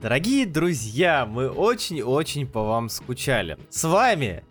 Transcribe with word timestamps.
Дорогие 0.00 0.46
друзья, 0.46 1.26
мы 1.26 1.50
очень-очень 1.50 2.46
по 2.46 2.62
вам 2.62 2.88
скучали. 2.88 3.58
С 3.68 3.84
вами, 3.84 4.42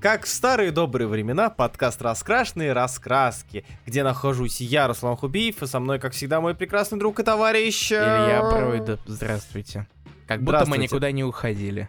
как 0.00 0.24
в 0.24 0.28
старые 0.28 0.72
добрые 0.72 1.06
времена, 1.06 1.48
подкаст 1.48 2.02
«Раскрашенные 2.02 2.72
раскраски», 2.72 3.64
где 3.86 4.02
нахожусь 4.02 4.60
я, 4.60 4.88
Руслан 4.88 5.16
Хубиев, 5.16 5.62
и 5.62 5.66
со 5.68 5.78
мной, 5.78 6.00
как 6.00 6.12
всегда, 6.12 6.40
мой 6.40 6.56
прекрасный 6.56 6.98
друг 6.98 7.20
и 7.20 7.22
товарищ... 7.22 7.92
Илья 7.92 8.50
Бройда, 8.50 8.98
здравствуйте. 9.06 9.86
Как 10.26 10.42
будто 10.42 10.66
мы 10.66 10.76
никуда 10.76 11.12
не 11.12 11.22
уходили. 11.22 11.88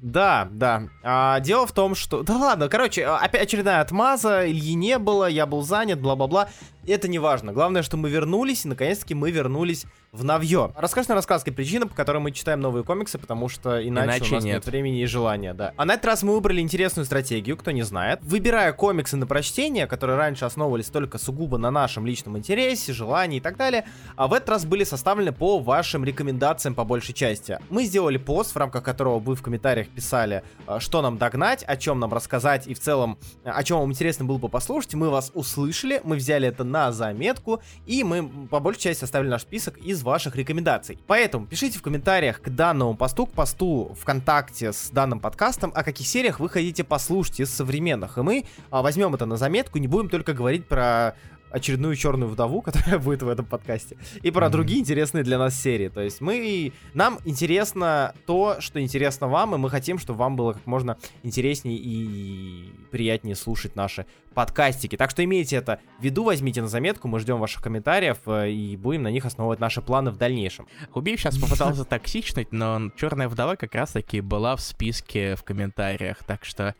Да, 0.00 0.48
да. 0.50 0.88
А, 1.02 1.40
дело 1.40 1.66
в 1.66 1.72
том, 1.72 1.96
что... 1.96 2.22
Да 2.22 2.36
ладно, 2.36 2.68
короче, 2.68 3.06
опять 3.06 3.42
очередная 3.42 3.80
отмаза, 3.80 4.48
Ильи 4.48 4.74
не 4.74 4.98
было, 4.98 5.28
я 5.28 5.46
был 5.46 5.62
занят, 5.62 6.00
бла-бла-бла. 6.00 6.48
Это 6.86 7.08
не 7.08 7.18
важно. 7.18 7.52
Главное, 7.52 7.82
что 7.82 7.96
мы 7.96 8.10
вернулись, 8.10 8.64
и 8.64 8.68
наконец-таки 8.68 9.14
мы 9.14 9.30
вернулись 9.30 9.86
в 10.12 10.24
Навье. 10.24 10.72
Расскажешь 10.76 11.08
на 11.08 11.14
рассказке 11.14 11.52
причина, 11.52 11.86
по 11.86 11.94
которой 11.94 12.18
мы 12.18 12.32
читаем 12.32 12.60
новые 12.60 12.84
комиксы, 12.84 13.18
потому 13.18 13.48
что 13.48 13.86
иначе, 13.86 14.18
иначе 14.18 14.30
у 14.30 14.34
нас 14.34 14.44
нет. 14.44 14.54
нет 14.56 14.66
времени 14.66 15.00
и 15.00 15.06
желания, 15.06 15.54
да. 15.54 15.72
А 15.76 15.86
на 15.86 15.94
этот 15.94 16.04
раз 16.04 16.22
мы 16.22 16.34
выбрали 16.34 16.60
интересную 16.60 17.06
стратегию, 17.06 17.56
кто 17.56 17.70
не 17.70 17.82
знает. 17.82 18.20
Выбирая 18.22 18.74
комиксы 18.74 19.16
на 19.16 19.26
прочтение, 19.26 19.86
которые 19.86 20.18
раньше 20.18 20.44
основывались 20.44 20.86
только 20.86 21.16
сугубо 21.16 21.56
на 21.56 21.70
нашем 21.70 22.04
личном 22.04 22.36
интересе, 22.36 22.92
желании 22.92 23.38
и 23.38 23.40
так 23.40 23.56
далее, 23.56 23.86
а 24.16 24.28
в 24.28 24.34
этот 24.34 24.50
раз 24.50 24.66
были 24.66 24.84
составлены 24.84 25.32
по 25.32 25.58
вашим 25.60 26.04
рекомендациям 26.04 26.74
по 26.74 26.84
большей 26.84 27.14
части. 27.14 27.58
Мы 27.70 27.84
сделали 27.84 28.18
пост, 28.18 28.54
в 28.54 28.56
рамках 28.58 28.82
которого 28.82 29.18
вы 29.18 29.34
в 29.34 29.40
комментариях 29.40 29.88
писали, 29.88 30.42
э, 30.66 30.78
что 30.80 31.00
нам 31.00 31.16
догнать, 31.16 31.62
о 31.62 31.76
чем 31.78 32.00
нам 32.00 32.12
рассказать 32.12 32.66
и 32.66 32.74
в 32.74 32.80
целом, 32.80 33.18
э, 33.44 33.50
о 33.50 33.64
чем 33.64 33.78
вам 33.78 33.90
интересно 33.90 34.26
было 34.26 34.36
бы 34.36 34.50
послушать. 34.50 34.92
Мы 34.92 35.08
вас 35.08 35.30
услышали, 35.32 36.02
мы 36.04 36.16
взяли 36.16 36.48
это 36.48 36.64
на 36.72 36.90
заметку, 36.90 37.62
и 37.86 38.02
мы 38.02 38.48
по 38.48 38.58
большей 38.58 38.80
части 38.80 39.00
составили 39.00 39.28
наш 39.28 39.42
список 39.42 39.78
из 39.78 40.02
ваших 40.02 40.34
рекомендаций. 40.34 40.98
Поэтому 41.06 41.46
пишите 41.46 41.78
в 41.78 41.82
комментариях 41.82 42.40
к 42.40 42.48
данному 42.48 42.96
посту, 42.96 43.26
к 43.26 43.32
посту 43.32 43.96
ВКонтакте 44.00 44.72
с 44.72 44.90
данным 44.90 45.20
подкастом, 45.20 45.70
о 45.74 45.84
каких 45.84 46.06
сериях 46.06 46.40
вы 46.40 46.48
хотите 46.48 46.82
послушать 46.82 47.40
из 47.40 47.54
современных. 47.54 48.18
И 48.18 48.22
мы 48.22 48.44
а, 48.70 48.82
возьмем 48.82 49.14
это 49.14 49.26
на 49.26 49.36
заметку, 49.36 49.78
не 49.78 49.86
будем 49.86 50.08
только 50.08 50.32
говорить 50.32 50.66
про 50.66 51.14
очередную 51.52 51.96
черную 51.96 52.30
вдову, 52.30 52.62
которая 52.62 52.98
будет 52.98 53.22
в 53.22 53.28
этом 53.28 53.46
подкасте, 53.46 53.96
и 54.22 54.30
про 54.30 54.46
mm-hmm. 54.46 54.50
другие 54.50 54.80
интересные 54.80 55.24
для 55.24 55.38
нас 55.38 55.60
серии. 55.60 55.88
То 55.88 56.00
есть 56.00 56.20
мы, 56.20 56.72
нам 56.94 57.18
интересно 57.24 58.14
то, 58.26 58.56
что 58.60 58.80
интересно 58.80 59.28
вам, 59.28 59.54
и 59.54 59.58
мы 59.58 59.70
хотим, 59.70 59.98
чтобы 59.98 60.18
вам 60.18 60.36
было 60.36 60.54
как 60.54 60.66
можно 60.66 60.96
интереснее 61.22 61.76
и 61.76 62.72
приятнее 62.90 63.36
слушать 63.36 63.76
наши 63.76 64.06
подкастики. 64.32 64.96
Так 64.96 65.10
что 65.10 65.22
имейте 65.24 65.56
это 65.56 65.78
в 65.98 66.02
виду, 66.02 66.24
возьмите 66.24 66.62
на 66.62 66.68
заметку, 66.68 67.08
мы 67.08 67.20
ждем 67.20 67.38
ваших 67.38 67.62
комментариев 67.62 68.18
э, 68.26 68.50
и 68.50 68.76
будем 68.76 69.02
на 69.02 69.10
них 69.10 69.24
основывать 69.26 69.60
наши 69.60 69.82
планы 69.82 70.10
в 70.10 70.16
дальнейшем. 70.16 70.66
Хубиев 70.90 71.20
сейчас 71.20 71.38
попытался 71.38 71.84
токсичнуть, 71.84 72.52
но 72.52 72.90
черная 72.96 73.28
вдова 73.28 73.56
как 73.56 73.74
раз-таки 73.74 74.20
была 74.20 74.56
в 74.56 74.60
списке 74.60 75.36
в 75.36 75.42
комментариях, 75.42 76.24
так 76.24 76.44
что 76.44 76.74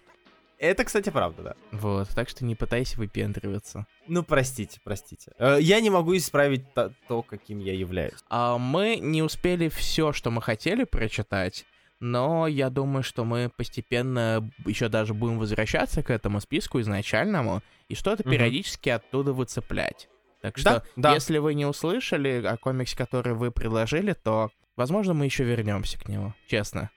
это, 0.63 0.85
кстати, 0.85 1.11
правда, 1.11 1.43
да. 1.43 1.55
Вот, 1.73 2.09
так 2.11 2.29
что 2.29 2.45
не 2.45 2.55
пытайся 2.55 2.97
выпендриваться. 2.97 3.87
Ну, 4.07 4.23
простите, 4.23 4.81
простите. 4.85 5.33
Э, 5.39 5.59
я 5.61 5.81
не 5.81 5.91
могу 5.91 6.17
исправить 6.17 6.73
то, 6.73 6.93
то 7.09 7.23
каким 7.23 7.59
я 7.59 7.75
являюсь. 7.75 8.15
А 8.29 8.59
мы 8.59 8.97
не 8.97 9.23
успели 9.23 9.69
все, 9.69 10.13
что 10.13 10.31
мы 10.31 10.41
хотели 10.41 10.85
прочитать, 10.85 11.67
но 11.99 12.47
я 12.47 12.71
думаю, 12.71 13.03
что 13.03 13.25
мы 13.25 13.51
постепенно 13.57 14.49
еще 14.65 14.89
даже 14.89 15.15
будем 15.15 15.39
возвращаться 15.39 16.03
к 16.03 16.11
этому 16.11 16.41
списку 16.41 16.81
изначальному 16.81 17.63
и 17.89 17.95
что-то 17.95 18.23
угу. 18.23 18.31
периодически 18.31 18.89
оттуда 18.89 19.33
выцеплять. 19.33 20.09
Так 20.43 20.59
что, 20.59 20.71
да, 20.71 20.85
да. 20.97 21.15
если 21.15 21.39
вы 21.39 21.55
не 21.55 21.67
услышали 21.67 22.45
о 22.45 22.57
комиксе, 22.57 22.97
который 22.97 23.35
вы 23.35 23.51
предложили, 23.51 24.13
то, 24.13 24.51
возможно, 24.77 25.15
мы 25.15 25.25
еще 25.25 25.45
вернемся 25.45 25.99
к 25.99 26.09
нему, 26.09 26.35
честно. 26.49 26.91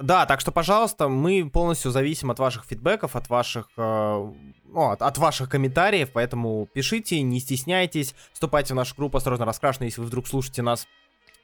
Да, 0.00 0.26
так 0.26 0.40
что, 0.40 0.52
пожалуйста, 0.52 1.08
мы 1.08 1.48
полностью 1.50 1.90
зависим 1.90 2.30
от 2.30 2.38
ваших 2.38 2.64
фидбэков, 2.64 3.16
от 3.16 3.28
ваших, 3.28 3.68
э, 3.76 4.32
ну, 4.64 4.90
от, 4.90 5.02
от 5.02 5.18
ваших 5.18 5.48
комментариев, 5.48 6.10
поэтому 6.12 6.68
пишите, 6.72 7.20
не 7.22 7.40
стесняйтесь, 7.40 8.14
вступайте 8.32 8.74
в 8.74 8.76
нашу 8.76 8.94
группу 8.96 9.16
«Осторожно 9.16 9.46
раскрашено», 9.46 9.86
если 9.86 10.00
вы 10.00 10.06
вдруг 10.06 10.28
слушаете 10.28 10.62
нас 10.62 10.86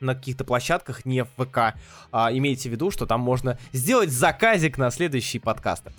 на 0.01 0.15
каких-то 0.15 0.45
площадках, 0.45 1.05
не 1.05 1.25
в 1.25 1.29
ВК, 1.39 1.75
а, 2.13 2.31
имейте 2.33 2.69
в 2.69 2.73
виду, 2.73 2.91
что 2.91 3.07
там 3.07 3.21
можно 3.21 3.59
сделать 3.73 4.11
заказик 4.11 4.77
на 4.79 4.91
следующие 4.91 5.41
подкасты. 5.41 5.93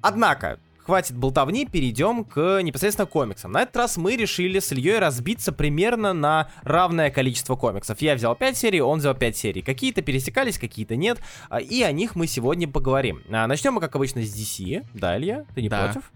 Однако, 0.00 0.58
хватит 0.84 1.16
болтовни, 1.16 1.66
перейдем 1.66 2.24
к 2.24 2.60
непосредственно 2.62 3.06
комиксам. 3.06 3.52
На 3.52 3.62
этот 3.62 3.76
раз 3.76 3.96
мы 3.96 4.16
решили 4.16 4.58
с 4.58 4.72
Ильей 4.72 4.98
разбиться 4.98 5.52
примерно 5.52 6.12
на 6.12 6.50
равное 6.62 7.10
количество 7.10 7.56
комиксов. 7.56 8.00
Я 8.02 8.14
взял 8.14 8.34
5 8.34 8.56
серий, 8.56 8.80
он 8.80 8.98
взял 8.98 9.14
5 9.14 9.36
серий. 9.36 9.62
Какие-то 9.62 10.02
пересекались, 10.02 10.58
какие-то 10.58 10.96
нет, 10.96 11.18
а, 11.48 11.60
и 11.60 11.82
о 11.82 11.92
них 11.92 12.16
мы 12.16 12.26
сегодня 12.26 12.68
поговорим. 12.68 13.22
А, 13.30 13.46
начнем 13.46 13.74
мы, 13.74 13.80
как 13.80 13.94
обычно, 13.94 14.22
с 14.22 14.34
DC. 14.34 14.86
Да, 14.94 15.16
Илья, 15.16 15.44
ты 15.54 15.62
не 15.62 15.68
да. 15.68 15.84
против? 15.84 16.12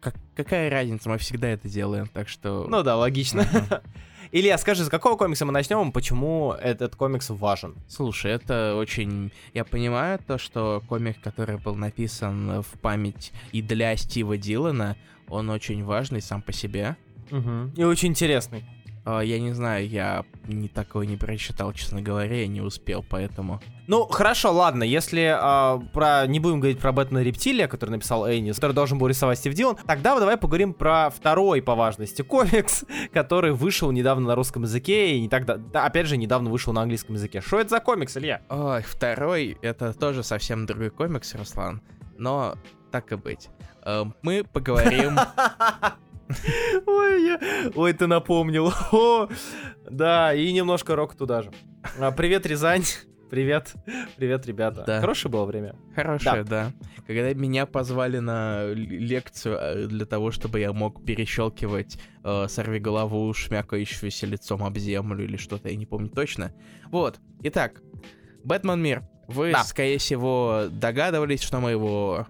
Как, 0.00 0.14
какая 0.34 0.68
разница, 0.68 1.08
мы 1.08 1.18
всегда 1.18 1.48
это 1.48 1.68
делаем, 1.68 2.08
так 2.08 2.28
что... 2.28 2.66
Ну 2.68 2.82
да, 2.82 2.96
логично. 2.96 3.42
Uh-huh. 3.42 3.82
Илья, 4.34 4.56
скажи, 4.56 4.82
с 4.82 4.88
какого 4.88 5.18
комикса 5.18 5.44
мы 5.44 5.52
начнем 5.52 5.86
и 5.86 5.92
почему 5.92 6.52
этот 6.52 6.96
комикс 6.96 7.28
важен? 7.28 7.74
Слушай, 7.86 8.32
это 8.32 8.76
очень... 8.76 9.30
Я 9.52 9.62
понимаю 9.66 10.18
то, 10.26 10.38
что 10.38 10.82
комик, 10.88 11.20
который 11.20 11.58
был 11.58 11.74
написан 11.74 12.62
в 12.62 12.78
память 12.80 13.30
и 13.52 13.60
для 13.60 13.94
Стива 13.94 14.38
Дилана, 14.38 14.96
он 15.28 15.50
очень 15.50 15.84
важный 15.84 16.22
сам 16.22 16.40
по 16.40 16.50
себе. 16.50 16.96
Угу. 17.30 17.72
И 17.76 17.84
очень 17.84 18.08
интересный. 18.08 18.64
А, 19.04 19.20
я 19.20 19.40
не 19.40 19.52
знаю, 19.52 19.88
я 19.88 20.24
не 20.46 20.68
такого 20.68 21.02
не 21.02 21.16
прочитал, 21.16 21.72
честно 21.72 22.00
говоря, 22.02 22.40
я 22.40 22.46
не 22.46 22.60
успел, 22.60 23.04
поэтому. 23.08 23.60
Ну, 23.88 24.06
хорошо, 24.06 24.52
ладно, 24.52 24.84
если 24.84 25.36
а, 25.36 25.78
про 25.92 26.26
не 26.26 26.38
будем 26.38 26.60
говорить 26.60 26.78
про 26.78 26.92
Бэтмена 26.92 27.22
Рептилия, 27.22 27.66
который 27.66 27.90
написал 27.90 28.28
Эннис, 28.28 28.56
который 28.56 28.72
должен 28.72 28.98
был 28.98 29.08
рисовать 29.08 29.38
Стив 29.38 29.54
Дилан, 29.54 29.76
тогда 29.86 30.18
давай 30.18 30.36
поговорим 30.36 30.72
про 30.72 31.10
второй 31.10 31.62
по 31.62 31.74
важности 31.74 32.22
комикс, 32.22 32.84
который 33.12 33.52
вышел 33.52 33.90
недавно 33.90 34.28
на 34.28 34.34
русском 34.36 34.62
языке 34.62 35.16
и 35.16 35.20
не 35.20 35.28
так, 35.28 35.46
да, 35.46 35.84
опять 35.84 36.06
же, 36.06 36.16
недавно 36.16 36.50
вышел 36.50 36.72
на 36.72 36.82
английском 36.82 37.16
языке. 37.16 37.40
Что 37.40 37.58
это 37.58 37.70
за 37.70 37.80
комикс, 37.80 38.16
Илья? 38.16 38.42
Ой, 38.48 38.82
второй, 38.82 39.58
это 39.62 39.92
тоже 39.94 40.22
совсем 40.22 40.64
другой 40.64 40.90
комикс, 40.90 41.34
Руслан, 41.34 41.82
но 42.18 42.54
так 42.92 43.10
и 43.10 43.16
быть. 43.16 43.48
Э, 43.84 44.04
мы 44.22 44.44
поговорим 44.44 45.18
Ой, 46.86 47.24
я... 47.24 47.40
Ой, 47.74 47.92
ты 47.92 48.06
напомнил. 48.06 48.72
О, 48.92 49.28
да, 49.90 50.34
и 50.34 50.52
немножко 50.52 50.96
рок 50.96 51.14
туда 51.14 51.42
же. 51.42 51.50
А, 51.98 52.10
привет, 52.12 52.46
Рязань. 52.46 52.84
Привет, 53.32 53.72
привет, 54.18 54.46
ребята. 54.46 54.84
Да. 54.86 55.00
Хорошее 55.00 55.32
было 55.32 55.46
время. 55.46 55.74
Хорошее, 55.96 56.44
да. 56.44 56.70
да. 56.70 57.04
Когда 57.06 57.32
меня 57.32 57.64
позвали 57.64 58.18
на 58.18 58.66
лекцию 58.74 59.56
э, 59.58 59.86
для 59.86 60.04
того, 60.04 60.30
чтобы 60.32 60.60
я 60.60 60.74
мог 60.74 61.02
перещелкивать 61.02 61.98
э, 62.24 62.46
сорви 62.48 62.78
голову, 62.78 63.32
шмякающуюся 63.32 64.26
лицом 64.26 64.62
об 64.62 64.76
землю 64.76 65.24
или 65.24 65.38
что-то, 65.38 65.70
я 65.70 65.76
не 65.76 65.86
помню 65.86 66.10
точно. 66.10 66.52
Вот. 66.90 67.20
Итак, 67.42 67.80
Бэтмен 68.44 68.82
Мир. 68.82 69.02
Вы, 69.28 69.52
да. 69.52 69.64
скорее 69.64 69.96
всего, 69.96 70.64
догадывались, 70.70 71.40
что 71.40 71.58
мы 71.58 71.70
его 71.70 72.26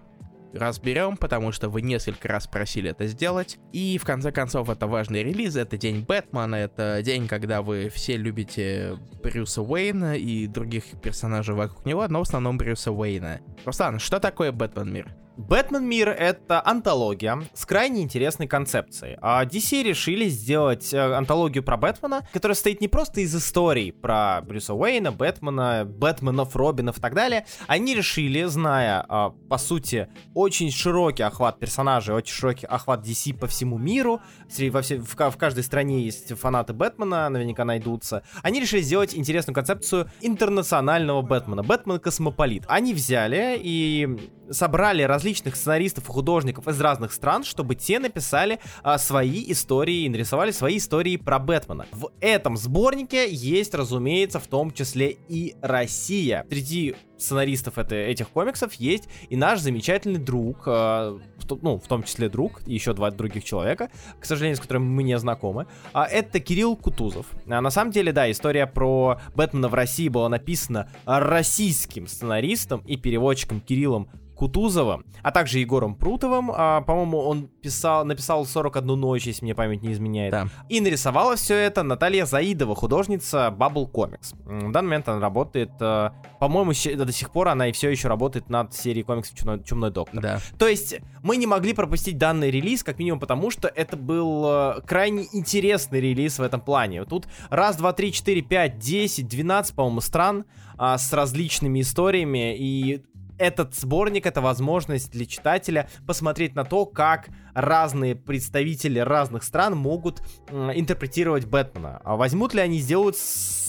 разберем, 0.53 1.17
потому 1.17 1.51
что 1.51 1.69
вы 1.69 1.81
несколько 1.81 2.27
раз 2.27 2.47
просили 2.47 2.91
это 2.91 3.07
сделать. 3.07 3.57
И 3.71 3.97
в 3.97 4.05
конце 4.05 4.31
концов, 4.31 4.69
это 4.69 4.87
важный 4.87 5.23
релиз, 5.23 5.55
это 5.55 5.77
день 5.77 6.05
Бэтмена, 6.07 6.55
это 6.55 7.01
день, 7.03 7.27
когда 7.27 7.61
вы 7.61 7.89
все 7.89 8.17
любите 8.17 8.97
Брюса 9.21 9.61
Уэйна 9.61 10.15
и 10.17 10.47
других 10.47 10.85
персонажей 11.01 11.55
вокруг 11.55 11.85
него, 11.85 12.07
но 12.07 12.19
в 12.19 12.23
основном 12.23 12.57
Брюса 12.57 12.91
Уэйна. 12.91 13.41
Руслан, 13.65 13.99
что 13.99 14.19
такое 14.19 14.51
Бэтмен 14.51 14.91
мир? 14.91 15.15
Бэтмен 15.35 15.83
Мир— 15.83 16.09
это 16.09 16.61
антология 16.63 17.41
с 17.53 17.65
крайне 17.65 18.03
интересной 18.03 18.47
концепцией. 18.47 19.17
А 19.19 19.43
DC 19.45 19.81
решили 19.81 20.29
сделать 20.29 20.93
э, 20.93 20.99
антологию 20.99 21.63
про 21.63 21.75
Бэтмена, 21.75 22.27
которая 22.31 22.53
состоит 22.53 22.81
не 22.81 22.87
просто 22.87 23.21
из 23.21 23.35
историй 23.35 23.91
про 23.91 24.41
Брюса 24.41 24.75
Уэйна, 24.75 25.11
Бэтмена, 25.11 25.85
Бэтменов, 25.85 26.55
Робинов 26.55 26.99
и 26.99 27.01
так 27.01 27.15
далее. 27.15 27.47
Они 27.65 27.95
решили, 27.95 28.43
зная, 28.43 29.03
а, 29.09 29.31
по 29.49 29.57
сути, 29.57 30.07
очень 30.35 30.71
широкий 30.71 31.23
охват 31.23 31.57
персонажей, 31.57 32.13
очень 32.13 32.33
широкий 32.33 32.67
охват 32.67 33.03
DC 33.03 33.35
по 33.35 33.47
всему 33.47 33.79
миру, 33.79 34.21
во 34.69 34.81
все, 34.81 34.99
в, 34.99 35.15
в 35.15 35.37
каждой 35.37 35.63
стране 35.63 36.01
есть 36.01 36.37
фанаты 36.37 36.73
Бэтмена, 36.73 37.27
наверняка 37.29 37.65
найдутся, 37.65 38.21
они 38.43 38.59
решили 38.59 38.81
сделать 38.81 39.15
интересную 39.15 39.55
концепцию 39.55 40.11
интернационального 40.21 41.23
Бэтмена. 41.23 41.63
Бэтмен 41.63 41.99
космополит. 41.99 42.65
Они 42.67 42.93
взяли 42.93 43.59
и 43.59 44.31
собрали 44.51 45.01
раз 45.03 45.22
различных 45.23 45.55
сценаристов 45.55 46.09
и 46.09 46.11
художников 46.11 46.67
из 46.67 46.81
разных 46.81 47.13
стран, 47.13 47.45
чтобы 47.45 47.75
те 47.75 47.97
написали 47.97 48.59
а, 48.83 48.97
свои 48.97 49.49
истории 49.53 50.03
и 50.03 50.09
нарисовали 50.09 50.51
свои 50.51 50.77
истории 50.77 51.15
про 51.15 51.39
Бэтмена. 51.39 51.85
В 51.93 52.11
этом 52.19 52.57
сборнике 52.57 53.31
есть, 53.31 53.73
разумеется, 53.73 54.41
в 54.41 54.47
том 54.47 54.71
числе 54.71 55.15
и 55.29 55.55
Россия. 55.61 56.45
Среди 56.49 56.95
сценаристов 57.17 57.77
это, 57.77 57.95
этих 57.95 58.27
комиксов 58.27 58.73
есть 58.73 59.07
и 59.29 59.37
наш 59.37 59.61
замечательный 59.61 60.19
друг, 60.19 60.63
э, 60.67 60.71
в, 60.71 61.61
ну, 61.61 61.79
в 61.79 61.87
том 61.87 62.03
числе 62.03 62.27
друг, 62.27 62.61
и 62.65 62.73
еще 62.73 62.91
два 62.91 63.09
других 63.11 63.45
человека, 63.45 63.89
к 64.19 64.25
сожалению, 64.25 64.57
с 64.57 64.59
которыми 64.59 64.83
мы 64.83 65.03
не 65.03 65.17
знакомы. 65.17 65.67
А 65.93 66.05
это 66.05 66.41
Кирилл 66.41 66.75
Кутузов. 66.75 67.27
А 67.47 67.61
на 67.61 67.71
самом 67.71 67.91
деле, 67.91 68.11
да, 68.11 68.29
история 68.29 68.67
про 68.67 69.21
Бэтмена 69.35 69.69
в 69.69 69.73
России 69.73 70.09
была 70.09 70.27
написана 70.27 70.91
российским 71.05 72.07
сценаристом 72.07 72.81
и 72.81 72.97
переводчиком 72.97 73.61
Кириллом 73.61 74.09
Кутузовым, 74.43 75.05
а 75.21 75.31
также 75.31 75.59
Егором 75.59 75.95
Прутовым. 75.95 76.51
А, 76.53 76.81
по-моему, 76.81 77.19
он 77.19 77.47
писал, 77.61 78.03
написал 78.03 78.45
41 78.45 78.87
ночь, 78.99 79.25
если 79.25 79.45
мне 79.45 79.55
память 79.55 79.81
не 79.81 79.93
изменяет. 79.93 80.31
Да. 80.31 80.47
И 80.67 80.81
нарисовала 80.81 81.37
все 81.37 81.55
это 81.55 81.81
Наталья 81.81 82.25
Заидова, 82.25 82.75
художница 82.75 83.55
Bubble 83.57 83.89
Comics. 83.89 84.35
В 84.43 84.69
данный 84.73 84.89
момент 84.89 85.07
она 85.07 85.21
работает, 85.21 85.71
э, 85.79 86.09
по-моему, 86.41 86.73
до 86.97 87.11
сих 87.13 87.31
пор 87.31 87.47
она 87.47 87.69
и 87.69 87.71
все 87.71 87.89
еще 87.89 88.09
работает 88.09 88.49
над 88.49 88.73
серией 88.73 89.05
комиксов 89.05 89.37
Чумной, 89.37 89.63
Чумной 89.63 89.91
доктор. 89.91 90.21
Да. 90.21 90.39
То 90.59 90.67
есть 90.67 90.97
мы 91.21 91.37
не 91.37 91.47
могли 91.47 91.71
пропустить 91.71 92.17
данный 92.17 92.51
релиз, 92.51 92.83
как 92.83 92.99
минимум 92.99 93.21
потому, 93.21 93.49
что 93.49 93.69
это 93.69 93.95
был 93.95 94.43
э, 94.45 94.81
крайне 94.85 95.25
интересный 95.31 96.01
релиз 96.01 96.37
в 96.37 96.41
этом 96.41 96.59
плане. 96.59 97.05
Тут 97.05 97.29
раз, 97.49 97.77
два, 97.77 97.93
три, 97.93 98.11
четыре, 98.11 98.41
пять, 98.41 98.77
десять, 98.77 99.29
двенадцать, 99.29 99.73
по-моему, 99.73 100.01
стран 100.01 100.43
а, 100.77 100.97
с 100.97 101.13
различными 101.13 101.81
историями, 101.81 102.57
и 102.57 103.03
этот 103.43 103.75
сборник— 103.75 104.25
это 104.27 104.41
возможность 104.41 105.11
для 105.11 105.25
читателя 105.25 105.89
посмотреть 106.07 106.55
на 106.55 106.63
то, 106.63 106.85
как 106.85 107.27
разные 107.53 108.15
представители 108.15 108.99
разных 108.99 109.43
стран 109.43 109.75
могут 109.75 110.21
интерпретировать 110.49 111.45
Бэтмена. 111.45 112.01
А 112.03 112.15
возьмут 112.15 112.53
ли 112.53 112.61
они, 112.61 112.79
сделают, 112.79 113.17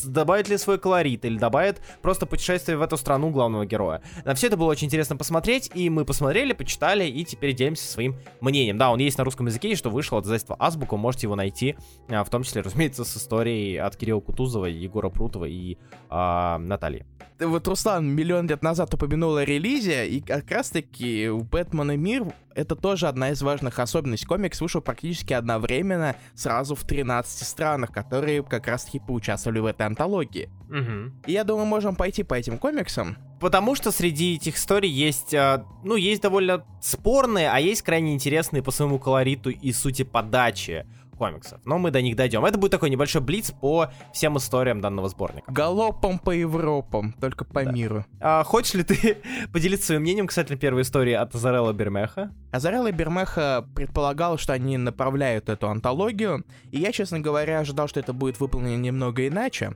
добавят 0.04 0.48
ли 0.48 0.56
свой 0.58 0.78
колорит, 0.78 1.24
или 1.24 1.38
добавят 1.38 1.80
просто 2.02 2.24
путешествие 2.24 2.78
в 2.78 2.82
эту 2.82 2.96
страну 2.96 3.30
главного 3.30 3.66
героя. 3.66 4.00
На 4.24 4.34
все 4.34 4.46
это 4.46 4.56
было 4.56 4.70
очень 4.70 4.86
интересно 4.86 5.16
посмотреть, 5.16 5.70
и 5.74 5.90
мы 5.90 6.04
посмотрели, 6.04 6.52
почитали, 6.52 7.04
и 7.04 7.24
теперь 7.24 7.52
делимся 7.52 7.90
своим 7.90 8.16
мнением. 8.40 8.78
Да, 8.78 8.92
он 8.92 9.00
есть 9.00 9.18
на 9.18 9.24
русском 9.24 9.46
языке, 9.46 9.72
и 9.72 9.74
что 9.74 9.90
вышел 9.90 10.18
от 10.18 10.24
издательства 10.24 10.56
Азбука, 10.58 10.96
можете 10.96 11.26
его 11.26 11.34
найти, 11.34 11.76
в 12.08 12.30
том 12.30 12.44
числе, 12.44 12.62
разумеется, 12.62 13.04
с 13.04 13.16
историей 13.16 13.76
от 13.78 13.96
Кирилла 13.96 14.20
Кутузова, 14.20 14.66
Егора 14.66 15.08
Прутова 15.08 15.46
и 15.46 15.76
э, 16.10 16.56
Натальи 16.58 17.04
вот 17.40 17.66
Руслан 17.66 18.06
миллион 18.06 18.46
лет 18.46 18.62
назад 18.62 18.92
упомянул 18.94 19.36
о 19.36 19.44
релизе, 19.64 20.06
и 20.08 20.20
как 20.20 20.50
раз-таки 20.50 21.28
у 21.28 21.40
Бэтмена 21.40 21.96
мир 21.96 22.26
это 22.54 22.76
тоже 22.76 23.08
одна 23.08 23.30
из 23.30 23.42
важных 23.42 23.78
особенностей. 23.78 24.26
Комикс 24.26 24.60
вышел 24.60 24.80
практически 24.80 25.32
одновременно 25.32 26.16
сразу 26.34 26.74
в 26.74 26.84
13 26.84 27.46
странах, 27.46 27.90
которые 27.90 28.44
как 28.44 28.68
раз-таки 28.68 29.00
поучаствовали 29.00 29.58
в 29.58 29.66
этой 29.66 29.86
антологии. 29.86 30.50
Угу. 30.68 31.26
И 31.26 31.32
я 31.32 31.44
думаю, 31.44 31.66
можем 31.66 31.96
пойти 31.96 32.22
по 32.22 32.34
этим 32.34 32.58
комиксам. 32.58 33.16
Потому 33.40 33.74
что 33.74 33.90
среди 33.90 34.36
этих 34.36 34.56
историй 34.56 34.90
есть, 34.90 35.34
а, 35.34 35.66
ну, 35.82 35.96
есть 35.96 36.22
довольно 36.22 36.64
спорные, 36.80 37.50
а 37.50 37.58
есть 37.58 37.82
крайне 37.82 38.14
интересные 38.14 38.62
по 38.62 38.70
своему 38.70 38.98
колориту 38.98 39.50
и 39.50 39.72
сути 39.72 40.04
подачи 40.04 40.86
комиксов. 41.14 41.60
Но 41.64 41.78
мы 41.78 41.90
до 41.90 42.00
них 42.02 42.16
дойдем. 42.16 42.44
Это 42.44 42.58
будет 42.58 42.72
такой 42.72 42.90
небольшой 42.90 43.20
блиц 43.20 43.52
по 43.52 43.90
всем 44.12 44.36
историям 44.38 44.80
данного 44.80 45.08
сборника. 45.08 45.50
Галопом 45.50 46.18
по 46.18 46.30
Европам, 46.30 47.12
только 47.20 47.44
по 47.44 47.64
да. 47.64 47.72
миру. 47.72 48.04
А, 48.20 48.44
хочешь 48.44 48.74
ли 48.74 48.82
ты 48.82 49.18
поделиться 49.52 49.86
своим 49.86 50.02
мнением 50.02 50.26
касательно 50.26 50.58
первой 50.58 50.82
истории 50.82 51.12
от 51.12 51.34
Азарелла 51.34 51.72
Бермеха? 51.72 52.32
Азарелла 52.52 52.92
Бермеха 52.92 53.66
предполагал, 53.74 54.38
что 54.38 54.52
они 54.52 54.76
направляют 54.76 55.48
эту 55.48 55.68
антологию, 55.68 56.44
и 56.70 56.78
я, 56.78 56.92
честно 56.92 57.20
говоря, 57.20 57.60
ожидал, 57.60 57.88
что 57.88 58.00
это 58.00 58.12
будет 58.12 58.40
выполнено 58.40 58.80
немного 58.80 59.26
иначе. 59.26 59.72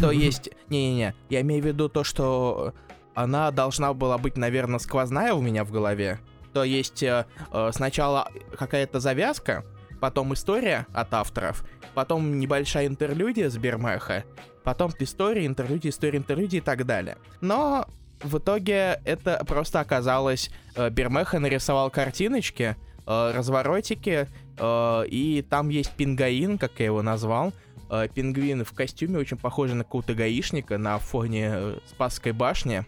То 0.00 0.10
есть, 0.10 0.50
не-не-не, 0.68 1.14
я 1.28 1.40
имею 1.40 1.62
в 1.62 1.66
виду 1.66 1.88
то, 1.88 2.04
что 2.04 2.74
она 3.14 3.50
должна 3.50 3.92
была 3.94 4.18
быть, 4.18 4.36
наверное, 4.36 4.78
сквозная 4.78 5.34
у 5.34 5.40
меня 5.40 5.64
в 5.64 5.70
голове. 5.70 6.20
То 6.52 6.64
есть 6.64 7.02
э, 7.02 7.26
э 7.52 7.70
сначала 7.72 8.28
какая-то 8.58 9.00
завязка, 9.00 9.64
потом 10.00 10.34
история 10.34 10.86
от 10.92 11.12
авторов, 11.14 11.64
потом 11.94 12.38
небольшая 12.38 12.86
интерлюдия 12.86 13.48
с 13.50 13.56
Бермеха, 13.56 14.24
потом 14.64 14.92
история, 14.98 15.46
интерлюдия, 15.46 15.90
история, 15.90 16.18
интерлюдия 16.18 16.60
и 16.60 16.62
так 16.62 16.86
далее. 16.86 17.16
Но 17.40 17.86
в 18.22 18.38
итоге 18.38 19.00
это 19.04 19.42
просто 19.46 19.80
оказалось... 19.80 20.50
Э, 20.76 20.90
Бермеха 20.90 21.38
нарисовал 21.38 21.90
картиночки, 21.90 22.76
э, 23.06 23.32
разворотики, 23.34 24.28
э, 24.58 25.04
и 25.06 25.44
там 25.48 25.68
есть 25.68 25.92
пингаин, 25.92 26.58
как 26.58 26.72
я 26.78 26.86
его 26.86 27.02
назвал, 27.02 27.52
э, 27.90 28.08
пингвин 28.14 28.64
в 28.64 28.72
костюме, 28.72 29.18
очень 29.18 29.36
похожий 29.36 29.76
на 29.76 29.84
какого-то 29.84 30.14
гаишника 30.14 30.78
на 30.78 30.98
фоне 30.98 31.50
э, 31.52 31.78
Спасской 31.88 32.32
башни. 32.32 32.84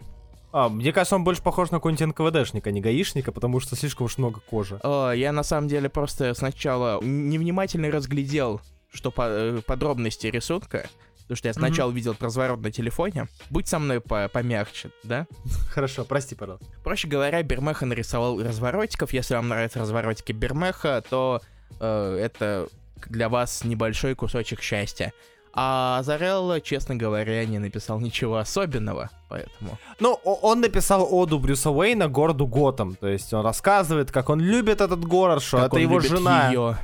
А, 0.53 0.69
мне 0.69 0.93
кажется, 0.93 1.15
он 1.15 1.23
больше 1.23 1.41
похож 1.41 1.71
на 1.71 1.77
какого-нибудь 1.77 2.15
НКВДшника, 2.15 2.69
а 2.69 2.71
не 2.71 2.79
гаишника, 2.79 3.31
потому 3.31 3.59
что 3.59 3.75
слишком 3.75 4.05
уж 4.05 4.19
много 4.19 4.39
кожи. 4.39 4.79
О, 4.83 5.11
я 5.11 5.31
на 5.31 5.41
самом 5.41 5.67
деле 5.67 5.89
просто 5.89 6.35
сначала 6.35 7.01
невнимательно 7.01 7.89
разглядел, 7.89 8.61
что 8.91 9.09
по 9.09 9.23
э, 9.27 9.61
подробности 9.65 10.27
рисунка, 10.27 10.87
потому 11.23 11.37
что 11.37 11.47
я 11.47 11.53
сначала 11.55 11.89
mm-hmm. 11.89 11.95
видел 11.95 12.15
разворот 12.19 12.61
на 12.61 12.71
телефоне. 12.71 13.27
Будь 13.49 13.67
со 13.67 13.79
мной 13.79 13.99
по 13.99 14.29
помягче, 14.29 14.91
да? 15.01 15.25
Хорошо, 15.71 16.05
прости, 16.05 16.35
пожалуйста. 16.35 16.67
Проще 16.83 17.07
говоря, 17.07 17.41
Бермеха 17.41 17.87
нарисовал 17.87 18.39
разворотиков. 18.39 19.11
Если 19.11 19.33
вам 19.33 19.47
нравятся 19.47 19.79
разворотики 19.79 20.33
Бермеха, 20.33 21.03
то 21.09 21.41
э, 21.79 22.17
это 22.21 22.69
для 23.07 23.27
вас 23.27 23.63
небольшой 23.63 24.13
кусочек 24.13 24.61
счастья. 24.61 25.13
А 25.55 26.01
Зарелла, 26.01 26.59
честно 26.61 26.95
говоря, 26.95 27.45
не 27.45 27.59
написал 27.59 27.99
ничего 27.99 28.37
особенного, 28.37 29.11
поэтому... 29.29 29.77
Ну, 29.99 30.13
он 30.23 30.61
написал 30.61 31.07
оду 31.11 31.37
Брюса 31.37 31.69
Уэйна 31.69 32.07
городу 32.07 32.47
Готэм, 32.47 32.95
то 32.95 33.07
есть 33.07 33.31
он 33.33 33.45
рассказывает, 33.45 34.11
как 34.11 34.29
он 34.29 34.39
любит 34.39 34.81
этот 34.81 35.05
город, 35.05 35.43
что 35.43 35.57
как 35.57 35.67
это 35.67 35.79
его 35.79 35.99
жена. 35.99 36.49
Ее 36.49 36.77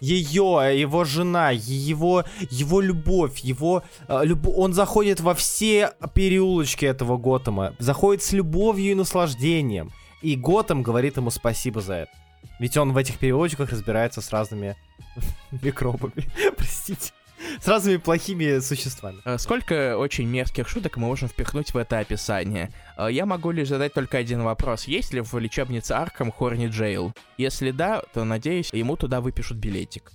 ее, 0.00 0.80
его 0.80 1.04
жена, 1.04 1.50
его, 1.50 2.24
его 2.50 2.80
любовь, 2.80 3.40
его, 3.40 3.82
э, 4.08 4.20
люб... 4.24 4.48
он 4.48 4.72
заходит 4.72 5.20
во 5.20 5.34
все 5.34 5.92
переулочки 6.14 6.86
этого 6.86 7.18
Готэма, 7.18 7.74
заходит 7.78 8.22
с 8.22 8.32
любовью 8.32 8.92
и 8.92 8.94
наслаждением, 8.94 9.92
и 10.22 10.36
Готэм 10.36 10.82
говорит 10.82 11.18
ему 11.18 11.30
спасибо 11.30 11.82
за 11.82 11.94
это. 11.94 12.12
Ведь 12.58 12.76
он 12.76 12.92
в 12.92 12.96
этих 12.96 13.18
переулочках 13.18 13.70
разбирается 13.70 14.22
с 14.22 14.30
разными 14.30 14.74
микробами, 15.62 16.30
простите 16.56 17.12
с 17.60 17.68
разными 17.68 17.96
плохими 17.96 18.58
существами. 18.60 19.20
Э, 19.24 19.38
сколько 19.38 19.96
очень 19.96 20.26
мерзких 20.26 20.68
шуток 20.68 20.96
мы 20.96 21.06
можем 21.06 21.28
впихнуть 21.28 21.72
в 21.72 21.76
это 21.76 21.98
описание? 21.98 22.72
Э, 22.96 23.08
я 23.10 23.26
могу 23.26 23.50
лишь 23.50 23.68
задать 23.68 23.94
только 23.94 24.18
один 24.18 24.42
вопрос. 24.42 24.84
Есть 24.84 25.12
ли 25.12 25.20
в 25.20 25.36
лечебнице 25.38 25.92
Арком 25.92 26.30
Хорни 26.30 26.68
Джейл? 26.68 27.12
Если 27.38 27.70
да, 27.70 28.02
то, 28.12 28.24
надеюсь, 28.24 28.70
ему 28.72 28.96
туда 28.96 29.20
выпишут 29.20 29.58
билетик. 29.58 30.12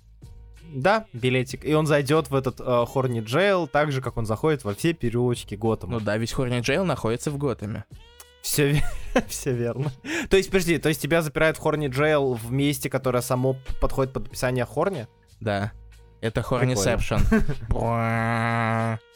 Да, 0.74 1.06
билетик. 1.13 1.63
И 1.63 1.74
он 1.74 1.86
зайдет 1.86 2.30
в 2.30 2.36
этот 2.36 2.60
э, 2.60 2.86
Хорни 2.88 3.22
Джейл 3.22 3.68
так 3.68 3.91
же, 3.91 4.01
как 4.01 4.17
он 4.17 4.25
заходит 4.25 4.63
во 4.63 4.74
все 4.74 4.94
переулочки 4.94 5.55
Готэма. 5.55 5.94
Ну 5.94 6.00
да, 6.00 6.17
ведь 6.17 6.34
Хорни 6.34 6.60
Джейл 6.60 6.86
находится 6.86 7.32
в 7.32 7.38
Готэме. 7.38 7.86
Все, 8.41 8.82
все 9.27 9.53
верно. 9.53 9.91
То 10.29 10.38
есть, 10.38 10.50
подожди, 10.50 10.77
то 10.77 10.89
есть 10.89 11.01
тебя 11.01 11.22
запирают 11.22 11.58
в 11.58 11.62
Хорни 11.62 11.88
Джейл 11.88 12.34
в 12.34 12.51
месте, 12.51 12.89
которое 12.89 13.22
само 13.22 13.55
подходит 13.82 14.13
под 14.13 14.27
описание 14.27 14.65
Хорни? 14.65 15.08
Да. 15.39 15.72
Это 16.25 16.41
Хорнисепшн. 16.41 17.17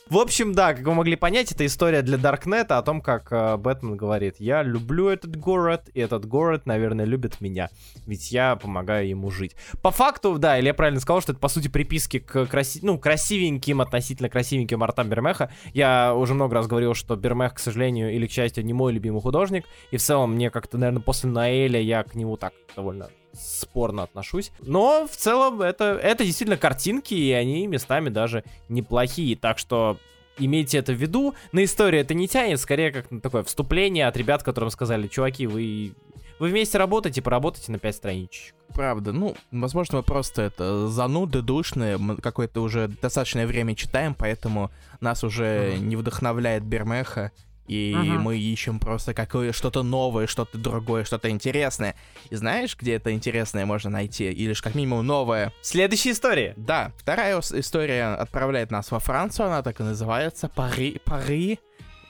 В 0.10 0.18
общем, 0.18 0.54
да, 0.54 0.74
как 0.74 0.84
вы 0.86 0.96
могли 0.96 1.16
понять, 1.16 1.52
это 1.52 1.64
история 1.68 2.02
для 2.02 2.18
Даркнета 2.18 2.80
о 2.80 2.82
том, 2.82 3.00
как 3.00 3.32
э, 3.32 3.58
Бэтмен 3.58 3.96
говорит, 3.96 4.38
я 4.40 4.64
люблю 4.64 5.08
этот 5.08 5.36
город, 5.36 5.88
и 5.94 6.00
этот 6.00 6.26
город, 6.26 6.66
наверное, 6.66 7.06
любит 7.06 7.42
меня, 7.42 7.70
ведь 8.08 8.32
я 8.32 8.56
помогаю 8.56 9.08
ему 9.08 9.30
жить. 9.30 9.56
По 9.84 9.92
факту, 9.92 10.40
да, 10.40 10.58
или 10.58 10.66
я 10.66 10.74
правильно 10.74 11.00
сказал, 11.00 11.22
что 11.22 11.34
это, 11.34 11.40
по 11.40 11.48
сути, 11.48 11.68
приписки 11.68 12.18
к 12.18 12.48
краси... 12.48 12.80
ну, 12.82 12.98
красивеньким, 12.98 13.82
относительно 13.82 14.30
красивеньким 14.30 14.82
артам 14.82 15.10
Бермеха. 15.10 15.52
Я 15.76 16.16
уже 16.16 16.34
много 16.34 16.56
раз 16.56 16.66
говорил, 16.66 16.96
что 16.96 17.16
Бермех, 17.16 17.54
к 17.54 17.60
сожалению, 17.60 18.12
или 18.12 18.26
к 18.26 18.32
счастью, 18.32 18.66
не 18.66 18.74
мой 18.74 18.94
любимый 18.94 19.22
художник, 19.22 19.66
и 19.92 19.98
в 19.98 20.02
целом 20.02 20.34
мне 20.34 20.50
как-то, 20.50 20.80
наверное, 20.80 21.04
после 21.04 21.30
Наэля 21.30 21.80
я 21.80 22.02
к 22.02 22.16
нему 22.16 22.36
так 22.36 22.54
довольно 22.76 23.10
спорно 23.40 24.04
отношусь. 24.04 24.52
Но 24.60 25.08
в 25.08 25.16
целом 25.16 25.62
это, 25.62 26.00
это 26.02 26.26
действительно 26.26 26.58
картинки, 26.58 27.14
и 27.14 27.32
они 27.32 27.68
местами 27.68 28.10
даже 28.10 28.44
неплохие. 28.68 29.36
Так 29.36 29.58
что 29.58 29.98
имейте 30.38 30.78
это 30.80 30.94
в 30.94 30.96
виду. 30.96 31.36
На 31.52 31.64
историю 31.64 32.02
это 32.02 32.14
не 32.14 32.28
тянет, 32.28 32.60
скорее 32.60 32.92
как 32.92 33.12
на 33.12 33.22
такое 33.22 33.44
вступление 33.44 34.08
от 34.08 34.18
ребят, 34.18 34.44
которым 34.44 34.70
сказали, 34.70 35.08
чуваки, 35.08 35.48
вы, 35.48 35.94
вы 36.40 36.50
вместе 36.50 36.78
работаете, 36.78 37.22
поработайте 37.22 37.72
на 37.72 37.80
5 37.80 37.96
страничек. 37.96 38.56
Правда, 38.74 39.12
ну, 39.12 39.36
возможно, 39.52 39.98
мы 39.98 40.04
просто 40.04 40.44
это 40.44 40.88
зануды 40.88 41.42
душные, 41.42 41.98
мы 41.98 42.18
какое-то 42.18 42.62
уже 42.62 42.88
достаточное 42.88 43.48
время 43.48 43.76
читаем, 43.76 44.14
поэтому 44.14 44.72
нас 45.02 45.24
уже 45.24 45.74
uh-huh. 45.74 45.80
не 45.80 45.96
вдохновляет 45.96 46.64
Бермеха, 46.64 47.32
И 47.70 47.94
Мгм. 47.96 48.22
мы 48.24 48.38
ищем 48.38 48.80
просто 48.80 49.14
какое 49.14 49.54
что-то 49.54 49.84
новое, 49.84 50.26
что-то 50.28 50.58
другое, 50.58 51.04
что-то 51.06 51.30
интересное. 51.30 51.96
И 52.32 52.36
знаешь, 52.36 52.76
где 52.76 52.96
это 52.96 53.14
интересное 53.14 53.66
можно 53.66 53.90
найти? 53.92 54.32
Или 54.32 54.54
ж 54.54 54.62
как 54.62 54.74
минимум 54.76 55.06
новое? 55.06 55.54
Следующая 55.62 56.12
история. 56.12 56.54
Да, 56.58 56.92
вторая 56.98 57.40
история 57.40 58.16
отправляет 58.16 58.72
нас 58.72 58.90
во 58.92 59.00
Францию, 59.00 59.46
она 59.48 59.62
так 59.62 59.80
и 59.80 59.84
называется. 59.84 60.50
Пари... 60.50 61.00
Пари... 61.06 61.60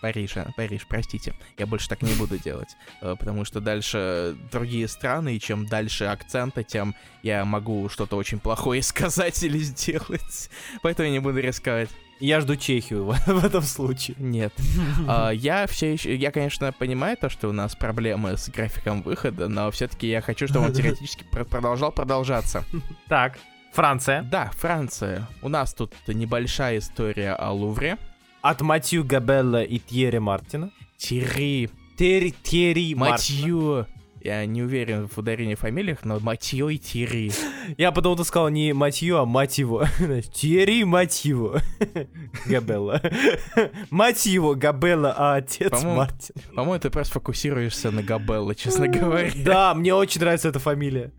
Париж, 0.02 0.38
а, 0.38 0.48
Париж, 0.56 0.86
простите. 0.88 1.34
Я 1.58 1.68
больше 1.68 1.90
так 1.90 2.02
не 2.02 2.14
буду 2.14 2.38
делать. 2.38 2.70
э, 3.02 3.18
Потому 3.20 3.44
что 3.44 3.60
дальше 3.60 4.38
другие 4.50 4.88
страны, 4.88 5.36
и 5.36 5.42
чем 5.42 5.66
дальше 5.66 6.06
акцента, 6.06 6.64
тем 6.64 6.96
я 7.22 7.44
могу 7.44 7.90
что-то 7.90 8.16
очень 8.16 8.40
плохое 8.40 8.82
сказать 8.94 9.44
или 9.44 9.58
сделать. 9.58 10.50
Поэтому 10.84 11.08
я 11.08 11.12
не 11.12 11.20
буду 11.20 11.40
рисковать. 11.40 11.90
Я 12.20 12.42
жду 12.42 12.56
Чехию 12.56 13.06
в, 13.06 13.18
в 13.28 13.46
этом 13.46 13.62
случае. 13.64 14.16
Нет. 14.20 14.54
А, 15.08 15.30
Я 15.32 15.66
все 15.68 15.94
еще... 15.94 16.16
Я, 16.16 16.32
конечно, 16.32 16.72
понимаю 16.74 17.18
то, 17.18 17.30
что 17.30 17.48
у 17.50 17.52
нас 17.52 17.76
проблемы 17.76 18.38
с 18.38 18.50
графиком 18.50 19.02
выхода, 19.02 19.48
но 19.48 19.72
все-таки 19.72 20.08
я 20.10 20.22
хочу, 20.22 20.48
чтобы 20.48 20.66
он 20.68 20.74
теоретически 20.74 21.24
пр- 21.32 21.46
продолжал 21.46 21.92
продолжаться. 21.92 22.64
Так, 23.08 23.38
Франция. 23.74 24.24
Да, 24.24 24.52
Франция. 24.56 25.28
У 25.42 25.50
нас 25.50 25.74
тут 25.74 25.94
небольшая 26.08 26.80
история 26.80 27.34
о 27.34 27.52
Лувре. 27.52 27.98
От 28.42 28.62
Матью 28.62 29.04
Габелла 29.04 29.64
и 29.64 29.80
Тьерри 29.80 30.20
Мартина. 30.20 30.72
Тири, 30.98 31.70
Терри, 31.98 32.34
Терри 32.44 32.94
Мартина. 32.96 33.48
Матью. 33.48 33.88
Я 34.22 34.46
не 34.46 34.62
уверен 34.62 35.08
в 35.08 35.18
ударении 35.18 35.56
фамилиях, 35.56 36.04
но 36.04 36.20
Матьё 36.20 36.70
и 36.70 36.78
Тири. 36.78 37.32
Я 37.78 37.92
потому-то 37.92 38.24
сказал 38.24 38.50
не 38.50 38.74
Матью, 38.74 39.18
а 39.18 39.26
мать 39.26 39.58
его. 39.58 39.86
Терри 40.34 40.84
мать 40.84 41.24
его. 41.26 41.58
Габелла. 42.46 43.02
Мать 43.90 44.26
его, 44.26 44.56
Габелла, 44.56 45.14
а 45.18 45.36
отец 45.36 45.70
По-моему, 45.70 45.96
Мартин. 45.96 46.36
По-моему, 46.56 46.80
ты 46.80 46.90
просто 46.90 47.14
фокусируешься 47.14 47.92
на 47.92 48.04
Габелло, 48.04 48.56
честно 48.56 48.88
говоря. 48.88 49.32
Да, 49.36 49.74
мне 49.74 49.94
очень 49.94 50.22
нравится 50.22 50.50
эта 50.50 50.60
фамилия. 50.60 51.12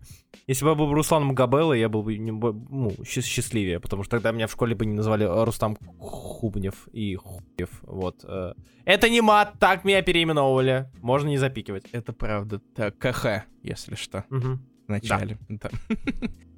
Если 0.47 0.63
бы 0.65 0.71
я 0.71 0.75
был 0.75 0.93
Русланом 0.93 1.35
Габелло, 1.35 1.73
я 1.73 1.89
был 1.89 2.03
бы 2.03 2.17
ну, 2.17 2.89
счаст- 3.03 3.25
счастливее, 3.25 3.79
потому 3.79 4.03
что 4.03 4.11
тогда 4.11 4.31
меня 4.31 4.47
в 4.47 4.51
школе 4.51 4.75
бы 4.75 4.85
не 4.85 4.93
назвали 4.93 5.25
э, 5.25 5.43
Рустам 5.43 5.77
Хубнев 5.99 6.87
и 6.93 7.15
Хуев. 7.15 7.69
Вот. 7.83 8.23
э. 8.23 8.53
Это 8.85 9.09
не 9.09 9.21
мат, 9.21 9.53
так 9.59 9.83
меня 9.85 10.01
переименовывали. 10.01 10.89
Можно 11.01 11.29
не 11.29 11.37
запикивать. 11.37 11.85
Это 11.91 12.13
правда. 12.13 12.59
Так, 12.75 12.97
КХ, 12.97 13.43
если 13.61 13.95
что. 13.95 14.25
Мгм. 14.29 14.65
в 14.87 14.89
начале. 14.89 15.37
Да. 15.49 15.69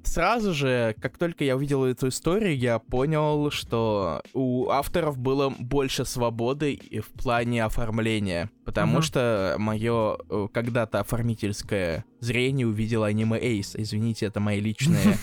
Сразу 0.04 0.52
же, 0.52 0.94
как 1.00 1.18
только 1.18 1.44
я 1.44 1.56
увидел 1.56 1.84
эту 1.84 2.08
историю, 2.08 2.56
я 2.56 2.78
понял, 2.78 3.50
что 3.50 4.22
у 4.32 4.68
авторов 4.68 5.18
было 5.18 5.50
больше 5.58 6.04
свободы 6.04 6.72
и 6.74 7.00
в 7.00 7.08
плане 7.08 7.64
оформления. 7.64 8.50
Потому 8.64 8.94
Мгм. 8.94 9.02
что 9.02 9.56
мое 9.58 10.16
э, 10.28 10.48
когда-то 10.52 11.00
оформительское 11.00 12.04
зрение 12.20 12.66
увидело 12.66 13.06
аниме 13.06 13.38
Ace. 13.38 13.74
Извините, 13.74 14.26
это 14.26 14.40
мои 14.40 14.60
личные. 14.60 15.16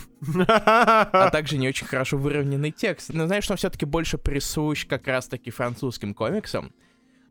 А 0.47 1.29
также 1.31 1.57
не 1.57 1.67
очень 1.67 1.87
хорошо 1.87 2.17
выровненный 2.17 2.71
текст. 2.71 3.13
Но 3.13 3.27
знаешь, 3.27 3.43
что 3.43 3.53
он 3.53 3.57
все-таки 3.57 3.85
больше 3.85 4.17
присущ 4.17 4.85
как 4.87 5.07
раз-таки 5.07 5.51
французским 5.51 6.13
комиксам. 6.13 6.71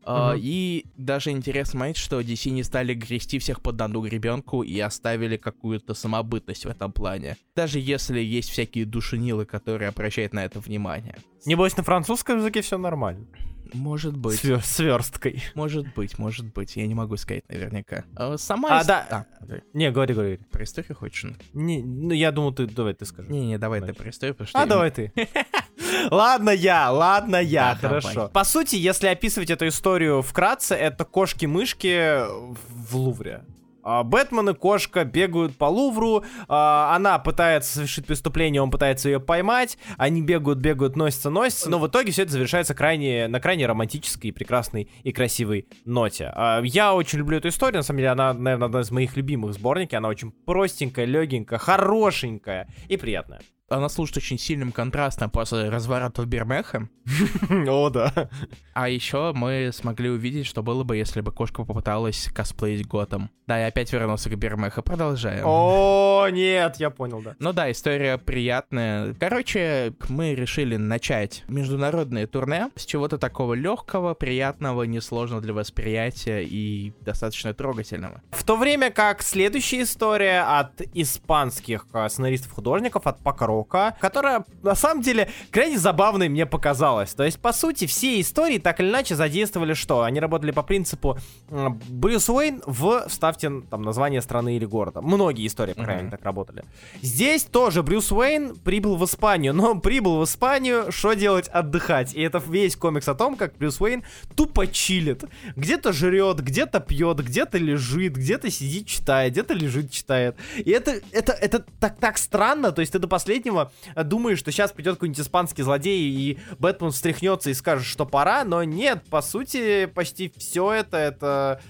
Мгм. 0.05 0.33
И 0.37 0.85
даже 0.97 1.31
интересно 1.31 1.79
момент, 1.79 1.97
что 1.97 2.21
DC 2.21 2.49
не 2.49 2.63
стали 2.63 2.93
грести 2.93 3.39
всех 3.39 3.61
под 3.61 3.81
одну 3.81 4.01
гребенку 4.01 4.63
и 4.63 4.79
оставили 4.79 5.37
какую-то 5.37 5.93
самобытность 5.93 6.65
в 6.65 6.69
этом 6.69 6.91
плане. 6.91 7.37
Даже 7.55 7.79
если 7.79 8.19
есть 8.19 8.49
всякие 8.49 8.85
душенилы, 8.85 9.45
которые 9.45 9.89
обращают 9.89 10.33
на 10.33 10.43
это 10.43 10.59
внимание. 10.59 11.15
Небось, 11.45 11.77
на 11.77 11.83
французском 11.83 12.37
языке 12.37 12.61
все 12.61 12.77
нормально. 12.77 13.25
Может 13.73 14.17
быть, 14.17 14.39
Свер- 14.43 14.61
Сверсткой. 14.63 15.43
может 15.55 15.93
быть, 15.93 16.17
может 16.19 16.45
быть. 16.53 16.75
Я 16.75 16.87
не 16.87 16.95
могу 16.95 17.17
сказать 17.17 17.43
наверняка. 17.49 18.03
А, 18.15 18.37
Сама... 18.37 18.79
А, 18.79 18.83
да. 18.83 19.25
давай. 19.39 19.63
Не, 19.73 19.91
говори, 19.91 20.13
говори. 20.13 20.37
Про 20.51 20.63
историю 20.63 20.95
хочешь? 20.95 21.25
Не, 21.53 21.81
ну, 21.81 22.11
я 22.13 22.31
думал, 22.31 22.53
ты, 22.53 22.67
давай 22.67 22.93
ты 22.93 23.05
скажи. 23.05 23.31
Не-не, 23.31 23.57
давай 23.57 23.79
Значит. 23.79 23.97
ты 23.97 24.03
про 24.03 24.09
историю, 24.11 24.35
потому 24.35 24.47
что... 24.49 24.59
А, 24.59 24.61
я- 24.63 24.67
давай 24.67 24.91
ты. 24.91 25.11
Ладно 26.09 26.49
я, 26.51 26.89
ладно 26.91 27.35
я, 27.37 27.73
Да, 27.75 27.81
давай. 27.89 28.01
хорошо. 28.01 28.29
По 28.29 28.43
сути, 28.43 28.75
если 28.75 29.07
описывать 29.07 29.49
эту 29.49 29.67
историю 29.67 30.21
вкратце, 30.21 30.75
это 30.75 31.05
кошки-мышки 31.05 32.23
в 32.69 32.95
Лувре. 32.95 33.43
А, 33.83 34.03
Бэтмен 34.03 34.49
и 34.49 34.53
кошка 34.53 35.05
бегают 35.05 35.55
по 35.57 35.65
Лувру, 35.65 36.23
а, 36.47 36.95
она 36.95 37.19
пытается 37.19 37.73
совершить 37.75 38.05
преступление, 38.05 38.61
он 38.61 38.71
пытается 38.71 39.09
ее 39.09 39.19
поймать, 39.19 39.77
они 39.97 40.21
бегают, 40.21 40.59
бегают, 40.59 40.95
носятся, 40.95 41.29
носятся, 41.29 41.69
но 41.69 41.79
в 41.79 41.87
итоге 41.87 42.11
все 42.11 42.23
это 42.23 42.31
завершается 42.31 42.73
крайне, 42.73 43.27
на 43.27 43.39
крайне 43.39 43.65
романтической, 43.65 44.31
прекрасной 44.31 44.89
и 45.03 45.11
красивой 45.11 45.67
ноте. 45.85 46.31
А, 46.33 46.61
Я 46.63 46.93
очень 46.93 47.19
люблю 47.19 47.37
эту 47.37 47.49
историю, 47.49 47.77
на 47.77 47.83
самом 47.83 47.99
деле 47.99 48.09
она, 48.09 48.33
наверное, 48.33 48.67
одна 48.67 48.81
из 48.81 48.91
моих 48.91 49.15
любимых 49.15 49.53
сборников, 49.53 49.97
она 49.97 50.09
очень 50.09 50.31
простенькая, 50.31 51.05
легенькая, 51.05 51.59
хорошенькая 51.59 52.67
и 52.87 52.97
приятная. 52.97 53.41
Она 53.71 53.89
служит 53.89 54.17
очень 54.17 54.37
сильным 54.37 54.71
контрастом 54.71 55.29
после 55.29 55.69
разворота 55.69 56.25
Бермеха. 56.25 56.89
О, 57.49 57.89
да. 57.89 58.29
А 58.73 58.89
еще 58.89 59.31
мы 59.33 59.71
смогли 59.73 60.09
увидеть, 60.09 60.45
что 60.45 60.63
было 60.63 60.83
бы, 60.83 60.97
если 60.97 61.21
бы 61.21 61.31
кошка 61.31 61.63
попыталась 61.63 62.29
косплеить 62.33 62.87
Готом. 62.87 63.29
Да, 63.47 63.59
я 63.59 63.67
опять 63.67 63.91
вернулся 63.91 64.29
к 64.29 64.35
Бермеха. 64.35 64.81
Продолжаем. 64.81 65.43
О, 65.45 66.27
нет, 66.31 66.77
я 66.77 66.89
понял, 66.89 67.21
да. 67.21 67.35
Ну 67.39 67.53
да, 67.53 67.71
история 67.71 68.17
приятная. 68.17 69.13
Короче, 69.15 69.93
мы 70.09 70.35
решили 70.35 70.77
начать 70.77 71.43
международное 71.47 72.27
турне 72.27 72.69
с 72.75 72.85
чего-то 72.85 73.17
такого 73.17 73.53
легкого, 73.53 74.13
приятного, 74.13 74.83
несложного 74.83 75.41
для 75.41 75.53
восприятия 75.53 76.43
и 76.43 76.93
достаточно 77.01 77.53
трогательного. 77.53 78.21
В 78.31 78.43
то 78.43 78.55
время 78.55 78.91
как 78.91 79.21
следующая 79.21 79.83
история 79.83 80.41
от 80.41 80.81
испанских 80.93 81.87
а, 81.93 82.07
сценаристов-художников, 82.07 83.07
от 83.07 83.19
Пака 83.19 83.47
Рока, 83.61 83.95
которая 83.99 84.43
на 84.63 84.75
самом 84.75 85.03
деле 85.03 85.29
крайне 85.51 85.77
забавной 85.77 86.29
мне 86.29 86.45
показалась. 86.45 87.13
То 87.13 87.23
есть, 87.23 87.39
по 87.39 87.53
сути, 87.53 87.85
все 87.85 88.19
истории 88.19 88.57
так 88.57 88.79
или 88.79 88.89
иначе 88.89 89.15
задействовали 89.15 89.73
что? 89.73 90.01
Они 90.01 90.19
работали 90.19 90.51
по 90.51 90.63
принципу 90.63 91.17
Брюс 91.49 92.29
Уэйн 92.29 92.63
в, 92.65 93.07
вставьте 93.07 93.51
там 93.69 93.83
название 93.83 94.21
страны 94.21 94.55
или 94.55 94.65
города. 94.65 95.01
Многие 95.01 95.45
истории, 95.47 95.73
по 95.73 95.83
крайней 95.83 96.03
мере, 96.03 96.17
так 96.17 96.25
работали. 96.25 96.63
Здесь 97.01 97.43
тоже 97.43 97.83
Брюс 97.83 98.11
Уэйн 98.11 98.55
прибыл 98.55 98.97
в 98.97 99.05
Испанию, 99.05 99.53
но 99.53 99.79
прибыл 99.79 100.19
в 100.19 100.23
Испанию, 100.23 100.91
что 100.91 101.13
делать? 101.13 101.47
Отдыхать. 101.49 102.13
И 102.13 102.21
это 102.21 102.41
весь 102.47 102.75
комикс 102.75 103.07
о 103.07 103.15
том, 103.15 103.35
как 103.35 103.55
Брюс 103.57 103.79
Уэйн 103.79 104.03
тупо 104.35 104.67
чилит. 104.67 105.23
Где-то 105.55 105.93
жрет, 105.93 106.39
где-то 106.39 106.79
пьет, 106.79 107.19
где-то 107.19 107.57
лежит, 107.57 108.15
где-то 108.15 108.49
сидит, 108.49 108.87
читает, 108.87 109.33
где-то 109.33 109.53
лежит, 109.53 109.91
читает. 109.91 110.35
И 110.55 110.71
это, 110.71 110.99
это, 111.11 111.33
это 111.33 111.63
так, 111.79 111.97
так 111.97 112.17
странно, 112.17 112.71
то 112.71 112.81
есть 112.81 112.93
ты 112.93 112.99
до 112.99 113.07
последнего 113.07 113.50
э, 113.95 114.03
думаешь, 114.03 114.39
что 114.39 114.51
сейчас 114.51 114.71
придет 114.71 114.95
какой-нибудь 114.95 115.19
испанский 115.19 115.63
злодей, 115.63 116.01
и 116.01 116.37
Бэтмен 116.59 116.91
встряхнется 116.91 117.49
и 117.49 117.53
скажет, 117.53 117.85
что 117.85 118.05
пора, 118.05 118.43
но 118.43 118.63
нет, 118.63 119.03
по 119.09 119.21
сути, 119.21 119.85
почти 119.85 120.31
все 120.37 120.71
это, 120.71 120.97
это 120.97 121.61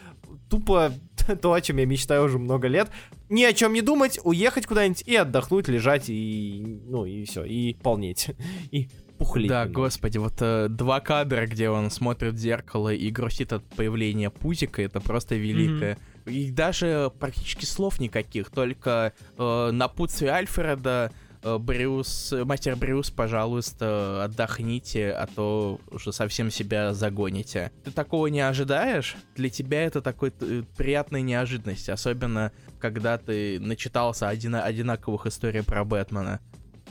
тупо 0.50 0.94
то, 1.42 1.54
о 1.54 1.62
чем 1.62 1.78
я 1.78 1.86
мечтаю 1.86 2.24
уже 2.24 2.38
много 2.38 2.68
лет. 2.68 2.90
Ни 3.30 3.44
о 3.44 3.54
чем 3.54 3.74
не 3.74 3.82
думать, 3.82 4.20
уехать 4.24 4.66
куда-нибудь 4.66 5.04
и 5.06 5.16
отдохнуть, 5.16 5.68
лежать, 5.68 6.10
и, 6.10 6.82
ну, 6.86 7.06
и 7.06 7.24
все, 7.26 7.44
и 7.44 7.74
полнеть, 7.76 8.32
и 8.72 8.90
пухлеть. 9.18 9.50
Да, 9.50 9.62
немного. 9.62 9.84
господи, 9.84 10.18
вот 10.18 10.34
э, 10.40 10.68
два 10.70 11.00
кадра, 11.00 11.46
где 11.48 11.70
он 11.70 11.90
смотрит 11.90 12.34
в 12.34 12.38
зеркало 12.38 12.94
и 12.94 13.10
грустит 13.10 13.54
от 13.54 13.64
появления 13.64 14.30
пузика, 14.30 14.82
это 14.82 15.00
просто 15.00 15.36
великое. 15.36 15.98
И 16.26 16.52
даже 16.52 17.12
практически 17.20 17.66
слов 17.66 18.00
никаких, 18.00 18.50
только 18.50 19.14
э, 19.38 19.72
напутствие 19.72 20.32
Альфреда, 20.32 21.12
Брюс, 21.43 22.33
мастер 22.45 22.75
Брюс, 22.75 23.10
пожалуйста, 23.10 24.24
отдохните, 24.24 25.12
а 25.12 25.27
то 25.27 25.79
уже 25.89 26.13
совсем 26.13 26.51
себя 26.51 26.93
загоните. 26.93 27.71
Ты 27.83 27.91
такого 27.91 28.27
не 28.27 28.41
ожидаешь? 28.41 29.15
Для 29.36 29.50
тебя 29.50 29.83
это 29.83 30.01
такой 30.01 30.31
э, 30.39 30.63
приятная 30.77 31.21
неожиданность, 31.21 31.89
особенно 31.89 32.51
когда 32.79 33.17
ты 33.17 33.60
начитался 33.60 34.29
одина- 34.29 34.63
одинаковых 34.63 35.25
историй 35.25 35.63
про 35.63 35.83
Бэтмена, 35.83 36.39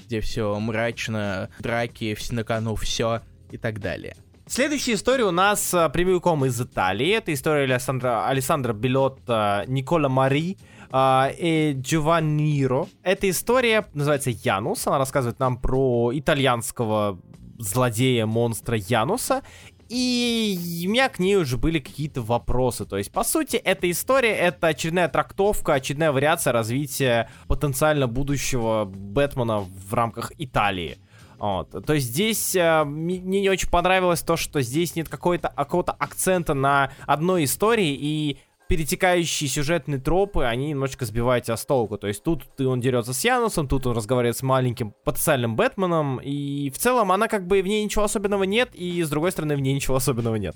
где 0.04 0.20
все 0.20 0.58
мрачно, 0.58 1.50
драки, 1.60 2.16
на 2.32 2.44
кону, 2.44 2.74
все 2.74 3.22
и 3.50 3.56
так 3.56 3.80
далее. 3.80 4.16
Следующая 4.50 4.94
история 4.94 5.26
у 5.26 5.30
нас 5.30 5.72
а, 5.74 5.88
прямиком 5.90 6.44
из 6.44 6.60
Италии. 6.60 7.10
Это 7.10 7.32
история 7.32 7.72
Алессандра, 7.72 8.26
Алессандра 8.26 8.72
Белотта, 8.72 9.62
Никола 9.68 10.08
Мари 10.08 10.58
а, 10.90 11.30
и 11.38 11.76
Джованниро. 11.78 12.88
Эта 13.04 13.30
история 13.30 13.86
называется 13.94 14.30
Янус. 14.30 14.88
Она 14.88 14.98
рассказывает 14.98 15.38
нам 15.38 15.56
про 15.56 16.10
итальянского 16.12 17.20
злодея, 17.60 18.26
монстра 18.26 18.76
Януса. 18.76 19.44
И 19.88 20.84
у 20.84 20.90
меня 20.90 21.08
к 21.10 21.20
ней 21.20 21.36
уже 21.36 21.56
были 21.56 21.78
какие-то 21.78 22.20
вопросы. 22.20 22.86
То 22.86 22.96
есть, 22.98 23.12
по 23.12 23.22
сути, 23.22 23.54
эта 23.54 23.88
история— 23.88 24.34
это 24.36 24.66
очередная 24.66 25.06
трактовка, 25.06 25.74
очередная 25.74 26.10
вариация 26.10 26.52
развития 26.52 27.30
потенциально 27.46 28.08
будущего 28.08 28.84
Бэтмена 28.84 29.60
в 29.60 29.94
рамках 29.94 30.32
Италии. 30.38 30.98
Вот. 31.40 31.70
То 31.86 31.94
есть 31.94 32.08
здесь 32.08 32.54
э, 32.54 32.84
мне 32.84 33.18
не 33.18 33.48
очень 33.48 33.70
понравилось 33.70 34.20
то, 34.20 34.36
что 34.36 34.60
здесь 34.60 34.94
нет 34.94 35.08
какой-то 35.08 35.48
какого-то 35.48 35.92
акцента 35.92 36.52
на 36.52 36.92
одной 37.06 37.44
истории, 37.44 37.96
и 37.98 38.38
перетекающие 38.70 39.48
сюжетные 39.48 39.98
тропы, 39.98 40.44
они 40.44 40.68
немножечко 40.68 41.04
сбивают 41.04 41.46
тебя 41.46 41.56
с 41.56 41.66
толку. 41.66 41.98
То 41.98 42.06
есть 42.06 42.22
тут 42.22 42.44
он 42.60 42.80
дерется 42.80 43.12
с 43.12 43.24
Янусом, 43.24 43.66
тут 43.66 43.84
он 43.88 43.96
разговаривает 43.96 44.36
с 44.36 44.42
маленьким 44.42 44.94
потенциальным 45.02 45.56
Бэтменом, 45.56 46.18
и 46.18 46.70
в 46.70 46.78
целом 46.78 47.10
она 47.10 47.26
как 47.26 47.48
бы 47.48 47.62
в 47.62 47.66
ней 47.66 47.82
ничего 47.82 48.04
особенного 48.04 48.44
нет, 48.44 48.72
и 48.74 49.02
с 49.02 49.10
другой 49.10 49.32
стороны 49.32 49.56
в 49.56 49.60
ней 49.60 49.74
ничего 49.74 49.96
особенного 49.96 50.36
нет. 50.36 50.54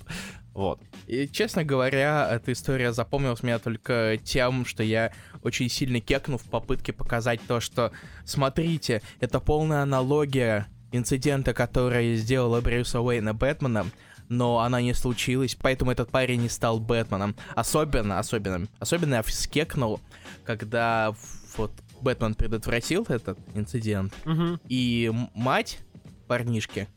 Вот. 0.53 0.79
И, 1.07 1.27
честно 1.27 1.65
говоря, 1.65 2.29
эта 2.31 2.53
история 2.53 2.93
запомнилась 2.93 3.43
меня 3.43 3.59
только 3.59 4.17
тем, 4.23 4.65
что 4.65 4.81
я 4.81 5.11
очень 5.43 5.67
сильно 5.67 5.99
кекнул 5.99 6.37
в 6.37 6.45
попытке 6.45 6.93
показать 6.93 7.41
то, 7.45 7.59
что, 7.59 7.91
смотрите, 8.23 9.01
это 9.19 9.41
полная 9.41 9.81
аналогия 9.81 10.67
инцидента, 10.91 11.53
который 11.53 12.15
сделала 12.15 12.61
Брюса 12.61 13.01
Уэйна 13.01 13.33
Бэтменом, 13.33 13.91
но 14.29 14.59
она 14.59 14.81
не 14.81 14.93
случилась, 14.93 15.55
поэтому 15.55 15.91
этот 15.91 16.09
парень 16.09 16.41
не 16.41 16.49
стал 16.49 16.79
Бэтменом. 16.79 17.35
Особенно, 17.55 18.17
особенно, 18.19 18.67
особенно 18.79 19.15
я 19.15 19.23
скекнул, 19.23 19.99
когда 20.45 21.13
вот 21.57 21.71
Бэтмен 22.01 22.33
предотвратил 22.35 23.05
этот 23.07 23.37
инцидент, 23.53 24.13
Угу. 24.25 24.59
и 24.67 25.11
мать 25.35 25.79
парнишки 26.27 26.87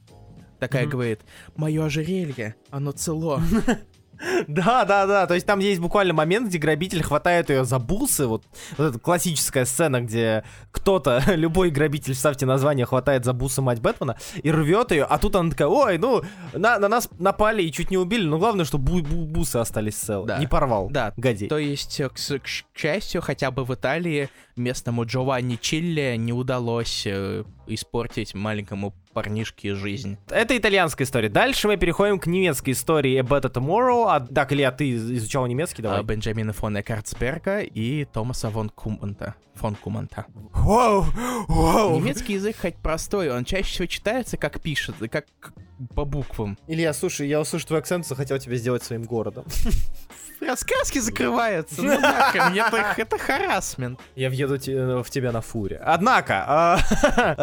такая 0.59 0.83
Мгм. 0.85 0.91
говорит, 0.91 1.21
мое 1.57 1.85
ожерелье, 1.85 2.55
оно 2.71 2.93
цело. 2.93 3.41
Да, 4.47 4.85
да, 4.85 5.07
да. 5.07 5.27
То 5.27 5.35
есть 5.35 5.47
там 5.47 5.59
есть 5.59 5.81
буквально 5.81 6.15
момент, 6.15 6.49
где 6.49 6.59
грабитель 6.59 7.03
хватает 7.03 7.51
ее 7.51 7.65
за 7.65 7.79
бусы. 7.79 8.27
Вот, 8.27 8.45
вот 8.77 8.85
эта 8.91 8.99
классическая 8.99 9.65
сцена, 9.65 10.01
где 10.01 10.45
кто-то, 10.71 11.23
любой 11.35 11.71
грабитель, 11.71 12.15
ставьте 12.15 12.47
название, 12.47 12.87
хватает 12.87 13.25
за 13.25 13.33
бусы 13.33 13.63
мать 13.63 13.81
Бэтмена 13.81 14.17
и 14.43 14.51
рвет 14.51 14.91
ее. 14.93 15.05
А 15.05 15.19
тут 15.19 15.37
она 15.37 15.51
такая, 15.51 15.69
ой, 15.69 15.99
ну, 15.99 16.23
на, 16.53 16.79
на 16.79 16.89
нас 16.89 17.09
напали 17.19 17.63
и 17.63 17.73
чуть 17.73 17.91
не 17.91 17.99
убили. 17.99 18.27
Но 18.27 18.39
главное, 18.39 18.65
что 18.65 18.79
бу- 18.79 19.03
бу- 19.03 19.27
бусы 19.27 19.57
остались 19.57 19.95
целы. 19.97 20.27
Да. 20.27 20.39
Не 20.39 20.47
порвал. 20.47 20.89
Да, 20.91 21.13
Гадей. 21.17 21.49
То 21.49 21.59
есть, 21.59 22.01
э, 22.01 22.09
к, 22.09 22.15
к 22.15 22.41
к 22.43 22.79
счастью, 22.79 23.23
хотя 23.23 23.51
бы 23.51 23.65
в 23.65 23.75
Италии 23.75 24.29
местному 24.57 25.05
Джованни 25.05 25.57
Чилли 25.61 26.15
не 26.17 26.33
удалось 26.33 27.05
э, 27.07 27.45
испортить 27.67 28.35
маленькому 28.35 28.95
парнишке 29.19 29.75
жизнь. 29.75 30.17
Это 30.31 30.57
итальянская 30.57 31.05
история. 31.05 31.29
Дальше 31.29 31.67
мы 31.67 31.77
переходим 31.77 32.21
к 32.21 32.29
немецкой 32.29 32.71
истории 32.71 33.17
A 33.17 33.23
Better 33.23 33.53
Tomorrow. 33.53 34.05
А, 34.07 34.21
так, 34.21 34.53
Илья, 34.53 34.71
ты 34.71 34.93
изучал 34.93 35.45
немецкий, 35.49 35.83
давай. 35.83 35.99
А, 35.99 36.03
Бенджамина 36.05 36.53
фон 36.53 36.79
Эккартсберга 36.79 37.63
и 37.63 38.05
Томаса 38.05 38.49
фон 38.49 38.71
Куманта. 38.71 39.35
Фон 39.55 39.75
Куманта. 39.75 40.27
Вау, 40.53 41.05
вау. 41.49 41.99
Немецкий 41.99 42.35
язык 42.35 42.59
хоть 42.61 42.77
простой, 42.77 43.29
он 43.33 43.45
чаще 43.45 43.65
всего 43.65 43.87
читается 43.87 44.37
как 44.37 44.61
пишется, 44.61 45.09
как 45.09 45.27
как 45.41 45.53
по 45.97 46.05
буквам. 46.05 46.57
Илья, 46.69 46.93
слушай, 46.93 47.27
я 47.27 47.41
услышал 47.41 47.69
твой 47.69 47.81
акцент, 47.81 48.07
захотел 48.07 48.39
тебя 48.39 48.55
сделать 48.55 48.85
своим 48.85 49.03
городом. 49.03 49.47
Рассказки 50.41 50.99
закрываются, 50.99 51.83
ну 51.83 52.01
нахрен, 52.01 52.55
это, 52.59 52.95
это 52.97 53.19
харасмент. 53.19 53.99
Я 54.15 54.29
въеду 54.31 54.59
те- 54.59 55.03
в 55.03 55.11
тебя 55.11 55.33
на 55.33 55.41
фуре. 55.41 55.81
Однако, 55.85 56.45
а, 56.47 56.79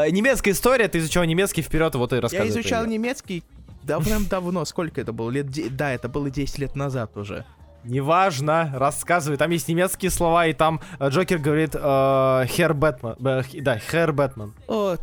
немецкая 0.09 0.51
история, 0.51 0.87
ты 0.87 0.99
изучал 0.99 1.23
немецкий 1.25 1.61
вперед, 1.61 1.93
вот 1.95 2.13
и 2.13 2.19
рассказывай. 2.19 2.47
Я 2.47 2.51
изучал 2.53 2.83
про 2.83 2.89
неё. 2.89 2.93
немецкий 2.99 3.43
давным-давно, 3.83 4.65
сколько 4.65 4.99
это 5.01 5.13
было? 5.13 5.29
Лет 5.29 5.47
де- 5.49 5.69
Да, 5.69 5.91
это 5.91 6.09
было 6.09 6.29
10 6.29 6.57
лет 6.57 6.75
назад 6.75 7.15
уже. 7.17 7.45
Неважно, 7.85 8.71
рассказывай. 8.73 9.37
Там 9.37 9.51
есть 9.51 9.67
немецкие 9.67 10.09
слова, 10.11 10.47
и 10.47 10.53
там 10.53 10.81
э, 10.99 11.09
Джокер 11.09 11.37
говорит 11.37 11.75
э, 11.75 12.45
Хер 12.47 12.73
Бэтмен. 12.73 13.15
да, 13.19 13.79
Хер 13.79 14.11
Бэтмен. 14.11 14.53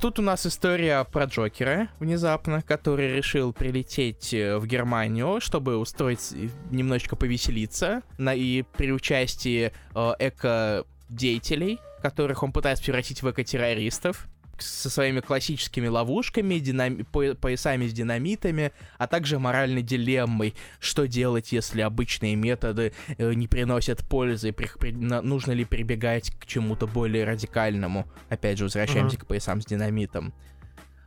Тут 0.00 0.18
у 0.18 0.22
нас 0.22 0.46
история 0.46 1.04
про 1.04 1.24
Джокера, 1.24 1.88
внезапно, 2.00 2.62
который 2.62 3.16
решил 3.16 3.52
прилететь 3.52 4.34
э, 4.34 4.58
в 4.58 4.66
Германию, 4.66 5.40
чтобы 5.40 5.76
устроить 5.76 6.32
немножечко 6.70 7.14
повеселиться, 7.16 8.02
на, 8.18 8.34
и 8.34 8.62
при 8.62 8.92
участии 8.92 9.72
эко-деятелей, 9.94 11.78
которых 12.02 12.42
он 12.42 12.52
пытается 12.52 12.84
превратить 12.84 13.22
в 13.22 13.30
эко-террористов, 13.30 14.26
со 14.64 14.90
своими 14.90 15.20
классическими 15.20 15.86
ловушками, 15.88 16.58
динами- 16.58 17.02
по- 17.02 17.34
поясами 17.34 17.86
с 17.86 17.92
динамитами, 17.92 18.72
а 18.98 19.06
также 19.06 19.38
моральной 19.38 19.82
дилеммой, 19.82 20.54
что 20.80 21.06
делать, 21.06 21.52
если 21.52 21.80
обычные 21.82 22.36
методы 22.36 22.92
э, 23.18 23.32
не 23.34 23.48
приносят 23.48 24.00
пользы, 24.08 24.52
при- 24.52 24.70
при- 24.78 24.92
нужно 24.92 25.52
ли 25.52 25.64
прибегать 25.64 26.30
к 26.38 26.46
чему-то 26.46 26.86
более 26.86 27.24
радикальному. 27.24 28.06
Опять 28.28 28.58
же, 28.58 28.64
возвращаемся 28.64 29.18
к 29.18 29.26
поясам 29.26 29.60
с 29.60 29.66
динамитом. 29.66 30.32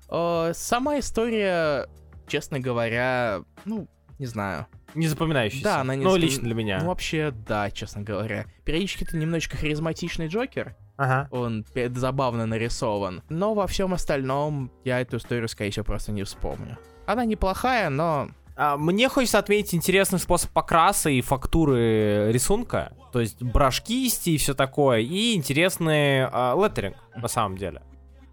Э, 0.10 0.52
сама 0.54 1.00
история, 1.00 1.88
честно 2.28 2.60
говоря, 2.60 3.42
ну, 3.66 3.88
не 4.20 4.26
знаю. 4.28 4.68
Не 4.94 5.08
запоминающийся. 5.08 5.64
Да, 5.64 5.82
она 5.82 5.96
не 5.96 6.04
Ну, 6.06 6.12
запом- 6.12 6.22
лично 6.22 6.44
для 6.44 6.54
меня. 6.54 6.80
Ну, 6.80 6.88
вообще, 6.88 7.32
да, 7.48 7.70
честно 7.70 8.02
говоря. 8.02 8.46
Периодически 8.64 9.04
это 9.04 9.18
немножечко 9.18 9.58
харизматичный 9.58 10.28
Джокер, 10.28 10.76
Ага. 10.98 11.28
он 11.32 11.66
забавно 11.96 12.46
нарисован. 12.46 13.22
Но 13.30 13.54
во 13.54 13.68
всем 13.68 13.94
остальном 13.94 14.72
я 14.84 15.02
эту 15.02 15.18
историю, 15.18 15.48
скорее 15.50 15.72
всего, 15.72 15.86
просто 15.86 16.12
не 16.12 16.24
вспомню. 16.24 16.78
Она 17.06 17.26
неплохая, 17.26 17.90
но 17.90 18.30
А, 18.58 18.78
мне 18.78 19.10
хочется 19.10 19.38
отметить 19.38 19.76
интересный 19.76 20.18
способ 20.18 20.50
покраса 20.52 21.10
и 21.10 21.20
фактуры 21.20 22.32
рисунка. 22.32 22.94
То 23.12 23.20
есть 23.20 23.44
браш 23.44 23.82
кисти 23.82 24.30
и 24.32 24.38
все 24.38 24.54
такое. 24.54 25.00
И 25.00 25.36
интересный 25.36 26.26
а, 26.26 26.56
леттеринг, 26.56 26.96
на 27.16 27.28
самом 27.28 27.58
деле. 27.58 27.82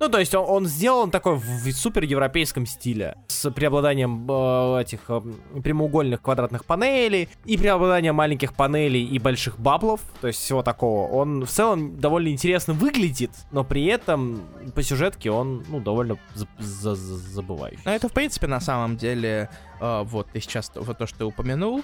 Ну, 0.03 0.09
то 0.09 0.19
есть 0.19 0.35
он, 0.35 0.45
он 0.49 0.67
сделан 0.67 1.12
такой 1.12 1.37
в, 1.37 1.73
супер 1.73 2.03
европейском 2.03 2.67
стиле. 2.67 3.17
С 3.29 3.49
преобладанием 3.53 4.27
э, 4.29 4.81
этих 4.81 4.99
э, 5.09 5.21
прямоугольных 5.62 6.21
квадратных 6.21 6.65
панелей. 6.65 7.29
И 7.45 7.57
преобладанием 7.57 8.17
маленьких 8.17 8.53
панелей 8.55 9.05
и 9.05 9.19
больших 9.21 9.61
баблов. 9.61 10.01
То 10.21 10.27
есть 10.27 10.41
всего 10.41 10.65
такого. 10.65 11.07
Он 11.07 11.45
в 11.47 11.49
целом 11.49 11.99
довольно 12.01 12.31
интересно 12.31 12.75
выглядит. 12.75 13.31
Но 13.53 13.62
при 13.62 13.85
этом 13.85 14.43
по 14.75 14.83
сюжетке 14.83 15.31
он, 15.31 15.65
ну, 15.69 15.79
довольно 15.79 16.19
за- 16.35 16.49
за- 16.59 16.97
за- 16.97 17.17
забывающий. 17.19 17.83
Ну, 17.85 17.93
это, 17.93 18.09
в 18.09 18.12
принципе, 18.12 18.49
на 18.49 18.61
самом 18.61 18.97
деле, 18.97 19.51
э, 19.81 20.03
вот 20.05 20.27
ты 20.33 20.41
сейчас, 20.41 20.73
вот 20.75 20.99
то, 20.99 21.07
что 21.07 21.19
ты 21.19 21.25
упомянул, 21.27 21.83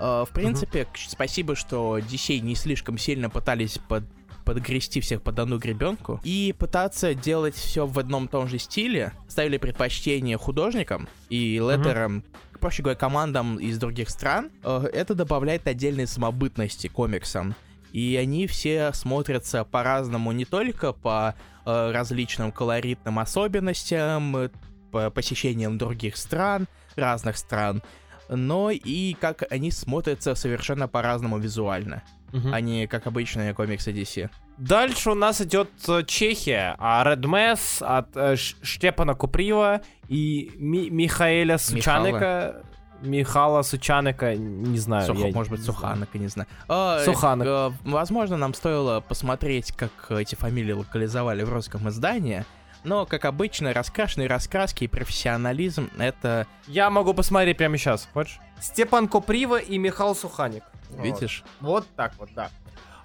э, 0.00 0.24
в 0.26 0.30
принципе, 0.32 0.86
к- 0.86 0.96
спасибо, 0.96 1.54
что 1.54 1.98
DC 1.98 2.38
не 2.40 2.54
слишком 2.54 2.96
сильно 2.96 3.28
пытались 3.28 3.78
под 3.88 4.04
подгрести 4.48 5.02
всех 5.02 5.20
под 5.20 5.38
одну 5.38 5.58
гребенку 5.58 6.22
и 6.24 6.54
пытаться 6.58 7.12
делать 7.12 7.54
все 7.54 7.84
в 7.84 7.98
одном 7.98 8.28
том 8.28 8.48
же 8.48 8.58
стиле, 8.58 9.12
ставили 9.28 9.58
предпочтение 9.58 10.38
художникам 10.38 11.06
и 11.28 11.58
леттерам, 11.58 12.24
проще 12.58 12.82
говоря, 12.82 12.98
командам 12.98 13.58
из 13.58 13.76
других 13.76 14.08
стран, 14.08 14.50
э, 14.64 14.88
это 14.90 15.14
добавляет 15.14 15.66
отдельной 15.66 16.06
самобытности 16.06 16.86
комиксам. 16.86 17.54
И 17.92 18.16
они 18.16 18.46
все 18.46 18.90
смотрятся 18.94 19.64
по-разному 19.64 20.32
не 20.32 20.46
только 20.46 20.94
по 20.94 21.34
э, 21.66 21.90
различным 21.92 22.50
колоритным 22.50 23.18
особенностям, 23.18 24.34
э, 24.34 24.48
по 24.90 25.10
посещениям 25.10 25.76
других 25.76 26.16
стран, 26.16 26.68
разных 26.96 27.36
стран, 27.36 27.82
но 28.30 28.70
и 28.70 29.12
как 29.12 29.44
они 29.52 29.70
смотрятся 29.70 30.34
совершенно 30.34 30.88
по-разному 30.88 31.36
визуально, 31.36 32.02
Мгм. 32.32 32.52
а 32.54 32.60
не 32.60 32.86
как 32.86 33.06
обычные 33.06 33.54
комиксы 33.54 33.90
DC. 33.92 34.28
Дальше 34.58 35.10
у 35.10 35.14
нас 35.14 35.40
идет 35.40 35.70
э, 35.88 36.02
Чехия, 36.06 36.74
а 36.78 37.04
Red 37.04 37.20
Mess 37.22 37.82
от 37.84 38.08
э, 38.16 38.36
Штепана 38.36 39.14
Куприва 39.14 39.80
и 40.08 40.50
Ми- 40.56 40.90
Михаэля 40.90 41.58
Сучанека. 41.58 42.62
Михала 43.00 43.62
Сучанека, 43.62 44.34
не 44.34 44.76
знаю. 44.78 45.06
Суха- 45.06 45.28
я 45.28 45.32
может 45.32 45.50
быть, 45.52 45.60
не 45.60 45.64
знаю. 45.64 45.76
Суханок, 45.78 46.08
я 46.14 46.20
не 46.20 46.26
знаю. 46.26 46.48
А, 46.68 47.04
Суханок. 47.04 47.46
э, 47.46 47.70
возможно, 47.84 48.36
нам 48.36 48.54
стоило 48.54 49.00
посмотреть, 49.00 49.70
как 49.72 49.90
эти 50.10 50.34
фамилии 50.34 50.72
локализовали 50.72 51.44
в 51.44 51.52
русском 51.52 51.88
издании. 51.88 52.44
Но, 52.84 53.06
как 53.06 53.24
обычно, 53.24 53.72
раскрашенные 53.72 54.28
раскраски 54.28 54.84
и 54.84 54.88
профессионализм— 54.88 55.90
это, 55.98 56.46
Я 56.66 56.90
могу 56.90 57.14
посмотреть 57.14 57.56
прямо 57.56 57.76
сейчас, 57.76 58.08
хочешь? 58.12 58.40
Степан 58.60 59.06
Куприва 59.08 59.58
и 59.58 59.78
Михаил 59.78 60.14
Суханик. 60.16 60.64
Видишь, 60.96 61.44
Вот 61.60 61.86
так 61.96 62.12
вот, 62.18 62.30
да. 62.34 62.50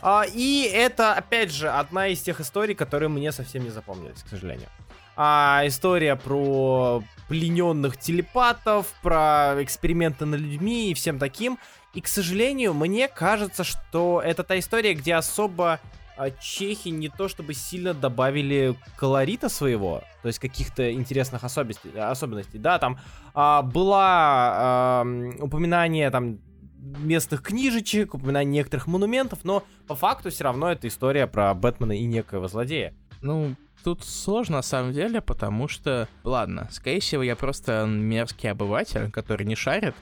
А, 0.01 0.25
и 0.25 0.63
это, 0.63 1.13
опять 1.13 1.51
же, 1.51 1.69
одна 1.69 2.07
из 2.07 2.21
тех 2.21 2.41
историй, 2.41 2.75
которые 2.75 3.09
мне 3.09 3.31
совсем 3.31 3.63
не 3.63 3.69
запомнились, 3.69 4.21
к 4.23 4.27
сожалению. 4.27 4.67
А, 5.15 5.61
история 5.65 6.15
про 6.15 7.03
плененных 7.29 7.97
телепатов, 7.97 8.93
про 9.01 9.55
эксперименты 9.63 10.25
над 10.25 10.39
людьми 10.39 10.91
и 10.91 10.93
всем 10.93 11.19
таким. 11.19 11.57
И, 11.93 12.01
к 12.01 12.07
сожалению, 12.07 12.73
мне 12.73 13.07
кажется, 13.07 13.63
что 13.63 14.21
это 14.23 14.43
та 14.43 14.59
история, 14.59 14.93
где 14.93 15.15
особо 15.15 15.79
а, 16.17 16.31
чехи 16.31 16.89
не 16.89 17.09
то 17.09 17.27
чтобы 17.27 17.53
сильно 17.53 17.93
добавили 17.93 18.75
колорита 18.97 19.49
своего, 19.49 20.03
то 20.21 20.27
есть 20.27 20.39
каких-то 20.39 20.91
интересных 20.91 21.43
особенностей. 21.43 21.91
особенностей. 21.97 22.59
Да, 22.59 22.77
там 22.77 22.99
а, 23.33 23.61
была 23.61 25.01
ам, 25.01 25.35
упоминание 25.39 26.09
там 26.11 26.39
местных 26.83 27.41
книжечек, 27.41 28.13
упоминание 28.13 28.51
некоторых 28.51 28.87
монументов, 28.87 29.39
но 29.43 29.63
по 29.87 29.95
факту 29.95 30.29
все 30.29 30.43
равно 30.43 30.71
это 30.71 30.87
история 30.87 31.27
про 31.27 31.53
Бэтмена 31.53 31.93
и 31.97 32.03
некоего 32.05 32.47
злодея. 32.47 32.93
Ну, 33.21 33.55
тут 33.83 34.03
сложно 34.03 34.57
на 34.57 34.61
самом 34.61 34.91
деле, 34.91 35.21
потому 35.21 35.67
что, 35.67 36.07
ладно, 36.23 36.67
скорее 36.71 36.99
всего, 36.99 37.23
я 37.23 37.35
просто 37.35 37.85
мерзкий 37.85 38.51
обыватель, 38.51 39.09
который 39.11 39.45
не 39.45 39.55
шарит, 39.55 39.95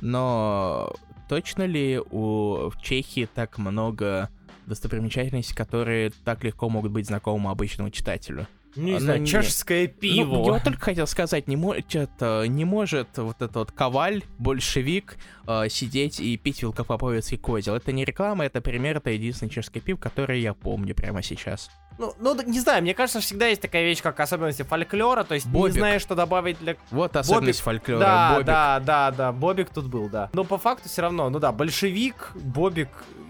но 0.00 0.94
точно 1.28 1.66
ли 1.66 2.00
у 2.10 2.70
в 2.70 2.80
Чехии 2.80 3.28
так 3.32 3.58
много 3.58 4.30
достопримечательностей, 4.66 5.56
которые 5.56 6.10
так 6.24 6.44
легко 6.44 6.68
могут 6.68 6.92
быть 6.92 7.06
знакомы 7.06 7.50
обычному 7.50 7.90
читателю? 7.90 8.46
Не 8.76 8.98
знаю, 8.98 9.26
чешское 9.26 9.86
пиво. 9.86 10.36
Ну, 10.38 10.44
я 10.46 10.52
вот 10.52 10.62
только 10.64 10.80
хотел 10.80 11.06
сказать, 11.06 11.46
не, 11.48 11.56
мо- 11.56 11.80
чё-то 11.82 12.44
не 12.46 12.64
может 12.64 13.18
вот 13.18 13.36
этот 13.36 13.54
вот 13.56 13.72
коваль, 13.72 14.22
большевик, 14.38 15.18
э, 15.46 15.68
сидеть 15.68 16.20
и 16.20 16.36
пить 16.36 16.62
велкопоповецкий 16.62 17.38
козел. 17.38 17.74
Это 17.74 17.92
не 17.92 18.04
реклама, 18.04 18.44
это 18.44 18.60
пример, 18.60 18.96
это 18.96 19.10
единственный 19.10 19.50
чешский 19.50 19.80
пив, 19.80 19.98
который 19.98 20.40
я 20.40 20.54
помню 20.54 20.94
прямо 20.94 21.22
сейчас. 21.22 21.70
Ну, 22.02 22.14
ну, 22.18 22.42
не 22.42 22.58
знаю, 22.58 22.82
мне 22.82 22.94
кажется, 22.94 23.20
всегда 23.20 23.46
есть 23.46 23.62
такая 23.62 23.84
вещь, 23.84 24.02
как 24.02 24.18
особенности 24.18 24.62
фольклора, 24.62 25.22
то 25.22 25.34
есть 25.34 25.46
Бобик. 25.46 25.74
не 25.74 25.78
знаешь, 25.78 26.02
что 26.02 26.16
добавить 26.16 26.58
для... 26.58 26.76
Вот 26.90 27.14
особенность 27.14 27.60
фольклора. 27.60 28.00
да, 28.00 28.32
Бобик. 28.32 28.46
да, 28.46 28.80
да, 28.80 29.10
да, 29.12 29.32
Бобик 29.32 29.70
тут 29.70 29.86
был, 29.86 30.08
да. 30.08 30.28
Но 30.32 30.42
по 30.42 30.58
факту 30.58 30.88
все 30.88 31.02
равно, 31.02 31.30
ну 31.30 31.38
да, 31.38 31.52
большевик, 31.52 32.32
Бобик 32.34 32.88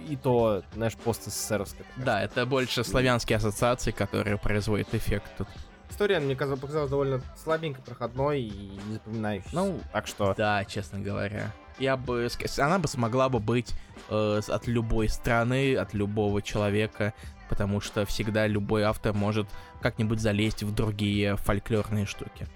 и 0.08 0.16
то, 0.16 0.62
знаешь, 0.74 0.94
пост 0.94 1.24
СССРовская. 1.24 1.86
такая 1.86 2.06
Да, 2.06 2.22
это 2.22 2.46
больше 2.46 2.82
славянские 2.82 3.36
ассоциации, 3.36 3.90
которые 3.90 4.38
производят 4.38 4.94
эффект 4.94 5.30
тут. 5.36 5.48
История 5.90 6.20
мне 6.20 6.34
казалось, 6.34 6.58
показалась 6.58 6.90
довольно 6.90 7.20
слабенькой, 7.36 7.84
проходной 7.84 8.40
и 8.40 8.80
не 8.86 8.94
запоминающейся. 8.94 9.54
Ну, 9.54 9.78
так 9.92 10.06
что... 10.06 10.34
Да, 10.34 10.64
честно 10.64 10.98
говоря. 10.98 11.52
Я 11.78 11.98
бы... 11.98 12.28
Она 12.58 12.78
бы 12.78 12.88
смогла 12.88 13.28
бы 13.28 13.40
быть 13.40 13.74
э, 14.08 14.40
от 14.48 14.66
любой 14.66 15.10
страны, 15.10 15.76
от 15.76 15.92
любого 15.92 16.40
человека, 16.40 17.12
потому 17.52 17.82
что 17.82 18.06
всегда 18.06 18.46
любой 18.46 18.84
автор 18.84 19.12
может 19.12 19.46
как-нибудь 19.82 20.20
залезть 20.20 20.62
в 20.62 20.74
другие 20.74 21.36
фольклорные 21.36 22.06
штуки. 22.06 22.48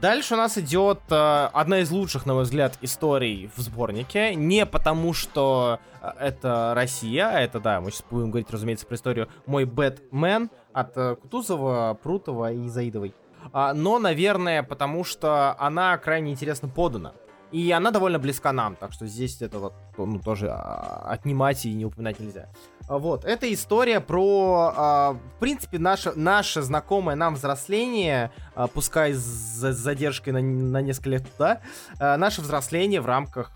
Дальше 0.00 0.34
у 0.34 0.36
нас 0.36 0.56
идет 0.58 1.00
э, 1.10 1.48
одна 1.52 1.80
из 1.80 1.90
лучших, 1.90 2.24
на 2.24 2.34
мой 2.34 2.44
взгляд, 2.44 2.78
историй 2.82 3.50
в 3.56 3.60
сборнике. 3.60 4.36
Не 4.36 4.64
потому, 4.64 5.12
что 5.12 5.80
э, 6.00 6.08
это 6.20 6.72
Россия, 6.76 7.30
а 7.30 7.40
это, 7.40 7.58
да, 7.58 7.80
мы 7.80 7.90
сейчас 7.90 8.04
будем 8.08 8.30
говорить, 8.30 8.48
разумеется, 8.48 8.86
про 8.86 8.94
историю 8.94 9.28
«Мой 9.46 9.64
Бэтмен» 9.64 10.50
от 10.72 10.96
э, 10.96 11.16
Кутузова, 11.16 11.98
Прутова 12.00 12.52
и 12.52 12.68
Заидовой. 12.68 13.12
А, 13.52 13.74
но, 13.74 13.98
наверное, 13.98 14.62
потому 14.62 15.02
что 15.02 15.56
она 15.58 15.98
крайне 15.98 16.30
интересно 16.30 16.68
подана. 16.68 17.12
И 17.50 17.70
она 17.72 17.90
довольно 17.90 18.18
близка 18.20 18.52
нам, 18.52 18.76
так 18.76 18.92
что 18.92 19.06
здесь 19.06 19.40
это 19.42 19.58
вот 19.58 19.74
ну, 19.96 20.20
тоже 20.20 20.48
а, 20.50 21.06
отнимать 21.08 21.64
и 21.66 21.72
не 21.72 21.84
упоминать 21.84 22.20
нельзя. 22.20 22.48
А, 22.86 22.98
Вот, 22.98 23.24
это 23.24 23.50
история 23.52 24.00
про, 24.00 24.72
а, 24.76 25.12
в 25.12 25.38
принципе, 25.40 25.78
наше, 25.78 26.12
наше 26.14 26.60
знакомое 26.62 27.16
нам 27.16 27.34
взросление, 27.34 28.30
а, 28.54 28.66
пускай 28.66 29.12
с 29.14 29.18
за- 29.18 29.72
с 29.72 29.76
задержкой 29.76 30.32
на, 30.34 30.40
на 30.42 30.82
несколько 30.82 31.10
лет 31.10 31.30
туда, 31.32 31.60
наше 31.98 32.40
взросление 32.42 33.00
в 33.00 33.06
рамках 33.06 33.52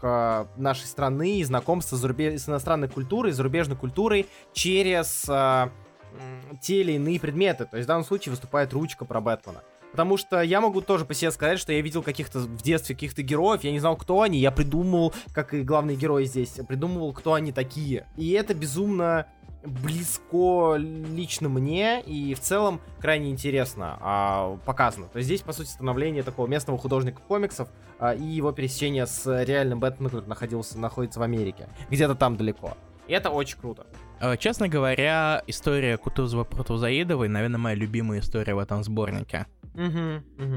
нашей 0.57 0.87
страны 0.87 1.39
и 1.39 1.45
знакомства 1.45 1.97
с, 1.97 2.05
зарубе- 2.05 2.39
с 2.39 2.49
иностранной 2.49 2.89
культурой, 2.89 3.33
зарубежной 3.33 3.77
культурой 3.77 4.27
через 4.53 5.23
те 6.63 6.81
или 6.81 6.93
иные 6.93 7.21
предметы. 7.21 7.67
То 7.67 7.77
есть 7.77 7.85
в 7.87 7.89
данном 7.89 8.05
случае 8.05 8.31
выступает 8.31 8.73
ручка 8.73 9.05
про 9.05 9.21
Бэтмена. 9.21 9.61
Потому 9.91 10.17
что 10.17 10.43
я 10.43 10.61
могу 10.61 10.81
тоже 10.81 11.05
по 11.05 11.15
себе 11.15 11.31
сказать, 11.31 11.59
что 11.59 11.73
я 11.73 11.81
видел 11.81 12.03
каких-то 12.03 12.41
в 12.41 12.63
детстве 12.63 12.95
каких-то 12.95 13.23
героев, 13.23 13.65
я 13.65 13.73
не 13.73 13.81
знал, 13.81 13.97
кто 13.97 14.23
они, 14.23 14.39
я 14.39 14.51
придумывал, 14.51 15.15
как 15.33 15.55
и 15.55 15.63
главные 15.63 15.97
герои 15.97 16.25
здесь, 16.25 16.59
придумывал, 16.69 17.13
кто 17.13 17.35
они 17.35 17.53
такие. 17.53 18.07
И 18.17 18.31
это 18.33 18.55
безумно 18.55 19.27
близко 19.65 20.77
лично 20.77 21.49
мне 21.49 22.01
и 22.01 22.35
в 22.35 22.41
целом 22.41 22.81
крайне 23.01 23.31
интересно 23.31 23.99
а, 24.01 24.57
показано. 24.65 25.09
То 25.09 25.19
есть 25.19 25.27
здесь, 25.27 25.43
по 25.43 25.53
сути, 25.53 25.69
становление 25.69 26.23
такого 26.23 26.47
местного 26.47 26.79
художника 26.79 27.21
комиксов 27.27 27.69
а, 27.99 28.15
и 28.15 28.23
его 28.23 28.53
пересечение 28.53 29.07
с 29.07 29.45
реальным 29.45 29.81
Бэтменом, 29.81 30.11
который 30.11 30.29
находился, 30.29 30.79
находится 30.79 31.21
в 31.21 31.23
Америке. 31.23 31.69
Где-то 31.91 32.15
там 32.15 32.37
далеко. 32.37 32.77
И 33.09 33.13
это 33.13 33.31
очень 33.31 33.59
круто. 33.59 33.87
Э, 34.21 34.37
Честно 34.37 34.69
говоря, 34.69 35.43
история 35.47 35.97
Кутузова 35.97 36.45
против 36.45 36.77
Заидовой, 36.79 37.29
наверное, 37.29 37.59
моя 37.59 37.77
любимая 37.77 38.21
история 38.21 38.55
в 38.55 38.59
этом 38.59 38.83
сборнике. 38.83 39.47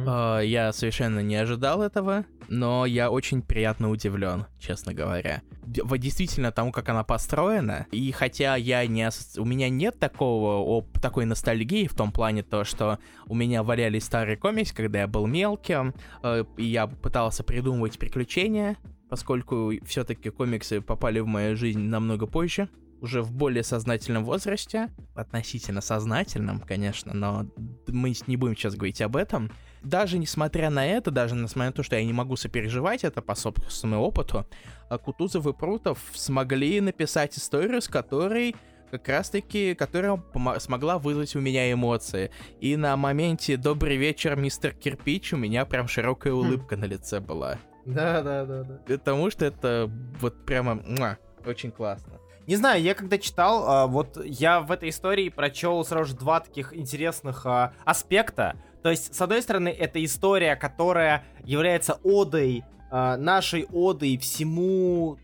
Э, 0.08 0.42
Я 0.46 0.74
совершенно 0.74 1.20
не 1.20 1.36
ожидал 1.36 1.82
этого, 1.84 2.26
но 2.50 2.86
я 2.88 3.12
очень 3.12 3.42
приятно 3.44 3.90
удивлен, 3.92 4.46
честно 4.60 4.94
говоря. 4.94 5.42
Действительно 5.66 6.52
тому, 6.52 6.72
как 6.72 6.90
она 6.90 7.04
построена, 7.04 7.86
и 7.92 8.12
хотя 8.12 8.56
я 8.56 8.86
не 8.88 9.04
асоци- 9.04 9.40
у 9.40 9.46
меня 9.46 9.70
нет 9.70 10.00
такого 10.00 10.58
оп- 10.58 11.00
такой 11.00 11.26
ностальгии 11.26 11.86
в 11.88 11.94
том 11.94 12.12
плане 12.12 12.42
то, 12.44 12.64
что 12.64 12.98
у 13.28 13.36
меня 13.36 13.62
валялись 13.64 14.04
старые 14.06 14.38
комиксы, 14.38 14.74
когда 14.76 15.00
я 15.02 15.08
был 15.08 15.28
мелким, 15.28 15.94
э, 16.24 16.44
и 16.58 16.66
я 16.66 16.88
пытался 16.88 17.44
придумывать 17.44 18.00
приключения, 18.00 18.76
поскольку 19.10 19.72
все-таки 19.86 20.30
комиксы 20.30 20.82
попали 20.82 21.20
в 21.20 21.28
мою 21.28 21.56
жизнь 21.56 21.80
намного 21.82 22.26
позже, 22.26 22.68
уже 23.02 23.22
в 23.24 23.32
более 23.32 23.64
сознательном 23.64 24.24
возрасте, 24.24 24.90
относительно 25.16 25.82
сознательном, 25.82 26.60
конечно, 26.60 27.14
но 27.14 27.48
мы 27.88 28.14
не 28.28 28.38
будем 28.38 28.56
сейчас 28.56 28.76
говорить 28.76 29.02
об 29.02 29.18
этом. 29.18 29.52
Даже 29.84 30.20
несмотря 30.20 30.70
на 30.70 30.86
это, 30.86 31.10
даже 31.10 31.36
несмотря 31.36 31.72
на 31.72 31.74
то, 31.74 31.84
что 31.84 31.96
я 31.96 32.06
не 32.06 32.14
могу 32.14 32.36
сопереживать 32.36 33.04
это 33.04 33.22
по 33.22 33.34
собственному 33.34 34.04
опыту, 34.04 34.46
а 34.90 34.98
Кутузов 35.00 35.48
и 35.48 35.54
Прутов 35.54 36.00
смогли 36.14 36.80
написать 36.80 37.38
историю, 37.38 37.82
с 37.82 37.88
которой 37.88 38.56
как 38.92 39.08
раз-таки, 39.08 39.74
которая 39.74 40.22
смогла 40.60 41.00
вызвать 41.00 41.36
у 41.36 41.40
меня 41.40 41.72
эмоции. 41.72 42.30
И 42.60 42.76
на 42.76 42.96
моменте 42.98 43.58
«Добрый 43.58 43.96
вечер, 43.96 44.36
мистер 44.36 44.74
Кирпич» 44.74 45.34
у 45.34 45.38
меня 45.38 45.66
прям 45.66 45.88
широкая 45.88 46.34
улыбка 46.34 46.76
на 46.76 46.86
лице 46.86 47.20
была. 47.20 47.58
Да, 47.86 48.22
да, 48.22 48.46
да, 48.46 48.64
да. 48.64 48.80
Потому 48.86 49.32
что 49.32 49.46
это 49.46 49.90
вот 50.20 50.46
прямо 50.46 50.76
муа, 50.76 51.18
очень 51.46 51.72
классно. 51.72 52.21
Не 52.48 52.56
знаю, 52.56 52.82
я 52.82 52.96
когда 52.96 53.18
читал, 53.18 53.66
а, 53.68 53.88
вот 53.88 54.18
я 54.24 54.62
в 54.62 54.72
этой 54.72 54.90
истории 54.90 55.30
прочел 55.30 55.86
сразу 55.86 56.12
же 56.12 56.16
два 56.16 56.40
таких 56.40 56.76
интересных 56.76 57.46
а, 57.46 57.74
аспекта. 57.86 58.56
То 58.82 58.90
есть, 58.90 59.14
с 59.14 59.22
одной 59.22 59.42
стороны, 59.42 59.70
это 59.70 60.04
история, 60.04 60.56
которая 60.56 61.24
является 61.44 62.00
одой, 62.04 62.64
а, 62.90 63.16
нашей 63.16 63.68
одой 63.72 64.18
всему 64.18 65.18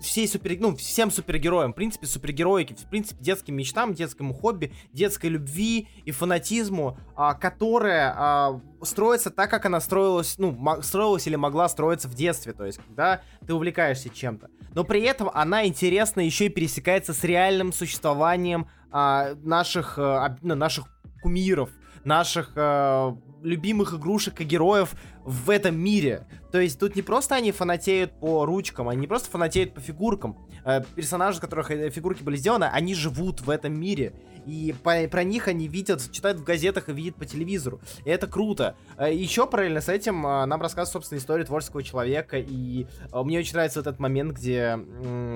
всей 0.00 0.28
супер, 0.28 0.56
ну, 0.58 0.76
всем 0.76 1.10
супергероям, 1.10 1.72
в 1.72 1.76
принципе, 1.76 2.06
супергероике, 2.06 2.74
в 2.74 2.88
принципе, 2.88 3.22
детским 3.22 3.56
мечтам, 3.56 3.94
детскому 3.94 4.34
хобби, 4.34 4.72
детской 4.92 5.26
любви 5.26 5.88
и 6.04 6.10
фанатизму, 6.10 6.98
а, 7.14 7.34
которая 7.34 8.14
а, 8.16 8.60
строится 8.82 9.30
так, 9.30 9.50
как 9.50 9.66
она 9.66 9.80
строилась, 9.80 10.36
ну, 10.38 10.56
строилась 10.82 11.26
или 11.26 11.36
могла 11.36 11.68
строиться 11.68 12.08
в 12.08 12.14
детстве, 12.14 12.52
то 12.52 12.64
есть, 12.64 12.78
когда 12.86 13.22
ты 13.46 13.54
увлекаешься 13.54 14.08
чем-то. 14.08 14.50
Но 14.74 14.84
при 14.84 15.02
этом 15.02 15.30
она 15.32 15.66
интересно 15.66 16.20
еще 16.20 16.46
и 16.46 16.50
пересекается 16.50 17.14
с 17.14 17.24
реальным 17.24 17.72
существованием 17.72 18.68
а, 18.90 19.34
наших, 19.42 19.98
а, 19.98 20.36
ну, 20.42 20.54
наших 20.54 20.86
кумиров, 21.22 21.70
наших 22.04 22.52
а, 22.56 23.16
любимых 23.42 23.94
игрушек 23.94 24.40
и 24.40 24.44
героев 24.44 24.94
в 25.24 25.50
этом 25.50 25.78
мире. 25.78 26.26
То 26.52 26.60
есть 26.60 26.78
тут 26.78 26.96
не 26.96 27.02
просто 27.02 27.34
они 27.34 27.52
фанатеют 27.52 28.18
по 28.18 28.44
ручкам, 28.44 28.88
они 28.88 29.02
не 29.02 29.06
просто 29.06 29.30
фанатеют 29.30 29.74
по 29.74 29.80
фигуркам. 29.80 30.36
Э, 30.64 30.82
персонажи, 30.94 31.40
которых 31.40 31.70
э, 31.70 31.90
фигурки 31.90 32.22
были 32.22 32.36
сделаны, 32.36 32.64
они 32.64 32.94
живут 32.94 33.40
в 33.42 33.50
этом 33.50 33.78
мире. 33.78 34.14
И 34.46 34.74
по- 34.82 35.08
про 35.08 35.24
них 35.24 35.48
они 35.48 35.66
видят, 35.68 36.08
читают 36.12 36.38
в 36.38 36.44
газетах 36.44 36.88
и 36.88 36.92
видят 36.92 37.16
по 37.16 37.24
телевизору. 37.24 37.80
И 38.04 38.10
это 38.10 38.26
круто. 38.26 38.76
Э, 38.96 39.12
Еще 39.12 39.46
параллельно 39.46 39.80
с 39.80 39.88
этим 39.88 40.26
э, 40.26 40.46
нам 40.46 40.62
рассказывают, 40.62 40.92
собственно, 40.92 41.18
историю 41.18 41.46
творческого 41.46 41.82
человека. 41.82 42.38
И 42.38 42.86
э, 43.12 43.22
мне 43.22 43.38
очень 43.40 43.54
нравится 43.54 43.80
этот 43.80 43.98
момент, 43.98 44.32
где 44.32 44.78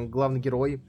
главный 0.09 0.41
герой 0.41 0.81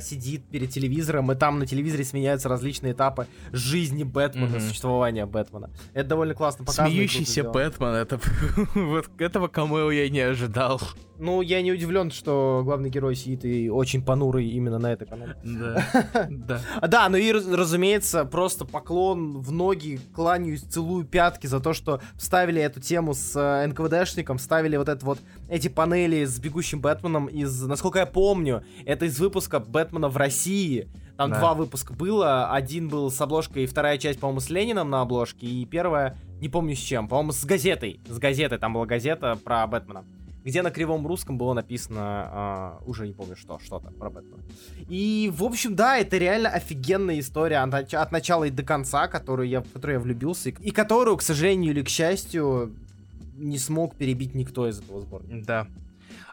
сидит 0.00 0.44
перед 0.44 0.70
телевизором, 0.70 1.30
и 1.32 1.34
там 1.34 1.58
на 1.58 1.66
телевизоре 1.66 2.04
сменяются 2.04 2.48
различные 2.48 2.92
этапы 2.92 3.26
жизни 3.52 4.04
Бэтмена, 4.04 4.46
Мгм. 4.48 4.60
существования 4.60 5.26
Бэтмена. 5.26 5.70
Это 5.94 6.08
довольно 6.08 6.34
классно 6.34 6.64
показано. 6.64 6.88
Смеющийся. 6.90 7.44
Бэтмен, 7.44 7.88
это 7.90 8.20
вот 8.74 9.08
этого 9.18 9.48
камео 9.48 9.90
я 9.90 10.08
не 10.08 10.20
ожидал. 10.20 10.80
Ну, 11.18 11.40
я 11.40 11.62
не 11.62 11.72
удивлен, 11.72 12.10
что 12.10 12.62
главный 12.64 12.90
герой 12.90 13.14
сидит 13.16 13.44
и 13.44 13.70
очень 13.70 14.02
понурый 14.04 14.46
именно 14.48 14.78
на 14.78 14.92
этой 14.92 15.06
канале. 15.06 15.36
Да, 15.42 15.84
да. 16.30 16.60
Да, 16.86 17.08
ну 17.08 17.16
и, 17.16 17.32
раз- 17.32 17.46
разумеется, 17.48 18.24
просто 18.24 18.64
поклон 18.64 19.40
в 19.40 19.50
ноги, 19.52 20.00
кланяюсь, 20.14 20.62
целую 20.62 21.04
пятки 21.04 21.46
за 21.46 21.60
то, 21.60 21.72
что 21.72 22.00
вставили 22.16 22.60
эту 22.60 22.80
тему 22.80 23.14
с 23.14 23.34
э, 23.34 23.66
НКВДшником, 23.66 24.38
вставили 24.38 24.76
вот 24.76 24.88
это 24.88 25.04
вот, 25.06 25.18
эти 25.48 25.68
панели 25.68 26.24
с 26.24 26.38
бегущим 26.38 26.80
Бэтменом 26.80 27.26
из, 27.26 27.62
насколько 27.62 27.98
я 28.00 28.06
помню, 28.06 28.62
это 28.84 29.06
из 29.06 29.18
выпуска 29.18 29.58
Бэтмена 29.60 30.08
в 30.08 30.16
России. 30.16 30.88
Там 31.16 31.30
Да. 31.30 31.38
два 31.38 31.54
выпуска 31.54 31.94
было, 31.94 32.50
один 32.52 32.88
был 32.88 33.10
с 33.10 33.18
обложкой, 33.22 33.64
вторая 33.64 33.96
часть, 33.96 34.20
по-моему, 34.20 34.40
с 34.40 34.50
Лениным 34.50 34.90
на 34.90 35.00
обложке, 35.00 35.46
и 35.46 35.64
первая, 35.64 36.18
не 36.42 36.50
помню 36.50 36.74
с 36.76 36.78
чем, 36.78 37.08
по-моему, 37.08 37.32
с 37.32 37.42
газетой, 37.46 38.00
с 38.06 38.18
газетой, 38.18 38.58
там 38.58 38.74
была 38.74 38.84
газета 38.84 39.38
про 39.42 39.66
Бэтмена 39.66 40.04
где 40.46 40.62
на 40.62 40.70
кривом 40.70 41.04
русском 41.08 41.38
было 41.38 41.54
написано, 41.54 42.00
а, 42.00 42.82
уже 42.86 43.08
не 43.08 43.12
помню 43.12 43.34
что, 43.34 43.58
что-то 43.58 43.90
про 43.90 44.10
Бэтмена. 44.10 44.44
И, 44.88 45.28
в 45.34 45.42
общем, 45.42 45.74
да, 45.74 45.98
это 45.98 46.18
реально 46.18 46.50
офигенная 46.50 47.18
история 47.18 47.56
от, 47.56 47.92
от 47.92 48.12
начала 48.12 48.44
и 48.44 48.50
до 48.50 48.62
конца, 48.62 49.08
которую 49.08 49.48
я, 49.48 49.60
в 49.60 49.72
которую 49.72 49.94
я 49.94 50.00
влюбился, 50.00 50.50
и, 50.50 50.54
и 50.60 50.70
которую, 50.70 51.16
к 51.16 51.22
сожалению 51.22 51.72
или 51.72 51.82
к 51.82 51.88
счастью, 51.88 52.76
не 53.34 53.58
смог 53.58 53.96
перебить 53.96 54.36
никто 54.36 54.68
из 54.68 54.78
этого 54.78 55.00
сборника. 55.00 55.44
Да. 55.44 55.66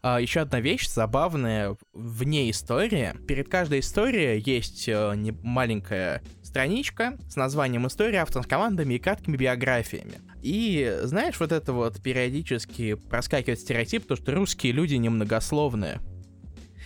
А, 0.04 0.21
еще 0.21 0.41
одна 0.41 0.60
вещь 0.60 0.88
забавная 0.88 1.76
вне 1.93 2.52
истории. 2.52 3.13
Перед 3.28 3.49
каждой 3.49 3.80
историей 3.80 4.43
есть 4.45 4.88
э, 4.88 5.13
не- 5.15 5.36
маленькая 5.41 6.21
страничка 6.54 7.18
с 7.28 7.36
названием 7.36 7.88
истории, 7.88 8.18
автором 8.18 8.44
с 8.44 8.48
командами 8.48 8.94
и 8.94 9.00
краткими 9.00 9.38
биографиями. 9.38 10.22
И 10.44 11.00
знаешь, 11.02 11.39
вот 11.39 11.52
это 11.52 11.74
вот 11.74 12.00
периодически 12.00 12.94
проскакивает 12.94 13.60
стереотип, 13.60 14.06
то, 14.06 14.16
что 14.16 14.36
русские 14.36 14.72
люди 14.74 14.94
немногословные. 14.94 16.00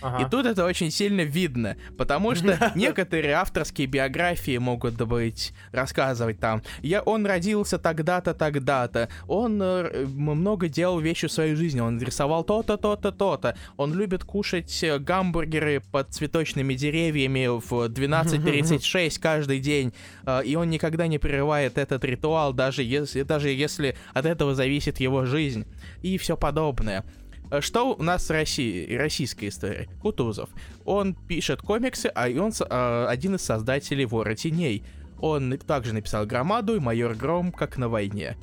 Ага. 0.00 0.24
И 0.24 0.30
тут 0.30 0.46
это 0.46 0.64
очень 0.64 0.90
сильно 0.90 1.22
видно, 1.22 1.76
потому 1.96 2.34
что 2.34 2.72
некоторые 2.74 3.34
авторские 3.34 3.86
биографии 3.86 4.58
могут 4.58 4.94
быть 5.02 5.52
рассказывать 5.72 6.38
там. 6.40 6.62
Я, 6.82 7.02
он 7.02 7.26
родился 7.26 7.78
тогда-то, 7.78 8.34
тогда-то. 8.34 9.08
Он 9.26 9.60
э, 9.62 10.06
много 10.06 10.68
делал 10.68 11.00
вещи 11.00 11.26
в 11.26 11.32
своей 11.32 11.54
жизни. 11.54 11.80
Он 11.80 12.00
рисовал 12.00 12.44
то-то, 12.44 12.76
то-то, 12.76 13.12
то-то. 13.12 13.56
Он 13.76 13.94
любит 13.94 14.24
кушать 14.24 14.82
э, 14.82 14.98
гамбургеры 14.98 15.80
под 15.80 16.12
цветочными 16.12 16.74
деревьями 16.74 17.46
в 17.46 17.72
12.36 17.88 19.18
каждый 19.20 19.60
день. 19.60 19.92
Э, 20.26 20.42
И 20.44 20.56
он 20.56 20.70
никогда 20.70 21.06
не 21.06 21.18
прерывает 21.18 21.78
этот 21.78 22.04
ритуал, 22.04 22.52
даже 22.52 22.82
если, 22.82 23.22
даже 23.22 23.50
если 23.50 23.96
от 24.14 24.26
этого 24.26 24.54
зависит 24.54 25.00
его 25.00 25.24
жизнь. 25.24 25.66
И 26.02 26.18
все 26.18 26.36
подобное. 26.36 27.04
Э, 27.50 27.60
Что 27.60 27.94
у 27.94 28.02
нас 28.02 28.28
в 28.28 28.32
России, 28.32 28.94
российская 28.96 29.48
история? 29.48 29.88
Кутузов. 30.00 30.50
Он 30.84 31.14
пишет 31.14 31.62
комиксы, 31.62 32.06
а 32.14 32.28
он 32.28 32.52
э, 32.58 33.06
один 33.08 33.36
из 33.36 33.42
создателей 33.42 34.04
Вора 34.04 34.34
теней. 34.34 34.84
Он 35.20 35.58
также 35.58 35.92
написал 35.92 36.26
Громаду 36.26 36.76
и 36.76 36.80
Майор 36.80 37.14
Гром, 37.14 37.52
как 37.52 37.76
на 37.76 37.88
войне. 37.88 38.36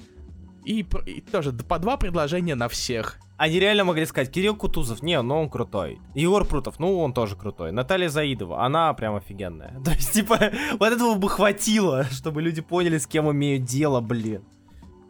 И, 0.66 0.86
и 1.06 1.22
тоже 1.22 1.54
по 1.54 1.80
два 1.80 1.96
предложения 1.96 2.56
на 2.56 2.68
всех. 2.68 3.18
Они 3.38 3.60
реально 3.60 3.84
могли 3.84 4.06
сказать, 4.06 4.32
Кирилл 4.32 4.56
Кутузов, 4.56 5.04
не, 5.04 5.22
ну 5.22 5.42
он 5.42 5.50
крутой. 5.50 6.00
Егор 6.14 6.46
Прутов, 6.46 6.80
ну 6.80 7.00
он 7.00 7.14
тоже 7.14 7.36
крутой. 7.36 7.74
Наталья 7.74 8.08
Заидова, 8.08 8.64
она 8.64 8.94
прям 8.94 9.16
офигенная. 9.16 9.80
То 9.86 9.92
есть, 9.92 10.14
типа, 10.14 10.40
вот 10.80 10.92
этого 10.92 11.16
бы 11.16 11.30
хватило, 11.30 12.06
чтобы 12.06 12.42
люди 12.42 12.62
поняли, 12.62 12.98
с 12.98 13.08
кем 13.08 13.30
имеют 13.32 13.66
дело, 13.66 14.00
блин. 14.00 14.44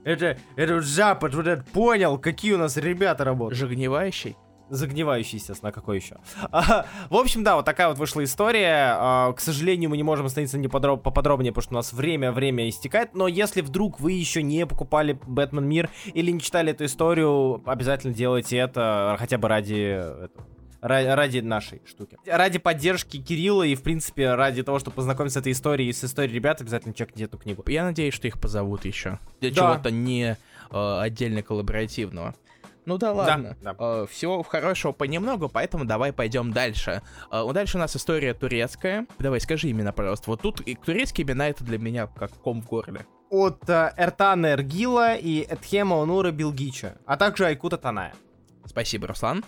Это, 0.06 0.38
это 0.56 0.76
вот 0.76 0.84
Запад 0.84 1.34
вот 1.34 1.48
этот 1.48 1.68
понял, 1.68 2.20
какие 2.20 2.54
у 2.54 2.58
нас 2.58 2.78
ребята 2.78 3.24
работают. 3.24 3.58
Жогневающий. 3.60 4.38
Загнивающий, 4.70 5.38
естественно, 5.38 5.70
а 5.70 5.72
какой 5.72 5.98
еще? 5.98 6.18
А, 6.52 6.86
в 7.10 7.16
общем, 7.16 7.44
да, 7.44 7.56
вот 7.56 7.66
такая 7.66 7.88
вот 7.88 7.98
вышла 7.98 8.24
история. 8.24 8.96
А, 8.98 9.34
к 9.34 9.40
сожалению, 9.40 9.90
мы 9.90 9.98
не 9.98 10.04
можем 10.04 10.28
остановиться 10.28 10.60
не 10.60 10.68
подроб- 10.68 11.02
поподробнее, 11.02 11.52
потому 11.52 11.64
что 11.64 11.74
у 11.74 11.78
нас 11.78 11.92
время, 11.92 12.32
время 12.32 12.70
истекает. 12.70 13.16
Но 13.16 13.28
если 13.28 13.62
вдруг 13.62 14.00
вы 14.00 14.12
еще 14.12 14.44
не 14.44 14.66
покупали 14.68 15.20
Бэтмен 15.26 15.68
Мир 15.68 15.90
или 16.14 16.30
не 16.30 16.40
читали 16.40 16.72
эту 16.72 16.86
историю, 16.86 17.64
обязательно 17.66 18.14
делайте 18.14 18.58
это 18.58 19.16
хотя 19.20 19.40
бы 19.40 19.48
ради 19.48 19.74
этого. 20.26 20.48
Ра- 20.88 21.16
Ради 21.16 21.40
нашей 21.40 21.82
штуки. 21.88 22.18
Ради 22.26 22.60
поддержки 22.60 23.18
Кирилла 23.18 23.64
и, 23.64 23.76
в 23.76 23.82
принципе, 23.84 24.36
ради 24.36 24.64
того, 24.64 24.80
чтобы 24.80 24.96
познакомиться 24.96 25.40
с 25.40 25.42
этой 25.42 25.52
историей 25.54 25.90
и 25.90 25.94
с 25.94 26.04
историей 26.04 26.34
ребят, 26.34 26.62
обязательно 26.62 26.94
чекните 26.94 27.26
эту 27.26 27.38
книгу. 27.38 27.64
Я 27.68 27.84
надеюсь, 27.84 28.14
что 28.14 28.28
их 28.28 28.40
позовут 28.40 28.86
еще. 28.86 29.20
Для 29.42 29.50
Да. 29.52 29.56
чего-то 29.74 29.92
не 29.92 30.38
э, 30.72 31.00
отдельно 31.00 31.42
коллаборативного. 31.44 32.34
Ну 32.86 32.98
да 33.00 33.14
ладно. 33.14 33.58
да. 33.64 33.76
Э, 33.80 34.06
всего 34.12 34.44
хорошего 34.44 34.92
понемногу, 34.92 35.50
поэтому 35.50 35.86
давай 35.86 36.14
пойдем 36.14 36.52
дальше. 36.54 37.02
Э, 37.32 37.42
вот 37.42 37.54
дальше 37.54 37.78
у 37.78 37.80
нас 37.80 37.96
история 37.96 38.34
турецкая. 38.36 39.08
Давай, 39.20 39.40
скажи 39.42 39.72
имена, 39.72 39.92
пожалуйста. 39.92 40.30
Вот 40.30 40.42
тут 40.42 40.62
и 40.62 40.76
турецкие 40.76 41.26
имена 41.26 41.50
это 41.50 41.64
для 41.64 41.80
меня 41.80 42.08
как 42.08 42.32
ком 42.32 42.62
в 42.62 42.68
горле. 42.68 43.06
От 43.32 43.68
э, 43.70 43.92
Эртана 43.98 44.48
Эргила 44.54 45.16
и 45.16 45.42
Эдхема 45.42 46.02
Онура 46.02 46.30
Билгича, 46.32 46.96
а 47.08 47.18
также 47.18 47.46
Айкута 47.48 47.78
Таная. 47.78 48.14
Спасибо, 48.66 49.08
Руслан. 49.08 49.44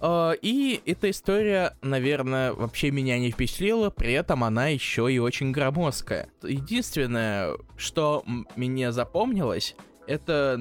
Э, 0.00 0.32
И 0.42 0.80
эта 0.86 1.10
история, 1.10 1.76
наверное, 1.82 2.52
вообще 2.52 2.90
меня 2.90 3.18
не 3.18 3.30
впечатлила, 3.30 3.90
при 3.90 4.12
этом 4.12 4.44
она 4.44 4.68
еще 4.68 5.12
и 5.12 5.18
очень 5.18 5.52
громоздкая. 5.52 6.28
Единственное, 6.42 7.52
что 7.76 8.24
мне 8.56 8.92
запомнилось, 8.92 9.74
это, 10.06 10.56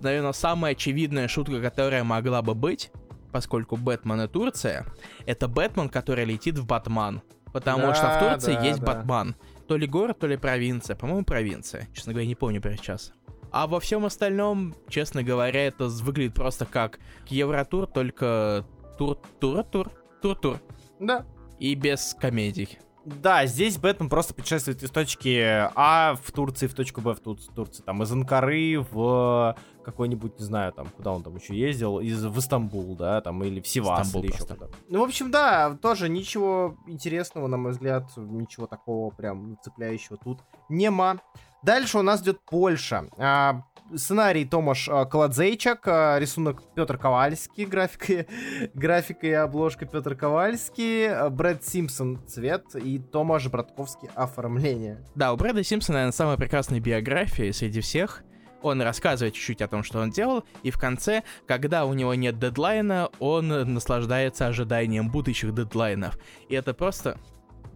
наверное, 0.00 0.32
самая 0.32 0.72
очевидная 0.72 1.28
шутка, 1.28 1.60
которая 1.60 2.04
могла 2.04 2.40
бы 2.42 2.54
быть, 2.54 2.90
поскольку 3.32 3.76
Бэтмен 3.76 4.22
и 4.22 4.28
Турция, 4.28 4.86
это 5.26 5.48
Бэтмен, 5.48 5.88
который 5.88 6.24
летит 6.24 6.56
в 6.58 6.66
Батман. 6.66 7.22
Потому 7.52 7.88
Да, 7.88 7.94
что 7.94 8.10
в 8.10 8.18
Турции 8.18 8.54
да, 8.54 8.64
есть 8.64 8.80
да. 8.80 8.86
Батман. 8.86 9.34
То 9.66 9.76
ли 9.76 9.86
город, 9.86 10.18
то 10.18 10.26
ли 10.26 10.36
провинция. 10.36 10.96
По-моему, 10.96 11.24
провинция. 11.24 11.88
Честно 11.94 12.12
говоря, 12.12 12.26
не 12.26 12.34
помню 12.34 12.60
прямо 12.60 12.76
сейчас. 12.76 13.12
А 13.50 13.66
во 13.66 13.80
всем 13.80 14.04
остальном, 14.04 14.74
честно 14.88 15.22
говоря, 15.22 15.66
это 15.66 15.88
выглядит 15.88 16.34
просто 16.34 16.66
как 16.66 16.98
Евротур, 17.28 17.86
только 17.86 18.64
тур-тур-тур, 18.98 19.90
тур-тур. 20.22 20.58
Да. 21.00 21.26
И 21.58 21.74
без 21.74 22.14
комедий. 22.18 22.78
Да, 23.04 23.46
здесь 23.46 23.78
Бэтмен 23.78 24.10
просто 24.10 24.34
путешествует 24.34 24.82
из 24.82 24.90
точки 24.90 25.66
А 25.74 26.14
в 26.22 26.30
Турции 26.30 26.66
в 26.66 26.74
точку 26.74 27.00
Б 27.00 27.14
в 27.14 27.20
Тур- 27.20 27.38
Турции. 27.54 27.82
Там 27.82 28.02
из 28.02 28.12
Анкары 28.12 28.84
в 28.90 29.56
какой-нибудь, 29.82 30.38
не 30.38 30.44
знаю, 30.44 30.72
там, 30.74 30.88
куда 30.88 31.12
он 31.12 31.22
там 31.22 31.34
еще 31.36 31.56
ездил, 31.58 32.00
из, 32.00 32.22
в 32.22 32.38
Истамбул, 32.38 32.94
да, 32.96 33.22
там, 33.22 33.42
или 33.42 33.60
в 33.60 33.66
Сивас, 33.66 34.08
Стамбул 34.08 34.22
или 34.24 34.28
еще 34.32 34.44
просто. 34.44 34.54
куда. 34.56 34.76
Ну, 34.90 35.00
в 35.00 35.04
общем, 35.04 35.30
да, 35.30 35.78
тоже 35.80 36.10
ничего 36.10 36.76
интересного, 36.86 37.46
на 37.46 37.56
мой 37.56 37.72
взгляд, 37.72 38.04
ничего 38.16 38.66
такого 38.66 39.10
прям 39.10 39.56
цепляющего 39.62 40.18
тут 40.22 40.40
нема. 40.68 41.16
Дальше 41.62 41.98
у 41.98 42.02
нас 42.02 42.22
идет 42.22 42.40
Польша. 42.44 43.06
А, 43.18 43.62
сценарий 43.94 44.44
Томаш 44.44 44.88
а, 44.88 45.04
Каладзейчак, 45.04 45.86
а, 45.88 46.18
рисунок 46.18 46.62
Петр 46.74 46.98
Ковальский, 46.98 47.64
графика, 47.66 48.26
графика 48.74 49.26
и 49.26 49.32
обложка 49.32 49.86
Петр 49.86 50.14
Ковальский, 50.14 51.08
а, 51.08 51.30
Брэд 51.30 51.64
Симпсон 51.64 52.20
цвет 52.26 52.64
и 52.74 52.98
Томаш 52.98 53.48
Братковский 53.48 54.08
оформление. 54.14 55.04
Да, 55.14 55.32
у 55.32 55.36
Брэда 55.36 55.64
Симпсона, 55.64 55.98
наверное, 55.98 56.12
самая 56.12 56.36
прекрасная 56.36 56.80
биография 56.80 57.52
среди 57.52 57.80
всех. 57.80 58.22
Он 58.60 58.82
рассказывает 58.82 59.34
чуть-чуть 59.34 59.62
о 59.62 59.68
том, 59.68 59.84
что 59.84 60.00
он 60.00 60.10
делал, 60.10 60.44
и 60.64 60.72
в 60.72 60.78
конце, 60.78 61.22
когда 61.46 61.84
у 61.86 61.92
него 61.94 62.14
нет 62.14 62.40
дедлайна, 62.40 63.08
он 63.20 63.48
наслаждается 63.48 64.48
ожиданием 64.48 65.10
будущих 65.10 65.54
дедлайнов. 65.54 66.18
И 66.48 66.54
это 66.56 66.74
просто 66.74 67.18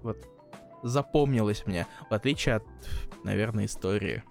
вот 0.03 0.32
запомнилось 0.83 1.64
мне, 1.66 1.87
в 2.11 2.14
отличие 2.14 2.57
от, 2.57 2.64
наверное, 3.25 3.66
истории. 3.66 4.23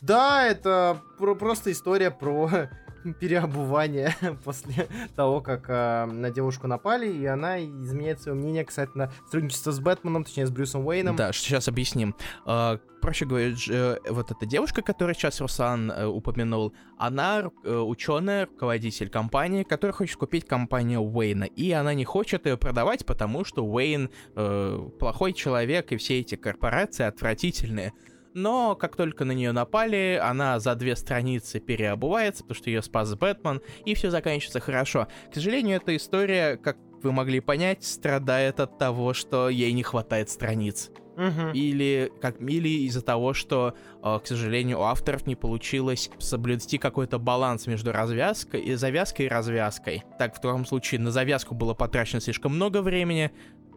Да, 0.00 0.44
это 0.44 1.00
про- 1.18 1.34
просто 1.34 1.72
история 1.72 2.10
про 2.10 2.68
переобувание 3.14 4.14
после 4.44 4.88
того, 5.14 5.40
как 5.40 5.66
а, 5.68 6.06
на 6.06 6.30
девушку 6.30 6.66
напали, 6.66 7.08
и 7.08 7.26
она 7.26 7.62
изменяет 7.64 8.20
свое 8.20 8.36
мнение 8.36 8.64
касательно 8.64 9.12
сотрудничества 9.24 9.72
с 9.72 9.80
Бэтменом, 9.80 10.24
точнее 10.24 10.46
с 10.46 10.50
Брюсом 10.50 10.86
Уэйном. 10.86 11.16
Да, 11.16 11.32
сейчас 11.32 11.68
объясним. 11.68 12.14
А, 12.44 12.78
проще 13.00 13.24
говоря, 13.24 13.54
э, 13.68 13.96
вот 14.08 14.30
эта 14.30 14.46
девушка, 14.46 14.82
которую 14.82 15.14
сейчас 15.14 15.40
Руслан 15.40 15.90
э, 15.90 16.06
упомянул, 16.06 16.72
она 16.98 17.50
ученая, 17.64 18.46
руководитель 18.46 19.08
компании, 19.08 19.62
которая 19.62 19.92
хочет 19.92 20.16
купить 20.16 20.46
компанию 20.46 21.00
Уэйна, 21.02 21.44
и 21.44 21.70
она 21.72 21.94
не 21.94 22.04
хочет 22.04 22.46
ее 22.46 22.56
продавать, 22.56 23.06
потому 23.06 23.44
что 23.44 23.64
Уэйн 23.64 24.10
э, 24.34 24.88
плохой 24.98 25.32
человек, 25.32 25.92
и 25.92 25.96
все 25.96 26.20
эти 26.20 26.34
корпорации 26.34 27.04
отвратительные. 27.04 27.92
Но 28.36 28.76
как 28.76 28.96
только 28.96 29.24
на 29.24 29.32
нее 29.32 29.52
напали, 29.52 30.20
она 30.22 30.60
за 30.60 30.74
две 30.74 30.94
страницы 30.94 31.58
переобувается, 31.58 32.42
потому 32.42 32.56
что 32.56 32.68
ее 32.68 32.82
спас 32.82 33.14
Бэтмен, 33.14 33.62
и 33.86 33.94
все 33.94 34.10
заканчивается 34.10 34.60
хорошо. 34.60 35.08
К 35.30 35.34
сожалению, 35.34 35.78
эта 35.78 35.96
история, 35.96 36.58
как 36.58 36.76
вы 37.02 37.12
могли 37.12 37.40
понять, 37.40 37.82
страдает 37.82 38.60
от 38.60 38.76
того, 38.76 39.14
что 39.14 39.48
ей 39.48 39.72
не 39.72 39.82
хватает 39.82 40.28
страниц. 40.28 40.90
Мгм. 41.16 41.52
Или, 41.54 42.12
как, 42.20 42.38
или 42.42 42.68
из-за 42.86 43.00
того, 43.00 43.32
что, 43.32 43.74
э, 44.02 44.18
к 44.22 44.26
сожалению, 44.26 44.80
у 44.80 44.82
авторов 44.82 45.26
не 45.26 45.34
получилось 45.34 46.10
соблюсти 46.18 46.76
какой-то 46.76 47.18
баланс 47.18 47.66
между 47.66 47.90
развязкой 47.90 48.60
и 48.60 48.74
завязкой 48.74 49.26
и 49.26 49.28
развязкой. 49.30 50.04
Так, 50.18 50.34
в 50.34 50.36
втором 50.36 50.66
случае 50.66 51.00
на 51.00 51.10
завязку 51.10 51.54
было 51.54 51.72
потрачено 51.72 52.20
слишком 52.20 52.54
много 52.54 52.82
времени, 52.82 53.30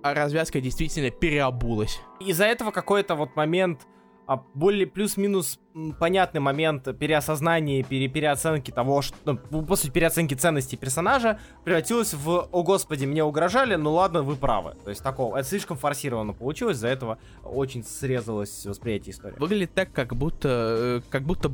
а 0.04 0.14
развязка 0.14 0.60
действительно 0.60 1.12
переобулась. 1.12 2.02
Из-за 2.20 2.44
этого 2.44 2.72
какой-то 2.72 3.16
вот 3.16 3.38
момент 3.38 3.84
а, 3.84 3.99
более 4.38 4.86
плюс-минус 4.88 5.60
понятный 6.00 6.42
момент 6.42 6.88
переосознания, 6.98 7.84
пере, 7.84 8.08
переоценки 8.08 8.72
того, 8.72 9.02
что, 9.02 9.40
ну, 9.50 9.66
после 9.66 9.92
переоценки 9.92 10.34
ценностей 10.34 10.78
персонажа 10.78 11.40
превратилось 11.64 12.14
в 12.14 12.48
«О 12.52 12.64
господи, 12.64 13.06
мне 13.06 13.24
угрожали, 13.24 13.76
ну 13.76 13.94
ладно, 13.94 14.22
вы 14.22 14.36
правы». 14.36 14.76
То 14.84 14.90
есть 14.90 15.04
такого, 15.04 15.38
это 15.38 15.48
слишком 15.48 15.78
форсированно 15.78 16.34
получилось, 16.34 16.78
из-за 16.78 16.90
этого 16.90 17.18
очень 17.44 17.84
срезалось 17.84 18.66
восприятие 18.66 19.14
истории. 19.14 19.36
Выглядит 19.40 19.74
так, 19.74 19.92
как 19.92 20.16
будто, 20.16 20.50
э, 20.50 21.02
как 21.10 21.24
будто 21.24 21.52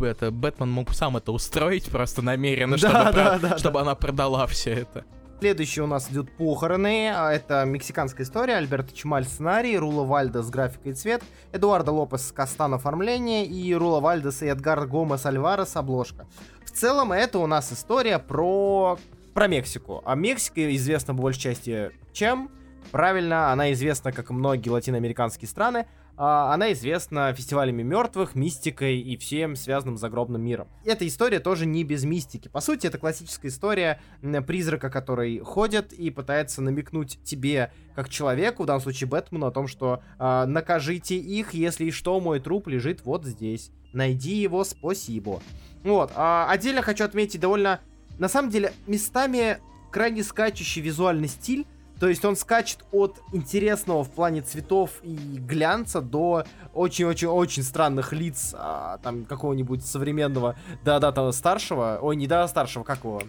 это, 0.00 0.30
Бэтмен 0.30 0.70
мог 0.70 0.92
сам 0.92 1.16
это 1.16 1.32
устроить 1.32 1.90
просто 1.90 2.22
намеренно, 2.22 2.76
чтобы, 2.76 2.92
да, 2.92 3.12
про... 3.12 3.38
да, 3.38 3.58
чтобы 3.58 3.74
да. 3.74 3.80
она 3.80 3.94
продала 3.94 4.46
все 4.46 4.72
это. 4.72 5.04
Следующий 5.42 5.80
у 5.80 5.88
нас 5.88 6.08
идут 6.08 6.30
похороны. 6.30 7.10
А, 7.12 7.32
это 7.32 7.64
мексиканская 7.64 8.24
история. 8.24 8.58
Альберто 8.58 8.94
Чемаль 8.94 9.24
сценарий, 9.24 9.76
Рула 9.76 10.04
Вальдес 10.04 10.48
графика 10.50 10.90
и 10.90 10.92
цвет, 10.92 11.24
Эдуардо 11.50 11.90
Лопес 11.90 12.30
Кастан 12.30 12.74
оформление 12.74 13.44
и 13.44 13.74
Рула 13.74 13.98
Вальдес 13.98 14.42
и 14.42 14.46
Эдгар 14.46 14.86
Гомес 14.86 15.26
Альварес 15.26 15.74
обложка. 15.74 16.28
В 16.64 16.70
целом 16.70 17.10
это 17.10 17.40
у 17.40 17.48
нас 17.48 17.72
история 17.72 18.20
про 18.20 19.00
про 19.34 19.48
Мексику. 19.48 20.00
А 20.04 20.14
Мексика 20.14 20.76
известна 20.76 21.12
большей 21.12 21.40
части 21.40 21.90
чем? 22.12 22.48
Правильно, 22.92 23.50
она 23.50 23.72
известна, 23.72 24.12
как 24.12 24.30
и 24.30 24.32
многие 24.32 24.68
латиноамериканские 24.68 25.48
страны, 25.48 25.88
она 26.24 26.72
известна 26.72 27.32
фестивалями 27.32 27.82
мертвых, 27.82 28.34
мистикой 28.34 29.00
и 29.00 29.16
всем 29.16 29.56
связанным 29.56 29.96
с 29.96 30.00
загробным 30.00 30.40
миром. 30.40 30.68
Эта 30.84 31.06
история 31.06 31.40
тоже 31.40 31.66
не 31.66 31.82
без 31.82 32.04
мистики. 32.04 32.46
По 32.48 32.60
сути, 32.60 32.86
это 32.86 32.98
классическая 32.98 33.48
история 33.48 34.00
призрака, 34.46 34.88
который 34.88 35.40
ходит 35.40 35.92
и 35.92 36.10
пытается 36.10 36.62
намекнуть 36.62 37.18
тебе, 37.24 37.72
как 37.96 38.08
человеку, 38.08 38.62
в 38.62 38.66
данном 38.66 38.82
случае 38.82 39.08
Бэтмену, 39.08 39.46
о 39.46 39.50
том, 39.50 39.66
что 39.66 40.02
э, 40.18 40.44
накажите 40.46 41.16
их, 41.16 41.54
если 41.54 41.90
что, 41.90 42.20
мой 42.20 42.38
труп 42.38 42.68
лежит 42.68 43.04
вот 43.04 43.24
здесь. 43.24 43.72
Найди 43.92 44.36
его, 44.36 44.62
спасибо. 44.62 45.42
Вот. 45.82 46.12
А, 46.14 46.48
отдельно 46.48 46.82
хочу 46.82 47.04
отметить 47.04 47.40
довольно, 47.40 47.80
на 48.18 48.28
самом 48.28 48.50
деле, 48.50 48.72
местами 48.86 49.58
крайне 49.90 50.22
скачущий 50.22 50.80
визуальный 50.82 51.28
стиль, 51.28 51.66
то 52.02 52.08
есть 52.08 52.24
он 52.24 52.34
скачет 52.34 52.80
от 52.90 53.22
интересного 53.32 54.02
в 54.02 54.10
плане 54.10 54.42
цветов 54.42 54.90
и 55.04 55.14
глянца 55.14 56.00
до 56.00 56.44
очень-очень-очень 56.74 57.62
странных 57.62 58.12
лиц, 58.12 58.56
а, 58.58 58.98
там, 59.04 59.24
какого-нибудь 59.24 59.86
современного, 59.86 60.56
да-да, 60.82 61.12
там, 61.12 61.30
старшего, 61.30 62.00
ой, 62.02 62.16
не 62.16 62.26
да, 62.26 62.48
старшего, 62.48 62.82
как 62.82 63.04
его? 63.04 63.22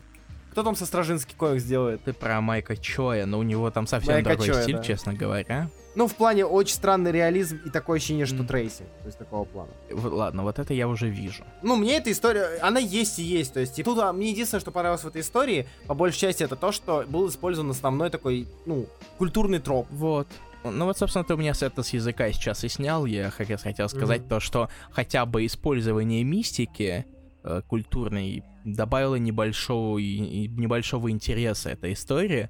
Кто 0.53 0.61
там 0.61 0.75
со 0.75 0.85
Стражинский 0.85 1.33
комикс 1.35 1.63
делает? 1.63 2.03
Ты 2.03 2.13
про 2.13 2.39
Майка 2.39 2.77
Чоя, 2.77 3.25
но 3.25 3.39
у 3.39 3.43
него 3.43 3.71
там 3.71 3.87
совсем 3.87 4.13
Майка 4.13 4.29
другой 4.29 4.49
Чоя, 4.49 4.61
стиль, 4.61 4.75
да. 4.75 4.83
честно 4.83 5.13
говоря. 5.15 5.67
Ну, 5.95 6.07
в 6.07 6.13
плане 6.13 6.45
очень 6.45 6.75
странный 6.75 7.11
реализм 7.11 7.59
и 7.65 7.71
такое 7.71 7.97
ощущение, 7.97 8.27
что 8.27 8.43
mm. 8.43 8.45
Трейси. 8.45 8.83
То 8.99 9.07
есть 9.07 9.17
такого 9.17 9.45
плана. 9.45 9.71
Ладно, 9.89 10.43
вот 10.43 10.59
это 10.59 10.75
я 10.75 10.87
уже 10.87 11.09
вижу. 11.09 11.43
Ну, 11.63 11.75
мне 11.75 11.97
эта 11.97 12.11
история, 12.11 12.59
она 12.61 12.79
есть 12.79 13.17
и 13.17 13.23
есть. 13.23 13.51
То 13.55 13.61
есть, 13.61 13.79
и 13.79 13.83
тут 13.83 13.97
а, 13.97 14.13
мне 14.13 14.29
единственное, 14.29 14.61
что 14.61 14.69
понравилось 14.69 15.03
в 15.03 15.07
этой 15.07 15.21
истории, 15.21 15.67
по 15.87 15.95
большей 15.95 16.19
части, 16.19 16.43
это 16.43 16.55
то, 16.55 16.71
что 16.71 17.03
был 17.07 17.27
использован 17.29 17.71
основной 17.71 18.11
такой, 18.11 18.47
ну, 18.67 18.85
культурный 19.17 19.57
троп. 19.57 19.87
Вот. 19.89 20.27
Ну 20.63 20.85
вот, 20.85 20.99
собственно, 20.99 21.25
ты 21.25 21.33
у 21.33 21.37
меня 21.37 21.53
это 21.59 21.81
с 21.81 21.89
языка 21.89 22.31
сейчас 22.31 22.63
и 22.63 22.69
снял. 22.69 23.07
Я 23.07 23.31
хотел, 23.31 23.57
хотел 23.57 23.89
сказать 23.89 24.21
mm-hmm. 24.21 24.29
то, 24.29 24.39
что 24.39 24.69
хотя 24.91 25.25
бы 25.25 25.47
использование 25.47 26.23
мистики 26.23 27.07
э, 27.43 27.61
культурной 27.67 28.43
добавило 28.65 29.15
небольшого, 29.15 29.97
небольшого 29.97 31.11
интереса 31.11 31.71
этой 31.71 31.93
истории, 31.93 32.49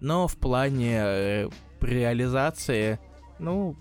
но 0.00 0.28
в 0.28 0.36
плане 0.36 1.00
э, 1.02 1.48
реализации, 1.80 2.98
ну, 3.38 3.76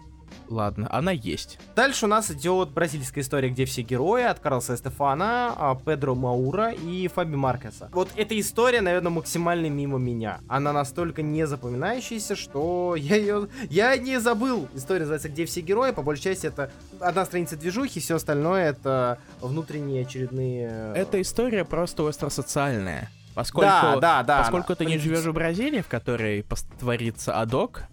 Ладно, 0.50 0.88
она 0.92 1.12
есть. 1.12 1.60
Дальше 1.76 2.06
у 2.06 2.08
нас 2.08 2.30
идет 2.32 2.70
бразильская 2.70 3.24
история, 3.24 3.50
где 3.50 3.66
все 3.66 3.82
герои 3.82 4.24
от 4.24 4.40
Карлса 4.40 4.76
Эстефана, 4.76 5.54
а, 5.58 5.76
Педро 5.76 6.16
Маура 6.16 6.72
и 6.72 7.08
Фаби 7.08 7.36
Маркеса. 7.36 7.90
Вот 7.94 8.10
эта 8.16 8.40
история, 8.40 8.82
наверное, 8.82 9.12
максимально 9.12 9.68
мимо 9.68 9.98
меня. 9.98 10.40
Она 10.48 10.74
настолько 10.74 11.22
не 11.22 11.48
запоминающаяся, 11.48 12.36
что 12.36 12.96
я 12.96 13.16
ее... 13.16 13.48
Я 13.70 13.96
не 13.98 14.20
забыл. 14.20 14.68
История 14.74 15.02
называется 15.02 15.30
«Где 15.30 15.46
все 15.46 15.62
герои». 15.62 15.92
По 15.92 16.02
большей 16.02 16.24
части 16.24 16.48
это 16.48 16.72
одна 17.00 17.26
страница 17.26 17.56
движухи, 17.56 18.00
все 18.00 18.16
остальное 18.16 18.70
это 18.70 19.20
внутренние 19.42 20.04
очередные... 20.04 20.70
Э, 20.72 20.94
эта 20.96 21.22
история 21.22 21.66
просто 21.66 22.08
остросоциальная. 22.08 23.10
Поскольку, 23.34 23.68
да, 23.68 23.96
да, 24.00 24.24
да, 24.24 24.40
поскольку 24.40 24.76
ты 24.76 24.86
не 24.86 25.00
живешь 25.00 25.26
в 25.26 25.34
Бразилии, 25.34 25.82
в 25.82 25.88
которой 25.88 26.46
творится 26.80 27.40
адок, 27.40 27.84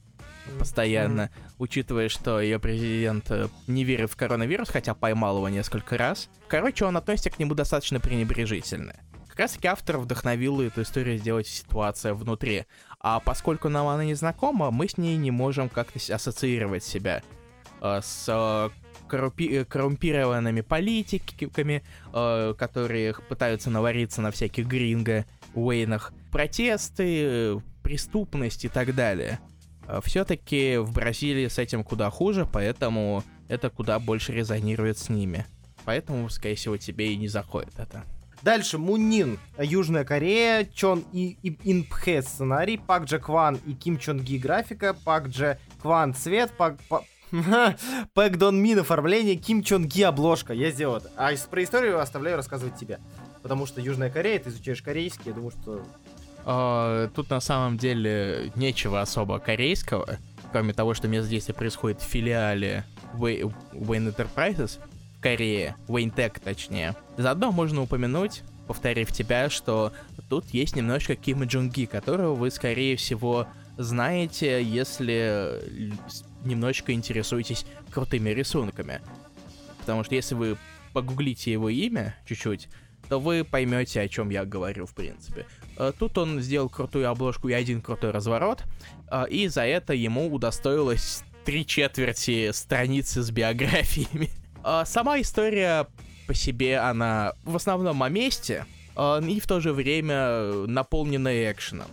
постоянно, 0.58 1.30
учитывая, 1.58 2.08
что 2.08 2.40
ее 2.40 2.58
президент 2.58 3.30
э, 3.30 3.48
не 3.66 3.84
верит 3.84 4.10
в 4.10 4.16
коронавирус, 4.16 4.68
хотя 4.68 4.94
поймал 4.94 5.38
его 5.38 5.48
несколько 5.48 5.96
раз. 5.96 6.28
Короче, 6.48 6.84
он 6.84 6.96
относится 6.96 7.30
к 7.30 7.38
нему 7.38 7.54
достаточно 7.54 8.00
пренебрежительно. 8.00 8.94
Как 9.28 9.38
раз 9.38 9.52
таки 9.52 9.68
автор 9.68 9.98
вдохновил 9.98 10.60
эту 10.60 10.82
историю 10.82 11.18
сделать 11.18 11.46
ситуация 11.46 12.14
внутри. 12.14 12.66
А 12.98 13.20
поскольку 13.20 13.68
нам 13.68 13.86
она 13.86 14.04
не 14.04 14.14
знакома, 14.14 14.70
мы 14.70 14.88
с 14.88 14.98
ней 14.98 15.16
не 15.16 15.30
можем 15.30 15.68
как-то 15.68 15.98
ассоциировать 16.14 16.84
себя 16.84 17.22
э, 17.80 18.00
с 18.02 18.26
э, 18.28 18.70
коррупи- 19.08 19.64
коррумпированными 19.64 20.60
политиками, 20.60 21.82
э, 22.12 22.54
которые 22.58 23.14
пытаются 23.28 23.70
навариться 23.70 24.20
на 24.20 24.30
всяких 24.30 24.66
гринго, 24.66 25.24
уэйнах, 25.54 26.12
протесты, 26.30 27.22
э, 27.22 27.60
преступность 27.82 28.64
и 28.64 28.68
так 28.68 28.94
далее. 28.94 29.40
Э, 29.90 30.00
все-таки 30.04 30.76
в 30.76 30.92
Бразилии 30.92 31.48
с 31.48 31.58
этим 31.58 31.82
куда 31.82 32.10
хуже, 32.10 32.46
поэтому 32.50 33.24
это 33.48 33.70
куда 33.70 33.98
больше 33.98 34.32
резонирует 34.32 34.98
с 34.98 35.08
ними. 35.08 35.46
Поэтому, 35.84 36.28
скорее 36.30 36.54
всего, 36.54 36.76
тебе 36.76 37.12
и 37.12 37.16
не 37.16 37.28
заходит 37.28 37.78
это. 37.78 38.04
Дальше 38.42 38.78
Мунин, 38.78 39.38
Южная 39.58 40.04
Корея, 40.04 40.64
Чон 40.64 41.04
и, 41.12 41.36
и 41.42 41.58
Инпхе 41.64 42.22
сценарий, 42.22 42.78
Пак 42.78 43.04
Дже 43.04 43.18
Кван 43.18 43.58
и 43.66 43.74
Ким 43.74 43.98
Чон 43.98 44.20
Ги 44.20 44.38
графика, 44.38 44.94
Пак 44.94 45.28
Дже 45.28 45.58
Кван 45.82 46.14
цвет, 46.14 46.50
Пак... 46.56 46.78
Пак... 46.88 47.02
Пэк 48.14 48.36
Дон 48.36 48.60
Мин 48.62 48.78
оформление, 48.78 49.36
Ким 49.36 49.62
Чон 49.62 49.86
Ги 49.86 50.02
обложка. 50.02 50.52
Я 50.52 50.70
сделал 50.70 50.96
это. 50.96 51.10
А 51.16 51.30
про 51.50 51.62
историю 51.62 52.00
оставляю 52.00 52.36
рассказывать 52.36 52.76
тебе. 52.76 52.98
Потому 53.42 53.66
что 53.66 53.80
Южная 53.80 54.10
Корея, 54.10 54.38
ты 54.38 54.50
изучаешь 54.50 54.82
корейский, 54.82 55.24
я 55.26 55.32
думаю, 55.32 55.50
что 55.50 55.82
Uh, 56.50 57.08
тут 57.14 57.30
на 57.30 57.38
самом 57.38 57.78
деле 57.78 58.50
нечего 58.56 59.00
особо 59.00 59.38
корейского, 59.38 60.18
кроме 60.50 60.72
того, 60.72 60.94
что 60.94 61.06
место 61.06 61.30
действия 61.30 61.54
происходит 61.54 62.00
в 62.00 62.04
филиале 62.04 62.84
Wayne 63.14 63.54
Enterprises 63.72 64.80
в 65.16 65.20
Корее, 65.20 65.76
Wayne 65.86 66.12
Tech 66.12 66.40
точнее. 66.42 66.96
Заодно 67.16 67.52
можно 67.52 67.82
упомянуть, 67.82 68.42
повторив 68.66 69.12
тебя, 69.12 69.48
что 69.48 69.92
тут 70.28 70.46
есть 70.50 70.74
немножко 70.74 71.14
Кима 71.14 71.44
Джунги, 71.44 71.84
которого 71.84 72.34
вы, 72.34 72.50
скорее 72.50 72.96
всего, 72.96 73.46
знаете, 73.78 74.60
если 74.60 75.62
немножечко 76.44 76.92
интересуетесь 76.92 77.64
крутыми 77.92 78.30
рисунками. 78.30 79.00
Потому 79.78 80.02
что 80.02 80.16
если 80.16 80.34
вы 80.34 80.58
погуглите 80.92 81.52
его 81.52 81.68
имя 81.68 82.16
чуть-чуть, 82.26 82.68
вы 83.18 83.44
поймете, 83.44 84.00
о 84.00 84.08
чем 84.08 84.30
я 84.30 84.44
говорю, 84.44 84.86
в 84.86 84.94
принципе. 84.94 85.46
Э, 85.76 85.92
тут 85.98 86.18
он 86.18 86.40
сделал 86.40 86.68
крутую 86.68 87.08
обложку 87.08 87.48
и 87.48 87.52
один 87.52 87.80
крутой 87.80 88.10
разворот, 88.10 88.64
э, 89.10 89.24
и 89.30 89.48
за 89.48 89.62
это 89.62 89.94
ему 89.94 90.32
удостоилось 90.32 91.24
три 91.44 91.66
четверти 91.66 92.52
страницы 92.52 93.22
с 93.22 93.30
биографиями. 93.30 94.30
Э, 94.62 94.82
сама 94.84 95.18
история 95.18 95.86
по 96.26 96.34
себе, 96.34 96.80
она 96.80 97.32
в 97.44 97.56
основном 97.56 98.02
о 98.02 98.10
месте, 98.10 98.66
и 98.94 99.40
в 99.40 99.46
то 99.46 99.58
же 99.60 99.72
время 99.72 100.66
наполнена 100.66 101.50
экшеном. 101.50 101.86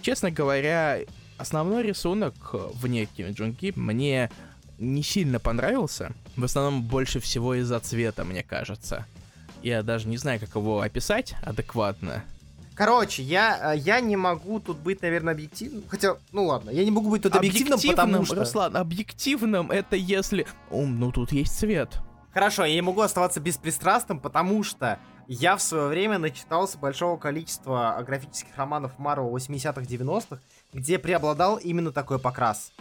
Честно 0.00 0.30
говоря, 0.30 1.00
основной 1.36 1.82
рисунок 1.82 2.34
вне 2.54 3.04
Ким 3.04 3.32
Джунги 3.32 3.74
мне 3.76 4.30
не 4.78 5.02
сильно 5.02 5.38
понравился. 5.38 6.12
В 6.36 6.44
основном 6.44 6.82
больше 6.82 7.20
всего 7.20 7.54
из-за 7.56 7.78
цвета, 7.80 8.24
мне 8.24 8.42
кажется. 8.42 9.06
Я 9.62 9.82
даже 9.82 10.08
не 10.08 10.16
знаю, 10.16 10.40
как 10.40 10.54
его 10.54 10.80
описать 10.80 11.34
адекватно. 11.42 12.24
Короче, 12.74 13.22
я, 13.22 13.74
э, 13.74 13.78
я 13.78 14.00
не 14.00 14.16
могу 14.16 14.58
тут 14.58 14.78
быть, 14.78 15.02
наверное, 15.02 15.34
объективным. 15.34 15.84
Хотя, 15.88 16.16
ну 16.32 16.46
ладно, 16.46 16.70
я 16.70 16.84
не 16.84 16.90
могу 16.90 17.10
быть 17.10 17.22
тут 17.22 17.36
объективным, 17.36 17.74
объективным 17.74 18.10
потому 18.10 18.24
что... 18.24 18.34
Руслан, 18.36 18.76
объективным 18.76 19.70
это 19.70 19.94
если... 19.96 20.46
Ну, 20.70 21.12
тут 21.12 21.32
есть 21.32 21.58
цвет. 21.58 22.00
Хорошо, 22.32 22.64
я 22.64 22.74
не 22.74 22.80
могу 22.80 23.02
оставаться 23.02 23.40
беспристрастным, 23.40 24.18
потому 24.18 24.62
что 24.64 24.98
я 25.28 25.56
в 25.56 25.62
свое 25.62 25.88
время 25.88 26.18
начитался 26.18 26.78
большого 26.78 27.18
количества 27.18 28.02
графических 28.06 28.56
романов 28.56 28.98
Марвел 28.98 29.36
80-х, 29.36 29.82
90-х, 29.82 30.40
где 30.72 30.98
преобладал 30.98 31.58
именно 31.58 31.92
такой 31.92 32.18
покрас. 32.18 32.72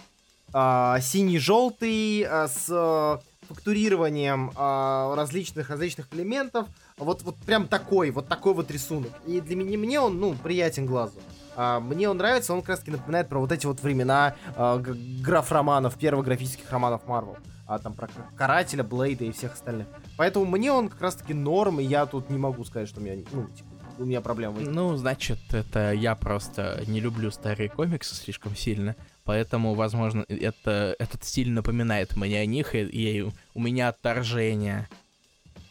А, 0.54 1.00
синий-желтый, 1.02 2.24
а, 2.24 2.48
с 2.48 3.22
фактурированием 3.54 4.52
а, 4.56 5.14
различных 5.16 5.70
различных 5.70 6.08
элементов. 6.14 6.68
Вот, 6.98 7.22
вот 7.24 7.36
прям 7.38 7.68
такой, 7.68 8.12
вот 8.12 8.28
такой 8.28 8.54
вот 8.54 8.72
рисунок. 8.72 9.12
И 9.28 9.42
для 9.42 9.56
меня 9.56 9.78
мне 9.78 10.00
он, 10.00 10.20
ну, 10.20 10.34
приятен 10.36 10.86
глазу. 10.86 11.20
А, 11.56 11.80
мне 11.80 12.10
он 12.10 12.18
нравится, 12.18 12.54
он 12.54 12.62
как 12.62 12.70
раз 12.70 12.80
таки 12.80 12.92
напоминает 12.92 13.28
про 13.28 13.40
вот 13.40 13.52
эти 13.52 13.66
вот 13.66 13.82
времена 13.82 14.36
а, 14.56 14.78
граф-романов, 14.78 15.98
первых 15.98 16.26
графических 16.26 16.70
романов 16.72 17.08
Марвел. 17.08 17.38
а 17.68 17.80
там 17.80 17.94
про 17.94 18.10
Карателя, 18.36 18.84
Блейда 18.84 19.26
и 19.26 19.32
всех 19.32 19.54
остальных. 19.54 19.88
Поэтому 20.18 20.46
мне 20.46 20.72
он 20.72 20.90
как 20.90 21.02
раз-таки 21.02 21.34
норм, 21.34 21.80
и 21.80 21.84
я 21.84 22.06
тут 22.06 22.30
не 22.30 22.38
могу 22.38 22.64
сказать, 22.64 22.88
что 22.88 23.00
у 23.00 23.04
меня, 23.04 23.24
ну, 23.32 23.48
типа, 23.48 23.70
у 23.98 24.06
меня 24.06 24.22
проблемы. 24.22 24.62
Ну, 24.62 24.96
значит, 24.96 25.40
это 25.54 25.92
я 25.92 26.16
просто 26.16 26.84
не 26.88 27.00
люблю 27.00 27.32
старые 27.32 27.70
комиксы 27.70 28.16
слишком 28.16 28.56
сильно, 28.56 28.96
поэтому, 29.24 29.74
возможно, 29.74 30.26
это, 30.28 30.96
этот 31.00 31.24
стиль 31.24 31.52
напоминает 31.52 32.16
мне 32.16 32.40
о 32.40 32.46
них, 32.46 32.76
и, 32.76 32.84
и 32.84 33.32
у 33.54 33.60
меня 33.60 33.90
отторжение. 33.90 34.88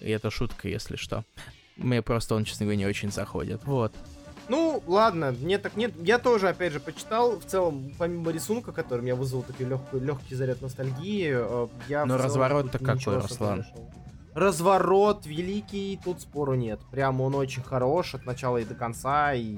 И 0.00 0.10
это 0.10 0.30
шутка, 0.30 0.68
если 0.68 0.96
что. 0.96 1.24
Мне 1.76 2.02
просто 2.02 2.34
он, 2.34 2.44
честно 2.44 2.66
говоря, 2.66 2.78
не 2.78 2.86
очень 2.86 3.10
заходит. 3.10 3.62
Вот. 3.64 3.92
Ну, 4.50 4.82
ладно, 4.88 5.32
мне 5.40 5.58
так 5.58 5.76
нет. 5.76 5.92
Я 6.02 6.18
тоже, 6.18 6.48
опять 6.48 6.72
же, 6.72 6.80
почитал. 6.80 7.38
В 7.38 7.44
целом, 7.44 7.92
помимо 7.98 8.32
рисунка, 8.32 8.72
который 8.72 9.02
меня 9.02 9.14
вызвал 9.14 9.42
такой 9.42 9.66
легкий, 9.66 10.00
легкий 10.00 10.34
заряд 10.34 10.60
ностальгии, 10.60 11.30
э, 11.32 11.68
я 11.88 12.04
Но 12.04 12.16
разворот-то 12.16 12.80
какой, 12.80 13.18
Руслан? 13.18 13.64
Разворот 14.34 15.24
великий, 15.24 16.00
тут 16.04 16.20
спору 16.20 16.54
нет. 16.54 16.80
Прям 16.90 17.20
он 17.20 17.36
очень 17.36 17.62
хорош 17.62 18.14
от 18.14 18.26
начала 18.26 18.58
и 18.58 18.64
до 18.64 18.74
конца, 18.74 19.34
и, 19.34 19.56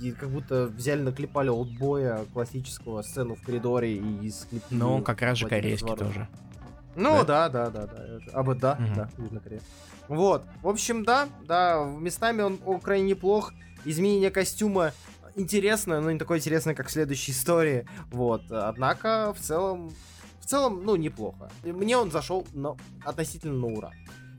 и, 0.00 0.12
как 0.12 0.30
будто 0.30 0.66
взяли, 0.66 1.02
наклепали 1.02 1.48
олдбоя 1.48 2.24
классического 2.32 3.02
сцену 3.02 3.34
в 3.34 3.42
коридоре 3.42 3.96
и 3.96 4.26
из 4.26 4.46
Ну, 4.70 4.94
он 4.94 5.04
как 5.04 5.22
раз 5.22 5.38
же 5.38 5.48
корейский 5.48 5.94
тоже. 5.96 6.28
Ну, 6.96 7.24
да, 7.24 7.48
да, 7.48 7.70
да, 7.70 7.86
да. 7.86 7.86
да. 7.86 8.18
А 8.32 8.42
вот 8.42 8.58
да, 8.58 8.72
угу. 8.72 8.94
да, 8.96 9.10
видно 9.18 9.40
Корея. 9.40 9.60
Вот. 10.08 10.44
В 10.62 10.68
общем, 10.68 11.04
да, 11.04 11.28
да, 11.46 11.84
местами 11.84 12.42
он, 12.42 12.58
он 12.64 12.80
крайне 12.80 13.10
неплох. 13.10 13.52
Изменение 13.84 14.30
костюма 14.30 14.92
интересное, 15.36 16.00
но 16.00 16.10
не 16.10 16.18
такое 16.18 16.38
интересное, 16.38 16.74
как 16.74 16.88
в 16.88 16.90
следующей 16.90 17.32
истории. 17.32 17.86
Вот. 18.10 18.50
Однако, 18.50 19.32
в 19.34 19.40
целом, 19.40 19.92
в 20.40 20.46
целом, 20.46 20.84
ну, 20.84 20.96
неплохо. 20.96 21.50
Мне 21.62 21.96
он 21.96 22.10
зашел 22.10 22.46
но 22.52 22.76
относительно 23.04 23.54
на 23.54 23.66
ура. 23.66 23.92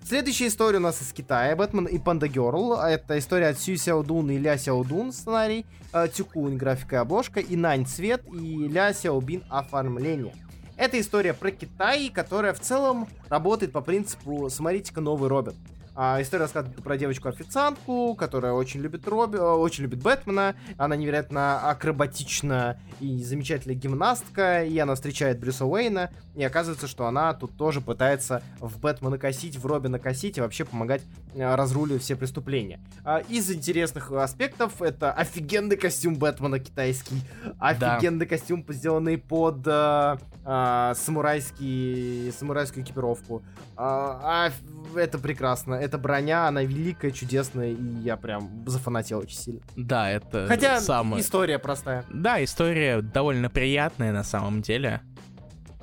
Следующая 0.04 0.48
история 0.48 0.78
у 0.78 0.82
нас 0.82 1.02
из 1.02 1.14
Китая. 1.14 1.56
Бэтмен 1.56 1.86
и 1.86 2.00
Панда 2.00 2.28
Герл. 2.28 2.74
Это 2.74 3.20
история 3.20 3.50
от 3.50 3.60
Сью 3.60 3.78
Сяодун 3.78 4.32
и 4.32 4.38
Ля 4.38 4.58
Сяодун 4.58 5.12
сценарий. 5.12 5.66
Э, 5.94 6.08
Тюкун 6.08 6.58
графика 6.58 6.96
и 6.96 7.00
обложка. 7.00 7.40
И 7.40 7.56
Нань 7.56 7.86
цвет. 7.86 8.24
И 8.34 8.68
Ля 8.68 8.94
Сяобин 8.94 9.44
оформление. 9.50 10.34
Это 10.78 11.00
история 11.00 11.34
про 11.34 11.52
Китай, 11.52 12.10
которая 12.10 12.54
в 12.54 12.60
целом 12.60 13.08
работает 13.28 13.72
по 13.72 13.82
принципу 13.82 14.50
«Смотрите-ка 14.50 15.02
новый 15.02 15.30
Робин». 15.30 15.56
А, 15.96 16.22
история 16.22 16.44
рассказывает 16.44 16.82
про 16.84 16.98
девочку-официантку, 16.98 18.16
которая 18.16 18.54
очень 18.54 18.80
любит 18.80 19.08
Робби, 19.08 19.38
э, 19.38 19.42
очень 19.42 19.84
любит 19.84 20.02
Бэтмена. 20.02 20.56
Она 20.78 20.96
невероятно 20.96 21.70
акробатична 21.70 22.80
и 23.00 23.24
замечательная 23.24 23.76
гимнастка. 23.76 24.64
И 24.64 24.78
она 24.78 24.96
встречает 24.96 25.40
Брюса 25.40 25.66
Уэйна. 25.66 26.12
И 26.36 26.44
оказывается, 26.44 26.88
что 26.88 27.06
она 27.06 27.34
тут 27.34 27.58
тоже 27.58 27.82
пытается 27.82 28.42
в 28.60 28.80
Бэтмена 28.80 29.18
косить, 29.18 29.58
в 29.58 29.66
Робина 29.66 30.00
косить 30.00 30.38
и 30.38 30.42
вообще 30.42 30.66
помогать 30.66 31.02
э, 31.34 31.56
разруливать 31.56 32.02
все 32.02 32.16
преступления. 32.16 32.80
А, 33.04 33.20
из 33.20 33.52
интересных 33.52 34.12
аспектов 34.12 34.82
это 34.82 35.12
офигенный 35.12 35.78
костюм 35.78 36.16
Бэтмена 36.16 36.60
китайский. 36.60 37.22
Офигенный 37.60 38.26
да. 38.26 38.26
костюм, 38.26 38.66
сделанный 38.70 39.18
под 39.18 39.68
а, 40.52 40.96
самурайский, 40.96 42.32
самурайскую 42.32 42.84
экипировку. 42.84 43.44
А, 43.78 44.50
а, 44.50 44.98
это 44.98 45.20
прекрасно 45.20 45.76
эта 45.76 46.00
броня, 46.00 46.48
она 46.48 46.64
великая, 46.64 47.12
чудесная, 47.12 47.70
и 47.70 47.84
я 48.02 48.18
прям 48.18 48.68
зафанател 48.68 49.20
очень 49.20 49.38
сильно. 49.38 49.62
Да, 49.76 50.10
это 50.10 50.48
Хотя 50.48 50.82
самое... 50.82 51.22
история 51.22 51.60
простая. 51.60 52.04
Да, 52.12 52.44
история 52.44 53.04
довольно 53.04 53.52
приятная 53.52 54.12
на 54.12 54.24
самом 54.24 54.64
деле. 54.64 55.02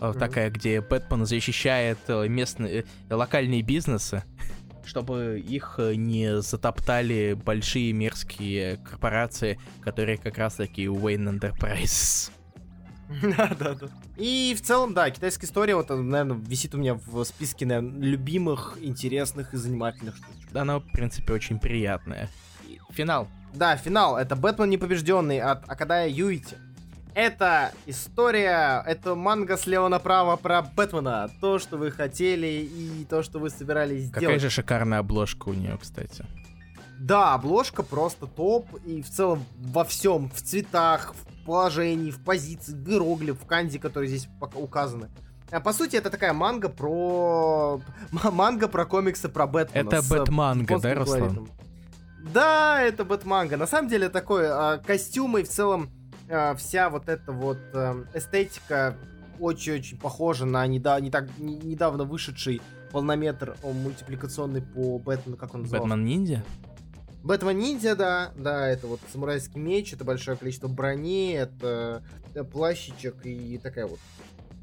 Mm-hmm. 0.01 0.19
Такая, 0.19 0.51
где 0.51 0.81
Бэтмен 0.81 1.27
защищает 1.27 1.99
э, 2.09 2.27
местные, 2.27 2.85
э, 3.09 3.15
локальные 3.15 3.63
бизнесы, 3.63 4.25
чтобы 4.85 5.39
их 5.39 5.79
не 5.79 6.43
затоптали 6.43 7.35
большие 7.35 7.93
мерзкие 7.93 8.79
корпорации, 8.79 9.61
которые 9.81 10.19
как 10.19 10.39
раз 10.39 10.55
таки 10.55 10.87
Wayne 10.87 11.39
Enterprises. 11.39 12.33
Да, 13.37 13.51
да, 13.59 13.75
да. 13.75 13.89
И 14.17 14.55
в 14.59 14.63
целом, 14.63 14.95
да, 14.95 15.11
китайская 15.11 15.47
история, 15.47 15.77
вот, 15.77 15.89
наверное, 15.91 16.37
висит 16.37 16.75
у 16.75 16.79
меня 16.79 16.95
в 16.95 17.25
списке, 17.25 17.67
наверное, 17.67 18.01
любимых, 18.01 18.79
интересных 18.81 19.55
и 19.55 19.57
занимательных 19.57 20.17
штучек. 20.17 20.53
Да, 20.53 20.63
она, 20.63 20.79
в 20.79 20.91
принципе, 20.91 21.33
очень 21.33 21.59
приятная. 21.59 22.29
Финал. 22.91 23.29
Да, 23.55 23.77
финал. 23.77 24.17
Это 24.17 24.37
Бэтмен 24.37 24.71
непобежденный 24.71 25.41
от 25.41 25.69
Акадая 25.69 26.09
Юити. 26.09 26.57
Это 27.15 27.73
история, 27.87 28.83
это 28.87 29.15
манга 29.15 29.57
слева 29.57 29.89
направо 29.89 30.37
про 30.37 30.61
Бэтмена. 30.61 31.31
То, 31.41 31.59
что 31.59 31.79
вы 31.79 31.91
хотели 31.91 32.69
и 32.71 33.07
то, 33.09 33.23
что 33.23 33.39
вы 33.39 33.49
собирались 33.49 34.03
сделать. 34.03 34.25
Какая 34.25 34.39
же 34.39 34.51
шикарная 34.51 34.99
обложка 34.99 35.49
у 35.49 35.55
нее, 35.55 35.79
кстати. 35.81 36.27
Да, 36.99 37.33
обложка 37.33 37.83
просто 37.83 38.27
топ. 38.27 38.69
И 38.85 39.01
в 39.01 39.09
целом 39.09 39.45
во 39.59 39.85
всем, 39.85 40.29
в 40.29 40.43
цветах, 40.43 41.15
в 41.15 41.36
положении, 41.47 42.11
в 42.11 42.19
позиции, 42.23 42.75
иероглиф, 42.75 43.41
в 43.41 43.47
канзи, 43.47 43.79
которые 43.79 44.09
здесь 44.09 44.29
пока 44.41 44.59
указаны. 44.59 45.09
А 45.51 45.61
по 45.61 45.73
сути, 45.73 45.97
это 45.97 46.11
такая 46.11 46.33
манга 46.33 46.69
про... 46.69 47.81
Манга 48.11 48.69
про 48.69 48.85
комиксы 48.85 49.29
про 49.29 49.47
Бэтмена. 49.47 49.89
Это 49.89 50.03
Бэтманга, 50.03 50.79
да, 50.81 50.95
Руслан? 50.95 51.49
Да, 52.35 52.83
это 52.83 53.05
Бэтманга. 53.05 53.57
На 53.57 53.67
самом 53.67 53.89
деле, 53.89 54.09
такой 54.09 54.47
а, 54.49 54.79
костюмы 54.79 55.43
и 55.43 55.45
в 55.45 55.49
целом 55.49 55.89
а, 56.29 56.57
вся 56.57 56.91
вот 56.91 57.09
эта 57.09 57.31
вот 57.31 57.59
а, 57.73 58.05
эстетика 58.13 58.97
очень-очень 59.39 59.99
похожа 59.99 60.47
на 60.47 60.67
неда- 60.67 61.01
не 61.01 61.11
так, 61.11 61.29
не, 61.39 61.57
недавно 61.57 62.05
вышедший 62.05 62.61
полнометр 62.91 63.57
мультипликационный 63.63 64.63
по 64.63 64.99
Бэтмену, 64.99 65.37
как 65.37 65.55
он 65.55 65.63
назывался? 65.63 65.89
Бэтмен 65.89 66.05
Ниндзя? 66.05 66.45
Бэтмен 67.27 67.59
ниндзя, 67.59 67.97
да, 67.97 68.31
да, 68.37 68.69
это 68.69 68.87
вот 68.87 69.01
самурайский 69.13 69.61
меч, 69.61 69.93
это 69.93 70.05
большое 70.05 70.37
количество 70.37 70.69
брони, 70.69 71.33
это, 71.33 72.05
это 72.31 72.45
плащичек 72.45 73.17
и 73.25 73.59
такая 73.59 73.89
вот 73.89 73.99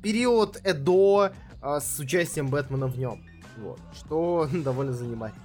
период 0.02 0.62
Эдо 0.64 1.34
а, 1.62 1.82
с 1.82 2.00
участием 2.00 2.48
Бэтмена 2.48 2.88
в 2.88 2.98
нем. 2.98 3.22
Вот, 3.58 3.82
что 3.94 4.48
довольно 4.54 4.94
занимательно 4.94 5.44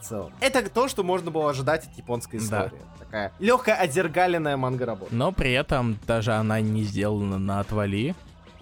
в 0.00 0.04
целом. 0.04 0.32
Это 0.40 0.68
то, 0.68 0.88
что 0.88 1.04
можно 1.04 1.30
было 1.30 1.50
ожидать 1.50 1.86
от 1.86 1.96
японской 1.96 2.38
истории. 2.38 2.70
Да. 2.98 3.04
Такая 3.04 3.32
легкая 3.38 3.76
отзергаленная 3.76 4.56
манга 4.56 4.86
работа. 4.86 5.14
Но 5.14 5.30
при 5.30 5.52
этом 5.52 6.00
даже 6.04 6.32
она 6.32 6.60
не 6.60 6.82
сделана 6.82 7.38
на 7.38 7.60
отвали, 7.60 8.16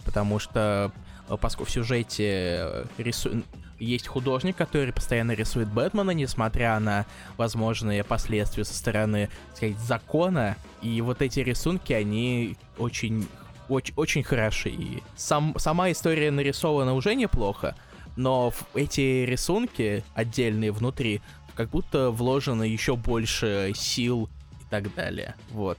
потому 0.04 0.38
что 0.38 0.92
э, 1.30 1.36
поскольку 1.40 1.70
в 1.70 1.72
сюжете 1.72 2.58
э, 2.60 2.84
рису 2.98 3.42
есть 3.78 4.06
художник, 4.06 4.56
который 4.56 4.92
постоянно 4.92 5.32
рисует 5.32 5.68
Бэтмена, 5.68 6.10
несмотря 6.12 6.78
на 6.78 7.06
возможные 7.36 8.04
последствия 8.04 8.64
со 8.64 8.74
стороны, 8.74 9.28
так 9.48 9.56
сказать, 9.56 9.78
закона. 9.78 10.56
И 10.82 11.00
вот 11.00 11.22
эти 11.22 11.40
рисунки, 11.40 11.92
они 11.92 12.56
очень, 12.76 13.28
очень, 13.68 13.94
очень 13.96 14.22
хороши. 14.22 14.70
И 14.70 15.02
сам, 15.16 15.54
сама 15.58 15.90
история 15.90 16.30
нарисована 16.30 16.94
уже 16.94 17.14
неплохо, 17.14 17.76
но 18.16 18.52
эти 18.74 19.24
рисунки 19.24 20.04
отдельные 20.14 20.72
внутри, 20.72 21.20
как 21.54 21.70
будто 21.70 22.10
вложено 22.10 22.62
еще 22.62 22.96
больше 22.96 23.72
сил 23.74 24.28
и 24.60 24.64
так 24.70 24.94
далее. 24.94 25.34
Вот. 25.50 25.78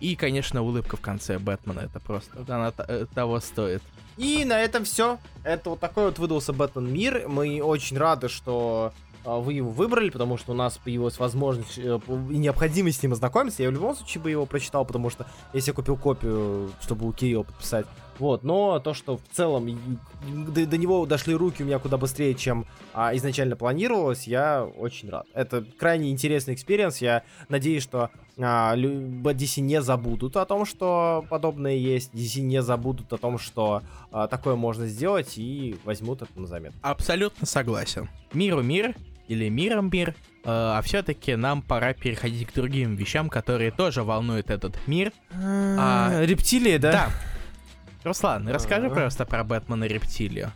И, 0.00 0.16
конечно, 0.16 0.62
улыбка 0.62 0.96
в 0.96 1.00
конце 1.00 1.38
Бэтмена, 1.38 1.80
это 1.80 2.00
просто, 2.00 2.44
она 2.48 2.72
э, 2.88 3.06
того 3.14 3.38
стоит. 3.40 3.82
И 4.16 4.44
на 4.44 4.60
этом 4.60 4.84
все. 4.84 5.18
Это 5.44 5.70
вот 5.70 5.80
такой 5.80 6.06
вот 6.06 6.18
выдался 6.18 6.52
Бэтмен 6.52 6.92
мир. 6.92 7.28
Мы 7.28 7.62
очень 7.62 7.96
рады, 7.96 8.28
что 8.28 8.92
а, 9.24 9.38
вы 9.38 9.54
его 9.54 9.70
выбрали, 9.70 10.10
потому 10.10 10.38
что 10.38 10.52
у 10.52 10.54
нас 10.54 10.78
появилась 10.78 11.18
возможность 11.18 11.78
э, 11.78 12.00
и 12.08 12.38
необходимость 12.38 13.00
с 13.00 13.02
ним 13.02 13.12
ознакомиться. 13.12 13.62
Я 13.62 13.68
в 13.68 13.72
любом 13.72 13.94
случае 13.94 14.22
бы 14.22 14.30
его 14.30 14.46
прочитал, 14.46 14.84
потому 14.84 15.10
что 15.10 15.26
если 15.52 15.70
я 15.70 15.74
купил 15.74 15.96
копию, 15.96 16.70
чтобы 16.80 17.06
у 17.06 17.12
Кирилла 17.12 17.42
подписать. 17.42 17.86
Вот, 18.18 18.44
но 18.44 18.78
то, 18.80 18.92
что 18.92 19.16
в 19.16 19.22
целом 19.32 19.98
до, 20.28 20.66
до 20.66 20.76
него 20.76 21.06
дошли 21.06 21.34
руки 21.34 21.62
у 21.62 21.66
меня 21.66 21.78
куда 21.78 21.96
быстрее, 21.96 22.34
чем 22.34 22.66
а, 22.92 23.14
изначально 23.16 23.56
планировалось, 23.56 24.26
я 24.26 24.64
очень 24.64 25.10
рад. 25.10 25.26
Это 25.34 25.64
крайне 25.78 26.10
интересный 26.10 26.54
experience. 26.54 26.98
Я 26.98 27.22
надеюсь, 27.48 27.82
что 27.82 28.10
DC 28.44 29.60
не 29.60 29.82
забудут 29.82 30.36
о 30.36 30.44
том, 30.44 30.64
что 30.64 31.24
подобное 31.28 31.74
есть. 31.74 32.12
DC 32.14 32.40
не 32.40 32.62
забудут 32.62 33.12
о 33.12 33.18
том, 33.18 33.38
что 33.38 33.82
а, 34.10 34.28
такое 34.28 34.56
можно 34.56 34.86
сделать 34.86 35.36
и 35.36 35.76
возьмут 35.84 36.22
это 36.22 36.40
на 36.40 36.46
заметку. 36.46 36.78
Абсолютно 36.82 37.46
согласен. 37.46 38.08
Миру 38.32 38.62
мир 38.62 38.94
или 39.28 39.48
миром 39.48 39.90
мир, 39.92 40.14
а, 40.44 40.78
а 40.78 40.82
все-таки 40.82 41.36
нам 41.36 41.62
пора 41.62 41.92
переходить 41.92 42.48
к 42.48 42.54
другим 42.54 42.96
вещам, 42.96 43.28
которые 43.28 43.70
тоже 43.70 44.02
волнуют 44.02 44.50
этот 44.50 44.76
мир. 44.86 45.12
А, 45.32 46.22
рептилии, 46.24 46.78
да? 46.78 46.92
Да. 46.92 47.10
Руслан, 48.02 48.48
расскажи 48.48 48.88
просто 48.88 49.26
про 49.26 49.44
Бэтмена 49.44 49.84
Рептилию. 49.84 50.50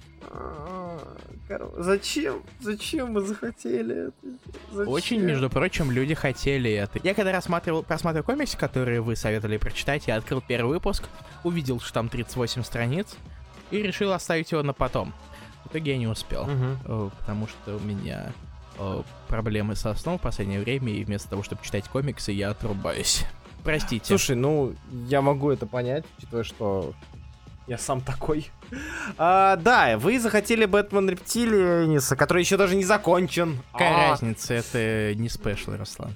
Зачем? 1.76 2.42
Зачем 2.60 3.12
мы 3.12 3.20
захотели 3.20 4.08
это? 4.08 4.38
Зачем? 4.72 4.92
Очень, 4.92 5.20
между 5.20 5.50
прочим, 5.50 5.90
люди 5.90 6.14
хотели 6.14 6.70
это. 6.70 6.98
Я 7.02 7.14
когда 7.14 7.32
рассматривал, 7.32 7.82
просматривал 7.82 8.24
комиксы, 8.24 8.56
которые 8.56 9.00
вы 9.00 9.16
советовали 9.16 9.58
прочитать, 9.58 10.06
я 10.06 10.16
открыл 10.16 10.42
первый 10.46 10.74
выпуск, 10.74 11.04
увидел, 11.42 11.80
что 11.80 11.92
там 11.92 12.08
38 12.08 12.62
страниц, 12.62 13.16
и 13.70 13.82
решил 13.82 14.12
оставить 14.12 14.52
его 14.52 14.62
на 14.62 14.72
потом. 14.72 15.12
В 15.64 15.68
итоге 15.68 15.92
я 15.92 15.98
не 15.98 16.06
успел, 16.06 16.46
э, 16.48 17.10
потому 17.18 17.48
что 17.48 17.76
у 17.76 17.80
меня 17.80 18.32
э, 18.78 19.02
проблемы 19.28 19.76
со 19.76 19.94
сном 19.94 20.18
в 20.18 20.22
последнее 20.22 20.60
время, 20.60 20.92
и 20.92 21.04
вместо 21.04 21.28
того, 21.28 21.42
чтобы 21.42 21.62
читать 21.62 21.88
комиксы, 21.88 22.32
я 22.32 22.50
отрубаюсь. 22.50 23.24
Простите. 23.64 24.04
Слушай, 24.04 24.36
ну, 24.36 24.74
я 25.08 25.22
могу 25.22 25.50
это 25.50 25.66
понять, 25.66 26.04
учитывая, 26.18 26.44
что 26.44 26.92
я 27.66 27.78
сам 27.78 28.00
такой. 28.00 28.50
А, 29.18 29.56
да, 29.56 29.96
вы 29.98 30.18
захотели 30.18 30.64
Бэтмен 30.66 31.08
Рептилианиса, 31.08 32.16
который 32.16 32.40
еще 32.42 32.56
даже 32.56 32.74
не 32.76 32.84
закончен. 32.84 33.58
какая 33.72 34.08
А, 34.08 34.10
разница, 34.10 34.54
это 34.54 35.14
не 35.14 35.28
спешл, 35.28 35.72
Руслан. 35.76 36.14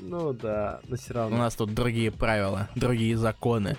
Ну 0.00 0.32
да, 0.32 0.80
но 0.88 0.96
все 0.96 1.12
У 1.12 1.16
равно. 1.16 1.36
нас 1.38 1.54
тут 1.54 1.74
другие 1.74 2.10
правила, 2.10 2.68
другие 2.74 3.16
законы, 3.16 3.76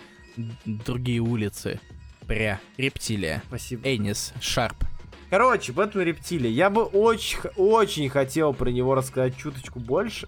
другие 0.65 1.19
улицы. 1.19 1.79
Пря, 2.27 2.59
рептилия, 2.77 3.41
Спасибо. 3.47 3.87
Энис, 3.95 4.33
Шарп. 4.39 4.83
Короче, 5.31 5.71
Бэтмен 5.71 6.03
Рептилия. 6.05 6.49
Я 6.51 6.69
бы 6.69 6.83
очень, 6.83 7.39
очень 7.55 8.09
хотел 8.09 8.53
про 8.53 8.69
него 8.69 8.95
рассказать 8.95 9.37
чуточку 9.37 9.79
больше. 9.79 10.27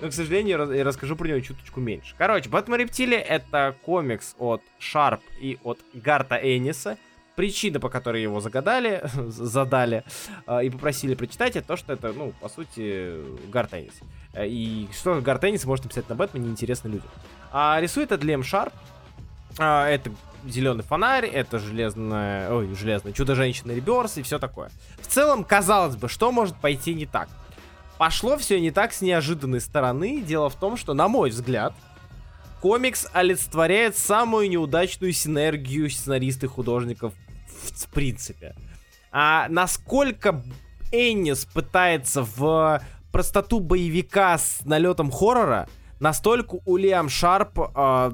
Но, 0.00 0.08
к 0.08 0.12
сожалению, 0.12 0.72
я 0.72 0.84
расскажу 0.84 1.16
про 1.16 1.28
него 1.28 1.40
чуточку 1.40 1.80
меньше. 1.80 2.14
Короче, 2.18 2.48
Бэтмен 2.50 2.78
Рептилия 2.80 3.20
это 3.20 3.74
комикс 3.82 4.34
от 4.38 4.62
Шарп 4.78 5.22
и 5.40 5.58
от 5.64 5.78
Гарта 5.94 6.36
Энниса. 6.36 6.98
Причина, 7.34 7.80
по 7.80 7.90
которой 7.90 8.22
его 8.22 8.40
загадали, 8.40 9.02
задали 9.14 10.04
э, 10.46 10.64
и 10.64 10.70
попросили 10.70 11.14
прочитать, 11.14 11.54
это 11.56 11.68
то, 11.68 11.76
что 11.76 11.92
это, 11.92 12.12
ну, 12.14 12.32
по 12.40 12.48
сути, 12.48 13.14
Гарт 13.50 13.74
Эннис. 13.74 13.92
Э, 14.32 14.46
И 14.46 14.88
что 14.92 15.20
Гарт 15.20 15.44
Эннис 15.44 15.64
может 15.64 15.84
написать 15.84 16.08
на 16.08 16.14
Бэтмене, 16.14 16.46
неинтересно 16.46 16.88
людям. 16.88 17.08
А 17.52 17.78
рисует 17.80 18.10
это 18.12 18.24
Лем 18.24 18.42
Шарп. 18.42 18.72
А, 19.58 19.86
это 19.88 20.10
зеленый 20.46 20.82
фонарь, 20.84 21.26
это 21.26 21.58
железная, 21.58 22.50
ой, 22.52 22.74
железная 22.74 23.12
чудо-женщина 23.12 23.72
Реберс 23.72 24.16
и 24.18 24.22
все 24.22 24.38
такое. 24.38 24.70
В 25.00 25.06
целом, 25.06 25.44
казалось 25.44 25.96
бы, 25.96 26.08
что 26.08 26.32
может 26.32 26.56
пойти 26.56 26.94
не 26.94 27.06
так? 27.06 27.28
Пошло 27.98 28.36
все 28.36 28.60
не 28.60 28.70
так 28.70 28.92
с 28.92 29.00
неожиданной 29.00 29.60
стороны. 29.60 30.20
Дело 30.20 30.50
в 30.50 30.56
том, 30.56 30.76
что, 30.76 30.92
на 30.92 31.08
мой 31.08 31.30
взгляд, 31.30 31.72
комикс 32.60 33.06
олицетворяет 33.12 33.96
самую 33.96 34.50
неудачную 34.50 35.12
синергию 35.12 35.88
сценаристов 35.88 36.50
и 36.50 36.54
художников 36.54 37.14
в, 37.48 37.88
принципе. 37.88 38.54
А 39.12 39.46
насколько 39.48 40.42
Эннис 40.92 41.46
пытается 41.46 42.22
в 42.22 42.82
простоту 43.12 43.60
боевика 43.60 44.36
с 44.36 44.60
налетом 44.64 45.10
хоррора, 45.10 45.66
настолько 45.98 46.58
у 46.66 46.76
Лиам 46.76 47.08
Шарп 47.08 47.58
а, 47.74 48.12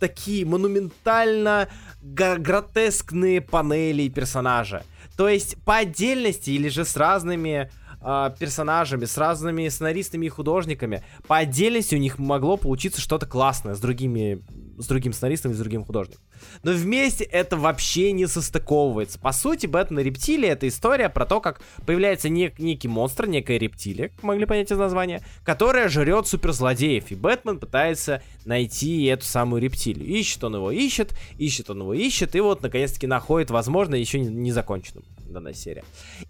такие 0.00 0.44
монументально 0.44 1.68
гротескные 2.02 3.40
панели 3.40 4.08
персонажа. 4.08 4.82
То 5.16 5.28
есть 5.28 5.62
по 5.64 5.76
отдельности 5.76 6.50
или 6.50 6.68
же 6.68 6.84
с 6.84 6.96
разными 6.96 7.70
а, 8.00 8.30
персонажами, 8.30 9.04
с 9.04 9.16
разными 9.18 9.68
сценаристами 9.68 10.26
и 10.26 10.28
художниками, 10.28 11.02
по 11.26 11.38
отдельности 11.38 11.94
у 11.94 11.98
них 11.98 12.18
могло 12.18 12.56
получиться 12.56 13.00
что-то 13.00 13.26
классное 13.26 13.74
с 13.74 13.80
другими 13.80 14.42
с 14.80 14.86
другим 14.86 15.12
сценаристом 15.12 15.52
и 15.52 15.54
с 15.54 15.58
другим 15.58 15.84
художником. 15.84 16.22
Но 16.62 16.72
вместе 16.72 17.24
это 17.24 17.56
вообще 17.56 18.12
не 18.12 18.26
состыковывается. 18.26 19.18
По 19.18 19.32
сути, 19.32 19.66
Бэтмен 19.66 20.00
и 20.00 20.04
рептилия 20.04 20.52
это 20.52 20.66
история 20.68 21.10
про 21.10 21.26
то, 21.26 21.40
как 21.40 21.60
появляется 21.84 22.28
нек- 22.28 22.54
некий 22.58 22.88
монстр, 22.88 23.26
некая 23.26 23.58
рептилия, 23.58 24.08
как 24.08 24.22
могли 24.22 24.46
понять 24.46 24.72
из 24.72 24.78
названия, 24.78 25.22
которая 25.44 25.88
жрет 25.88 26.26
суперзлодеев. 26.26 27.10
И 27.10 27.14
Бэтмен 27.14 27.58
пытается 27.58 28.22
найти 28.46 29.04
эту 29.04 29.26
самую 29.26 29.60
рептилию. 29.60 30.06
Ищет 30.06 30.42
он 30.44 30.56
его, 30.56 30.70
ищет, 30.70 31.14
ищет 31.36 31.68
он 31.68 31.80
его, 31.80 31.92
ищет, 31.92 32.34
и 32.34 32.40
вот 32.40 32.62
наконец-таки 32.62 33.06
находит, 33.06 33.50
возможно, 33.50 33.94
еще 33.94 34.18
не, 34.18 34.28
не 34.28 34.52
законченным 34.52 35.04
данная 35.30 35.54
серия. 35.54 35.84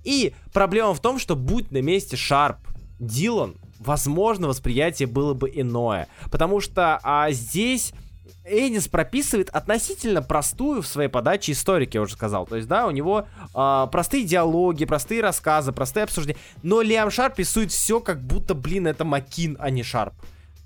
И 0.04 0.34
проблема 0.52 0.94
в 0.94 1.00
том, 1.00 1.18
что 1.18 1.36
будь 1.36 1.70
на 1.70 1.82
месте 1.82 2.16
Шарп, 2.16 2.58
Дилан, 2.98 3.56
возможно, 3.78 4.48
восприятие 4.48 5.08
было 5.08 5.34
бы 5.34 5.50
иное. 5.52 6.08
Потому 6.30 6.60
что 6.60 7.00
а, 7.02 7.30
здесь 7.30 7.92
Эннис 8.44 8.88
прописывает 8.88 9.48
относительно 9.50 10.22
простую 10.22 10.82
в 10.82 10.86
своей 10.86 11.08
подаче 11.08 11.52
историю, 11.52 11.86
как 11.86 11.94
я 11.94 12.02
уже 12.02 12.14
сказал. 12.14 12.46
То 12.46 12.56
есть, 12.56 12.68
да, 12.68 12.86
у 12.86 12.90
него 12.90 13.26
а, 13.54 13.86
простые 13.86 14.24
диалоги, 14.24 14.84
простые 14.84 15.20
рассказы, 15.22 15.72
простые 15.72 16.04
обсуждения. 16.04 16.38
Но 16.62 16.82
Лиам 16.82 17.10
Шарп 17.10 17.38
рисует 17.38 17.70
все, 17.70 18.00
как 18.00 18.22
будто, 18.22 18.54
блин, 18.54 18.86
это 18.86 19.04
Маккин, 19.04 19.56
а 19.58 19.70
не 19.70 19.82
Шарп. 19.82 20.14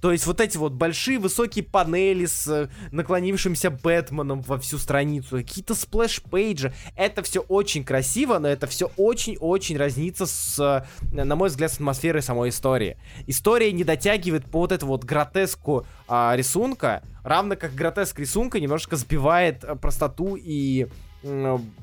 То 0.04 0.12
есть 0.12 0.26
вот 0.26 0.38
эти 0.42 0.58
вот 0.58 0.74
большие 0.74 1.18
высокие 1.18 1.64
панели 1.64 2.26
с 2.26 2.46
э, 2.46 2.68
наклонившимся 2.92 3.70
Бэтменом 3.70 4.42
во 4.42 4.58
всю 4.58 4.76
страницу, 4.76 5.38
какие-то 5.38 5.72
splash 5.72 6.23
page 6.23 6.57
и. 6.57 6.74
Это 6.94 7.22
все 7.22 7.40
очень 7.40 7.84
красиво, 7.84 8.38
но 8.38 8.48
это 8.48 8.66
все 8.66 8.90
очень-очень 8.98 9.78
разнится 9.78 10.26
с, 10.26 10.58
э, 10.58 11.24
на 11.24 11.36
мой 11.36 11.48
взгляд, 11.48 11.72
с 11.72 11.76
атмосферой 11.76 12.20
самой 12.20 12.50
истории. 12.50 12.98
История 13.26 13.72
не 13.72 13.82
дотягивает 13.82 14.44
по 14.44 14.58
вот 14.58 14.72
эту 14.72 14.84
вот 14.84 15.04
гротеску 15.04 15.86
а, 16.06 16.34
рисунка, 16.36 17.02
равно 17.22 17.56
как 17.56 17.74
гротеск 17.74 18.18
рисунка 18.18 18.60
немножко 18.60 18.96
сбивает 18.96 19.64
э, 19.64 19.74
простоту 19.74 20.36
и 20.36 20.86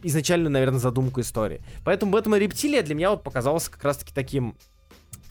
изначальную, 0.04 0.52
наверное, 0.52 0.80
задумку 0.80 1.20
истории. 1.22 1.64
Поэтому 1.84 2.12
Бэтмен 2.12 2.40
Рептилия 2.40 2.84
для 2.84 2.94
меня 2.94 3.10
вот 3.10 3.24
показался 3.24 3.72
как 3.72 3.84
раз-таки 3.84 4.14
таким 4.14 4.56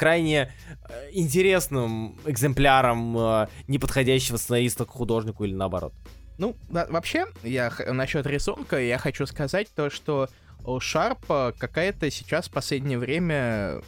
крайне 0.01 0.51
э, 0.88 1.11
интересным 1.12 2.16
экземпляром 2.24 3.18
э, 3.18 3.48
неподходящего 3.68 4.38
сценариста 4.38 4.86
к 4.86 4.88
художнику 4.88 5.44
или 5.44 5.53
наоборот. 5.53 5.92
Ну, 6.38 6.57
да, 6.70 6.86
вообще, 6.88 7.26
я 7.42 7.70
насчет 7.86 8.26
рисунка 8.26 8.80
я 8.80 8.96
хочу 8.96 9.26
сказать 9.26 9.68
то, 9.76 9.90
что 9.90 10.30
у 10.64 10.80
Шарпа 10.80 11.55
какая-то 11.59 12.11
сейчас 12.11 12.48
в 12.48 12.51
последнее 12.51 12.96
время 12.98 13.82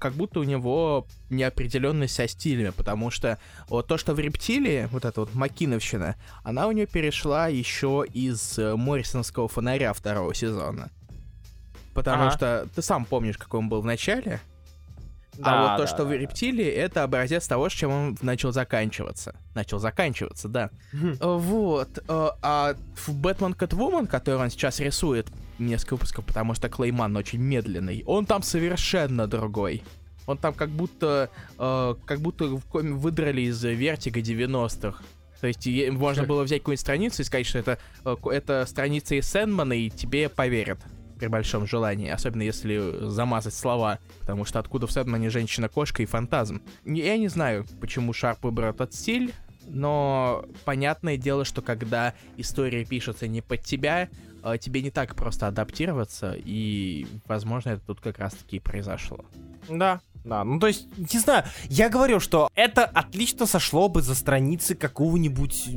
как 0.00 0.14
будто 0.14 0.40
у 0.40 0.42
него 0.42 1.06
неопределенность 1.30 2.16
со 2.16 2.26
стилями, 2.26 2.70
потому 2.70 3.12
что 3.12 3.38
вот 3.68 3.86
то, 3.86 3.98
что 3.98 4.14
в 4.14 4.18
рептилии, 4.18 4.88
вот 4.90 5.04
эта 5.04 5.20
вот 5.20 5.32
макиновщина, 5.32 6.16
она 6.42 6.66
у 6.66 6.72
нее 6.72 6.86
перешла 6.86 7.46
еще 7.46 8.04
из 8.12 8.58
э, 8.58 8.74
Моррисонского 8.74 9.46
фонаря 9.46 9.92
второго 9.92 10.34
сезона. 10.34 10.90
Потому 11.94 12.24
Ага. 12.24 12.36
что 12.36 12.68
ты 12.74 12.82
сам 12.82 13.04
помнишь, 13.04 13.38
какой 13.38 13.60
он 13.60 13.68
был 13.68 13.80
в 13.80 13.86
начале, 13.86 14.40
а 15.40 15.44
Да, 15.44 15.62
вот 15.62 15.76
то, 15.76 15.82
да, 15.82 15.86
что 15.86 16.04
в 16.04 16.08
да, 16.08 16.14
да. 16.14 16.18
рептилии, 16.20 16.66
это 16.66 17.02
образец 17.04 17.46
того, 17.46 17.68
с 17.68 17.72
чем 17.72 17.90
он 17.90 18.18
начал 18.22 18.52
заканчиваться. 18.52 19.34
Начал 19.54 19.78
заканчиваться, 19.78 20.48
да. 20.48 20.70
Э, 20.92 21.08
Вот. 21.20 21.98
э, 21.98 22.28
А 22.42 22.74
в 22.94 23.14
Бэтмен 23.14 23.54
Кэтвумен, 23.54 24.06
который 24.06 24.40
он 24.40 24.50
сейчас 24.50 24.80
рисует 24.80 25.28
несколько 25.58 25.94
выпусков, 25.94 26.24
потому 26.24 26.54
что 26.54 26.68
Клэй 26.68 26.92
Манн 26.92 27.16
очень 27.16 27.40
медленный, 27.40 28.02
он 28.06 28.26
там 28.26 28.42
совершенно 28.42 29.26
другой. 29.26 29.82
Он 30.26 30.36
там 30.36 30.52
как 30.54 30.68
будто, 30.70 31.30
э, 31.58 31.94
как 32.04 32.20
будто 32.20 32.44
его 32.46 32.62
выдрали 32.72 33.42
из 33.42 33.62
Vertigo 33.64 34.20
90-х. 34.20 35.02
То 35.40 35.46
есть 35.46 35.66
можно 35.92 36.24
было 36.24 36.42
взять 36.42 36.60
какую-нибудь 36.62 36.80
страницу 36.80 37.22
и 37.22 37.24
сказать, 37.24 37.46
что 37.46 37.58
это, 37.60 37.78
это 38.24 38.66
страница 38.66 39.14
из 39.14 39.28
Сэндмана, 39.28 39.72
и 39.72 39.88
тебе 39.88 40.28
поверят 40.28 40.80
при 41.18 41.26
большом 41.26 41.66
желании, 41.66 42.08
особенно 42.08 42.42
если 42.42 43.06
замазать 43.08 43.54
слова, 43.54 43.98
потому 44.20 44.44
что 44.44 44.58
откуда 44.58 44.86
в 44.86 44.92
Сэндмане 44.92 45.30
женщина-кошка 45.30 46.02
и 46.02 46.06
фантазм. 46.06 46.62
Я 46.84 47.16
не 47.18 47.28
знаю, 47.28 47.66
почему 47.80 48.12
Шарп 48.12 48.44
выбрал 48.44 48.70
этот 48.70 48.94
стиль, 48.94 49.34
но 49.66 50.44
понятное 50.64 51.16
дело, 51.16 51.44
что 51.44 51.62
когда 51.62 52.14
история 52.36 52.84
пишется 52.84 53.28
не 53.28 53.42
под 53.42 53.62
тебя, 53.62 54.08
э, 54.42 54.58
тебе 54.58 54.82
не 54.82 54.90
так 54.90 55.14
просто 55.14 55.46
адаптироваться, 55.46 56.34
и, 56.36 57.06
возможно, 57.26 57.70
это 57.70 57.82
тут 57.86 58.00
как 58.00 58.18
раз-таки 58.18 58.56
и 58.56 58.60
произошло. 58.60 59.24
Да, 59.68 60.00
да, 60.24 60.44
ну 60.44 60.58
то 60.58 60.66
есть, 60.66 60.86
не 60.96 61.18
знаю, 61.18 61.44
я 61.64 61.88
говорю, 61.88 62.20
что 62.20 62.50
это 62.54 62.84
отлично 62.84 63.46
сошло 63.46 63.88
бы 63.88 64.02
за 64.02 64.14
страницы 64.14 64.74
какого-нибудь, 64.74 65.68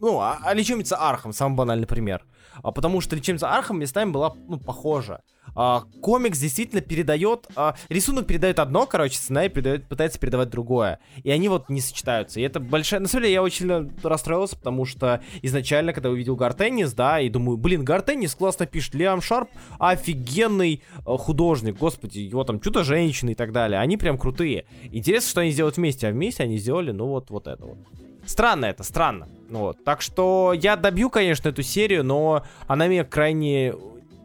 ну, 0.00 0.20
а, 0.20 0.38
а 0.42 1.10
Архам, 1.10 1.32
самый 1.32 1.56
банальный 1.56 1.86
пример. 1.86 2.24
А, 2.62 2.72
потому 2.72 3.00
что 3.00 3.16
лечебница 3.16 3.50
Архам 3.52 3.78
местами 3.78 4.10
была, 4.10 4.34
ну, 4.48 4.58
похожа. 4.58 5.22
А, 5.54 5.84
комикс 6.00 6.38
действительно 6.38 6.80
передает, 6.80 7.48
а, 7.56 7.74
рисунок 7.88 8.26
передает 8.26 8.58
одно, 8.58 8.86
короче, 8.86 9.16
сценарий 9.16 9.48
передает, 9.48 9.86
пытается 9.86 10.18
передавать 10.18 10.50
другое. 10.50 11.00
И 11.22 11.30
они 11.30 11.48
вот 11.48 11.68
не 11.68 11.80
сочетаются. 11.80 12.40
И 12.40 12.42
это 12.42 12.60
большая... 12.60 13.00
На 13.00 13.08
самом 13.08 13.24
деле 13.24 13.34
я 13.34 13.42
очень 13.42 13.58
сильно 13.60 13.90
расстроился, 14.02 14.56
потому 14.56 14.84
что 14.84 15.22
изначально, 15.42 15.92
когда 15.92 16.10
увидел 16.10 16.36
Гарт 16.36 16.58
Эннис, 16.58 16.92
да, 16.92 17.20
и 17.20 17.28
думаю, 17.28 17.56
блин, 17.56 17.84
Гарт 17.84 18.06
Эннис 18.06 18.34
классно 18.34 18.66
пишет, 18.66 18.94
Лиам 18.94 19.20
Шарп 19.20 19.50
офигенный 19.78 20.82
э, 20.98 21.00
художник, 21.04 21.76
господи, 21.78 22.20
его 22.20 22.44
там 22.44 22.60
Чудо-женщины 22.60 23.30
и 23.30 23.34
так 23.34 23.52
далее, 23.52 23.80
они 23.80 23.96
прям 23.96 24.18
крутые. 24.18 24.66
Интересно, 24.92 25.30
что 25.30 25.40
они 25.40 25.50
сделают 25.50 25.76
вместе, 25.76 26.08
а 26.08 26.12
вместе 26.12 26.42
они 26.42 26.58
сделали, 26.58 26.92
ну 26.92 27.06
вот, 27.06 27.30
вот 27.30 27.46
это 27.46 27.64
вот. 27.64 27.78
Странно 28.26 28.66
это, 28.66 28.82
странно. 28.82 29.28
Ну 29.48 29.60
Вот. 29.60 29.84
Так 29.84 30.02
что 30.02 30.52
я 30.52 30.76
добью, 30.76 31.10
конечно, 31.10 31.48
эту 31.48 31.62
серию, 31.62 32.04
но 32.04 32.44
она 32.66 32.86
меня 32.86 33.04
крайне 33.04 33.74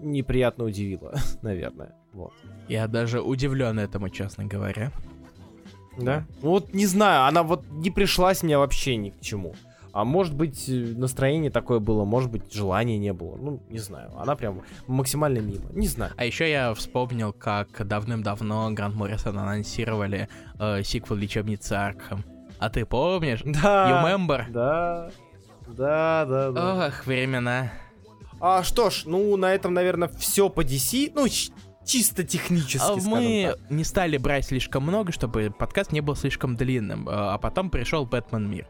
неприятно 0.02 0.66
удивила, 0.66 1.16
наверное. 1.42 1.94
Вот. 2.14 2.34
Я 2.68 2.88
даже 2.88 3.22
удивлен 3.22 3.80
этому, 3.80 4.10
честно 4.10 4.46
говоря. 4.46 4.92
Да? 5.98 6.26
Вот 6.42 6.74
не 6.74 6.86
знаю, 6.86 7.26
она 7.26 7.44
вот 7.44 7.64
не 7.72 7.90
пришлась 7.90 8.44
мне 8.44 8.58
вообще 8.58 8.96
ни 8.98 9.10
к 9.12 9.22
чему. 9.22 9.56
А 9.96 10.04
может 10.04 10.36
быть, 10.36 10.66
настроение 10.68 11.50
такое 11.50 11.80
было, 11.80 12.04
может 12.04 12.30
быть, 12.30 12.54
желания 12.54 12.98
не 12.98 13.14
было. 13.14 13.38
Ну, 13.38 13.64
не 13.70 13.80
знаю. 13.80 14.12
Она 14.18 14.36
прям 14.36 14.62
максимально 14.88 15.40
мимо. 15.40 15.70
Не 15.72 15.88
знаю. 15.88 16.12
А 16.18 16.26
еще 16.26 16.52
я 16.52 16.74
вспомнил, 16.74 17.32
как 17.32 17.88
давным-давно 17.88 18.72
Гранд 18.72 18.94
Моррисон 18.94 19.40
анонсировали 19.40 20.28
э, 20.60 20.84
сиквел 20.84 21.16
лечебницы 21.16 21.74
Аркхам. 21.74 22.26
А 22.60 22.70
ты 22.70 22.86
помнишь? 22.86 23.42
Да. 23.44 23.90
You 23.90 24.04
remember? 24.04 24.46
Да. 24.50 25.10
Да, 25.68 26.26
да, 26.26 26.52
да. 26.52 26.88
Ох, 26.88 27.06
времена. 27.06 27.72
А 28.40 28.64
что 28.64 28.90
ж, 28.90 29.04
ну 29.06 29.36
на 29.38 29.54
этом, 29.54 29.74
наверное, 29.74 30.08
все 30.10 30.50
по 30.50 30.62
DC. 30.62 31.12
Ну, 31.16 31.26
чисто 31.86 32.24
технически, 32.24 32.86
А 32.86 32.96
мы 33.10 33.52
так. 33.60 33.72
не 33.72 33.84
стали 33.84 34.18
брать 34.18 34.46
слишком 34.46 34.84
много, 34.84 35.12
чтобы 35.12 35.52
подкаст 35.58 35.92
не 35.92 36.02
был 36.02 36.16
слишком 36.16 36.56
длинным. 36.56 37.08
Э, 37.08 37.12
А 37.34 37.38
потом 37.38 37.70
пришел 37.70 38.06
Бэтмен 38.06 38.50
Мир. 38.50 38.68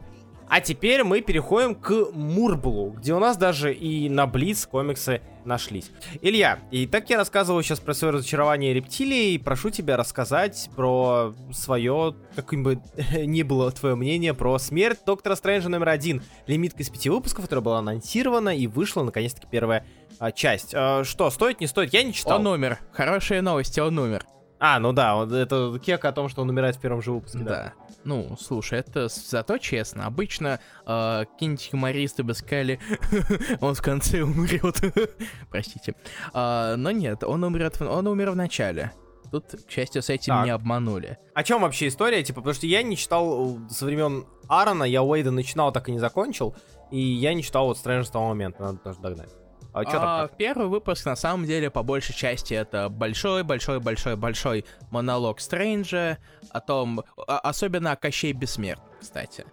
А 0.47 0.61
теперь 0.61 1.03
мы 1.03 1.21
переходим 1.21 1.73
к 1.75 2.11
Мурблу, 2.13 2.91
где 2.91 3.13
у 3.13 3.19
нас 3.19 3.35
даже 3.35 3.73
и 3.73 4.09
на 4.09 4.27
Блиц 4.27 4.67
комиксы 4.67 5.21
нашлись. 5.45 5.91
Илья, 6.21 6.59
и 6.71 6.87
так 6.87 7.09
я 7.09 7.17
рассказывал 7.17 7.61
сейчас 7.61 7.79
про 7.79 7.93
свое 7.93 8.13
разочарование 8.13 8.73
рептилии, 8.73 9.37
прошу 9.37 9.69
тебя 9.69 9.97
рассказать 9.97 10.69
про 10.75 11.33
свое, 11.51 12.15
каким 12.35 12.63
бы 12.63 12.79
ни 13.17 13.43
было 13.43 13.71
твое 13.71 13.95
мнение, 13.95 14.33
про 14.33 14.57
смерть 14.59 14.99
Доктора 15.05 15.35
Стрэнджа 15.35 15.69
номер 15.69 15.89
один. 15.89 16.23
Лимитка 16.47 16.83
из 16.83 16.89
пяти 16.89 17.09
выпусков, 17.09 17.45
которая 17.45 17.63
была 17.63 17.79
анонсирована, 17.79 18.55
и 18.55 18.67
вышла 18.67 19.03
наконец-таки 19.03 19.47
первая 19.49 19.85
а, 20.19 20.31
часть. 20.31 20.73
А, 20.73 21.03
что, 21.03 21.29
стоит, 21.29 21.59
не 21.59 21.67
стоит? 21.67 21.93
Я 21.93 22.03
не 22.03 22.13
читал. 22.13 22.39
Он 22.39 22.47
умер. 22.47 22.79
Хорошие 22.91 23.41
новости, 23.41 23.79
он 23.79 23.97
умер. 23.99 24.25
А, 24.59 24.79
ну 24.79 24.93
да, 24.93 25.15
вот 25.15 25.31
это 25.31 25.77
кек 25.79 26.05
о 26.05 26.11
том, 26.11 26.29
что 26.29 26.41
он 26.41 26.49
умирает 26.49 26.75
в 26.77 26.79
первом 26.79 27.01
же 27.01 27.11
выпуске, 27.11 27.39
да. 27.39 27.49
Да. 27.49 27.73
Ну, 28.05 28.37
слушай, 28.39 28.79
это 28.79 29.07
зато 29.09 29.57
честно. 29.57 30.05
Обычно 30.05 30.59
э, 30.85 31.25
какие-нибудь 31.31 31.69
юмористы 31.73 32.23
бы 32.23 32.33
сказали, 32.33 32.79
он 33.61 33.73
в 33.73 33.81
конце 33.81 34.21
умрет. 34.21 34.79
Простите. 35.49 35.95
А, 36.33 36.75
но 36.77 36.91
нет, 36.91 37.23
он 37.23 37.43
умрет, 37.43 37.81
он 37.81 38.07
умер 38.07 38.31
в 38.31 38.35
начале. 38.35 38.91
Тут, 39.31 39.45
к 39.67 39.71
счастью, 39.71 40.01
с 40.01 40.09
этим 40.09 40.33
Так. 40.33 40.45
не 40.45 40.51
обманули. 40.51 41.17
О 41.33 41.43
чем 41.43 41.61
вообще 41.61 41.87
история? 41.87 42.23
Типа, 42.23 42.41
потому 42.41 42.53
что 42.53 42.67
я 42.67 42.83
не 42.83 42.95
читал 42.95 43.57
э, 43.57 43.69
со 43.69 43.85
времен 43.85 44.25
Аарона, 44.47 44.83
я 44.83 45.03
Уэйда 45.03 45.31
начинал, 45.31 45.71
так 45.71 45.89
и 45.89 45.91
не 45.91 45.99
закончил. 45.99 46.55
И 46.91 46.99
я 46.99 47.33
не 47.33 47.43
читал 47.43 47.65
вот 47.65 47.77
Стрэндж 47.77 48.05
с 48.05 48.09
того 48.09 48.29
момента, 48.29 48.61
надо 48.61 48.77
тоже 48.77 48.99
догнать. 48.99 49.29
А 49.75 49.83
что 49.83 49.97
А, 49.97 49.99
там? 49.99 50.27
как? 50.29 50.37
Первый 50.37 50.67
выпуск, 50.67 51.05
на 51.05 51.15
самом 51.17 51.45
деле, 51.45 51.69
по 51.69 51.83
большей 51.83 52.15
части, 52.15 52.53
это 52.53 52.87
большой-большой-большой-большой 52.89 54.65
монолог 54.89 55.39
Стрэнджа 55.41 56.17
о 56.49 56.59
том, 56.61 57.03
а- 57.27 57.39
особенно 57.39 57.91
о 57.91 57.95
Кощей 57.95 58.31
Бессмертном, 58.33 58.87
кстати. 59.01 59.45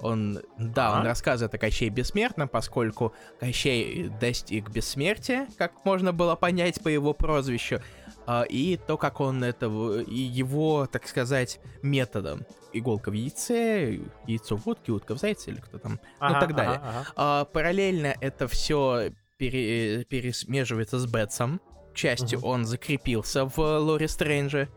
Он, 0.00 0.40
да, 0.58 0.92
он 0.92 0.98
Ага. 0.98 1.08
рассказывает 1.08 1.54
о 1.54 1.58
Кощей 1.58 1.88
Бессмертном, 1.88 2.48
поскольку 2.48 3.14
Кощей 3.40 4.08
достиг 4.20 4.68
бессмертия, 4.70 5.46
как 5.58 5.84
можно 5.84 6.12
было 6.12 6.36
понять 6.36 6.82
по 6.82 6.88
его 6.88 7.14
прозвищу, 7.14 7.80
а, 8.26 8.42
и 8.42 8.76
то, 8.76 8.96
как 8.98 9.20
он 9.20 9.42
это, 9.44 9.66
и 10.06 10.14
его, 10.20 10.86
так 10.86 11.06
сказать, 11.08 11.60
методом. 11.82 12.44
Иголка 12.74 13.10
в 13.10 13.14
яйце, 13.14 14.00
яйцо 14.26 14.56
в 14.56 14.66
утке, 14.66 14.92
утка 14.92 15.14
в 15.14 15.18
зайце, 15.18 15.50
или 15.50 15.60
кто 15.60 15.78
там, 15.78 15.98
Ага, 16.18 16.34
ну 16.34 16.40
так 16.40 16.54
далее. 16.56 16.76
ага, 16.76 16.88
ага. 17.00 17.06
а, 17.16 17.44
параллельно 17.46 18.14
это 18.20 18.48
все 18.48 19.12
пересмеживается 19.38 20.98
с 20.98 21.06
Бетсом. 21.06 21.60
К 21.92 21.98
счастью, 21.98 22.38
Мгм. 22.40 22.48
он 22.48 22.64
закрепился 22.64 23.46
в 23.46 23.58
Лори 23.58 24.06
Стрэнджа. 24.08 24.68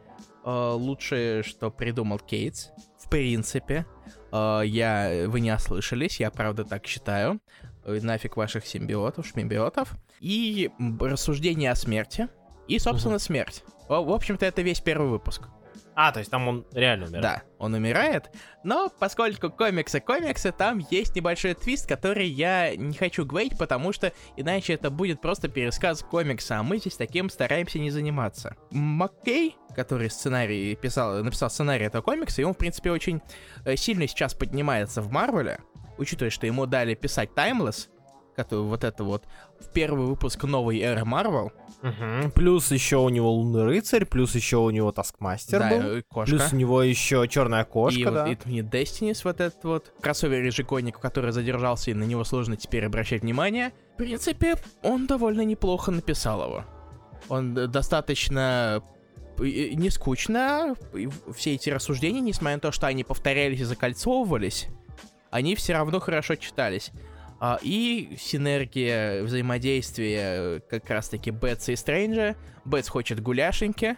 А, 0.44 0.74
лучшее, 0.74 1.44
что 1.44 1.70
придумал 1.70 2.20
Кейтс. 2.20 2.70
В 2.98 3.10
принципе. 3.10 3.86
Я... 4.32 5.26
Вы 5.28 5.40
не 5.40 5.52
ослышались, 5.52 6.20
я 6.20 6.30
правда 6.30 6.64
так 6.64 6.86
считаю. 6.86 7.40
Нафиг 7.86 8.38
ваших 8.38 8.66
симбиотов, 8.68 9.26
шмимбиотов. 9.26 9.94
И 10.20 10.70
рассуждение 11.00 11.72
о 11.72 11.76
смерти. 11.76 12.28
И, 12.68 12.78
собственно, 12.78 13.18
смерть. 13.18 13.64
В 13.88 14.00
в 14.02 14.12
общем-то, 14.12 14.46
это 14.46 14.62
весь 14.62 14.82
первый 14.82 15.10
выпуск. 15.10 15.48
А, 16.02 16.14
то 16.14 16.20
есть 16.20 16.32
там 16.32 16.48
он 16.48 16.66
реально 16.72 17.08
умер. 17.08 17.20
Да, 17.20 17.44
он 17.58 17.74
умирает, 17.74 18.32
но 18.64 18.88
поскольку 18.88 19.50
комиксы 19.50 20.00
комиксы, 20.00 20.54
там 20.54 20.80
есть 20.90 21.14
небольшой 21.14 21.56
твист, 21.56 21.90
который 21.90 22.26
я 22.26 22.74
не 22.74 22.94
хочу 22.94 23.26
говорить, 23.26 23.58
потому 23.58 23.92
что 23.92 24.14
иначе 24.38 24.72
это 24.76 24.92
будет 24.92 25.20
просто 25.20 25.50
пересказ 25.50 26.02
комикса, 26.02 26.58
а 26.58 26.64
мы 26.64 26.78
здесь 26.78 26.96
таким 26.96 27.30
стараемся 27.30 27.80
не 27.80 27.92
заниматься. 27.92 28.56
Маккей, 28.72 29.58
который 29.76 30.10
сценарий 30.10 30.74
писал, 30.78 31.22
написал 31.22 31.50
сценарий 31.50 31.84
этого 31.84 32.02
комикса, 32.02 32.42
и 32.42 32.46
он, 32.46 32.54
в 32.54 32.58
принципе, 32.58 32.92
очень 32.92 33.22
э, 33.66 33.76
сильно 33.76 34.08
сейчас 34.08 34.34
поднимается 34.34 35.02
в 35.02 35.12
Марвеле, 35.12 35.60
учитывая, 35.98 36.30
что 36.30 36.48
ему 36.48 36.66
дали 36.66 36.96
писать 36.96 37.32
Timeless, 37.36 37.90
который 38.44 38.66
вот 38.66 38.84
это 38.84 39.04
вот 39.04 39.24
в 39.60 39.70
первый 39.72 40.08
выпуск 40.08 40.44
новой 40.44 40.80
эры 40.80 41.06
Марвел, 41.06 41.52
Мгм. 41.82 42.32
Плюс 42.32 42.72
еще 42.72 42.98
у 42.98 43.10
него 43.10 43.32
Лунный 43.32 43.64
Рыцарь, 43.64 44.06
плюс 44.06 44.36
еще 44.36 44.58
у 44.58 44.70
него 44.70 44.92
Таскмастер 44.92 45.60
да, 45.60 45.70
был. 45.70 45.80
э, 45.80 46.02
кошка. 46.02 46.36
Плюс 46.36 46.54
у 46.54 46.56
него 46.56 46.84
еще 46.84 47.26
Черная 47.30 47.64
кошка, 47.64 48.00
и, 48.00 48.04
да. 48.04 48.26
вот, 48.26 48.38
и 48.46 48.50
не 48.52 48.62
Destiny 48.62 49.18
вот 49.24 49.40
этот 49.40 49.64
вот 49.64 49.94
кроссовер 50.02 50.44
ежегодник, 50.44 51.00
который 51.00 51.32
задержался, 51.32 51.92
и 51.92 51.94
на 51.94 52.04
него 52.04 52.24
сложно 52.26 52.58
теперь 52.58 52.86
обращать 52.86 53.22
внимание. 53.22 53.72
В 53.94 53.98
принципе, 53.98 54.56
он 54.84 55.08
довольно 55.08 55.42
неплохо 55.42 55.92
написал 55.92 56.44
его. 56.46 56.66
Он 57.30 57.54
достаточно 57.54 58.84
э, 59.38 59.70
не 59.70 59.90
скучно, 59.90 60.76
и 60.94 61.10
все 61.34 61.56
эти 61.56 61.70
рассуждения, 61.70 62.20
несмотря 62.20 62.56
на 62.56 62.62
то, 62.62 62.72
что 62.74 62.88
они 62.88 63.06
повторялись 63.06 63.62
и 63.62 63.64
закольцовывались, 63.64 64.68
они 65.32 65.56
все 65.56 65.74
равно 65.74 66.00
хорошо 66.02 66.36
читались. 66.36 66.92
А, 67.40 67.58
и 67.62 68.18
синергия 68.20 69.24
взаимодействия 69.24 70.20
э, 70.22 70.60
как 70.70 70.90
раз-таки 70.90 71.32
Бетса 71.32 71.72
и 71.72 71.76
Стрэнджа. 71.76 72.36
Бетс 72.66 72.90
хочет 72.90 73.22
гуляшеньки, 73.22 73.96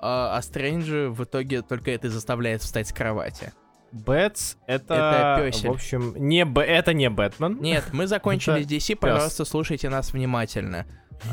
а, 0.00 0.36
а 0.36 0.42
Стрэнджа 0.42 1.08
в 1.08 1.24
итоге 1.24 1.62
только 1.62 1.90
это 1.90 2.08
и 2.08 2.10
заставляет 2.10 2.62
встать 2.62 2.88
с 2.88 2.92
кровати. 2.92 3.52
Бэтс 3.92 4.56
это, 4.66 4.94
Это 4.94 5.42
пёсель. 5.44 5.68
в 5.68 5.72
общем, 5.72 6.14
не 6.16 6.44
Б... 6.44 6.62
это 6.62 6.92
не 6.92 7.08
Бэтмен. 7.08 7.58
Нет, 7.60 7.84
мы 7.92 8.06
закончили 8.06 8.60
Это 8.60 8.68
с 8.68 8.72
DC, 8.72 8.96
пёс. 8.96 8.98
пожалуйста, 9.00 9.44
слушайте 9.44 9.88
нас 9.88 10.12
внимательно. 10.12 10.86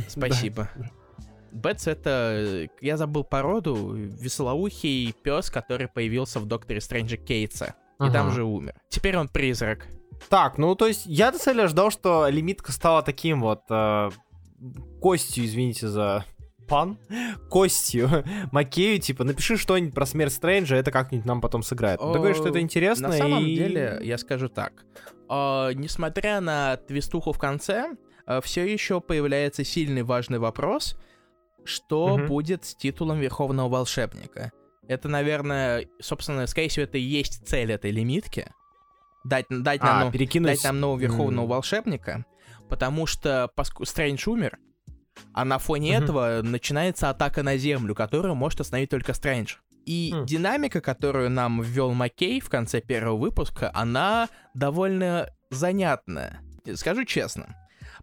Спасибо. 0.08 0.70
Бетс 1.52 1.88
это, 1.88 2.34
э, 2.38 2.68
я 2.80 2.96
забыл 2.96 3.26
породу, 3.26 3.94
веселоухий 3.94 5.14
пес, 5.24 5.50
который 5.50 5.90
появился 5.90 6.40
в 6.40 6.46
Докторе 6.46 6.80
Стрэнджа 6.80 7.18
Кейтса. 7.18 7.76
И 8.00 8.10
там 8.10 8.32
же 8.32 8.44
умер. 8.46 8.74
Теперь 8.90 9.18
он 9.18 9.28
призрак. 9.28 9.88
Так, 10.30 10.58
ну 10.58 10.76
то 10.76 10.88
есть 10.88 11.06
я 11.06 11.32
до 11.32 11.40
цели 11.40 11.66
ждал, 11.68 11.92
что 11.92 12.28
лимитка 12.30 12.72
стала 12.72 13.02
таким 13.02 13.42
вот 13.42 13.64
э, 13.70 14.10
костью, 15.02 15.46
извините 15.46 15.88
за 15.88 16.26
пан, 16.68 16.98
костью 17.50 18.10
Макею, 18.52 19.00
типа, 19.00 19.24
напиши 19.26 19.58
что-нибудь 19.58 19.94
про 19.94 20.06
смерть 20.06 20.34
Стрэнджа, 20.34 20.76
это 20.78 20.92
как-нибудь 20.92 21.26
нам 21.26 21.42
потом 21.42 21.64
сыграет. 21.64 22.00
Ну, 22.00 22.14
Ты 22.14 22.20
говоришь, 22.20 22.38
что 22.38 22.48
это 22.50 22.60
О, 22.60 22.62
интересно, 22.62 23.10
На 23.10 23.18
самом 23.18 23.46
и- 23.46 23.56
деле, 23.56 24.00
я 24.04 24.18
скажу 24.18 24.48
так. 24.48 24.86
А, 25.28 25.72
несмотря 25.74 26.40
на 26.40 26.78
твистуху 26.78 27.34
в 27.34 27.40
конце, 27.40 27.92
все 28.44 28.64
еще 28.66 29.02
появляется 29.02 29.64
сильный 29.66 30.04
важный 30.04 30.40
вопрос, 30.40 30.96
что 31.66 32.18
Мгм. 32.18 32.28
будет 32.28 32.64
с 32.64 32.76
титулом 32.76 33.20
Верховного 33.20 33.68
Волшебника. 33.68 34.52
Это, 34.88 35.10
наверное, 35.10 35.88
собственно, 36.00 36.48
скорее 36.48 36.70
всего, 36.70 36.84
это 36.84 36.98
и 36.98 37.02
есть 37.02 37.46
цель 37.48 37.72
этой 37.72 37.92
лимитки. 37.92 38.52
Дать, 39.24 39.46
дать, 39.50 39.82
нам, 39.82 39.98
А, 40.02 40.06
ну, 40.06 40.12
перекинуть... 40.12 40.52
дать 40.56 40.64
нам 40.64 40.80
нового 40.80 41.00
Верховного 41.00 41.46
М. 41.46 41.50
Волшебника, 41.50 42.26
потому 42.70 43.06
что 43.06 43.52
поск- 43.56 43.86
Стрэндж 43.86 44.28
умер, 44.28 44.58
а 45.34 45.46
на 45.46 45.60
фоне 45.60 45.96
Мгм. 45.98 46.04
этого 46.04 46.42
начинается 46.42 47.10
атака 47.10 47.44
на 47.44 47.58
Землю, 47.58 47.94
которую 47.94 48.34
может 48.36 48.62
остановить 48.62 48.90
только 48.90 49.14
Стрэндж. 49.14 49.56
И 49.86 50.12
Хм. 50.14 50.26
динамика, 50.26 50.80
которую 50.82 51.30
нам 51.30 51.62
ввел 51.62 51.92
Маккей 51.94 52.40
в 52.40 52.50
конце 52.50 52.82
первого 52.82 53.18
выпуска, 53.18 53.72
она 53.74 54.30
довольно 54.54 55.30
занятная. 55.50 56.42
Скажу 56.76 57.06
честно. 57.06 57.56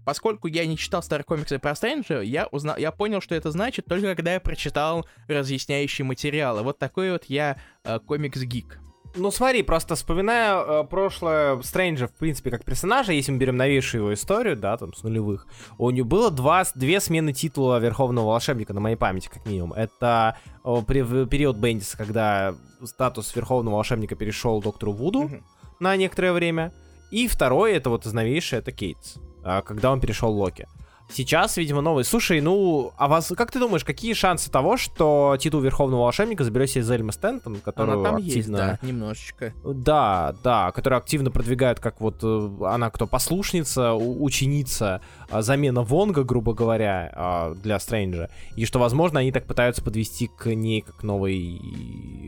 Поскольку 0.05 0.49
я 0.49 0.67
не 0.67 0.77
читал 0.77 1.03
старые 1.03 1.25
комиксы 1.25 1.59
про 1.59 1.75
Стрэнджа, 1.75 2.21
я, 2.21 2.47
узнал, 2.47 2.77
я 2.79 2.93
понял, 2.93 3.21
что 3.21 3.35
это 3.35 3.51
значит 3.51 3.85
только 3.87 4.15
когда 4.15 4.35
я 4.35 4.41
прочитал 4.41 5.07
разъясняющие 5.29 6.05
материалы. 6.05 6.63
Вот 6.63 6.79
такой 6.79 7.13
вот 7.13 7.25
я 7.27 7.59
э, 7.85 7.99
комикс-гик. 8.07 8.79
Ну 9.17 9.31
смотри, 9.31 9.63
просто 9.63 9.95
вспоминая 9.95 10.83
э, 10.83 10.85
прошлое 10.85 11.61
Стрэнджа, 11.63 12.07
в 12.07 12.13
принципе, 12.13 12.51
как 12.51 12.65
персонажа, 12.65 13.13
если 13.13 13.33
мы 13.33 13.39
берем 13.39 13.57
новейшую 13.57 14.03
его 14.03 14.15
историю, 14.15 14.57
да, 14.57 14.77
там, 14.77 14.93
с 14.95 15.03
нулевых, 15.03 15.47
у 15.79 15.91
него 15.91 16.07
было 16.07 16.31
два, 16.31 16.65
две 16.75 17.01
смены 17.01 17.33
титула 17.33 17.79
Верховного 17.79 18.27
Волшебника 18.27 18.75
на 18.75 18.81
моей 18.81 18.97
памяти, 18.97 19.29
как 19.33 19.45
минимум. 19.47 19.73
Это 19.73 20.37
в 20.63 20.85
период 20.85 21.57
Бендиса, 21.57 21.97
когда 21.97 22.55
статус 22.85 23.35
Верховного 23.35 23.77
Волшебника 23.77 24.15
перешел 24.15 24.61
доктору 24.61 24.93
Вуду 24.93 25.23
Мгм. 25.23 25.45
на 25.81 25.97
некоторое 25.97 26.33
время. 26.33 26.73
И 27.11 27.27
второе, 27.27 27.75
это 27.77 27.91
вот 27.91 28.05
из 28.07 28.13
новейшее, 28.13 28.61
это 28.61 28.71
Кейтс, 28.71 29.17
а, 29.43 29.63
когда 29.63 29.91
он 29.91 30.01
перешел 30.01 30.31
Локи. 30.31 30.69
Сейчас, 31.11 31.57
видимо, 31.57 31.81
новый. 31.81 32.05
Слушай, 32.05 32.41
ну, 32.43 32.93
а 32.99 33.09
вас, 33.09 33.33
как 33.37 33.51
ты 33.51 33.59
думаешь, 33.59 33.83
какие 33.85 34.13
шансы 34.13 34.51
того, 34.51 34.77
что 34.77 35.37
титул 35.41 35.61
Верховного 35.63 36.03
Волшебника 36.03 36.45
заберет 36.45 36.71
себе 36.71 36.85
Зельма 36.85 37.13
Стентон, 37.13 37.57
который 37.57 37.95
Она 37.95 38.03
там 38.05 38.17
активно... 38.17 38.37
есть, 38.37 38.51
да, 38.51 38.79
немножечко. 38.83 39.55
Да, 39.65 40.35
да, 40.45 40.71
который 40.73 40.99
активно 40.99 41.31
продвигают, 41.31 41.81
как 41.81 42.01
вот 42.03 42.19
э, 42.23 42.51
она 42.67 42.91
кто 42.91 43.07
послушница, 43.07 43.95
ученица, 43.95 45.01
а, 45.31 45.41
замена 45.41 45.83
Вонга, 45.83 46.25
грубо 46.25 46.53
говоря, 46.53 47.11
а, 47.15 47.55
для 47.55 47.79
Стрэнджа. 47.79 48.29
И 48.55 48.67
что, 48.67 48.79
возможно, 48.79 49.21
они 49.21 49.33
так 49.33 49.47
пытаются 49.47 49.83
подвести 49.83 50.27
к 50.29 50.55
ней 50.55 50.83
как 50.83 51.03
новый 51.03 51.59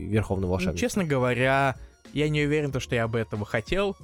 Верховный 0.07 0.45
Ну, 0.47 0.51
Волшебник. 0.51 0.79
честно 0.79 1.03
говоря, 1.03 1.75
я 2.13 2.29
не 2.29 2.43
уверен, 2.43 2.71
то, 2.71 2.79
что 2.79 2.95
я 2.95 3.07
бы 3.07 3.19
этого 3.19 3.45
хотел. 3.45 3.95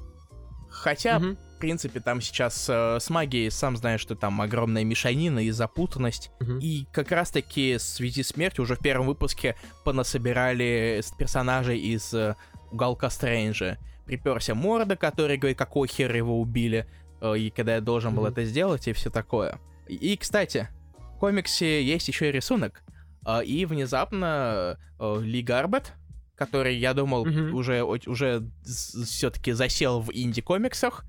Хотя, 0.69 1.17
Мгм. 1.19 1.37
В 1.57 1.59
принципе, 1.59 1.99
там 1.99 2.21
сейчас 2.21 2.67
э, 2.69 2.99
с 2.99 3.09
магией, 3.09 3.49
сам 3.49 3.75
знаешь, 3.77 3.99
что 4.01 4.15
там 4.15 4.39
огромная 4.41 4.83
мешанина 4.83 5.39
и 5.39 5.49
запутанность. 5.49 6.29
Мгм. 6.39 6.59
И 6.59 6.85
как 6.93 7.11
раз-таки 7.11 7.77
в 7.77 7.81
связи 7.81 8.21
смерти 8.21 8.61
уже 8.61 8.75
в 8.75 8.79
первом 8.79 9.07
выпуске 9.07 9.55
понасобирали 9.83 11.01
персонажей 11.17 11.79
из 11.79 12.13
э, 12.13 12.35
уголка 12.71 13.09
Стрэнджа. 13.09 13.77
Приперся 14.05 14.53
Морда, 14.53 14.95
который 14.95 15.37
говорит, 15.37 15.57
какой 15.57 15.87
хер 15.87 16.15
его 16.15 16.39
убили, 16.39 16.87
э, 17.21 17.37
и 17.37 17.49
когда 17.49 17.73
я 17.75 17.81
должен 17.81 18.13
был 18.13 18.23
Мгм. 18.23 18.31
это 18.33 18.45
сделать, 18.45 18.87
и 18.87 18.93
все 18.93 19.09
такое. 19.09 19.59
И, 19.87 20.15
кстати, 20.15 20.69
в 21.15 21.17
комиксе 21.19 21.83
есть 21.83 22.07
еще 22.07 22.29
и 22.29 22.31
рисунок. 22.31 22.83
э, 23.25 23.43
и 23.43 23.65
внезапно 23.65 24.77
э, 24.99 25.19
Ли 25.21 25.41
Гарбет, 25.41 25.93
который, 26.35 26.77
я 26.77 26.93
думал, 26.93 27.25
Мгм. 27.25 27.55
уже, 27.55 27.81
уже 27.83 28.47
все-таки 28.63 29.53
засел 29.53 29.99
в 30.01 30.11
инди-комиксах, 30.13 31.03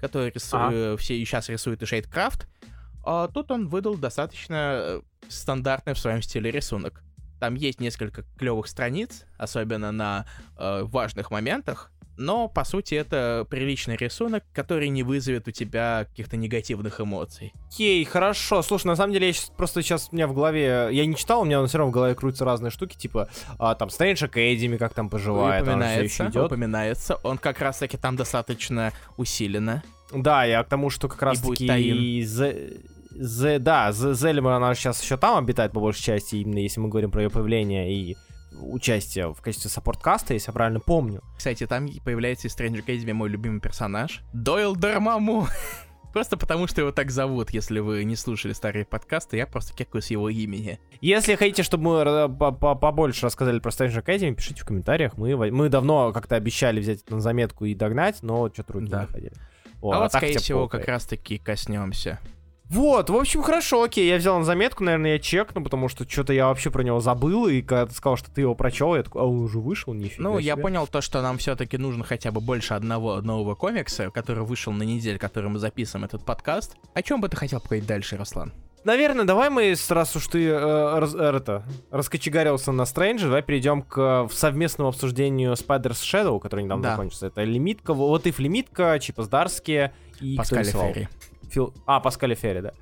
который 0.00 0.30
рису- 0.30 0.56
э, 0.72 0.96
все 0.96 1.16
и 1.16 1.24
сейчас 1.24 1.48
рисует 1.48 1.82
и 1.82 1.86
Шейдкрафт, 1.86 2.46
а 3.04 3.28
тут 3.28 3.50
он 3.50 3.68
выдал 3.68 3.96
достаточно 3.96 4.54
э, 4.82 5.00
стандартный 5.28 5.94
в 5.94 5.98
своем 5.98 6.22
стиле 6.22 6.50
рисунок. 6.50 7.02
Там 7.38 7.54
есть 7.54 7.80
несколько 7.80 8.24
клевых 8.38 8.66
страниц, 8.66 9.24
особенно 9.38 9.92
на 9.92 10.26
э, 10.58 10.82
важных 10.84 11.30
моментах, 11.30 11.90
но 12.20 12.48
по 12.48 12.64
сути 12.64 12.94
это 12.94 13.46
приличный 13.48 13.96
рисунок, 13.96 14.44
который 14.52 14.90
не 14.90 15.02
вызовет 15.02 15.48
у 15.48 15.50
тебя 15.50 16.04
каких-то 16.08 16.36
негативных 16.36 17.00
эмоций. 17.00 17.52
Окей, 17.68 18.04
хорошо. 18.04 18.62
Слушай, 18.62 18.88
на 18.88 18.96
самом 18.96 19.14
деле, 19.14 19.28
я 19.28 19.32
щас, 19.32 19.50
просто 19.56 19.82
сейчас 19.82 20.08
у 20.12 20.14
меня 20.14 20.28
в 20.28 20.34
голове... 20.34 20.90
Я 20.92 21.06
не 21.06 21.16
читал, 21.16 21.40
у 21.40 21.44
меня 21.44 21.64
все 21.66 21.78
равно 21.78 21.90
в 21.90 21.94
голове 21.94 22.14
крутятся 22.14 22.44
разные 22.44 22.70
штуки, 22.70 22.96
типа, 22.96 23.28
а, 23.58 23.74
там, 23.74 23.88
Strange 23.88 24.24
Academy, 24.24 24.76
как 24.76 24.92
там 24.92 25.08
поживает, 25.08 25.62
он 25.62 25.68
упоминается, 25.70 26.26
идет. 26.26 26.46
упоминается. 26.46 27.14
Он 27.22 27.38
как 27.38 27.60
раз 27.60 27.78
таки 27.78 27.96
там 27.96 28.16
достаточно 28.16 28.92
усиленно. 29.16 29.82
Да, 30.12 30.44
я 30.44 30.62
к 30.62 30.68
тому, 30.68 30.90
что 30.90 31.08
как 31.08 31.22
раз 31.22 31.40
будет 31.40 31.58
таки... 31.58 31.68
Таин. 31.68 32.22
Зе- 33.12 33.58
да, 33.58 33.90
Зе- 33.90 34.14
Зельма, 34.14 34.56
она 34.56 34.74
сейчас 34.74 35.02
еще 35.02 35.16
там 35.16 35.38
обитает 35.38 35.72
по 35.72 35.80
большей 35.80 36.02
части, 36.02 36.36
именно 36.36 36.58
если 36.58 36.80
мы 36.80 36.88
говорим 36.88 37.10
про 37.10 37.22
ее 37.22 37.30
появление 37.30 37.92
и 37.92 38.16
участие 38.52 39.32
в 39.32 39.40
качестве 39.40 39.70
support 39.70 40.04
cast 40.04 40.24
а, 40.24 40.34
если 40.34 40.48
я 40.50 40.52
правильно 40.52 40.80
помню. 40.80 41.22
Кстати, 41.36 41.66
там 41.66 41.88
появляется 42.04 42.48
из 42.48 42.56
Strange 42.56 42.84
Academy 42.84 43.12
мой 43.12 43.28
любимый 43.28 43.60
персонаж. 43.60 44.22
Дойл 44.32 44.74
Дармаму. 44.76 45.46
Просто 46.12 46.36
потому, 46.36 46.66
что 46.66 46.80
его 46.80 46.90
так 46.90 47.10
зовут, 47.12 47.50
если 47.50 47.78
вы 47.78 48.02
не 48.02 48.16
слушали 48.16 48.52
старые 48.52 48.84
подкасты, 48.84 49.36
я 49.36 49.46
просто 49.46 49.72
кекаю 49.76 50.02
с 50.02 50.10
его 50.10 50.28
имени. 50.28 50.80
Если 51.00 51.36
хотите, 51.36 51.62
чтобы 51.62 51.84
мы 51.84 52.28
побольше 52.58 53.26
рассказали 53.26 53.60
про 53.60 53.70
Stranger 53.70 54.04
Academy, 54.04 54.34
пишите 54.34 54.62
в 54.62 54.64
комментариях. 54.64 55.16
Мы, 55.16 55.36
мы 55.36 55.68
давно 55.68 56.12
как-то 56.12 56.34
обещали 56.34 56.80
взять 56.80 57.02
это 57.02 57.14
на 57.14 57.20
заметку 57.20 57.64
и 57.64 57.74
догнать, 57.76 58.22
но 58.22 58.50
что-то 58.52 58.72
руки 58.72 58.88
Да. 58.88 59.02
не 59.02 59.06
доходили. 59.06 59.32
а 59.36 59.78
вот, 59.80 59.92
так 60.00 60.10
скорее 60.10 60.26
хотя 60.28 60.38
бы 60.40 60.42
всего, 60.42 60.68
как 60.68 60.88
раз-таки 60.88 61.38
коснемся. 61.38 62.18
Вот, 62.70 63.10
в 63.10 63.16
общем, 63.16 63.42
хорошо, 63.42 63.82
окей, 63.82 64.08
я 64.08 64.16
взял 64.16 64.38
на 64.38 64.44
заметку, 64.44 64.84
наверное, 64.84 65.14
я 65.14 65.18
чекну, 65.18 65.62
потому 65.64 65.88
что 65.88 66.08
что-то 66.08 66.32
я 66.32 66.46
вообще 66.46 66.70
про 66.70 66.82
него 66.84 67.00
забыл, 67.00 67.48
и 67.48 67.62
когда 67.62 67.86
ты 67.86 67.94
сказал, 67.94 68.16
что 68.16 68.30
ты 68.30 68.42
его 68.42 68.54
прочел, 68.54 68.94
я 68.94 69.02
такой, 69.02 69.22
а 69.22 69.24
он 69.24 69.40
уже 69.40 69.58
вышел, 69.58 69.92
нифига 69.92 70.22
Ну, 70.22 70.38
я 70.38 70.52
себе». 70.54 70.62
понял 70.62 70.86
то, 70.86 71.00
что 71.00 71.20
нам 71.20 71.38
все-таки 71.38 71.76
нужно 71.78 72.04
хотя 72.04 72.30
бы 72.30 72.40
больше 72.40 72.74
одного 72.74 73.20
нового 73.22 73.56
комикса, 73.56 74.10
который 74.12 74.44
вышел 74.44 74.72
на 74.72 74.84
неделю, 74.84 75.18
который 75.18 75.50
мы 75.50 75.58
записываем 75.58 76.04
этот 76.04 76.24
подкаст. 76.24 76.76
О 76.94 77.02
чем 77.02 77.20
бы 77.20 77.28
ты 77.28 77.36
хотел 77.36 77.60
поговорить 77.60 77.86
дальше, 77.88 78.16
Руслан? 78.16 78.52
Наверное, 78.84 79.24
давай 79.24 79.50
мы, 79.50 79.74
раз 79.90 80.14
уж 80.16 80.28
ты 80.28 80.46
э, 80.46 80.98
раз- 80.98 81.14
э, 81.14 81.18
это, 81.36 81.64
раскочегарился 81.90 82.70
на 82.72 82.86
Стрэнджа, 82.86 83.26
давай 83.26 83.42
перейдем 83.42 83.82
к 83.82 83.98
э, 84.30 84.32
совместному 84.32 84.88
обсуждению 84.88 85.52
Spider's 85.52 86.00
Shadow, 86.02 86.38
который 86.40 86.64
недавно 86.64 86.84
Да. 86.84 86.90
закончился. 86.92 87.26
Это 87.26 87.42
лимитка, 87.42 87.92
вот 87.94 88.26
и 88.26 88.34
лимитка, 88.38 88.98
Чипа 89.00 89.24
Здарские 89.24 89.92
и 90.20 90.36
Паскаль? 90.36 90.64
Ферри. 90.64 91.08
Фил... 91.50 91.74
А, 91.86 92.00
Паскаль 92.00 92.32
и 92.32 92.34
Ферри, 92.34 92.60
да. 92.60 92.72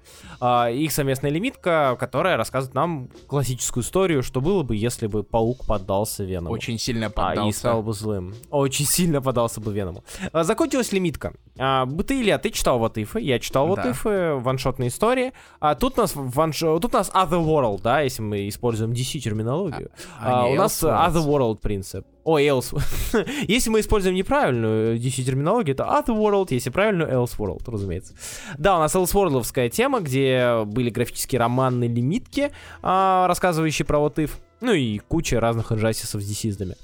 А, 0.41 0.71
их 0.71 0.93
совместная 0.93 1.31
лимитка, 1.31 1.97
которая 1.99 2.37
рассказывает 2.37 2.75
нам 2.75 3.09
классическую 3.27 3.83
историю, 3.83 4.23
что 4.23 4.41
было 4.41 4.63
бы, 4.63 4.77
если 4.77 5.07
бы 5.07 5.23
паук 5.23 5.67
поддался 5.67 6.25
Веному. 6.25 6.51
Очень 6.55 6.79
сильно 6.79 7.07
А, 7.07 7.09
и 7.09 7.13
поддался. 7.13 7.59
стал 7.59 7.83
бы 7.83 7.93
злым. 7.93 8.35
Очень 8.51 8.85
сильно 8.87 9.23
подался 9.23 9.61
бы 9.61 9.73
Веному. 9.73 10.05
А, 10.33 10.45
закончилась 10.45 10.93
лимитка. 10.93 11.33
А, 11.59 11.87
ты, 12.07 12.21
Илья, 12.21 12.39
ты 12.39 12.51
читал 12.51 12.79
вот 12.79 12.99
ифы, 12.99 13.21
я 13.21 13.39
читал 13.39 13.67
вот 13.67 13.77
Да. 13.77 13.91
ифы, 13.91 14.35
ваншотные 14.35 14.89
истории. 14.89 15.33
А 15.61 15.75
тут 15.75 15.99
у 15.99 16.03
нас 16.03 16.13
ванш... 16.15 16.59
тут 16.61 16.85
у 16.87 16.97
нас 16.97 17.11
Otherworld, 17.11 17.81
да, 17.83 18.01
если 18.03 18.23
мы 18.23 18.49
используем 18.49 18.93
DC 18.93 19.19
терминологию. 19.21 19.91
А, 20.21 20.45
А, 20.45 20.49
не 20.49 20.55
у 20.55 20.57
нас 20.59 20.83
Elseworlds. 20.83 21.09
Otherworld 21.15 21.61
принцип. 21.61 22.07
Ой, 22.31 22.45
Else. 22.45 22.79
если 23.49 23.71
мы 23.71 23.81
используем 23.81 24.15
неправильную 24.15 24.99
DC 24.99 25.23
терминологию, 25.25 25.75
это 25.75 25.85
Otherworld, 25.85 26.49
если 26.51 26.69
правильную 26.69 27.09
Elseworld, 27.11 27.63
разумеется. 27.67 28.13
Да, 28.59 28.77
у 28.77 28.81
нас 28.81 28.95
Elseworldовская 28.95 29.71
тема, 29.71 30.01
где 30.01 30.63
были 30.67 30.91
графические 30.91 31.39
романы 31.39 31.85
лимитки, 31.85 32.53
а, 32.83 33.27
рассказывающие 33.29 33.87
про 33.87 33.99
вот 33.99 34.19
if. 34.19 34.33
Ну 34.61 34.75
и 34.75 34.99
куча 34.99 35.41
разных 35.41 35.73
инжастисов 35.73 36.21
с 36.21 36.31
DC-здами. 36.31 36.77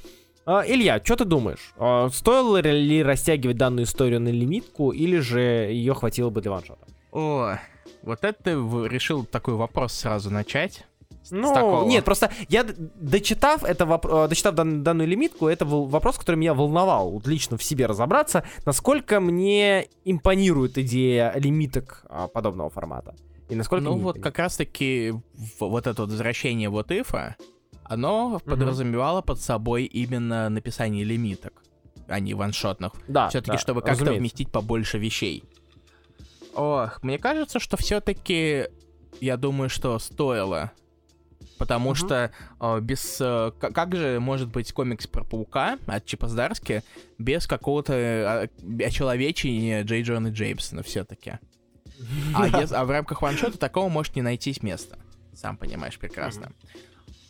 А, 0.46 0.64
Илья, 0.66 0.98
что 1.04 1.16
ты 1.16 1.26
думаешь? 1.26 1.74
А, 1.76 2.08
Стоило 2.08 2.62
ли 2.62 3.02
растягивать 3.02 3.58
данную 3.58 3.84
историю 3.84 4.22
на 4.22 4.30
лимитку, 4.30 4.92
или 4.92 5.18
же 5.18 5.40
ее 5.40 5.92
хватило 5.92 6.30
бы 6.30 6.40
для 6.40 6.52
ваншота? 6.52 6.86
О, 7.12 7.58
вот 8.00 8.24
это 8.24 8.42
ты 8.42 8.50
решил 8.88 9.26
такой 9.26 9.54
вопрос 9.54 9.92
сразу 9.92 10.30
начать. 10.30 10.86
С 11.24 11.30
Ну, 11.30 11.54
такого. 11.54 11.88
нет, 11.88 12.04
просто 12.04 12.30
я 12.50 12.64
дочитав 12.64 13.64
это 13.64 13.84
воп- 13.86 14.24
э, 14.26 14.28
дочитав 14.28 14.54
дан- 14.54 14.82
данную 14.82 15.08
лимитку, 15.08 15.46
это 15.48 15.64
был 15.64 15.86
вопрос, 15.86 16.18
который 16.18 16.36
меня 16.36 16.52
волновал, 16.52 17.10
вот 17.10 17.26
лично 17.26 17.56
в 17.56 17.62
себе 17.62 17.86
разобраться, 17.86 18.44
насколько 18.66 19.20
мне 19.20 19.88
импонирует 20.04 20.76
идея 20.78 21.32
лимиток 21.36 22.04
а, 22.10 22.28
подобного 22.28 22.68
формата. 22.68 23.14
И 23.48 23.54
насколько 23.54 23.84
Ну 23.84 23.92
вот 23.92 23.98
импонирует. 24.16 24.22
как 24.24 24.38
раз-таки 24.38 25.14
вот 25.60 25.86
это 25.86 26.02
вот 26.02 26.10
возвращение 26.10 26.68
вот 26.68 26.90
ифа, 26.90 27.36
оно 27.84 28.40
подразумевало 28.44 29.22
под 29.22 29.40
собой 29.40 29.84
именно 29.84 30.48
написание 30.50 31.04
лимиток, 31.04 31.62
а 32.06 32.20
не 32.20 32.34
ваншотных. 32.34 32.92
да, 33.08 33.28
Все-таки, 33.30 33.52
да, 33.52 33.58
чтобы 33.58 33.80
как-то 33.80 33.92
разумеется. 34.04 34.20
вместить 34.20 34.52
побольше 34.52 34.98
вещей. 34.98 35.42
Ох, 36.54 37.02
мне 37.02 37.18
кажется, 37.18 37.58
что 37.60 37.76
все-таки 37.76 38.66
я 39.20 39.36
думаю, 39.36 39.68
что 39.70 39.98
стоило. 39.98 40.70
Потому 41.58 41.90
Мгм. 41.90 41.96
что 41.96 42.30
э, 42.60 42.80
без... 42.80 43.18
э, 43.20 43.52
как 43.60 43.94
же 43.94 44.18
может 44.20 44.48
быть 44.48 44.72
комикс 44.72 45.06
про 45.06 45.22
паука 45.24 45.78
от 45.86 46.04
Чипа 46.04 46.26
Здарски 46.28 46.82
без 47.18 47.46
какого-то 47.46 47.92
э, 47.94 48.48
очеловечения 48.84 49.82
Джей 49.84 50.02
Джона 50.02 50.28
Джеймсона 50.28 50.82
все-таки? 50.82 51.38
А, 52.34 52.48
ес- 52.62 52.72
а 52.72 52.84
в 52.84 52.90
рамках 52.90 53.22
ваншота 53.22 53.56
такого 53.58 53.88
может 53.88 54.16
не 54.16 54.22
найтись 54.22 54.62
места. 54.62 54.98
Сам 55.32 55.56
понимаешь 55.56 55.98
прекрасно. 55.98 56.50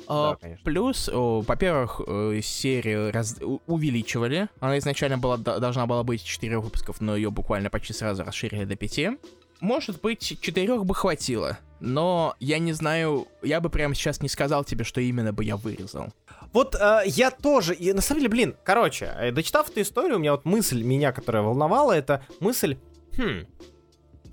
А, 0.07 0.31
Да, 0.33 0.37
конечно. 0.37 0.65
Плюс, 0.65 1.11
во-первых, 1.13 2.01
э, 2.07 2.41
серию 2.43 3.13
раз- 3.13 3.39
увеличивали. 3.67 4.49
Она 4.61 4.79
изначально 4.79 5.19
была, 5.19 5.37
должна 5.37 5.87
была 5.87 6.03
быть 6.03 6.23
4 6.25 6.59
выпусков, 6.59 7.01
но 7.01 7.17
ее 7.17 7.31
буквально 7.31 7.71
почти 7.71 7.93
сразу 7.93 8.25
расширили 8.25 8.65
до 8.65 8.77
5. 8.77 9.19
Может 9.61 10.01
быть, 10.01 10.39
четырех 10.41 10.85
бы 10.85 10.95
хватило. 10.95 11.59
Но 11.81 12.35
я 12.41 12.59
не 12.59 12.73
знаю, 12.73 13.29
я 13.43 13.61
бы 13.61 13.69
прямо 13.69 13.95
сейчас 13.95 14.23
не 14.23 14.29
сказал 14.29 14.65
тебе, 14.65 14.85
что 14.85 15.01
именно 15.01 15.33
бы 15.33 15.45
я 15.45 15.57
вырезал. 15.57 16.13
Вот 16.53 16.75
э, 16.75 17.03
я 17.07 17.31
тоже, 17.31 17.75
и 17.75 17.93
на 17.93 18.01
самом 18.01 18.21
деле, 18.21 18.31
блин, 18.31 18.57
короче, 18.65 19.13
э, 19.19 19.33
дочитав 19.33 19.69
эту 19.69 19.83
историю, 19.83 20.17
у 20.17 20.19
меня 20.21 20.33
вот 20.33 20.45
мысль 20.45 20.83
меня, 20.83 21.13
которая 21.13 21.43
волновала, 21.43 21.93
это 21.93 22.25
мысль, 22.41 22.79
хм, 23.17 23.47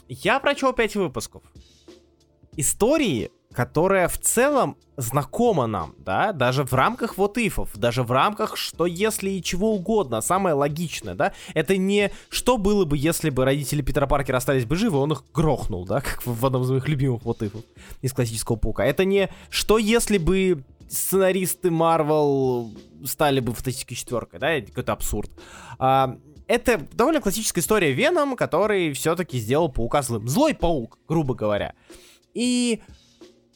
я 0.07 0.39
прочел 0.39 0.71
5 0.71 0.95
выпусков. 0.95 1.43
Истории, 2.57 3.31
которая 3.53 4.07
в 4.07 4.17
целом 4.17 4.77
знакома 4.97 5.67
нам, 5.67 5.95
да, 5.97 6.31
даже 6.31 6.63
в 6.63 6.73
рамках 6.73 7.17
вот 7.17 7.37
ифов, 7.37 7.71
даже 7.75 8.03
в 8.03 8.11
рамках 8.11 8.55
что 8.55 8.85
если 8.85 9.29
и 9.31 9.43
чего 9.43 9.73
угодно, 9.73 10.21
самое 10.21 10.53
логичное, 10.53 11.15
да, 11.15 11.33
это 11.53 11.77
не 11.77 12.11
что 12.29 12.57
было 12.57 12.85
бы, 12.85 12.97
если 12.97 13.29
бы 13.29 13.45
родители 13.45 13.81
Питера 13.81 14.07
Паркера 14.07 14.37
остались 14.37 14.65
бы 14.65 14.75
живы, 14.75 14.99
он 14.99 15.13
их 15.13 15.23
грохнул, 15.33 15.85
да, 15.85 16.01
как 16.01 16.25
в 16.25 16.41
в 16.41 16.45
одном 16.45 16.63
из 16.63 16.71
моих 16.71 16.87
любимых 16.87 17.23
вот 17.23 17.43
ифов 17.43 17.61
из 18.01 18.13
классического 18.13 18.55
паука. 18.55 18.85
Это 18.85 19.05
не 19.05 19.29
что 19.49 19.77
если 19.77 20.17
бы 20.17 20.63
сценаристы 20.89 21.71
Марвел 21.71 22.71
стали 23.05 23.39
бы 23.39 23.53
фантастической 23.53 23.95
четверкой, 23.95 24.39
да, 24.39 24.51
это 24.51 24.67
какой-то 24.67 24.93
абсурд. 24.93 25.31
А, 25.79 26.17
это 26.47 26.85
довольно 26.91 27.21
классическая 27.21 27.61
история 27.61 27.93
Веном, 27.93 28.35
который 28.35 28.91
все-таки 28.93 29.39
сделал 29.39 29.69
паука 29.69 30.01
злым. 30.01 30.27
Злой 30.27 30.53
паук, 30.53 30.99
грубо 31.07 31.33
говоря. 31.33 31.73
И 32.33 32.81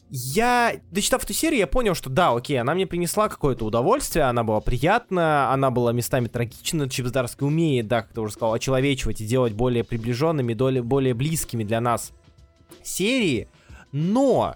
я, 0.08 0.74
дочитав 0.90 1.24
эту 1.24 1.32
серию, 1.32 1.58
я 1.58 1.66
понял, 1.66 1.94
что 1.94 2.10
да, 2.10 2.32
окей, 2.32 2.60
она 2.60 2.74
мне 2.74 2.86
принесла 2.86 3.28
какое-то 3.28 3.64
удовольствие, 3.64 4.26
она 4.26 4.44
была 4.44 4.60
приятна, 4.60 5.52
она 5.52 5.70
была 5.70 5.92
местами 5.92 6.28
трагична, 6.28 6.88
Чип 6.88 7.06
Здарский 7.06 7.46
умеет, 7.46 7.88
да, 7.88 8.02
как 8.02 8.12
ты 8.12 8.20
уже 8.20 8.34
сказал, 8.34 8.54
очеловечивать 8.54 9.20
и 9.20 9.26
делать 9.26 9.52
более 9.52 9.82
приближенными, 9.82 10.54
более, 10.54 10.82
более 10.82 11.14
близкими 11.14 11.64
для 11.64 11.80
нас 11.80 12.12
серии, 12.82 13.48
но, 13.90 14.54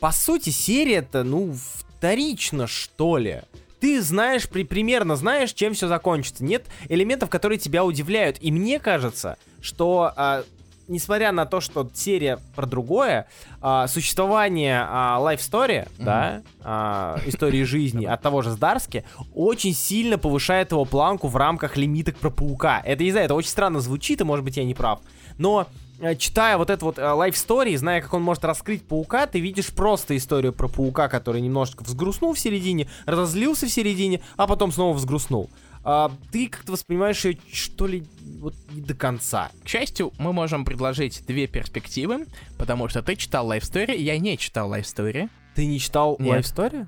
по 0.00 0.12
сути, 0.12 0.50
серия-то, 0.50 1.24
ну, 1.24 1.54
вторично, 1.98 2.66
что 2.66 3.16
ли. 3.16 3.42
Ты 3.80 4.02
знаешь, 4.02 4.48
при, 4.48 4.64
примерно 4.64 5.14
знаешь, 5.16 5.52
чем 5.52 5.72
все 5.72 5.86
закончится. 5.86 6.44
Нет 6.44 6.66
элементов, 6.88 7.30
которые 7.30 7.58
тебя 7.58 7.84
удивляют. 7.84 8.36
И 8.40 8.50
мне 8.50 8.80
кажется, 8.80 9.38
что 9.60 10.12
а, 10.16 10.42
несмотря 10.88 11.32
на 11.32 11.46
то, 11.46 11.60
что 11.60 11.88
серия 11.94 12.40
про 12.56 12.66
другое, 12.66 13.26
а, 13.60 13.86
существование 13.86 14.84
а, 14.88 15.18
Life 15.20 15.38
Story, 15.38 15.68
mm-hmm. 15.68 16.04
да, 16.04 16.42
а, 16.62 17.20
истории 17.26 17.62
жизни 17.62 18.06
от 18.06 18.20
того 18.22 18.42
же 18.42 18.50
Здарски, 18.50 19.04
очень 19.34 19.74
сильно 19.74 20.18
повышает 20.18 20.72
его 20.72 20.84
планку 20.84 21.28
в 21.28 21.36
рамках 21.36 21.76
лимиток 21.76 22.16
про 22.16 22.30
паука. 22.30 22.82
Это, 22.84 23.04
не 23.04 23.10
знаю, 23.10 23.26
это 23.26 23.34
очень 23.34 23.50
странно 23.50 23.80
звучит, 23.80 24.20
и, 24.20 24.24
может 24.24 24.44
быть, 24.44 24.56
я 24.56 24.64
не 24.64 24.74
прав. 24.74 25.00
Но 25.36 25.66
э, 26.00 26.16
читая 26.16 26.56
вот 26.56 26.70
этот 26.70 26.82
вот 26.82 26.98
э, 26.98 27.02
life 27.02 27.34
story, 27.34 27.76
зная, 27.76 28.00
как 28.00 28.14
он 28.14 28.22
может 28.22 28.44
раскрыть 28.44 28.82
паука, 28.82 29.26
ты 29.26 29.40
видишь 29.40 29.68
просто 29.68 30.16
историю 30.16 30.52
про 30.52 30.68
паука, 30.68 31.08
который 31.08 31.40
немножечко 31.40 31.84
взгрустнул 31.84 32.34
в 32.34 32.38
середине, 32.38 32.88
разозлился 33.06 33.66
в 33.66 33.70
середине, 33.70 34.20
а 34.36 34.46
потом 34.46 34.72
снова 34.72 34.94
взгрустнул 34.94 35.50
а, 35.90 36.12
ты 36.30 36.50
как-то 36.50 36.72
воспринимаешь 36.72 37.24
ее, 37.24 37.38
что 37.50 37.86
ли, 37.86 38.04
вот 38.40 38.54
не 38.72 38.82
до 38.82 38.92
конца. 38.92 39.50
К 39.64 39.68
счастью, 39.68 40.12
мы 40.18 40.34
можем 40.34 40.66
предложить 40.66 41.24
две 41.26 41.46
перспективы, 41.46 42.26
потому 42.58 42.90
что 42.90 43.02
ты 43.02 43.16
читал 43.16 43.50
Life 43.50 43.62
Story, 43.62 43.96
я 43.96 44.18
не 44.18 44.36
читал 44.36 44.70
Life 44.70 44.82
Story. 44.82 45.30
Ты 45.54 45.64
не 45.64 45.80
читал 45.80 46.16
Нет. 46.18 46.44
Life 46.44 46.54
Story? 46.54 46.86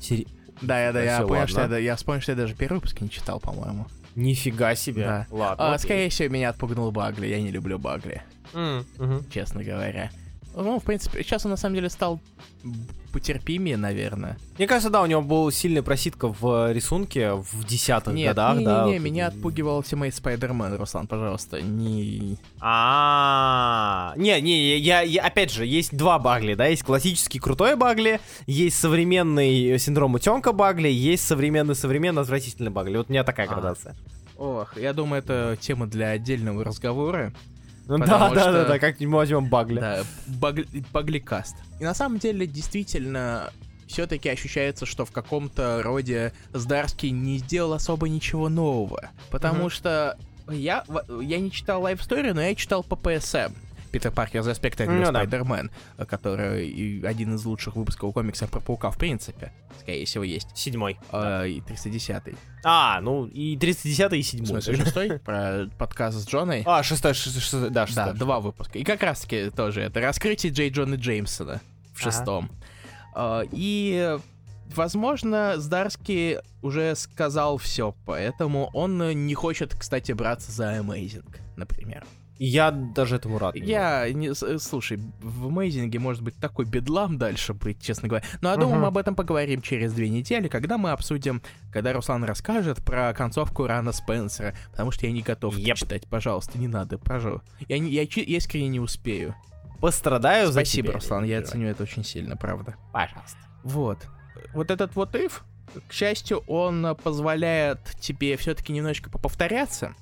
Сери... 0.00 0.28
Да, 0.62 0.80
я, 0.80 0.92
да, 0.92 1.02
я, 1.02 1.22
понял, 1.22 1.32
ладно. 1.32 1.48
что 1.48 1.62
я, 1.62 1.78
я 1.78 1.96
вспомнил, 1.96 2.22
что 2.22 2.30
я 2.32 2.36
даже 2.36 2.54
первый 2.54 2.76
выпуск 2.76 3.00
не 3.00 3.10
читал, 3.10 3.40
по-моему. 3.40 3.88
Нифига 4.14 4.76
себе. 4.76 5.06
Да. 5.06 5.26
Ладно. 5.32 5.74
А, 5.74 5.78
скорее 5.78 6.08
всего, 6.08 6.32
меня 6.32 6.50
отпугнул 6.50 6.92
Багли. 6.92 7.26
Я 7.26 7.40
не 7.40 7.50
люблю 7.50 7.80
Багли. 7.80 8.22
Mm, 8.52 8.84
угу. 8.98 9.24
Честно 9.28 9.64
говоря. 9.64 10.12
Ну, 10.54 10.78
в 10.78 10.84
принципе, 10.84 11.24
сейчас 11.24 11.44
он 11.46 11.50
на 11.50 11.56
самом 11.56 11.74
деле 11.74 11.90
стал 11.90 12.20
потерпимее, 13.14 13.76
наверное. 13.76 14.36
Мне 14.58 14.66
кажется, 14.66 14.90
да, 14.90 15.00
у 15.00 15.06
него 15.06 15.22
был 15.22 15.48
сильный 15.52 15.84
проситка 15.84 16.26
в 16.28 16.72
рисунке 16.72 17.34
в 17.34 17.64
десятых 17.64 18.12
годах, 18.12 18.58
не, 18.58 18.64
да. 18.64 18.86
Не, 18.86 18.94
не, 18.94 18.98
меня 18.98 19.28
отпугивал 19.28 19.80
Ultimate 19.80 20.10
Spider-Man, 20.10 20.76
Руслан, 20.76 21.06
пожалуйста, 21.06 21.62
не... 21.62 22.36
А, 22.58 24.14
не, 24.16 24.40
не, 24.40 24.78
я, 24.78 25.02
я, 25.02 25.22
опять 25.22 25.52
же, 25.52 25.64
есть 25.64 25.96
два 25.96 26.18
багли, 26.18 26.54
да, 26.54 26.66
есть 26.66 26.82
классический 26.82 27.38
крутой 27.38 27.76
багли, 27.76 28.20
есть 28.48 28.80
современный 28.80 29.78
синдром 29.78 30.14
утенка 30.14 30.52
багли, 30.52 30.88
есть 30.88 31.24
современный 31.24 31.76
современный 31.76 32.22
отвратительный 32.22 32.72
багли. 32.72 32.96
Вот 32.96 33.10
у 33.10 33.12
меня 33.12 33.22
такая 33.22 33.46
градация. 33.46 33.94
Ох, 34.36 34.76
я 34.76 34.92
думаю, 34.92 35.22
это 35.22 35.56
тема 35.60 35.86
для 35.86 36.08
отдельного 36.08 36.64
разговора. 36.64 37.32
Ну 37.86 37.98
да, 37.98 38.30
да, 38.30 38.52
да, 38.52 38.64
да, 38.64 38.78
как-нибудь 38.78 39.14
возьмем 39.14 39.48
багли. 39.48 39.80
Да, 39.80 40.04
багли, 40.26 40.66
багликаст. 40.92 41.56
И 41.80 41.84
на 41.84 41.94
самом 41.94 42.18
деле, 42.18 42.46
действительно, 42.46 43.50
все-таки 43.86 44.28
ощущается, 44.28 44.86
что 44.86 45.04
в 45.04 45.12
каком-то 45.12 45.82
роде 45.82 46.32
Здарский 46.52 47.10
не 47.10 47.38
сделал 47.38 47.74
особо 47.74 48.08
ничего 48.08 48.48
нового. 48.48 49.10
Потому 49.30 49.68
что 49.70 50.16
я, 50.48 50.84
я 51.20 51.38
не 51.38 51.50
читал 51.50 51.82
Life 51.82 52.00
Story, 52.00 52.32
но 52.32 52.42
я 52.42 52.54
читал 52.54 52.82
по 52.82 52.94
PSM. 52.94 53.52
Питер 53.94 54.10
Паркер 54.10 54.42
за 54.42 54.50
Spectacular 54.50 55.12
ну, 55.12 55.20
Spider-Man, 55.20 55.70
да. 55.96 56.04
который 56.04 57.00
один 57.06 57.36
из 57.36 57.44
лучших 57.44 57.76
выпусков 57.76 58.12
комиксов 58.12 58.50
про 58.50 58.58
Паука 58.58 58.90
в 58.90 58.98
принципе, 58.98 59.52
скорее 59.78 60.04
всего, 60.04 60.24
есть. 60.24 60.48
Седьмой. 60.56 60.98
А, 61.12 61.44
и 61.44 61.60
310 61.60 62.34
А, 62.64 63.00
ну 63.00 63.26
и 63.26 63.56
310 63.56 64.12
и 64.14 64.22
седьмой. 64.22 64.60
В 64.60 64.64
смысле, 64.64 64.84
шестой? 64.84 65.18
Про 65.20 65.68
подкаст 65.78 66.18
с 66.18 66.26
Джоной? 66.26 66.64
А, 66.66 66.82
шестой, 66.82 67.14
шестой, 67.14 67.40
шестой 67.40 67.70
да, 67.70 67.86
шестой. 67.86 68.06
Да, 68.06 68.12
два 68.14 68.40
выпуска. 68.40 68.78
И 68.80 68.82
как 68.82 69.00
раз-таки 69.00 69.50
тоже 69.50 69.82
это 69.82 70.00
раскрытие 70.00 70.52
Джей 70.52 70.70
Джона 70.70 70.96
Джеймсона 70.96 71.60
в 71.94 72.00
шестом. 72.00 72.50
Ага. 73.14 73.48
И 73.52 74.18
Возможно, 74.74 75.54
Здарский 75.58 76.38
уже 76.62 76.96
сказал 76.96 77.58
все, 77.58 77.94
поэтому 78.06 78.70
он 78.72 78.98
не 79.26 79.34
хочет, 79.34 79.72
кстати, 79.78 80.10
браться 80.10 80.50
за 80.50 80.78
Amazing, 80.78 81.36
например. 81.54 82.04
Я 82.38 82.72
даже 82.72 83.16
этому 83.16 83.38
рад. 83.38 83.54
Я, 83.54 84.10
не, 84.10 84.28
э, 84.28 84.58
слушай, 84.58 84.98
в 85.20 85.46
Amazing 85.48 85.96
может 85.98 86.22
быть 86.22 86.36
такой 86.36 86.64
бедлам 86.64 87.16
дальше 87.16 87.54
быть, 87.54 87.80
честно 87.80 88.08
говоря. 88.08 88.24
Но 88.40 88.50
я 88.50 88.56
думаю, 88.56 88.78
uh-huh. 88.78 88.82
мы 88.82 88.86
об 88.88 88.98
этом 88.98 89.14
поговорим 89.14 89.62
через 89.62 89.92
две 89.92 90.08
недели, 90.08 90.48
когда 90.48 90.76
мы 90.76 90.90
обсудим, 90.90 91.42
когда 91.72 91.92
Руслан 91.92 92.24
расскажет 92.24 92.84
про 92.84 93.12
концовку 93.14 93.66
Рана 93.66 93.92
Спенсера, 93.92 94.54
потому 94.72 94.90
что 94.90 95.06
я 95.06 95.12
не 95.12 95.22
готов 95.22 95.56
yep. 95.56 95.74
читать, 95.74 96.08
пожалуйста, 96.08 96.58
не 96.58 96.66
надо, 96.66 96.98
пожалуйста. 96.98 97.46
Я, 97.68 97.76
я, 97.76 98.02
я 98.02 98.06
искренне 98.06 98.68
не 98.68 98.80
успею. 98.80 99.36
Пострадаю 99.80 100.50
Спасибо, 100.50 100.88
за 100.88 100.92
тебя. 100.92 100.92
Руслан, 100.92 101.24
я 101.24 101.38
оценю 101.38 101.68
это 101.68 101.84
очень 101.84 102.04
сильно, 102.04 102.36
правда. 102.36 102.74
Пожалуйста. 102.92 103.38
Вот. 103.62 103.98
Вот 104.54 104.70
этот 104.70 104.96
вот 104.96 105.14
if, 105.14 105.42
к 105.88 105.92
счастью, 105.92 106.38
он 106.48 106.96
позволяет 107.02 107.80
тебе 108.00 108.36
все-таки 108.36 108.72
немножечко 108.72 109.10
поповторяться, 109.10 109.94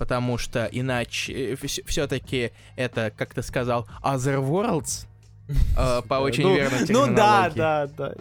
потому 0.00 0.38
что 0.38 0.66
иначе 0.72 1.52
э, 1.52 1.56
все-таки 1.84 2.52
это, 2.74 3.12
как 3.14 3.34
ты 3.34 3.42
сказал, 3.42 3.86
Otherworlds, 4.02 5.06
э, 5.76 6.00
по 6.08 6.14
очень 6.14 6.44
ну, 6.44 6.54
верной 6.56 6.86
Ну 6.88 7.14
да, 7.14 7.50
да, 7.54 7.86
да. 7.86 8.14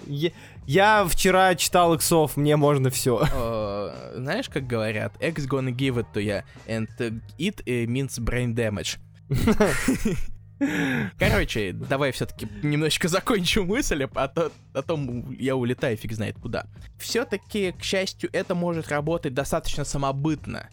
Я, 0.67 1.05
вчера 1.07 1.55
читал 1.55 1.93
иксов, 1.93 2.35
мне 2.35 2.57
можно 2.57 2.89
все. 2.89 3.25
Э, 3.33 4.11
знаешь, 4.17 4.49
как 4.49 4.67
говорят, 4.67 5.13
X 5.21 5.45
gonna 5.45 5.71
give 5.73 5.95
it 5.95 6.07
to 6.13 6.21
you, 6.21 6.43
and 6.67 6.89
it 7.37 7.87
means 7.87 8.19
brain 8.19 8.53
damage. 8.53 8.97
Короче, 11.17 11.71
давай 11.71 12.11
все-таки 12.11 12.45
немножечко 12.61 13.07
закончу 13.07 13.63
мысль, 13.63 14.05
а 14.13 14.27
то, 14.27 14.51
о 14.73 14.81
том 14.81 15.31
я 15.31 15.55
улетаю 15.55 15.95
фиг 15.95 16.11
знает 16.11 16.35
куда. 16.41 16.65
Все-таки, 16.97 17.71
к 17.71 17.81
счастью, 17.81 18.29
это 18.33 18.53
может 18.53 18.89
работать 18.89 19.33
достаточно 19.33 19.85
самобытно. 19.85 20.67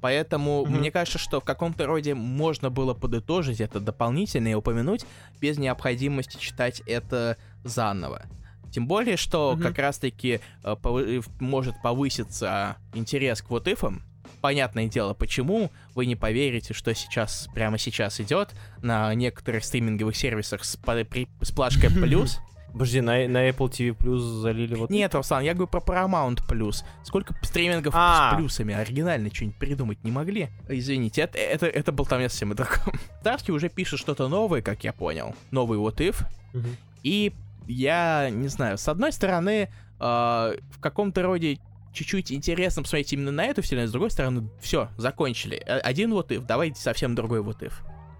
Поэтому 0.00 0.64
mm-hmm. 0.64 0.78
мне 0.78 0.90
кажется, 0.90 1.18
что 1.18 1.40
в 1.40 1.44
каком-то 1.44 1.86
роде 1.86 2.14
можно 2.14 2.70
было 2.70 2.94
подытожить 2.94 3.60
это 3.60 3.80
дополнительно 3.80 4.48
и 4.48 4.54
упомянуть 4.54 5.04
без 5.40 5.58
необходимости 5.58 6.38
читать 6.38 6.82
это 6.86 7.36
заново. 7.64 8.22
Тем 8.70 8.86
более, 8.86 9.16
что 9.16 9.54
mm-hmm. 9.54 9.62
как 9.62 9.78
раз-таки 9.78 10.40
э, 10.62 10.76
пов- 10.80 11.28
может 11.40 11.74
повыситься 11.82 12.76
интерес 12.94 13.42
к 13.42 13.50
вот 13.50 13.66
ифам. 13.66 14.02
Понятное 14.40 14.86
дело, 14.86 15.12
почему. 15.12 15.70
Вы 15.94 16.06
не 16.06 16.16
поверите, 16.16 16.72
что 16.72 16.94
сейчас, 16.94 17.48
прямо 17.52 17.78
сейчас 17.78 18.20
идет 18.20 18.50
на 18.80 19.12
некоторых 19.14 19.64
стриминговых 19.64 20.16
сервисах 20.16 20.64
с, 20.64 20.76
при, 20.76 21.28
с 21.42 21.50
плашкой 21.50 21.90
плюс. 22.02 22.38
Подожди, 22.72 23.00
на, 23.00 23.28
на 23.28 23.48
Apple 23.48 23.68
TV 23.68 23.96
Plus 23.96 24.18
залили 24.18 24.74
вот... 24.74 24.90
Нет, 24.90 25.14
Руслан, 25.14 25.42
я 25.42 25.54
говорю 25.54 25.68
про 25.68 25.80
Paramount 25.80 26.40
Plus. 26.48 26.84
Сколько 27.02 27.34
стримингов 27.42 27.94
а. 27.96 28.32
с 28.32 28.36
плюсами? 28.36 28.74
Оригинально 28.74 29.32
что-нибудь 29.32 29.58
придумать 29.58 30.04
не 30.04 30.10
могли? 30.10 30.48
Извините, 30.68 31.22
это, 31.22 31.38
это, 31.38 31.66
это 31.66 31.92
был 31.92 32.06
там 32.06 32.20
совсем 32.22 32.54
таком. 32.54 32.94
Дарки 33.22 33.50
уже 33.50 33.68
пишет 33.68 33.98
что-то 33.98 34.28
новое, 34.28 34.62
как 34.62 34.84
я 34.84 34.92
понял. 34.92 35.34
Новый 35.50 35.78
What 35.78 35.96
If. 35.96 36.24
Угу. 36.54 36.68
И 37.02 37.32
я 37.66 38.30
не 38.30 38.48
знаю, 38.48 38.78
с 38.78 38.88
одной 38.88 39.12
стороны, 39.12 39.62
э, 39.62 39.68
в 40.00 40.80
каком-то 40.80 41.22
роде 41.22 41.58
чуть-чуть 41.92 42.32
интересно 42.32 42.82
посмотреть 42.82 43.12
именно 43.12 43.32
на 43.32 43.44
эту 43.44 43.62
вселенную, 43.62 43.88
с 43.88 43.92
другой 43.92 44.10
стороны, 44.10 44.48
все, 44.60 44.88
закончили. 44.96 45.56
Один 45.56 46.12
вот 46.12 46.30
if, 46.30 46.44
давайте 46.46 46.80
совсем 46.80 47.14
другой 47.14 47.42
вот 47.42 47.62
if. 47.62 47.72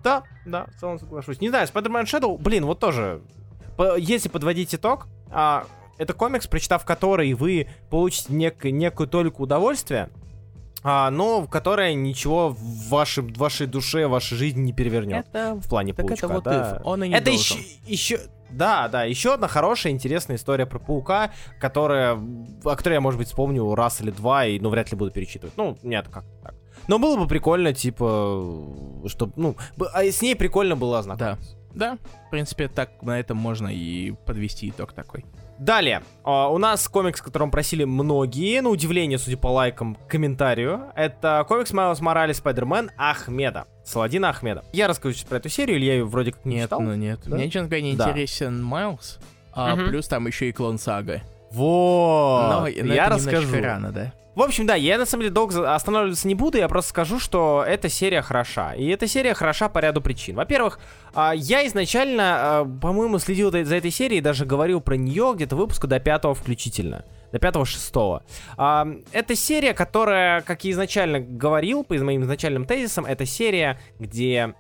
Да, 0.03 0.22
да, 0.46 0.66
в 0.66 0.80
целом 0.80 0.98
соглашусь. 0.98 1.40
Не 1.40 1.51
знаю, 1.51 1.66
Spider-Man 1.66 2.05
Shadow, 2.05 2.38
блин, 2.38 2.64
вот 2.64 2.80
тоже 2.80 3.22
если 3.99 4.28
подводить 4.28 4.74
итог, 4.74 5.09
а, 5.31 5.66
это 5.99 6.14
комикс, 6.14 6.47
прочитав 6.47 6.85
который 6.85 7.33
вы 7.35 7.68
получите 7.91 8.33
нек- 8.33 8.70
некую 8.70 9.07
только 9.07 9.41
удовольствия, 9.41 10.11
а, 10.83 11.11
но 11.11 11.47
которая 11.47 11.93
ничего 11.95 12.51
в, 12.51 12.89
вашей, 12.89 13.22
вашей 13.35 13.66
душе, 13.66 14.07
вашей 14.07 14.37
жизни 14.37 14.61
не 14.62 14.72
перевернет. 14.72 15.26
Это... 15.28 15.55
В 15.57 15.68
плане 15.68 15.93
так 15.93 16.07
паучка. 16.07 16.26
Это 16.26 16.35
вот 16.35 16.45
да. 16.45 16.81
Он 16.85 17.05
и 17.05 17.09
не 17.09 17.14
это 17.14 17.31
еще, 17.31 17.59
еще, 17.87 18.20
да, 18.51 18.89
да, 18.89 19.05
еще 19.05 19.35
одна 19.35 19.47
хорошая, 19.47 19.93
интересная 19.93 20.37
история 20.37 20.64
про 20.64 20.78
паука, 20.78 21.33
которая, 21.61 22.18
о 22.64 22.76
которой 22.76 22.95
я, 22.95 23.01
может 23.01 23.18
быть, 23.18 23.28
вспомню 23.28 23.74
раз 23.74 24.01
или 24.01 24.11
два, 24.11 24.47
и, 24.47 24.59
ну, 24.59 24.70
вряд 24.70 24.91
ли 24.91 24.97
буду 24.97 25.11
перечитывать. 25.11 25.55
Ну, 25.57 25.76
нет, 25.83 26.09
как 26.09 26.24
так. 26.43 26.55
Но 26.89 26.99
было 26.99 27.16
бы 27.16 27.26
прикольно, 27.26 27.74
типа, 27.74 29.05
чтобы, 29.07 29.35
ну, 29.37 29.57
а 29.93 30.03
с 30.03 30.22
ней 30.22 30.35
прикольно 30.35 30.76
было 30.76 31.01
ознакомиться. 31.01 31.39
Да. 31.53 31.59
Да, 31.75 31.99
в 32.27 32.31
принципе, 32.31 32.68
так 32.68 33.03
на 33.03 33.18
этом 33.21 33.37
можно 33.37 33.68
и 33.68 34.12
подвести 34.27 34.68
итог 34.71 34.93
такой. 34.93 35.25
Далее, 35.59 36.03
а, 36.25 36.49
у 36.49 36.57
нас 36.57 36.89
комикс, 36.89 37.21
которым 37.21 37.51
просили 37.51 37.85
многие, 37.85 38.61
на 38.62 38.71
удивление, 38.71 39.18
судя 39.18 39.37
по 39.37 39.49
лайкам, 39.49 39.97
комментарию. 40.09 40.87
Это 40.97 41.45
комикс 41.47 41.73
Майлз 41.73 42.01
Моралес 42.01 42.39
Спайдермен 42.39 42.91
Ахмеда. 42.97 43.66
Саладина 43.85 44.31
Ахмеда. 44.31 44.64
Я 44.73 44.89
расскажу 44.89 45.14
сейчас 45.14 45.25
про 45.29 45.37
эту 45.37 45.51
серию, 45.51 45.77
или 45.77 45.85
я 45.85 45.95
ее 45.95 46.05
вроде 46.07 46.33
как 46.33 46.45
не 46.47 46.55
Нет, 46.57 46.64
читал. 46.64 46.81
ну 46.81 46.95
нет. 46.95 47.21
Да? 47.27 47.37
Мне, 47.37 47.51
честно 47.51 47.68
говоря, 47.68 47.83
не 47.83 47.95
Да. 47.95 48.09
интересен 48.09 48.62
Майлз. 48.62 49.18
А 49.53 49.77
Мгм. 49.77 49.89
плюс 49.89 50.09
там 50.09 50.27
еще 50.27 50.49
и 50.49 50.53
клон 50.53 50.79
Сага. 50.79 51.21
Вот, 51.53 52.43
Но, 52.49 52.85
но 52.85 52.95
я 52.95 53.09
расскажу. 53.09 53.61
рано, 53.61 53.93
да? 53.93 54.12
В 54.41 54.43
общем, 54.43 54.64
да, 54.64 54.74
я 54.74 54.97
на 54.97 55.05
самом 55.05 55.24
деле 55.24 55.34
долго 55.34 55.74
останавливаться 55.74 56.26
не 56.26 56.34
буду, 56.34 56.57
я 56.57 56.66
просто 56.66 56.88
скажу, 56.88 57.18
что 57.18 57.62
эта 57.62 57.91
серия 57.91 58.22
хороша. 58.22 58.72
И 58.72 58.86
эта 58.86 59.07
серия 59.07 59.34
хороша 59.34 59.68
по 59.68 59.80
ряду 59.80 60.01
причин. 60.01 60.36
Во-первых, 60.36 60.80
а, 61.12 61.34
я 61.34 61.66
изначально, 61.66 62.22
а, 62.22 62.64
по-моему, 62.64 63.18
следил 63.18 63.51
за 63.51 63.59
этой 63.76 63.91
серией, 63.91 64.22
даже 64.22 64.47
говорил 64.47 64.80
про 64.80 64.95
нее 64.97 65.34
где-то 65.36 65.57
выпуска 65.57 65.86
до 65.88 66.01
пятого 66.01 66.34
включительно. 66.34 67.05
До 67.32 67.38
пятого-шестого. 67.38 68.22
А, 68.57 68.88
Это 69.12 69.36
серия, 69.36 69.74
которая, 69.74 70.41
как 70.41 70.64
я 70.64 70.70
изначально 70.70 71.20
говорил, 71.20 71.84
по 71.84 71.93
моим 71.97 72.22
изначальным 72.22 72.64
тезисам, 72.64 73.05
это 73.05 73.26
серия, 73.26 73.78
где 73.99 74.55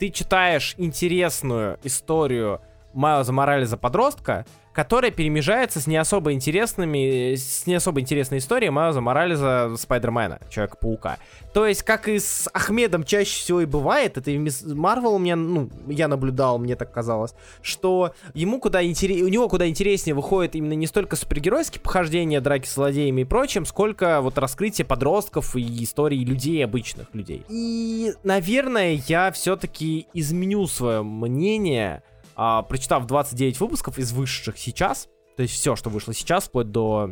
ты 0.00 0.08
читаешь 0.08 0.74
интересную 0.78 1.78
историю 1.84 2.60
Майлза 2.92 3.32
Морализа 3.32 3.76
подростка, 3.76 4.46
которая 4.72 5.10
перемежается 5.10 5.80
с 5.80 5.86
не 5.86 5.96
особо 5.96 6.32
интересными, 6.32 7.34
с 7.34 7.66
не 7.66 7.74
особо 7.74 8.00
интересной 8.00 8.38
историей 8.38 8.70
Майлза 8.70 9.00
Морализа 9.00 9.74
Спайдермена, 9.76 10.40
Человека-паука. 10.50 11.18
То 11.52 11.66
есть, 11.66 11.82
как 11.82 12.08
и 12.08 12.18
с 12.18 12.48
Ахмедом 12.52 13.04
чаще 13.04 13.38
всего 13.38 13.60
и 13.60 13.66
бывает, 13.66 14.16
это 14.16 14.30
и 14.30 14.50
Марвел 14.72 15.18
мне, 15.18 15.34
ну, 15.34 15.68
я 15.86 16.08
наблюдал, 16.08 16.58
мне 16.58 16.76
так 16.76 16.90
казалось, 16.92 17.34
что 17.60 18.14
ему 18.32 18.58
куда 18.58 18.82
интерес... 18.82 19.22
у 19.22 19.28
него 19.28 19.48
куда 19.48 19.68
интереснее 19.68 20.14
выходит 20.14 20.54
именно 20.54 20.72
не 20.72 20.86
столько 20.86 21.16
супергеройские 21.16 21.80
похождения, 21.80 22.40
драки 22.40 22.66
с 22.66 22.74
злодеями 22.74 23.22
и 23.22 23.24
прочим, 23.24 23.66
сколько 23.66 24.20
вот 24.22 24.38
раскрытие 24.38 24.86
подростков 24.86 25.54
и 25.56 25.84
истории 25.84 26.24
людей, 26.24 26.64
обычных 26.64 27.08
людей. 27.12 27.44
И, 27.48 28.14
наверное, 28.24 29.00
я 29.06 29.30
все-таки 29.32 30.06
изменю 30.14 30.66
свое 30.66 31.02
мнение, 31.02 32.02
а, 32.36 32.62
прочитав 32.62 33.06
29 33.06 33.60
выпусков 33.60 33.98
из 33.98 34.12
вышедших 34.12 34.58
сейчас, 34.58 35.08
то 35.36 35.42
есть 35.42 35.54
все, 35.54 35.76
что 35.76 35.90
вышло 35.90 36.12
сейчас, 36.12 36.44
вплоть 36.44 36.70
до 36.70 37.10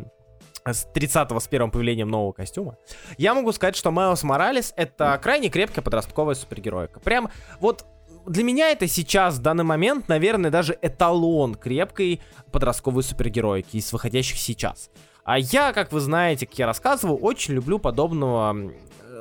э, 0.65 0.73
с 0.73 0.87
30-го 0.95 1.41
с 1.41 1.49
первым 1.49 1.71
появлением 1.71 2.09
нового 2.09 2.33
костюма, 2.33 2.77
я 3.19 3.35
могу 3.35 3.53
сказать, 3.53 3.77
что 3.77 3.91
Майлз 3.91 4.23
Моралес 4.23 4.73
это 4.77 5.19
крайне 5.23 5.49
крепкая 5.49 5.83
подростковая 5.83 6.35
супергеройка. 6.35 7.01
Прям 7.01 7.31
вот 7.61 7.87
для 8.27 8.45
меня 8.45 8.71
это 8.71 8.87
сейчас, 8.87 9.37
в 9.37 9.43
данный 9.43 9.65
момент, 9.65 10.09
наверное, 10.09 10.51
даже 10.51 10.79
эталон 10.83 11.55
крепкой 11.55 12.21
подростковой 12.53 13.03
супергеройки 13.03 13.77
из 13.77 13.93
выходящих 13.93 14.39
сейчас. 14.39 14.91
А 15.25 15.39
я, 15.39 15.73
как 15.73 15.93
вы 15.93 16.01
знаете, 16.01 16.47
как 16.47 16.59
я 16.59 16.67
рассказывал, 16.67 17.19
очень 17.21 17.55
люблю 17.55 17.79
подобного 17.79 18.73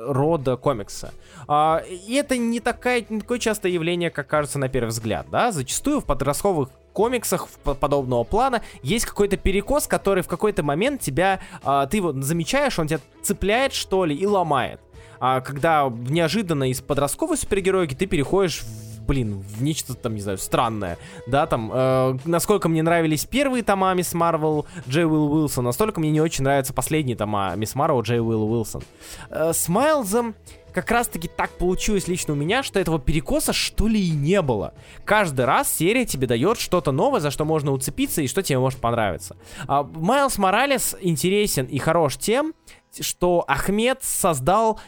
рода 0.06 0.56
комикса. 0.56 1.12
А, 1.48 1.82
и 1.88 2.14
это 2.14 2.36
не, 2.36 2.60
такая, 2.60 3.04
не 3.08 3.20
такое 3.20 3.38
частое 3.38 3.72
явление, 3.72 4.10
как 4.10 4.26
кажется 4.26 4.58
на 4.58 4.68
первый 4.68 4.90
взгляд, 4.90 5.26
да? 5.30 5.52
Зачастую 5.52 6.00
в 6.00 6.04
подростковых 6.04 6.70
комиксах 6.92 7.48
подобного 7.48 8.24
плана 8.24 8.62
есть 8.82 9.06
какой-то 9.06 9.36
перекос, 9.36 9.86
который 9.86 10.22
в 10.22 10.28
какой-то 10.28 10.62
момент 10.62 11.00
тебя, 11.00 11.40
а, 11.62 11.86
ты 11.86 11.98
его 11.98 12.12
замечаешь, 12.12 12.78
он 12.78 12.88
тебя 12.88 13.00
цепляет, 13.22 13.72
что 13.72 14.04
ли, 14.04 14.14
и 14.14 14.26
ломает. 14.26 14.80
А, 15.20 15.40
когда 15.40 15.92
неожиданно 16.08 16.70
из 16.70 16.80
подростковой 16.80 17.36
супергероики 17.36 17.94
ты 17.94 18.06
переходишь 18.06 18.62
в 18.62 18.89
блин, 19.06 19.40
в 19.40 19.62
нечто 19.62 19.94
там, 19.94 20.14
не 20.14 20.20
знаю, 20.20 20.38
странное, 20.38 20.98
да, 21.26 21.46
там, 21.46 21.70
э, 21.72 22.18
насколько 22.24 22.68
мне 22.68 22.82
нравились 22.82 23.24
первые 23.24 23.62
тома 23.62 23.92
Мисс 23.94 24.14
Марвел 24.14 24.66
Джей 24.88 25.04
Уилл 25.04 25.32
Уилсон, 25.32 25.64
настолько 25.64 26.00
мне 26.00 26.10
не 26.10 26.20
очень 26.20 26.44
нравятся 26.44 26.72
последние 26.72 27.16
тома 27.16 27.54
Мисс 27.56 27.74
Марвел 27.74 28.02
Джей 28.02 28.20
Уилл 28.20 28.50
Уилсон. 28.52 28.82
Э, 29.30 29.52
с 29.52 29.68
Майлзом 29.68 30.34
как 30.72 30.90
раз-таки 30.90 31.28
так 31.28 31.50
получилось 31.50 32.08
лично 32.08 32.34
у 32.34 32.36
меня, 32.36 32.62
что 32.62 32.78
этого 32.78 32.98
перекоса 32.98 33.52
что 33.52 33.88
ли 33.88 34.00
и 34.00 34.10
не 34.10 34.40
было. 34.42 34.74
Каждый 35.04 35.44
раз 35.44 35.72
серия 35.72 36.04
тебе 36.04 36.26
дает 36.26 36.58
что-то 36.58 36.92
новое, 36.92 37.20
за 37.20 37.30
что 37.30 37.44
можно 37.44 37.72
уцепиться 37.72 38.22
и 38.22 38.28
что 38.28 38.42
тебе 38.42 38.58
может 38.58 38.80
понравиться. 38.80 39.36
А 39.66 39.82
Майлз 39.82 40.38
Моралес 40.38 40.96
интересен 41.00 41.66
и 41.66 41.78
хорош 41.78 42.16
тем, 42.16 42.54
что 42.98 43.44
Ахмед 43.46 44.02
создал 44.02 44.80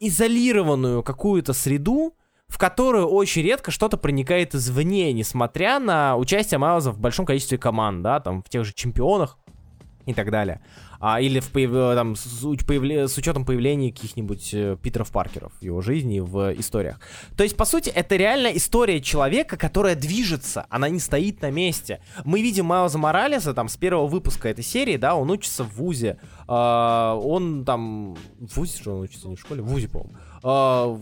изолированную 0.00 1.02
какую-то 1.02 1.52
среду, 1.52 2.14
в 2.52 2.58
которую 2.58 3.06
очень 3.06 3.40
редко 3.40 3.70
что-то 3.70 3.96
проникает 3.96 4.54
извне, 4.54 5.10
несмотря 5.14 5.78
на 5.78 6.18
участие 6.18 6.58
Майлза 6.58 6.92
в 6.92 6.98
большом 6.98 7.24
количестве 7.24 7.56
команд, 7.56 8.02
да, 8.02 8.20
там, 8.20 8.42
в 8.42 8.50
тех 8.50 8.66
же 8.66 8.74
чемпионах 8.74 9.38
и 10.04 10.12
так 10.12 10.30
далее. 10.30 10.60
А, 11.00 11.18
или 11.18 11.40
в 11.40 11.50
появ- 11.50 11.94
там, 11.94 12.14
с, 12.14 12.44
появле- 12.44 13.08
с 13.08 13.16
учетом 13.16 13.46
появления 13.46 13.90
каких-нибудь 13.90 14.50
э, 14.52 14.76
Питеров 14.82 15.10
Паркеров 15.10 15.52
в 15.60 15.64
его 15.64 15.80
жизни 15.80 16.18
и 16.18 16.20
в 16.20 16.52
историях. 16.58 17.00
То 17.38 17.42
есть, 17.42 17.56
по 17.56 17.64
сути, 17.64 17.88
это 17.88 18.16
реально 18.16 18.48
история 18.48 19.00
человека, 19.00 19.56
которая 19.56 19.96
движется, 19.96 20.66
она 20.68 20.90
не 20.90 21.00
стоит 21.00 21.40
на 21.40 21.50
месте. 21.50 22.02
Мы 22.24 22.42
видим 22.42 22.66
Майлза 22.66 22.98
Моралеса 22.98 23.54
там 23.54 23.68
с 23.68 23.78
первого 23.78 24.06
выпуска 24.06 24.50
этой 24.50 24.62
серии, 24.62 24.98
да, 24.98 25.14
он 25.14 25.30
учится 25.30 25.64
в 25.64 25.74
ВУЗе. 25.74 26.18
А, 26.46 27.16
он 27.16 27.64
там... 27.64 28.14
В 28.38 28.56
ВУЗе 28.56 28.82
же 28.82 28.90
он 28.90 29.00
учится, 29.00 29.26
не 29.28 29.36
в 29.36 29.40
школе? 29.40 29.62
В 29.62 29.66
ВУЗе, 29.68 29.88
по-моему. 29.88 30.18
А, 30.42 30.98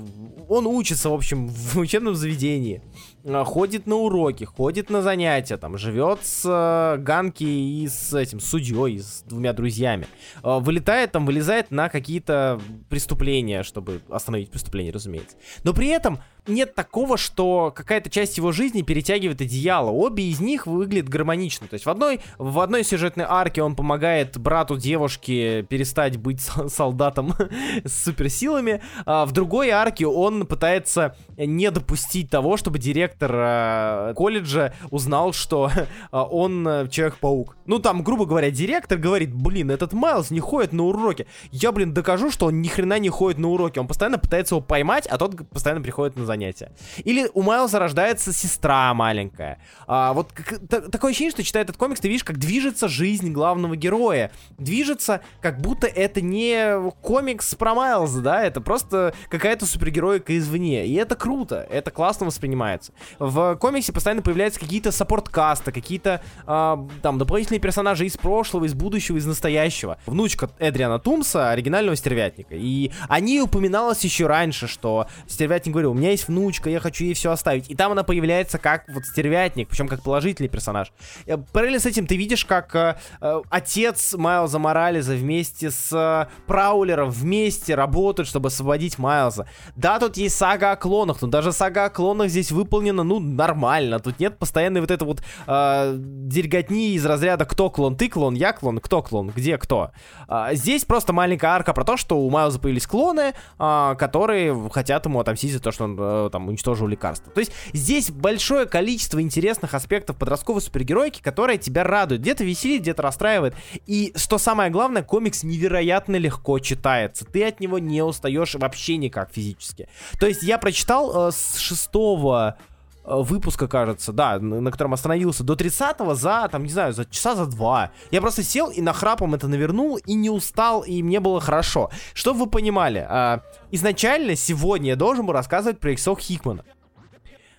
он 0.48 0.66
учится, 0.66 1.10
в 1.10 1.14
общем, 1.14 1.48
в 1.48 1.78
учебном 1.78 2.14
заведении. 2.14 2.82
А, 3.24 3.44
Ходит 3.44 3.86
на 3.86 3.96
уроки, 3.96 4.44
ходит 4.44 4.90
на 4.90 5.02
занятия, 5.02 5.56
там, 5.56 5.76
живет 5.78 6.20
с 6.22 6.44
э, 6.44 6.98
Ганки 6.98 7.44
и 7.44 7.86
с 7.88 8.14
этим 8.14 8.40
судьей, 8.40 9.00
с 9.00 9.22
двумя 9.26 9.52
друзьями. 9.52 10.06
А, 10.42 10.58
Вылетает 10.58 11.12
там, 11.12 11.26
вылезает 11.26 11.70
на 11.70 11.88
какие-то 11.88 12.60
преступления, 12.88 13.62
чтобы 13.62 14.00
остановить 14.08 14.50
преступление, 14.50 14.92
разумеется. 14.92 15.36
Но 15.64 15.72
при 15.74 15.88
этом 15.88 16.20
нет 16.46 16.74
такого, 16.74 17.16
что 17.18 17.72
какая-то 17.74 18.08
часть 18.10 18.38
его 18.38 18.50
жизни 18.52 18.82
перетягивает 18.82 19.40
одеяло. 19.40 19.90
Обе 19.90 20.24
из 20.24 20.40
них 20.40 20.66
выглядят 20.66 21.08
гармонично. 21.08 21.68
То 21.68 21.74
есть 21.74 21.86
в 21.86 21.90
одной, 21.90 22.20
в 22.38 22.58
одной 22.60 22.82
сюжетной 22.84 23.26
арке 23.28 23.62
он 23.62 23.76
помогает 23.76 24.38
брату 24.38 24.76
девушки 24.76 25.66
перестать 25.68 26.16
быть 26.16 26.40
со- 26.40 26.68
солдатом 26.68 27.34
с 27.84 28.04
суперсилами, 28.04 28.80
а 29.04 29.26
в 29.26 29.32
другой 29.32 29.70
арке 29.70 30.06
он 30.06 30.46
пытается 30.46 31.16
не 31.36 31.70
допустить 31.70 32.30
того, 32.30 32.56
чтобы 32.56 32.78
директор 32.78 33.09
э, 33.18 34.14
колледжа 34.16 34.72
узнал, 34.90 35.32
что 35.32 35.70
э, 35.76 35.84
он 36.12 36.66
э, 36.66 36.88
Человек-паук. 36.88 37.56
Ну 37.66 37.78
там, 37.78 38.02
грубо 38.02 38.26
говоря, 38.26 38.50
директор 38.50 38.98
говорит, 38.98 39.32
блин, 39.34 39.70
этот 39.70 39.92
Майлз 39.92 40.30
не 40.30 40.40
ходит 40.40 40.72
на 40.72 40.84
уроки. 40.84 41.26
Я, 41.50 41.72
блин, 41.72 41.92
докажу, 41.94 42.30
что 42.30 42.46
он 42.46 42.60
ни 42.62 42.68
хрена 42.68 42.98
не 42.98 43.08
ходит 43.08 43.38
на 43.38 43.48
уроки. 43.48 43.78
Он 43.78 43.86
постоянно 43.86 44.18
пытается 44.18 44.54
его 44.54 44.62
поймать, 44.62 45.06
а 45.06 45.18
тот 45.18 45.48
постоянно 45.50 45.82
приходит 45.82 46.16
на 46.16 46.24
занятия. 46.24 46.72
Или 47.04 47.30
у 47.34 47.42
Майлза 47.42 47.78
рождается 47.78 48.32
сестра 48.32 48.92
маленькая. 48.94 49.58
А, 49.86 50.12
вот 50.12 50.32
как- 50.32 50.60
та- 50.68 50.80
такое 50.80 51.10
ощущение, 51.10 51.30
что 51.32 51.42
читая 51.42 51.62
этот 51.64 51.76
комикс, 51.76 52.00
ты 52.00 52.08
видишь, 52.08 52.24
как 52.24 52.38
движется 52.38 52.88
жизнь 52.88 53.30
главного 53.32 53.76
героя. 53.76 54.30
Движется, 54.58 55.20
как 55.40 55.60
будто 55.60 55.86
это 55.86 56.20
не 56.20 56.90
комикс 57.02 57.54
про 57.54 57.74
Майлза, 57.74 58.20
да, 58.20 58.42
это 58.42 58.60
просто 58.60 59.14
какая-то 59.28 59.66
супергероика 59.66 60.36
извне. 60.38 60.86
И 60.86 60.94
это 60.94 61.14
круто, 61.14 61.66
это 61.70 61.90
классно 61.90 62.26
воспринимается. 62.26 62.92
В 63.18 63.56
комиксе 63.56 63.92
постоянно 63.92 64.22
появляются 64.22 64.60
какие-то 64.60 64.92
саппорт-касты, 64.92 65.72
какие-то 65.72 66.22
а, 66.46 66.86
там 67.02 67.18
дополнительные 67.18 67.60
персонажи 67.60 68.06
из 68.06 68.16
прошлого, 68.16 68.64
из 68.64 68.74
будущего, 68.74 69.16
из 69.16 69.26
настоящего. 69.26 69.98
Внучка 70.06 70.50
Эдриана 70.58 70.98
Тумса, 70.98 71.50
оригинального 71.50 71.96
стервятника. 71.96 72.54
И 72.54 72.90
о 73.08 73.20
ней 73.20 73.40
упоминалось 73.40 74.02
еще 74.04 74.26
раньше, 74.26 74.66
что 74.66 75.06
стервятник 75.26 75.72
говорил, 75.72 75.92
у 75.92 75.94
меня 75.94 76.10
есть 76.10 76.28
внучка, 76.28 76.70
я 76.70 76.80
хочу 76.80 77.04
ей 77.04 77.14
все 77.14 77.30
оставить. 77.30 77.70
И 77.70 77.74
там 77.74 77.92
она 77.92 78.02
появляется 78.02 78.58
как 78.58 78.88
вот 78.88 79.04
стервятник, 79.04 79.68
причем 79.68 79.88
как 79.88 80.02
положительный 80.02 80.48
персонаж. 80.48 80.92
Э, 81.26 81.36
Параллельно 81.36 81.80
с 81.80 81.86
этим 81.86 82.06
ты 82.06 82.16
видишь, 82.16 82.44
как 82.44 82.74
э, 82.74 82.96
э, 83.20 83.42
отец 83.50 84.14
Майлза 84.14 84.58
Морализа 84.58 85.14
вместе 85.14 85.70
с 85.70 85.92
э, 85.92 86.30
Праулером 86.46 87.10
вместе 87.10 87.74
работают, 87.74 88.28
чтобы 88.28 88.48
освободить 88.48 88.98
Майлза. 88.98 89.46
Да, 89.76 89.98
тут 89.98 90.16
есть 90.16 90.36
сага 90.36 90.72
о 90.72 90.76
клонах, 90.76 91.22
но 91.22 91.28
даже 91.28 91.52
сага 91.52 91.86
о 91.86 91.90
клонах 91.90 92.28
здесь 92.28 92.50
выполнена, 92.50 92.89
ну, 92.92 93.18
нормально. 93.20 93.98
Тут 94.00 94.20
нет 94.20 94.38
постоянной 94.38 94.80
вот 94.80 94.90
этой 94.90 95.04
вот 95.04 95.22
э, 95.46 95.94
дерьготни 95.96 96.92
из 96.94 97.04
разряда 97.04 97.44
кто 97.44 97.70
клон, 97.70 97.96
ты 97.96 98.08
клон, 98.08 98.34
я 98.34 98.52
клон, 98.52 98.78
кто 98.78 99.02
клон, 99.02 99.32
где 99.34 99.58
кто. 99.58 99.90
А, 100.28 100.54
здесь 100.54 100.84
просто 100.84 101.12
маленькая 101.12 101.48
арка 101.48 101.72
про 101.72 101.84
то, 101.84 101.96
что 101.96 102.18
у 102.18 102.30
Майлза 102.30 102.58
появились 102.58 102.86
клоны, 102.86 103.34
а, 103.58 103.94
которые 103.96 104.70
хотят 104.70 105.06
ему 105.06 105.20
отомстить 105.20 105.52
за 105.52 105.60
то, 105.60 105.72
что 105.72 105.84
он 105.84 105.96
э, 105.98 106.30
там 106.30 106.48
уничтожил 106.48 106.86
лекарство. 106.86 107.32
То 107.32 107.40
есть 107.40 107.52
здесь 107.72 108.10
большое 108.10 108.66
количество 108.66 109.20
интересных 109.20 109.74
аспектов 109.74 110.16
подростковой 110.16 110.62
супергеройки, 110.62 111.20
которая 111.20 111.56
тебя 111.58 111.84
радует. 111.84 112.20
Где-то 112.20 112.44
веселит, 112.44 112.82
где-то 112.82 113.02
расстраивает. 113.02 113.54
И 113.86 114.12
что 114.16 114.38
самое 114.38 114.70
главное, 114.70 115.02
комикс 115.02 115.42
невероятно 115.42 116.16
легко 116.16 116.58
читается. 116.58 117.24
Ты 117.24 117.44
от 117.44 117.60
него 117.60 117.78
не 117.78 118.02
устаешь 118.02 118.54
вообще 118.54 118.96
никак 118.96 119.32
физически. 119.32 119.88
То 120.18 120.26
есть 120.26 120.42
я 120.42 120.58
прочитал 120.58 121.28
э, 121.28 121.32
с 121.32 121.56
шестого 121.58 122.56
э, 122.58 122.70
выпуска, 123.16 123.68
кажется, 123.68 124.12
да, 124.12 124.38
на, 124.38 124.70
котором 124.70 124.94
остановился, 124.94 125.44
до 125.44 125.54
30-го 125.54 126.14
за, 126.14 126.48
там, 126.50 126.64
не 126.64 126.70
знаю, 126.70 126.92
за 126.92 127.04
часа 127.04 127.34
за 127.34 127.46
два. 127.46 127.90
Я 128.10 128.20
просто 128.20 128.42
сел 128.42 128.70
и 128.70 128.80
нахрапом 128.80 129.34
это 129.34 129.48
навернул, 129.48 129.96
и 129.96 130.14
не 130.14 130.30
устал, 130.30 130.82
и 130.82 131.02
мне 131.02 131.20
было 131.20 131.40
хорошо. 131.40 131.90
Чтобы 132.14 132.40
вы 132.40 132.46
понимали, 132.46 133.06
э, 133.08 133.38
изначально 133.70 134.36
сегодня 134.36 134.90
я 134.90 134.96
должен 134.96 135.26
был 135.26 135.32
рассказывать 135.32 135.80
про 135.80 135.92
иксов 135.92 136.18
Хикмана. 136.20 136.64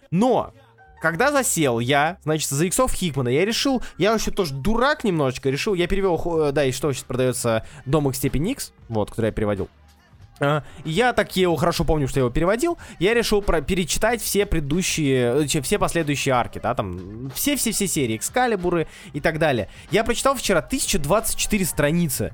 Но 0.10 0.54
когда 1.02 1.32
засел 1.32 1.80
я, 1.80 2.18
значит, 2.24 2.50
за 2.50 2.66
иксов 2.66 2.94
Хикмана, 2.94 3.30
я 3.30 3.44
решил, 3.44 3.82
я 3.98 4.12
вообще 4.12 4.32
тоже 4.32 4.54
дурак 4.54 5.04
немножечко, 5.04 5.50
решил, 5.50 5.74
я 5.74 5.88
перевел, 5.88 6.22
э, 6.44 6.52
да, 6.52 6.64
и 6.64 6.72
что 6.72 6.94
сейчас 6.94 7.06
продается 7.06 7.66
Дом 7.86 8.08
X 8.10 8.18
степень 8.18 8.50
X, 8.50 8.72
вот, 8.88 9.10
который 9.10 9.28
я 9.28 9.32
переводил. 9.32 9.68
А, 10.42 10.64
я 10.84 11.14
так 11.14 11.36
его 11.36 11.56
хорошо 11.56 11.84
помню, 11.84 12.08
что 12.08 12.20
я 12.20 12.22
его 12.22 12.32
переводил. 12.32 12.78
Я 12.98 13.14
решил 13.14 13.44
про 13.44 13.62
перечитать 13.62 14.22
все 14.22 14.48
предыдущие, 14.48 15.46
э, 15.46 15.62
все 15.62 15.78
последующие 15.78 16.34
арки, 16.34 16.60
да, 16.62 16.74
там 16.74 17.32
все-все-все 17.36 17.88
серии, 17.88 18.18
экскалибуры 18.18 18.88
и 19.14 19.22
так 19.22 19.38
далее. 19.38 19.70
Я 19.92 20.04
прочитал 20.04 20.36
вчера 20.36 20.60
1024 20.60 21.66
страницы 21.66 22.34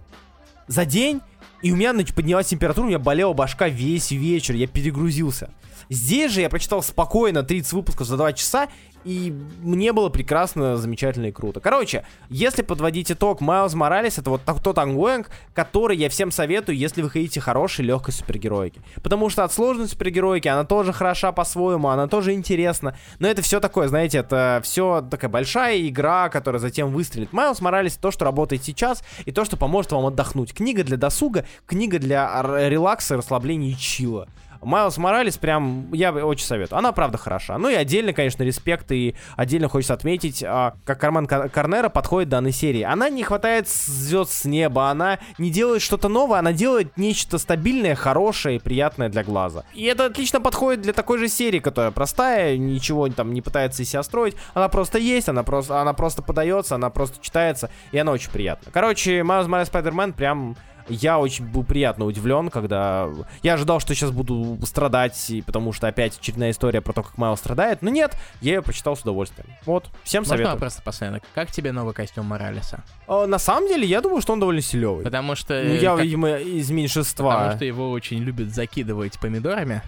за 0.68 0.86
день, 0.86 1.20
и 1.62 1.72
у 1.74 1.76
меня 1.76 1.92
значит, 1.92 2.16
поднялась 2.16 2.48
температура, 2.48 2.86
у 2.86 2.88
меня 2.88 3.00
болела 3.00 3.34
башка 3.34 3.68
весь 3.68 4.12
вечер, 4.12 4.56
я 4.56 4.68
перегрузился. 4.68 5.50
Здесь 5.90 6.32
же 6.32 6.42
я 6.42 6.50
прочитал 6.50 6.82
спокойно 6.82 7.44
30 7.44 7.74
выпусков 7.74 8.08
за 8.08 8.16
2 8.16 8.34
часа, 8.34 8.68
и 9.04 9.34
мне 9.62 9.94
было 9.94 10.10
прекрасно, 10.10 10.78
замечательно 10.78 11.28
и 11.28 11.32
круто. 11.32 11.60
Короче, 11.60 12.04
если 12.30 12.62
подводить 12.62 13.12
итог, 13.12 13.42
Майлз 13.42 13.74
Моралес 13.74 14.18
это 14.18 14.30
вот 14.30 14.42
тот 14.64 14.78
ongoing, 14.78 15.30
который 15.54 15.98
я 15.98 16.10
всем 16.10 16.32
советую, 16.32 16.78
если 16.78 17.02
вы 17.02 17.10
хотите 17.10 17.40
хорошей, 17.40 17.86
легкой 17.86 18.12
супергероики. 18.12 18.82
Потому 19.02 19.30
что 19.30 19.44
от 19.44 19.54
сложной 19.54 19.88
супергероики 19.88 20.48
она 20.48 20.64
тоже 20.64 20.94
хороша 20.94 21.32
по-своему, 21.32 21.90
она 21.90 22.08
тоже 22.08 22.34
интересна. 22.34 22.96
Но 23.20 23.28
это 23.28 23.42
все 23.42 23.60
такое, 23.60 23.88
знаете, 23.88 24.20
это 24.20 24.62
все 24.64 25.06
такая 25.10 25.30
большая 25.30 25.88
игра, 25.88 26.30
которая 26.30 26.60
затем 26.60 26.90
выстрелит. 26.92 27.34
Майлз 27.34 27.62
Моралес 27.62 27.98
то, 27.98 28.12
что 28.12 28.26
работает 28.26 28.64
сейчас, 28.64 29.04
и 29.26 29.32
то, 29.32 29.46
что 29.46 29.58
поможет 29.58 29.92
вам 29.92 30.06
отдохнуть. 30.06 30.54
Книга 30.54 30.84
для 30.84 30.98
досуга, 30.98 31.46
книга 31.66 32.00
для 32.00 32.42
релакса, 32.68 33.18
расслабления 33.18 33.72
и 33.72 33.78
чила. 33.78 34.28
Майлз 34.68 34.98
Моралес 34.98 35.38
прям, 35.38 35.92
я 35.94 36.12
очень 36.12 36.46
советую. 36.46 36.78
Она 36.78 36.92
правда 36.92 37.18
хороша. 37.18 37.58
Ну 37.58 37.70
и 37.70 37.74
отдельно, 37.74 38.12
конечно, 38.12 38.44
респект 38.44 38.92
и 38.92 39.16
отдельно 39.38 39.70
хочется 39.70 39.94
отметить, 39.94 40.44
а, 40.46 40.74
как 40.84 41.00
Карман 41.00 41.26
Корнера 41.26 41.88
подходит 41.88 42.30
данной 42.30 42.52
серии. 42.52 42.82
Она 42.82 43.10
не 43.10 43.24
хватает 43.24 43.70
звезд 43.70 44.32
с 44.32 44.46
неба, 44.46 44.90
она 44.90 45.20
не 45.38 45.52
делает 45.52 45.82
что-то 45.82 46.10
новое, 46.10 46.40
она 46.40 46.52
делает 46.52 46.98
нечто 46.98 47.38
стабильное, 47.38 47.96
хорошее 47.96 48.58
и 48.58 48.60
приятное 48.60 49.08
для 49.08 49.24
глаза. 49.24 49.64
И 49.74 49.86
это 49.86 50.06
отлично 50.06 50.42
подходит 50.42 50.82
для 50.82 50.92
такой 50.92 51.18
же 51.18 51.30
серии, 51.30 51.60
которая 51.60 51.92
простая, 51.92 52.58
ничего 52.58 53.08
там 53.08 53.34
не 53.34 53.42
пытается 53.42 53.84
из 53.84 53.90
себя 53.90 54.04
строить. 54.04 54.36
Она 54.54 54.68
просто 54.68 54.98
есть, 54.98 55.30
она 55.30 55.44
просто, 55.44 55.80
она 55.80 55.94
просто 55.94 56.22
подается, 56.22 56.76
она 56.76 56.90
просто 56.90 57.24
читается, 57.24 57.70
и 57.94 57.98
она 57.98 58.12
очень 58.12 58.32
приятная. 58.32 58.74
Короче, 58.74 59.24
Майлз 59.24 59.48
Моралес 59.48 59.70
Спайдермен 59.70 60.12
прям 60.12 60.58
я 60.90 61.20
очень 61.20 61.46
был 61.46 61.64
приятно 61.64 62.06
удивлен, 62.06 62.50
когда... 62.50 63.10
Я 63.44 63.54
ожидал, 63.54 63.80
что 63.80 63.94
сейчас 63.94 64.12
буду 64.12 64.58
страдать, 64.66 65.32
потому 65.46 65.74
что 65.74 65.88
опять 65.88 66.18
очередная 66.18 66.52
история 66.52 66.82
про 66.82 66.94
то, 66.94 67.04
как 67.04 67.18
Майл 67.18 67.38
страдает. 67.38 67.82
Но 67.82 67.90
нет, 67.90 68.16
я 68.42 68.56
ее 68.56 68.62
прочитал 68.62 68.96
с 68.96 69.02
удовольствием. 69.02 69.48
Вот, 69.66 69.88
всем 70.04 70.22
Можно 70.22 70.36
советую. 70.36 70.58
просто 70.58 70.82
последок. 70.82 71.24
Как 71.36 71.52
тебе 71.52 71.72
новый 71.72 71.94
костюм 71.94 72.26
Моралеса? 72.26 72.84
О, 73.08 73.26
на 73.26 73.40
самом 73.40 73.68
деле, 73.68 73.86
я 73.86 74.02
думаю, 74.02 74.22
что 74.22 74.34
он 74.34 74.40
довольно 74.40 74.62
силевый. 74.62 75.04
Потому 75.04 75.36
что... 75.36 75.62
Ну, 75.64 75.74
я, 75.74 75.96
как... 75.96 76.04
видимо, 76.04 76.38
из 76.38 76.70
меньшинства. 76.72 77.34
Потому 77.34 77.56
что 77.56 77.66
его 77.66 77.92
очень 77.92 78.20
любят 78.20 78.54
закидывать 78.54 79.20
помидорами. 79.20 79.82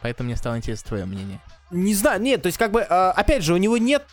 Поэтому 0.00 0.28
мне 0.28 0.36
стало 0.36 0.56
интересно 0.56 0.88
твое 0.88 1.04
мнение. 1.04 1.40
Не 1.70 1.94
знаю, 1.94 2.20
нет, 2.20 2.42
то 2.42 2.48
есть 2.48 2.58
как 2.58 2.72
бы, 2.72 2.82
опять 2.82 3.42
же, 3.42 3.54
у 3.54 3.56
него 3.56 3.78
нет 3.78 4.04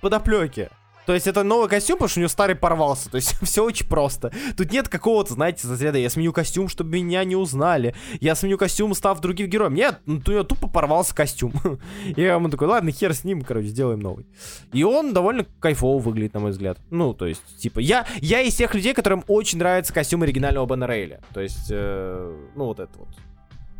подоплеки. 0.00 0.70
То 1.06 1.14
есть 1.14 1.26
это 1.26 1.42
новый 1.42 1.68
костюм, 1.68 1.96
потому 1.96 2.08
что 2.08 2.20
у 2.20 2.22
него 2.22 2.28
старый 2.28 2.56
порвался. 2.56 3.10
То 3.10 3.16
есть 3.16 3.36
все 3.42 3.64
очень 3.64 3.86
просто. 3.86 4.32
Тут 4.56 4.72
нет 4.72 4.88
какого-то, 4.88 5.34
знаете, 5.34 5.68
разряда, 5.68 5.98
я 5.98 6.10
сменю 6.10 6.32
костюм, 6.32 6.68
чтобы 6.68 6.90
меня 6.90 7.24
не 7.24 7.36
узнали. 7.36 7.94
Я 8.20 8.34
сменю 8.34 8.58
костюм, 8.58 8.94
став 8.94 9.20
другим 9.20 9.48
героем. 9.48 9.74
Нет, 9.74 10.00
ну, 10.06 10.20
у 10.26 10.30
него 10.30 10.44
тупо 10.44 10.68
порвался 10.68 11.14
костюм. 11.14 11.52
И 12.16 12.20
ему 12.22 12.48
такой, 12.48 12.68
ладно, 12.68 12.90
хер 12.90 13.14
с 13.14 13.24
ним, 13.24 13.42
короче, 13.42 13.68
сделаем 13.68 14.00
новый. 14.00 14.26
И 14.72 14.82
он 14.84 15.12
довольно 15.12 15.46
кайфово 15.60 16.00
выглядит, 16.00 16.34
на 16.34 16.40
мой 16.40 16.50
взгляд. 16.50 16.78
Ну, 16.90 17.14
то 17.14 17.26
есть, 17.26 17.42
типа, 17.58 17.80
я, 17.80 18.06
я 18.20 18.40
из 18.40 18.54
тех 18.54 18.74
людей, 18.74 18.94
которым 18.94 19.24
очень 19.28 19.58
нравится 19.58 19.92
костюм 19.92 20.22
оригинального 20.22 20.66
Бена 20.66 20.86
Рейля. 20.86 21.20
То 21.32 21.40
есть, 21.40 21.68
э, 21.70 22.36
ну, 22.54 22.66
вот 22.66 22.80
это 22.80 22.92
вот 22.98 23.08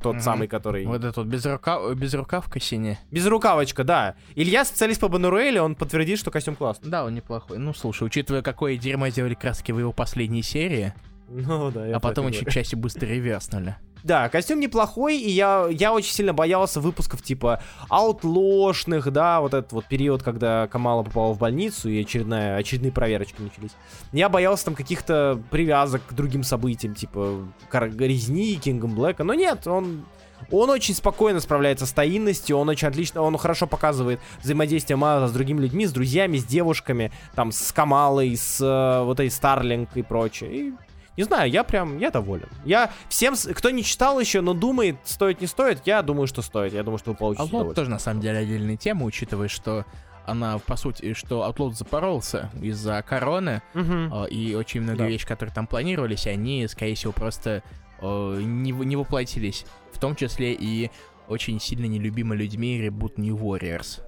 тот 0.05 0.17
mm-hmm. 0.17 0.21
самый, 0.21 0.49
который... 0.49 0.85
Вот 0.85 0.97
этот 0.97 1.17
вот 1.17 1.27
без 1.27 1.47
рукав... 1.47 1.95
безрукавка 1.97 2.61
синяя. 2.61 3.01
Безрукавочка, 3.11 3.85
да. 3.85 4.17
Илья, 4.35 4.67
специалист 4.67 5.01
по 5.01 5.09
Бануруэле, 5.09 5.63
он 5.63 5.75
подтвердит, 5.75 6.19
что 6.19 6.31
костюм 6.31 6.57
классный. 6.57 6.91
Да, 6.91 7.07
он 7.07 7.15
неплохой. 7.15 7.57
Ну, 7.57 7.73
слушай, 7.73 8.05
учитывая, 8.05 8.43
какое 8.43 8.77
дерьмо 8.77 9.09
сделали 9.09 9.33
краски 9.33 9.73
в 9.73 9.79
его 9.79 9.93
последней 9.93 10.43
серии, 10.43 10.93
ну, 11.29 11.71
да, 11.71 11.97
а 11.97 12.01
потом 12.01 12.29
еще 12.29 12.45
части 12.51 12.75
быстро 12.75 13.07
реверснули. 13.07 13.77
Да, 14.05 14.29
костюм 14.29 14.61
неплохой, 14.61 15.17
и 15.17 15.31
я, 15.31 15.67
я 15.71 15.95
очень 15.95 16.13
сильно 16.13 16.35
боялся 16.35 16.79
выпусков 16.79 17.23
типа 17.23 17.63
аутлошных, 17.89 19.11
да, 19.11 19.41
вот 19.41 19.55
этот 19.55 19.73
вот 19.73 19.87
период, 19.87 20.23
когда 20.23 20.69
Камала 20.69 21.03
попала 21.03 21.33
в 21.33 21.39
больницу 21.39 21.89
и 21.89 22.03
очередная, 22.03 22.59
очередные 22.59 22.93
проверочки 22.93 23.41
начались. 23.41 23.71
Я 24.13 24.29
боялся 24.29 24.67
там 24.67 24.75
каких-то 24.75 25.43
привязок 25.51 26.03
к 26.07 26.13
другим 26.13 26.43
событиям, 26.43 26.95
типа 26.95 27.49
резни, 27.73 28.57
Кингом 28.57 28.95
Блэка, 28.95 29.25
но 29.25 29.33
нет, 29.33 29.67
он 29.67 30.05
он 30.51 30.69
очень 30.69 30.95
спокойно 30.95 31.41
справляется 31.41 31.87
с 31.87 31.93
таинностью, 31.93 32.59
он 32.59 32.69
очень 32.69 32.89
отлично, 32.89 33.23
он 33.23 33.39
хорошо 33.39 33.67
показывает 33.67 34.21
взаимодействие 34.43 34.99
Майлза 34.99 35.29
с 35.29 35.33
другими 35.33 35.63
людьми, 35.63 35.87
с 35.87 35.93
друзьями, 35.93 36.37
с 36.37 36.45
девушками, 36.45 37.11
там, 37.35 37.53
с 37.53 37.73
Камалой, 37.73 38.37
с 38.37 38.61
э, 38.61 39.03
вот 39.05 39.15
этой 39.15 39.31
Старлинг 39.31 39.97
и 39.97 40.03
прочее. 40.03 40.55
И 40.55 40.75
не 41.17 41.25
знаю, 41.25 41.51
я 41.51 41.65
прям, 41.65 41.99
я 41.99 42.11
доволен. 42.11 42.49
Я 42.65 42.91
всем, 43.09 43.35
кто 43.37 43.71
не 43.71 43.85
читал 43.85 44.19
еще, 44.19 44.41
но 44.41 44.55
думает, 44.55 44.97
стоит, 45.05 45.41
не 45.41 45.47
стоит, 45.47 45.83
я 45.85 46.03
думаю, 46.03 46.27
что 46.27 46.43
стоит. 46.43 46.73
Я 46.73 46.83
думаю, 46.83 46.99
что 46.99 47.12
вы 47.12 47.17
получите 47.17 47.49
А 47.51 47.65
вот 47.65 47.75
тоже, 47.75 47.91
на 47.91 47.99
самом 47.99 48.21
деле, 48.21 48.39
отдельная 48.39 48.77
тема, 48.77 49.05
учитывая, 49.05 49.49
что 49.49 49.85
она, 50.27 50.59
по 50.59 50.77
сути, 50.77 51.12
что 51.15 51.47
Outload 51.49 51.75
запоролся 51.75 52.51
из-за 52.61 53.03
короны, 53.07 53.62
угу. 53.75 54.25
и 54.27 54.55
очень 54.55 54.81
многие 54.81 54.99
да. 54.99 55.09
вещи, 55.09 55.27
которые 55.27 55.55
там 55.55 55.67
планировались, 55.67 56.27
они, 56.27 56.67
скорее 56.67 56.95
всего, 56.95 57.12
просто 57.12 57.62
э, 58.01 58.41
не, 58.41 58.73
не 58.73 58.97
воплотились. 58.97 59.67
В 59.93 59.99
том 59.99 60.17
числе 60.17 60.53
и 60.55 60.91
очень 61.29 61.61
сильно 61.61 61.87
нелюбимый 61.87 62.37
людьми 62.37 62.79
ребут 62.81 63.19
New 63.19 63.37
Warriors. 63.37 64.01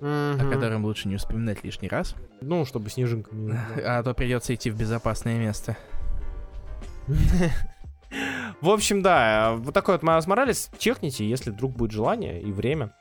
Mm-hmm. 0.00 0.48
О 0.48 0.52
котором 0.52 0.84
лучше 0.84 1.08
не 1.08 1.16
вспоминать 1.16 1.62
лишний 1.64 1.88
раз. 1.88 2.14
Ну, 2.40 2.64
чтобы 2.64 2.90
снежинка 2.90 3.34
не... 3.34 3.52
А 3.84 4.02
то 4.02 4.12
придется 4.14 4.54
идти 4.54 4.70
в 4.70 4.76
безопасное 4.76 5.38
место. 5.38 5.76
В 8.60 8.70
общем, 8.70 9.02
да, 9.02 9.54
вот 9.56 9.74
такой 9.74 9.94
вот 9.94 10.02
Майлз 10.02 10.26
Моралес. 10.26 10.70
Чекните, 10.78 11.28
если 11.28 11.50
вдруг 11.50 11.76
будет 11.76 11.90
желание 11.90 12.40
и 12.40 12.52
время. 12.52 12.94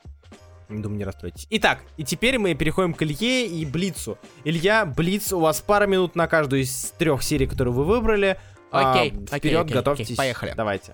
Думаю, 0.70 0.98
не 0.98 1.04
расстроитесь. 1.04 1.46
Итак, 1.52 1.80
и 1.98 2.04
теперь 2.04 2.40
мы 2.40 2.54
переходим 2.56 2.94
к 2.94 3.04
Илье 3.04 3.46
и 3.46 3.66
Блицу. 3.66 4.18
Илья, 4.44 4.86
Блиц, 4.86 5.32
у 5.32 5.40
вас 5.40 5.62
пара 5.62 5.86
минут 5.86 6.16
на 6.16 6.28
каждую 6.28 6.64
из 6.64 6.94
трех 6.98 7.22
серий, 7.22 7.46
которые 7.46 7.74
вы 7.74 7.86
выбрали. 7.86 8.40
Окей, 8.72 9.14
а, 9.32 9.38
вперед, 9.38 9.66
окей, 9.66 9.74
готовьтесь. 9.74 10.06
Окей, 10.08 10.18
поехали. 10.18 10.54
Давайте. 10.56 10.94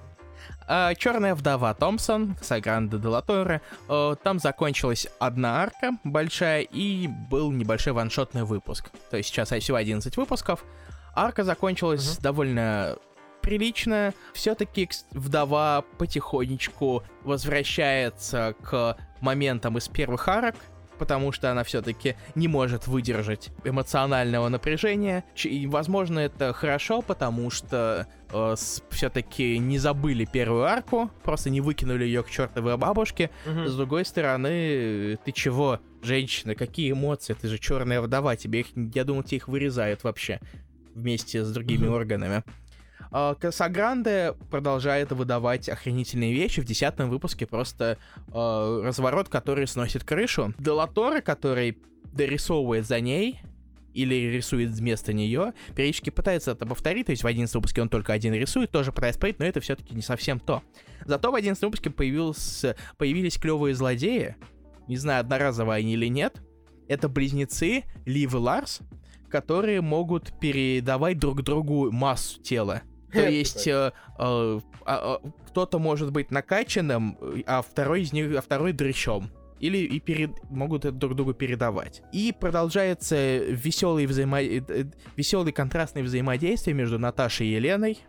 Uh, 0.67 0.93
Черная 0.95 1.33
вдова 1.33 1.73
Томпсон, 1.73 2.37
Сагранда 2.41 2.99
Делаторе. 2.99 3.61
Uh, 3.87 4.15
там 4.21 4.37
закончилась 4.37 5.07
одна 5.17 5.63
арка 5.63 5.93
большая 6.03 6.61
и 6.61 7.07
был 7.07 7.51
небольшой 7.51 7.93
ваншотный 7.93 8.43
выпуск. 8.43 8.91
То 9.09 9.17
есть 9.17 9.29
сейчас 9.29 9.49
всего 9.49 9.77
11 9.77 10.15
выпусков. 10.17 10.63
Арка 11.15 11.43
закончилась 11.43 12.17
uh-huh. 12.17 12.21
довольно 12.21 12.97
прилично. 13.41 14.13
Все-таки 14.33 14.89
вдова 15.11 15.83
потихонечку 15.97 17.03
возвращается 17.23 18.55
к 18.61 18.97
моментам 19.21 19.77
из 19.77 19.87
первых 19.87 20.27
арок, 20.27 20.55
потому 20.99 21.31
что 21.31 21.49
она 21.49 21.63
все-таки 21.63 22.15
не 22.35 22.47
может 22.47 22.87
выдержать 22.87 23.49
эмоционального 23.63 24.49
напряжения. 24.49 25.23
И, 25.43 25.65
возможно, 25.65 26.19
это 26.19 26.53
хорошо, 26.53 27.01
потому 27.01 27.49
что 27.49 28.05
э, 28.31 28.55
все-таки 28.89 29.57
не 29.57 29.79
забыли 29.79 30.25
первую 30.25 30.65
арку, 30.65 31.09
просто 31.23 31.49
не 31.49 31.61
выкинули 31.61 32.03
ее 32.03 32.21
к 32.21 32.29
чертовой 32.29 32.77
бабушке. 32.77 33.31
Угу. 33.45 33.67
С 33.67 33.75
другой 33.75 34.05
стороны, 34.05 35.17
ты 35.23 35.31
чего, 35.31 35.79
женщина, 36.03 36.53
какие 36.53 36.91
эмоции? 36.91 37.33
Ты 37.33 37.47
же 37.47 37.57
черная 37.57 38.01
вдова, 38.01 38.35
тебе 38.35 38.59
их, 38.59 38.67
я 38.93 39.05
думал, 39.05 39.23
тебе 39.23 39.37
их 39.37 39.47
вырезают 39.47 40.03
вообще 40.03 40.39
вместе 40.99 41.43
с 41.43 41.51
другими 41.51 41.87
угу. 41.87 41.95
органами. 41.95 42.43
Uh, 43.11 43.35
Касагранде 43.39 44.35
продолжает 44.51 45.11
выдавать 45.11 45.67
охренительные 45.67 46.31
вещи. 46.33 46.61
В 46.61 46.65
десятом 46.65 47.09
выпуске 47.09 47.47
просто 47.47 47.97
uh, 48.27 48.83
разворот, 48.83 49.29
который 49.29 49.65
сносит 49.65 50.03
крышу. 50.03 50.53
Делаторе, 50.59 51.21
который 51.21 51.79
дорисовывает 52.13 52.85
за 52.85 52.99
ней, 52.99 53.41
или 53.93 54.15
рисует 54.15 54.69
вместо 54.69 55.13
нее, 55.13 55.53
периодически 55.75 56.09
пытается 56.09 56.51
это 56.51 56.65
повторить, 56.65 57.07
то 57.07 57.11
есть 57.11 57.23
в 57.23 57.27
11 57.27 57.53
выпуске 57.55 57.81
он 57.81 57.89
только 57.89 58.13
один 58.13 58.33
рисует, 58.33 58.71
тоже 58.71 58.91
пытается 58.91 59.19
повторить, 59.19 59.39
но 59.39 59.45
это 59.45 59.59
все-таки 59.59 59.95
не 59.95 60.01
совсем 60.01 60.39
то. 60.39 60.63
Зато 61.05 61.31
в 61.31 61.35
11 61.35 61.61
выпуске 61.63 61.89
появился, 61.89 62.75
появились 62.97 63.37
клевые 63.37 63.73
злодеи, 63.75 64.35
не 64.87 64.97
знаю, 64.97 65.21
одноразовые 65.21 65.79
они 65.79 65.93
или 65.93 66.07
нет, 66.07 66.41
это 66.87 67.09
близнецы 67.09 67.83
Лив 68.05 68.33
и 68.33 68.37
Ларс, 68.37 68.79
которые 69.29 69.81
могут 69.81 70.37
передавать 70.39 71.19
друг 71.19 71.43
другу 71.43 71.91
массу 71.91 72.41
тела. 72.41 72.81
То 73.13 73.27
есть 73.27 73.67
э, 73.67 73.91
э, 74.19 74.59
э, 74.85 75.17
кто-то 75.47 75.79
может 75.79 76.11
быть 76.11 76.31
накачанным, 76.31 77.17
а 77.47 77.61
второй 77.61 78.01
из 78.01 78.13
них, 78.13 78.35
а 78.35 78.41
второй 78.41 78.73
дрыщом. 78.73 79.31
Или 79.59 79.79
и 79.79 79.99
перед, 79.99 80.31
могут 80.49 80.85
это 80.85 80.95
друг 80.95 81.15
другу 81.15 81.33
передавать. 81.33 82.01
И 82.13 82.33
продолжается 82.37 83.37
веселый, 83.37 84.05
взаимо... 84.05 84.41
Э, 84.41 84.61
э, 84.67 84.85
веселый 85.17 85.51
контрастное 85.51 86.03
взаимодействие 86.03 86.73
между 86.73 86.97
Наташей 86.97 87.47
и 87.47 87.51
Еленой, 87.51 87.99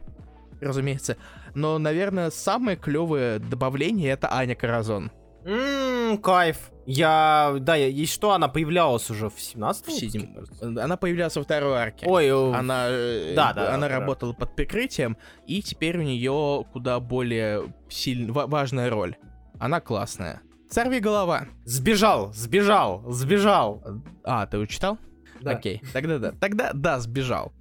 разумеется. 0.61 1.17
Но, 1.55 1.79
наверное, 1.79 2.31
самое 2.31 2.77
клевое 2.77 3.41
добавление 3.41 4.13
это 4.13 4.33
Аня 4.33 4.55
Каразон. 4.55 5.11
Ммм, 5.45 6.19
кайф. 6.19 6.71
Я, 6.87 7.57
да, 7.61 7.77
я, 7.77 7.87
есть 7.87 8.13
что, 8.13 8.33
она 8.33 8.49
появлялась 8.49 9.09
уже 9.11 9.31
в 9.31 9.41
17 9.41 9.87
в 9.87 9.91
седьм... 9.93 10.27
Она 10.61 10.97
появлялась 10.97 11.37
во 11.37 11.45
второй 11.45 11.79
арке. 11.79 12.07
Ой, 12.07 12.31
она, 12.53 12.87
э, 12.89 13.35
да, 13.37 13.53
да, 13.53 13.75
она 13.75 13.89
да, 13.89 13.99
работала 14.01 14.33
да. 14.33 14.41
под 14.41 14.57
прикрытием, 14.57 15.17
и 15.47 15.63
теперь 15.63 15.99
у 15.99 16.03
нее 16.03 16.65
куда 16.73 16.99
более 16.99 17.73
сильная, 17.89 18.33
важная 18.33 18.91
роль. 18.91 19.17
Она 19.61 19.81
классная. 19.81 20.41
Сорви 20.69 21.01
голова. 21.01 21.47
Сбежал, 21.65 22.33
сбежал, 22.33 23.05
сбежал. 23.13 23.83
А, 24.25 24.47
ты 24.47 24.59
учитал? 24.59 24.99
Да. 25.41 25.53
Окей, 25.53 25.83
тогда 25.93 26.19
да. 26.19 26.33
Тогда 26.33 26.71
да, 26.75 26.99
сбежал. 26.99 27.53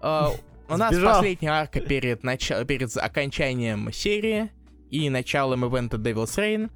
Uh, 0.00 0.32
у 0.68 0.76
нас 0.76 0.94
последняя 0.96 1.50
арка 1.50 1.80
перед, 1.80 2.22
нач... 2.22 2.50
перед 2.66 2.96
окончанием 2.96 3.92
серии 3.92 4.50
и 4.90 5.10
началом 5.10 5.64
ивента 5.64 5.96
Devil's 5.96 6.36
Reign. 6.38 6.70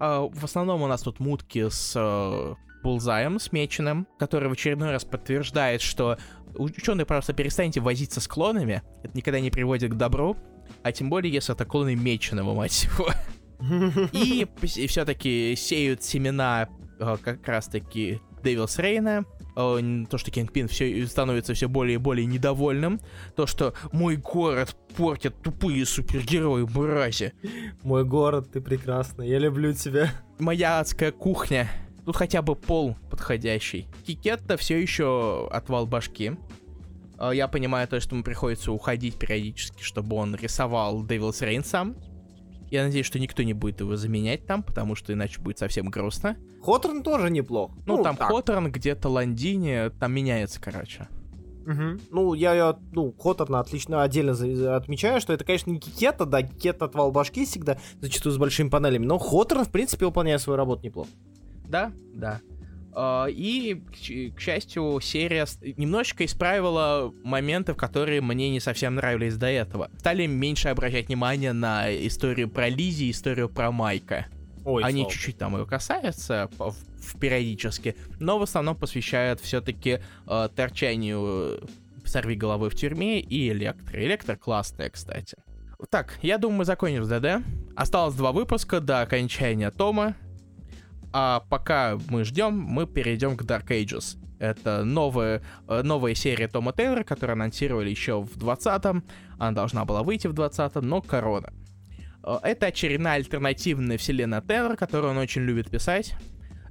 Uh, 0.00 0.34
в 0.34 0.44
основном 0.44 0.80
у 0.82 0.86
нас 0.86 1.02
тут 1.02 1.20
мутки 1.20 1.68
с 1.68 1.94
uh, 1.94 2.56
Булзаем, 2.82 3.38
с 3.38 3.52
Меченым, 3.52 4.06
который 4.18 4.48
в 4.48 4.52
очередной 4.52 4.92
раз 4.92 5.04
подтверждает, 5.04 5.82
что 5.82 6.16
ученые 6.54 7.04
просто 7.04 7.32
перестаньте 7.32 7.80
возиться 7.80 8.20
с 8.20 8.26
клонами, 8.26 8.82
это 9.02 9.16
никогда 9.16 9.40
не 9.40 9.50
приводит 9.50 9.92
к 9.92 9.96
добру, 9.96 10.36
а 10.82 10.92
тем 10.92 11.10
более, 11.10 11.32
если 11.32 11.54
это 11.54 11.64
клоны 11.64 11.94
Меченого, 11.94 12.54
мать 12.54 12.88
его. 12.96 13.10
И, 14.12 14.48
и 14.62 14.86
все-таки 14.86 15.54
сеют 15.54 16.02
семена 16.02 16.70
э, 16.98 17.16
как 17.22 17.46
раз-таки 17.46 18.18
Девилс 18.42 18.78
Рейна, 18.78 19.26
э, 19.56 20.04
то, 20.08 20.18
что 20.18 20.30
Кингпин 20.30 20.68
все 20.68 21.06
становится 21.06 21.54
все 21.54 21.68
более 21.68 21.94
и 21.94 21.98
более 21.98 22.26
недовольным, 22.26 23.00
то, 23.36 23.46
что 23.46 23.74
мой 23.92 24.16
город 24.16 24.76
портят 24.96 25.40
тупые 25.42 25.86
супергерои 25.86 26.62
мрази. 26.62 27.32
Мой 27.82 28.04
город, 28.04 28.50
ты 28.52 28.60
прекрасный, 28.60 29.28
я 29.28 29.38
люблю 29.38 29.72
тебя. 29.72 30.12
Моя 30.38 30.80
адская 30.80 31.12
кухня. 31.12 31.70
Тут 32.04 32.16
хотя 32.16 32.42
бы 32.42 32.56
пол 32.56 32.96
подходящий. 33.10 33.86
Кикетта 34.06 34.56
все 34.56 34.80
еще 34.80 35.48
отвал 35.52 35.86
башки. 35.86 36.32
Э, 37.18 37.30
я 37.32 37.46
понимаю 37.48 37.86
то, 37.86 38.00
что 38.00 38.14
ему 38.14 38.24
приходится 38.24 38.72
уходить 38.72 39.16
периодически, 39.16 39.82
чтобы 39.82 40.16
он 40.16 40.34
рисовал 40.34 41.04
Devil's 41.04 41.40
Reign 41.40 41.64
сам. 41.64 41.96
Я 42.70 42.84
надеюсь, 42.84 43.06
что 43.06 43.18
никто 43.18 43.42
не 43.42 43.52
будет 43.52 43.80
его 43.80 43.96
заменять 43.96 44.46
там, 44.46 44.62
потому 44.62 44.94
что 44.94 45.12
иначе 45.12 45.40
будет 45.40 45.58
совсем 45.58 45.88
грустно. 45.88 46.36
Хоторн 46.62 47.02
тоже 47.02 47.30
неплох. 47.30 47.72
Ну, 47.86 47.98
ну 47.98 48.02
там 48.02 48.16
так. 48.16 48.28
Хоторн, 48.28 48.70
где-то 48.70 49.08
Ландини, 49.08 49.90
там 49.98 50.12
меняется, 50.12 50.60
короче. 50.60 51.08
Угу. 51.66 52.00
Ну, 52.10 52.34
я, 52.34 52.54
я 52.54 52.78
ну, 52.92 53.12
Хоторна 53.18 53.60
отлично 53.60 54.02
отдельно 54.02 54.32
отмечаю, 54.76 55.20
что 55.20 55.32
это, 55.32 55.44
конечно, 55.44 55.70
не 55.70 55.78
Кикета, 55.78 56.26
да, 56.26 56.42
Кикета 56.42 56.86
отвал 56.86 57.12
башки 57.12 57.44
всегда, 57.44 57.78
зачастую 58.00 58.32
с 58.32 58.38
большими 58.38 58.68
панелями, 58.68 59.04
но 59.04 59.18
Хоторн, 59.18 59.64
в 59.64 59.70
принципе, 59.70 60.06
выполняет 60.06 60.40
свою 60.40 60.56
работу 60.56 60.84
неплохо. 60.84 61.10
Да, 61.68 61.92
да. 62.14 62.40
А, 62.92 63.26
и, 63.26 63.82
к 64.34 64.40
счастью, 64.40 64.98
серия 65.02 65.46
немножечко 65.76 66.24
исправила 66.24 67.12
моменты, 67.22 67.74
которые 67.74 68.20
мне 68.20 68.50
не 68.50 68.60
совсем 68.60 68.96
нравились 68.96 69.36
до 69.36 69.46
этого. 69.46 69.90
Стали 69.98 70.26
меньше 70.26 70.68
обращать 70.68 71.08
внимание 71.08 71.52
на 71.52 71.90
историю 72.06 72.48
про 72.48 72.68
Лизи, 72.68 73.10
историю 73.10 73.48
про 73.48 73.70
Майка. 73.70 74.26
Ой, 74.64 74.82
Они 74.82 75.08
чуть-чуть 75.08 75.38
там 75.38 75.56
ее 75.56 75.66
касаются 75.66 76.50
в, 76.58 76.72
в, 76.72 77.18
периодически, 77.18 77.96
но 78.18 78.38
в 78.38 78.42
основном 78.42 78.76
посвящают 78.76 79.40
все-таки 79.40 80.00
э, 80.26 80.48
торчанию 80.54 81.60
сорви 82.04 82.34
головы 82.34 82.68
в 82.68 82.74
тюрьме 82.74 83.20
и 83.20 83.50
Электро. 83.50 84.04
Электро 84.04 84.36
классная, 84.36 84.90
кстати. 84.90 85.36
Так, 85.88 86.18
я 86.20 86.36
думаю, 86.36 86.58
мы 86.58 86.64
закончим 86.64 87.04
с 87.04 87.08
ДД. 87.08 87.42
Осталось 87.74 88.14
два 88.14 88.32
выпуска 88.32 88.80
до 88.80 89.00
окончания 89.00 89.70
Тома. 89.70 90.14
А 91.12 91.40
пока 91.48 91.98
мы 92.08 92.24
ждем, 92.24 92.58
мы 92.58 92.86
перейдем 92.86 93.36
к 93.36 93.42
Dark 93.42 93.68
Ages. 93.68 94.16
Это 94.38 94.84
новая, 94.84 95.42
э, 95.68 95.82
новая 95.82 96.14
серия 96.14 96.48
Тома 96.48 96.72
Тейлора, 96.72 97.04
которую 97.04 97.34
анонсировали 97.34 97.90
еще 97.90 98.22
в 98.22 98.36
20-м. 98.36 99.04
Она 99.38 99.52
должна 99.52 99.84
была 99.84 100.02
выйти 100.02 100.28
в 100.28 100.32
20-м, 100.32 100.88
но 100.88 101.02
корона. 101.02 101.52
Э, 102.22 102.38
это 102.42 102.66
очередная 102.66 103.14
альтернативная 103.14 103.98
вселенная 103.98 104.40
Тейлора, 104.40 104.76
которую 104.76 105.12
он 105.12 105.18
очень 105.18 105.42
любит 105.42 105.70
писать. 105.70 106.14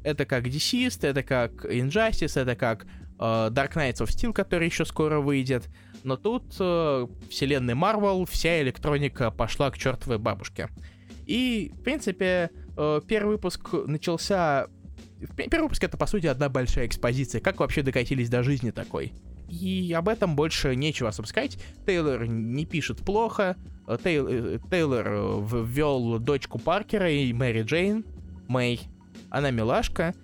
Это 0.03 0.25
как 0.25 0.45
Deceased, 0.45 1.07
это 1.07 1.23
как 1.23 1.65
Injustice, 1.65 2.39
это 2.39 2.55
как 2.55 2.85
э, 2.85 2.87
Dark 3.19 3.73
Knights 3.73 4.01
of 4.01 4.07
Steel, 4.07 4.33
который 4.33 4.67
еще 4.67 4.85
скоро 4.85 5.19
выйдет. 5.19 5.69
Но 6.03 6.15
тут 6.15 6.55
э, 6.59 7.07
вселенной 7.29 7.73
Marvel 7.73 8.27
вся 8.29 8.61
электроника 8.61 9.31
пошла 9.31 9.69
к 9.69 9.77
чертовой 9.77 10.17
бабушке. 10.17 10.69
И, 11.25 11.71
в 11.75 11.83
принципе, 11.83 12.49
Э, 12.79 13.01
первый 13.05 13.31
выпуск 13.31 13.73
начался... 13.85 14.67
Первый 15.35 15.63
выпуск 15.63 15.83
это, 15.83 15.97
по 15.97 16.07
сути, 16.07 16.27
одна 16.27 16.47
большая 16.47 16.87
экспозиция. 16.87 17.41
Как 17.41 17.59
вообще 17.59 17.83
докатились 17.83 18.29
до 18.29 18.41
жизни 18.41 18.71
такой? 18.71 19.13
И 19.49 19.93
об 19.93 20.07
этом 20.07 20.35
больше 20.35 20.75
нечего 20.75 21.09
особо 21.09 21.27
сказать. 21.27 21.57
Тейлор 21.85 22.25
не 22.25 22.65
пишет 22.65 22.99
плохо. 22.99 23.57
Э, 23.85 23.97
Тейл, 24.01 24.27
э, 24.29 24.59
Тейлор 24.71 25.43
ввел 25.65 26.19
дочку 26.19 26.57
Паркера 26.57 27.11
и 27.11 27.33
Мэри 27.33 27.63
Джейн, 27.63 28.05
Мэй. 28.47 28.79
Она 29.29 29.51
милашка. 29.51 30.15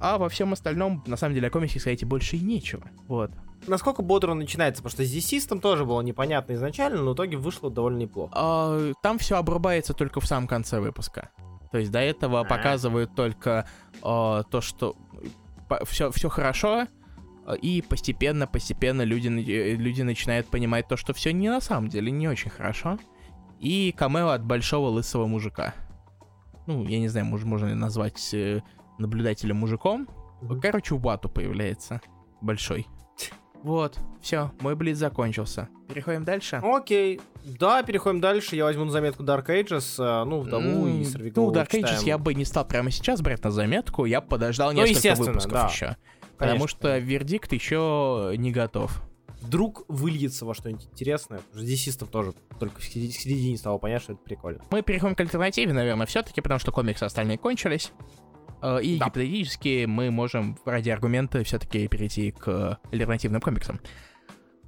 А 0.00 0.18
во 0.18 0.28
всем 0.28 0.52
остальном, 0.52 1.04
на 1.06 1.16
самом 1.16 1.34
деле, 1.34 1.46
о 1.46 1.50
комиксе 1.50 1.78
сказать 1.78 2.04
больше 2.04 2.36
и 2.36 2.40
нечего. 2.40 2.90
Вот. 3.06 3.30
Насколько 3.68 4.02
бодро 4.02 4.32
он 4.32 4.38
начинается? 4.38 4.82
Потому 4.82 4.94
что 4.94 5.04
с 5.04 5.10
Десистом 5.10 5.60
тоже 5.60 5.84
было 5.84 6.00
непонятно 6.00 6.54
изначально, 6.54 7.02
но 7.02 7.12
в 7.12 7.14
итоге 7.14 7.36
вышло 7.36 7.70
довольно 7.70 7.98
неплохо. 7.98 8.32
А, 8.34 8.92
там 9.02 9.18
все 9.18 9.36
обрубается 9.36 9.92
только 9.92 10.20
в 10.20 10.26
самом 10.26 10.48
конце 10.48 10.80
выпуска. 10.80 11.30
То 11.70 11.78
есть 11.78 11.90
до 11.90 12.00
этого 12.00 12.44
показывают 12.44 13.14
только 13.14 13.66
э, 13.94 14.00
то, 14.02 14.60
что 14.60 14.96
все, 15.84 16.10
все 16.10 16.28
хорошо, 16.28 16.88
и 17.62 17.82
постепенно, 17.88 18.46
постепенно 18.46 19.02
люди, 19.02 19.28
э, 19.28 19.74
люди 19.74 20.02
начинают 20.02 20.46
понимать 20.48 20.88
то, 20.88 20.96
что 20.96 21.12
все 21.12 21.32
не 21.32 21.48
на 21.48 21.60
самом 21.60 21.88
деле 21.88 22.10
не 22.10 22.28
очень 22.28 22.50
хорошо. 22.50 22.98
И 23.58 23.94
камео 23.96 24.28
от 24.28 24.44
большого 24.44 24.88
лысого 24.88 25.26
мужика. 25.26 25.74
Ну, 26.66 26.86
я 26.86 26.98
не 26.98 27.08
знаю, 27.08 27.26
может, 27.26 27.46
можно 27.46 27.66
ли 27.66 27.74
назвать 27.74 28.32
э, 28.32 28.62
наблюдателя 28.98 29.54
мужиком. 29.54 30.08
Короче, 30.62 30.94
у 30.94 30.98
Бату 30.98 31.28
появляется 31.28 32.00
большой. 32.40 32.86
Вот, 33.62 33.98
все, 34.20 34.52
мой 34.60 34.74
блиц 34.74 34.96
закончился. 34.96 35.68
Переходим 35.88 36.24
дальше? 36.24 36.60
Окей. 36.62 37.20
Да, 37.44 37.82
переходим 37.82 38.20
дальше. 38.20 38.56
Я 38.56 38.64
возьму 38.64 38.84
на 38.84 38.90
заметку 38.90 39.22
Dark 39.22 39.46
Ages, 39.46 39.96
э, 39.98 40.24
ну, 40.24 40.40
вдову 40.40 40.86
mm, 40.86 41.00
и 41.00 41.04
Сорвиголову 41.04 41.52
Ну, 41.52 41.60
Dark 41.60 41.66
читаем. 41.66 41.84
Ages 41.84 42.04
я 42.04 42.18
бы 42.18 42.34
не 42.34 42.44
стал 42.44 42.66
прямо 42.66 42.90
сейчас 42.90 43.20
брать 43.20 43.42
на 43.44 43.50
заметку, 43.50 44.04
я 44.04 44.20
подождал 44.20 44.72
ну, 44.72 44.84
несколько 44.84 45.14
выпусков 45.16 45.52
да. 45.52 45.66
еще. 45.66 45.96
Потому 46.36 46.66
что 46.68 46.98
вердикт 46.98 47.52
еще 47.52 48.32
не 48.36 48.50
готов. 48.50 49.02
Вдруг 49.42 49.84
выльется 49.88 50.44
во 50.44 50.54
что-нибудь 50.54 50.86
интересное. 50.92 51.40
Десистов 51.54 52.10
тоже 52.10 52.34
только 52.58 52.80
в 52.80 52.84
середине 52.84 53.56
стало 53.56 53.78
понятно, 53.78 54.02
что 54.02 54.12
это 54.12 54.22
прикольно. 54.22 54.62
Мы 54.70 54.82
переходим 54.82 55.14
к 55.14 55.20
альтернативе, 55.20 55.72
наверное, 55.72 56.06
все-таки, 56.06 56.40
потому 56.40 56.60
что 56.60 56.72
комиксы 56.72 57.04
остальные 57.04 57.38
кончились. 57.38 57.92
Э, 58.62 58.80
и 58.82 58.98
да. 58.98 59.06
гипотетически 59.06 59.84
мы 59.86 60.10
можем 60.10 60.58
ради 60.64 60.90
аргумента 60.90 61.42
все-таки 61.44 61.88
перейти 61.88 62.30
к 62.30 62.78
альтернативным 62.90 63.40
комиксам. 63.40 63.80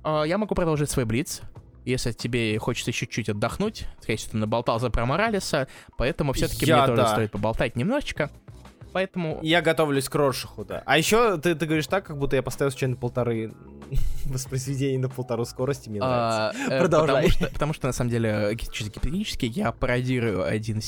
Э, 0.04 0.24
я 0.26 0.38
могу 0.38 0.54
продолжить 0.54 0.90
свой 0.90 1.04
блиц, 1.04 1.42
если 1.84 2.12
тебе 2.12 2.58
хочется 2.58 2.92
чуть-чуть 2.92 3.28
отдохнуть, 3.28 3.86
сказать, 4.00 4.20
что 4.20 4.30
ты 4.32 4.36
наболтался 4.36 4.90
про 4.90 5.04
Моралеса, 5.06 5.68
поэтому 5.96 6.32
все-таки 6.32 6.70
мне 6.70 6.86
тоже 6.86 7.06
стоит 7.06 7.30
поболтать 7.30 7.76
немножечко. 7.76 8.30
Поэтому... 8.92 9.38
Я 9.42 9.62
готовлюсь 9.62 10.08
к 10.08 10.14
Рошиху, 10.14 10.66
да. 10.66 10.82
А 10.84 10.98
еще 10.98 11.38
ты, 11.38 11.54
ты 11.54 11.64
говоришь 11.64 11.86
так, 11.86 12.04
как 12.04 12.18
будто 12.18 12.36
я 12.36 12.42
поставил 12.42 12.70
случайно 12.70 12.96
полторы 12.96 13.54
воспроизведения 14.26 14.98
на 14.98 15.08
полтору 15.08 15.46
скорости, 15.46 15.88
мне 15.88 16.00
а, 16.02 16.52
нравится. 16.52 16.74
Э, 16.74 16.78
Продолжай. 16.80 17.22
Потому 17.22 17.30
что, 17.30 17.46
потому 17.46 17.72
что, 17.72 17.86
на 17.86 17.92
самом 17.94 18.10
деле, 18.10 18.56
чисто 18.70 18.92
гипотетически, 18.92 19.46
я 19.46 19.72
пародирую 19.72 20.44
один, 20.44 20.82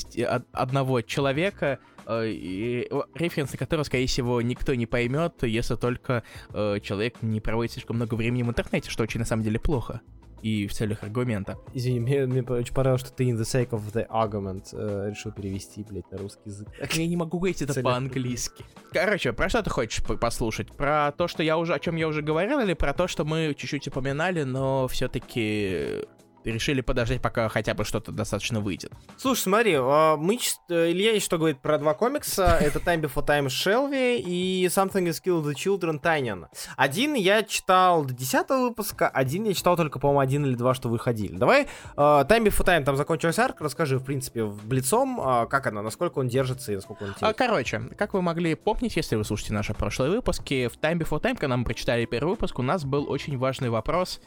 одного 0.51 1.01
человека, 1.01 1.79
и, 2.09 2.87
референсы 3.15 3.57
которого, 3.57 3.83
скорее 3.83 4.07
всего, 4.07 4.41
никто 4.41 4.73
не 4.75 4.85
поймет, 4.85 5.43
если 5.43 5.75
только 5.75 6.23
э, 6.53 6.79
человек 6.81 7.15
не 7.21 7.41
проводит 7.41 7.73
слишком 7.73 7.95
много 7.97 8.15
времени 8.15 8.43
в 8.43 8.49
интернете, 8.49 8.89
что 8.89 9.03
очень, 9.03 9.19
на 9.19 9.25
самом 9.25 9.43
деле, 9.43 9.59
плохо. 9.59 10.01
и 10.41 10.67
в 10.67 10.73
целях 10.73 11.01
аргумента. 11.03 11.57
Извини, 11.73 11.99
мне, 11.99 12.25
мне 12.27 12.41
очень 12.43 12.73
понравилось, 12.73 13.01
что 13.01 13.11
ты 13.11 13.23
in 13.23 13.35
the 13.35 13.41
sake 13.43 13.69
of 13.71 13.81
the 13.93 14.07
argument 14.09 14.67
э, 14.73 15.09
решил 15.09 15.31
перевести, 15.31 15.83
блядь, 15.83 16.09
на 16.11 16.19
русский 16.19 16.41
язык. 16.45 16.67
Я 16.93 17.07
не 17.07 17.17
могу 17.17 17.39
говорить 17.39 17.61
это 17.63 17.81
по-английски. 17.81 18.63
Короче, 18.91 19.33
про 19.33 19.49
что 19.49 19.63
ты 19.63 19.71
хочешь 19.71 20.03
по- 20.03 20.17
послушать? 20.17 20.71
Про 20.71 21.11
то, 21.17 21.27
что 21.27 21.41
я 21.41 21.57
уже, 21.57 21.73
о 21.73 21.79
чем 21.79 21.95
я 21.95 22.07
уже 22.07 22.21
говорил, 22.21 22.59
или 22.59 22.73
про 22.75 22.93
то, 22.93 23.07
что 23.07 23.25
мы 23.25 23.55
чуть-чуть 23.57 23.87
упоминали, 23.87 24.43
но 24.43 24.87
все-таки 24.87 26.05
решили 26.51 26.81
подождать, 26.81 27.21
пока 27.21 27.49
хотя 27.49 27.73
бы 27.73 27.83
что-то 27.85 28.11
достаточно 28.11 28.59
выйдет. 28.59 28.91
Слушай, 29.17 29.41
смотри, 29.41 29.75
а, 29.79 30.15
мы, 30.17 30.37
э, 30.69 30.91
Илья 30.91 31.13
есть 31.13 31.25
что 31.25 31.37
говорит 31.37 31.59
про 31.61 31.77
два 31.77 31.93
комикса. 31.93 32.57
Это 32.61 32.79
Time 32.79 33.01
Before 33.01 33.25
Time 33.25 33.49
Шелви 33.49 34.19
и 34.19 34.65
Something 34.67 35.07
is 35.09 35.21
Killed 35.23 35.43
the 35.43 35.53
Children 35.53 35.99
Тайнин. 35.99 36.47
Один 36.77 37.13
я 37.15 37.43
читал 37.43 38.05
до 38.05 38.13
10 38.13 38.49
выпуска, 38.49 39.07
один 39.07 39.43
я 39.45 39.53
читал 39.53 39.75
только, 39.77 39.99
по-моему, 39.99 40.19
один 40.19 40.45
или 40.45 40.55
два, 40.55 40.73
что 40.73 40.89
выходили. 40.89 41.35
Давай, 41.35 41.67
а, 41.95 42.23
Time 42.25 42.45
Before 42.45 42.65
Time, 42.65 42.83
там 42.83 42.95
закончилась 42.95 43.39
арка, 43.39 43.63
расскажи, 43.63 43.97
в 43.97 44.03
принципе, 44.03 44.43
в 44.43 44.65
Блицом, 44.67 45.19
а, 45.21 45.45
как 45.45 45.67
она, 45.67 45.81
насколько 45.81 46.19
он 46.19 46.27
держится 46.27 46.71
и 46.71 46.75
насколько 46.75 47.03
он 47.03 47.09
А, 47.09 47.11
интересен. 47.13 47.35
короче, 47.35 47.79
как 47.97 48.13
вы 48.13 48.21
могли 48.21 48.55
помнить, 48.55 48.95
если 48.95 49.15
вы 49.15 49.23
слушаете 49.23 49.53
наши 49.53 49.73
прошлые 49.73 50.11
выпуски, 50.11 50.67
в 50.67 50.77
Time 50.77 50.99
Before 50.99 51.21
Time, 51.21 51.37
когда 51.37 51.57
мы 51.57 51.65
прочитали 51.65 52.05
первый 52.05 52.31
выпуск, 52.31 52.59
у 52.59 52.61
нас 52.61 52.83
был 52.85 53.09
очень 53.09 53.37
важный 53.37 53.69
вопрос, 53.69 54.19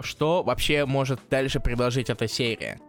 что 0.00 0.42
вообще 0.42 0.86
может 0.86 1.20
дальше 1.30 1.60
предложить 1.60 2.10
эта 2.10 2.28
серия. 2.28 2.80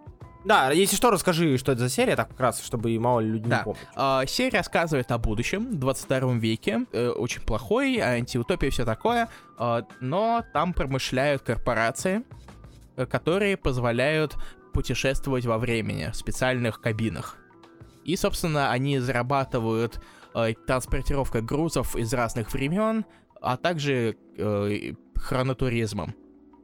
Да, 0.46 0.72
если 0.72 0.98
что, 0.98 1.10
расскажи, 1.10 1.58
что 1.58 1.72
это 1.72 1.82
за 1.82 1.90
серия, 1.90 2.18
так 2.18 2.28
как 2.30 2.40
раз, 2.40 2.62
чтобы 2.64 2.92
и 2.92 3.00
мало 3.00 3.22
люди 3.22 3.48
Да. 3.48 3.60
не 3.60 3.64
помнят. 3.64 3.88
А, 3.96 4.26
серия 4.26 4.58
рассказывает 4.58 5.10
о 5.12 5.18
будущем, 5.18 5.80
22 5.80 6.34
веке, 6.38 6.86
э, 6.92 7.08
очень 7.10 7.42
плохой, 7.42 7.98
антиутопия 8.00 8.68
и 8.68 8.72
все 8.72 8.84
такое, 8.84 9.30
а, 9.58 9.86
но 10.02 10.44
там 10.52 10.74
промышляют 10.74 11.44
корпорации, 11.44 12.24
э, 12.98 13.06
которые 13.06 13.56
позволяют 13.56 14.36
путешествовать 14.74 15.46
во 15.46 15.58
времени 15.58 16.10
в 16.12 16.16
специальных 16.16 16.82
кабинах. 16.82 17.38
И, 18.04 18.18
собственно, 18.18 18.70
они 18.72 19.00
зарабатывают 19.00 20.02
э, 20.36 20.54
транспортировкой 20.68 21.42
грузов 21.42 21.96
из 21.96 22.14
разных 22.14 22.52
времен, 22.52 23.06
а 23.40 23.56
также 23.56 24.18
э, 24.38 24.92
хронотуризмом. 25.16 26.16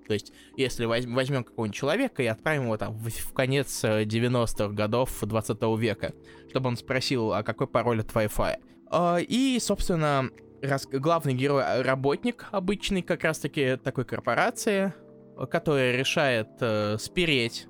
То 0.09 0.13
есть, 0.13 0.33
если 0.57 0.85
возь- 0.85 1.05
возьмем 1.05 1.43
какого-нибудь 1.43 1.77
человека 1.77 2.23
и 2.23 2.25
отправим 2.25 2.63
его 2.63 2.77
там 2.77 2.93
в, 2.97 3.09
в 3.09 3.31
конец 3.31 3.83
э, 3.83 4.05
90-х 4.05 4.69
годов 4.69 5.15
20 5.21 5.61
века, 5.77 6.13
чтобы 6.49 6.69
он 6.69 6.77
спросил, 6.77 7.31
а 7.31 7.43
какой 7.43 7.67
пароль 7.67 8.01
от 8.01 8.07
Wi-Fi. 8.07 8.55
А, 8.89 9.17
и, 9.19 9.59
собственно, 9.61 10.31
рас- 10.63 10.87
главный 10.87 11.35
герой 11.35 11.61
э, 11.63 11.83
работник 11.83 12.47
обычный 12.49 13.03
как 13.03 13.23
раз-таки 13.23 13.77
такой 13.77 14.03
корпорации, 14.03 14.93
э, 15.37 15.45
которая 15.45 15.95
решает 15.95 16.49
э, 16.59 16.97
спереть 16.99 17.67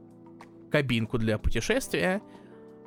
кабинку 0.72 1.18
для 1.18 1.38
путешествия. 1.38 2.22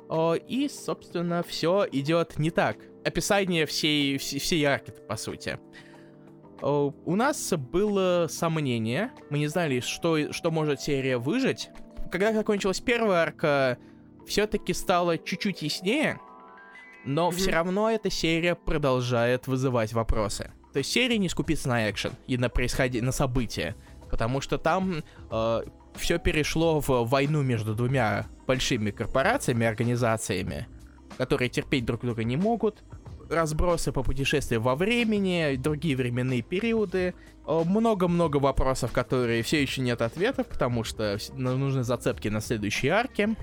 О, 0.09 0.33
и, 0.33 0.67
собственно, 0.67 1.43
все 1.43 1.85
идет 1.91 2.39
не 2.39 2.49
так. 2.49 2.77
Описание 3.05 3.67
всей, 3.67 4.17
всей, 4.17 4.39
всей 4.39 4.63
арки, 4.63 4.91
по 5.07 5.15
сути. 5.15 5.59
О, 6.63 6.93
у 7.05 7.15
нас 7.17 7.53
было 7.57 8.27
сомнение, 8.29 9.11
мы 9.29 9.37
не 9.37 9.47
знали, 9.47 9.81
что, 9.81 10.31
что 10.31 10.49
может 10.49 10.79
серия 10.79 11.17
выжить. 11.17 11.69
Когда 12.09 12.31
закончилась 12.31 12.79
первая 12.79 13.23
арка, 13.23 13.77
все-таки 14.25 14.73
стало 14.73 15.17
чуть-чуть 15.17 15.61
яснее, 15.61 16.21
но 17.03 17.31
все 17.31 17.51
равно 17.51 17.89
эта 17.91 18.09
серия 18.09 18.55
продолжает 18.55 19.45
вызывать 19.47 19.91
вопросы. 19.91 20.51
То 20.71 20.79
есть 20.79 20.89
серия 20.89 21.17
не 21.17 21.27
скупится 21.27 21.67
на 21.67 21.89
экшен 21.89 22.13
и 22.27 22.37
на 22.37 22.47
происходи... 22.47 23.01
на 23.01 23.11
события, 23.11 23.75
потому 24.09 24.39
что 24.39 24.57
там 24.57 25.03
все 25.95 26.17
перешло 26.17 26.79
в 26.79 27.03
войну 27.09 27.41
между 27.41 27.75
двумя 27.75 28.27
большими 28.47 28.91
корпорациями, 28.91 29.65
организациями, 29.65 30.67
которые 31.17 31.49
терпеть 31.49 31.83
друг 31.83 32.01
друга 32.01 32.23
не 32.23 32.37
могут, 32.37 32.83
разбросы 33.29 33.91
по 33.91 34.03
путешествию 34.03 34.61
во 34.61 34.75
времени, 34.75 35.55
другие 35.55 35.95
временные 35.95 36.41
периоды, 36.41 37.13
Э, 37.45 37.63
много-много 37.65 38.37
вопросов, 38.37 38.91
которые 38.91 39.43
все 39.43 39.61
еще 39.61 39.81
нет 39.81 40.01
ответов, 40.01 40.47
потому 40.47 40.83
что 40.83 41.17
нужны 41.33 41.83
зацепки 41.83 42.29
на 42.29 42.41
следующей 42.41 42.87
арке. 42.87 43.35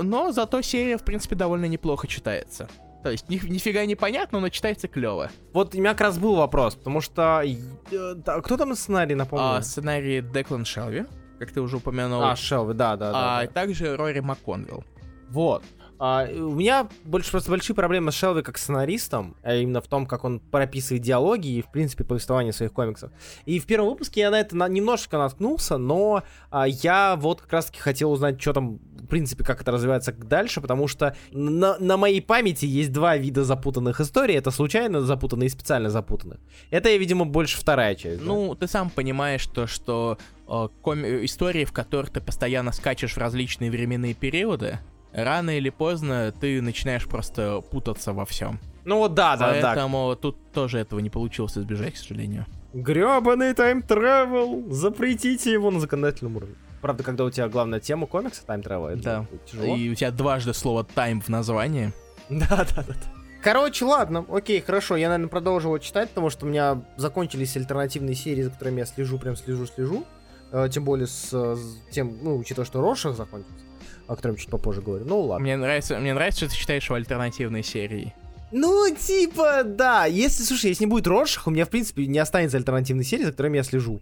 Но 0.00 0.30
зато 0.30 0.62
серия, 0.62 0.96
в 0.96 1.02
принципе, 1.02 1.34
довольно 1.34 1.64
неплохо 1.64 2.06
читается. 2.06 2.68
То 3.02 3.10
есть 3.10 3.28
ни- 3.28 3.44
нифига 3.48 3.84
не 3.86 3.96
понятно, 3.96 4.40
но 4.40 4.50
читается 4.50 4.86
клево. 4.86 5.30
Вот 5.52 5.74
у 5.74 5.78
меня 5.78 5.92
как 5.92 6.02
раз 6.02 6.18
был 6.18 6.36
вопрос, 6.36 6.76
потому 6.76 7.00
что... 7.00 7.42
э, 7.42 8.14
кто 8.42 8.56
там 8.56 8.74
сценарий, 8.76 9.14
напомню? 9.16 9.56
А, 9.56 9.62
сценарий 9.62 10.20
Деклан 10.20 10.64
Шелви, 10.64 11.06
как 11.40 11.50
ты 11.50 11.60
уже 11.60 11.78
упомянул, 11.78 12.22
А, 12.22 12.36
Шелви, 12.36 12.74
да, 12.74 12.96
да, 12.96 13.10
да. 13.12 13.38
а 13.38 13.42
да. 13.42 13.46
также 13.48 13.96
Рори 13.96 14.20
МакКонвилл. 14.20 14.84
Вот. 15.30 15.64
А, 16.02 16.26
у 16.32 16.54
меня 16.54 16.88
больше 17.04 17.30
просто 17.30 17.50
большие 17.50 17.76
проблемы 17.76 18.10
с 18.10 18.14
Шелви 18.14 18.42
как 18.42 18.56
сценаристом, 18.56 19.36
а 19.42 19.54
именно 19.54 19.82
в 19.82 19.86
том, 19.86 20.06
как 20.06 20.24
он 20.24 20.40
прописывает 20.40 21.02
диалоги 21.02 21.48
и, 21.48 21.62
в 21.62 21.70
принципе, 21.70 22.04
повествование 22.04 22.54
своих 22.54 22.72
комиксов. 22.72 23.12
И 23.44 23.58
в 23.60 23.66
первом 23.66 23.90
выпуске 23.90 24.20
я 24.20 24.30
на 24.30 24.40
это 24.40 24.56
на- 24.56 24.66
немножечко 24.68 25.18
наткнулся, 25.18 25.76
но 25.76 26.22
а, 26.50 26.66
я 26.66 27.16
вот 27.16 27.42
как 27.42 27.52
раз-таки 27.52 27.80
хотел 27.80 28.10
узнать, 28.12 28.40
что 28.40 28.54
там, 28.54 28.78
в 28.98 29.06
принципе, 29.08 29.44
как 29.44 29.60
это 29.60 29.72
развивается 29.72 30.12
дальше, 30.12 30.62
потому 30.62 30.88
что 30.88 31.14
на, 31.32 31.76
на 31.78 31.98
моей 31.98 32.22
памяти 32.22 32.64
есть 32.64 32.92
два 32.92 33.18
вида 33.18 33.44
запутанных 33.44 34.00
историй. 34.00 34.36
Это 34.36 34.50
случайно 34.50 35.02
запутанные 35.02 35.48
и 35.48 35.50
специально 35.50 35.90
запутанных. 35.90 36.38
Это, 36.70 36.88
видимо, 36.96 37.26
больше 37.26 37.58
вторая 37.58 37.94
часть. 37.94 38.20
да? 38.20 38.24
Ну, 38.26 38.54
ты 38.54 38.66
сам 38.68 38.88
понимаешь, 38.88 39.46
то, 39.48 39.66
что 39.66 40.16
э, 40.48 40.68
коми- 40.82 41.26
истории, 41.26 41.66
в 41.66 41.72
которых 41.72 42.08
ты 42.10 42.22
постоянно 42.22 42.72
скачешь 42.72 43.12
в 43.12 43.18
различные 43.18 43.70
временные 43.70 44.14
периоды, 44.14 44.78
рано 45.12 45.56
или 45.56 45.70
поздно 45.70 46.32
ты 46.40 46.60
начинаешь 46.62 47.06
просто 47.06 47.60
путаться 47.60 48.12
во 48.12 48.24
всем. 48.24 48.58
ну 48.84 48.98
вот 48.98 49.14
да, 49.14 49.36
да, 49.36 49.60
да. 49.60 49.72
Поэтому 49.74 50.16
тут 50.16 50.36
тоже 50.52 50.78
этого 50.78 51.00
не 51.00 51.10
получилось 51.10 51.56
избежать, 51.58 51.94
к 51.94 51.96
сожалению. 51.96 52.46
Гребаный 52.72 53.52
time 53.54 53.94
travel! 53.94 54.64
Запретите 54.72 55.52
его 55.52 55.70
на 55.70 55.80
законодательном 55.80 56.36
уровне. 56.36 56.54
Правда, 56.80 57.02
когда 57.02 57.24
у 57.24 57.30
тебя 57.30 57.48
главная 57.48 57.80
тема 57.80 58.06
комикса 58.06 58.46
time 58.46 58.61
travel, 58.61 58.86
это 58.86 59.02
Да. 59.02 59.26
тяжело. 59.50 59.76
И 59.76 59.90
у 59.90 59.94
тебя 59.94 60.10
дважды 60.10 60.54
слово 60.54 60.84
time 60.84 61.20
в 61.20 61.28
названии. 61.28 61.92
Да, 62.30 62.46
да, 62.48 62.64
да. 62.76 62.84
да. 62.86 62.94
Короче, 63.42 63.84
ладно, 63.86 64.24
окей, 64.30 64.60
хорошо, 64.60 64.96
я, 64.96 65.08
наверное, 65.08 65.28
продолжу 65.30 65.68
его 65.68 65.78
читать, 65.78 66.10
потому 66.10 66.30
что 66.30 66.46
у 66.46 66.48
меня 66.48 66.82
закончились 66.96 67.56
альтернативные 67.56 68.14
серии, 68.14 68.42
за 68.42 68.50
которыми 68.50 68.80
я 68.80 68.86
слежу, 68.86 69.18
прям 69.18 69.34
слежу, 69.34 69.66
слежу. 69.66 70.04
Э, 70.52 70.68
тем 70.70 70.84
более 70.84 71.06
с, 71.06 71.30
э, 71.32 71.56
с 71.56 71.92
тем, 71.92 72.18
ну, 72.22 72.36
учитывая, 72.36 72.66
что 72.66 72.80
Роршах 72.82 73.16
закончился, 73.16 73.64
о 74.10 74.16
котором 74.16 74.34
чуть 74.34 74.50
попозже 74.50 74.82
говорю. 74.82 75.04
Ну, 75.04 75.20
ладно. 75.20 75.44
Мне 75.44 75.56
нравится, 75.56 75.96
мне 75.98 76.12
нравится, 76.12 76.40
что 76.40 76.48
ты 76.50 76.56
читаешь 76.56 76.84
его 76.84 76.96
альтернативные 76.96 77.62
серии. 77.62 78.12
Ну, 78.50 78.92
типа, 78.92 79.62
да. 79.64 80.06
Если, 80.06 80.42
слушай, 80.42 80.70
если 80.70 80.82
не 80.84 80.90
будет 80.90 81.06
Роршах, 81.06 81.46
у 81.46 81.50
меня, 81.52 81.64
в 81.64 81.70
принципе, 81.70 82.08
не 82.08 82.18
останется 82.18 82.56
альтернативной 82.56 83.04
серии, 83.04 83.22
за 83.22 83.30
которыми 83.30 83.58
я 83.58 83.62
слежу. 83.62 84.00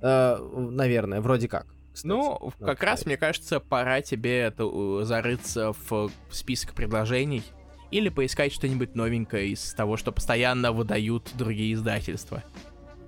Э, 0.00 0.38
наверное, 0.38 1.20
вроде 1.20 1.46
как. 1.46 1.66
кстати. 1.92 2.06
Ну, 2.06 2.52
как 2.58 2.82
раз, 2.82 3.04
мне 3.04 3.18
кажется, 3.18 3.60
пора 3.60 4.00
тебе 4.00 4.38
это, 4.40 5.04
зарыться 5.04 5.74
в 5.90 6.10
список 6.30 6.72
предложений 6.72 7.42
или 7.90 8.08
поискать 8.08 8.54
что-нибудь 8.54 8.94
новенькое 8.94 9.48
из 9.48 9.74
того, 9.74 9.98
что 9.98 10.10
постоянно 10.10 10.72
выдают 10.72 11.28
другие 11.34 11.74
издательства. 11.74 12.42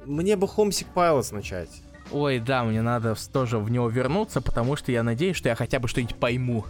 Мне 0.04 0.36
бы 0.36 0.46
Homesick 0.46 0.88
Pilots 0.94 1.32
начать. 1.32 1.70
Ой, 2.10 2.38
да, 2.40 2.64
мне 2.64 2.82
надо 2.82 3.14
тоже 3.32 3.58
в 3.58 3.70
него 3.70 3.88
вернуться, 3.88 4.40
потому 4.40 4.76
что 4.76 4.92
я 4.92 5.02
надеюсь, 5.02 5.36
что 5.36 5.48
я 5.48 5.54
хотя 5.54 5.78
бы 5.78 5.88
что-нибудь 5.88 6.16
пойму. 6.16 6.64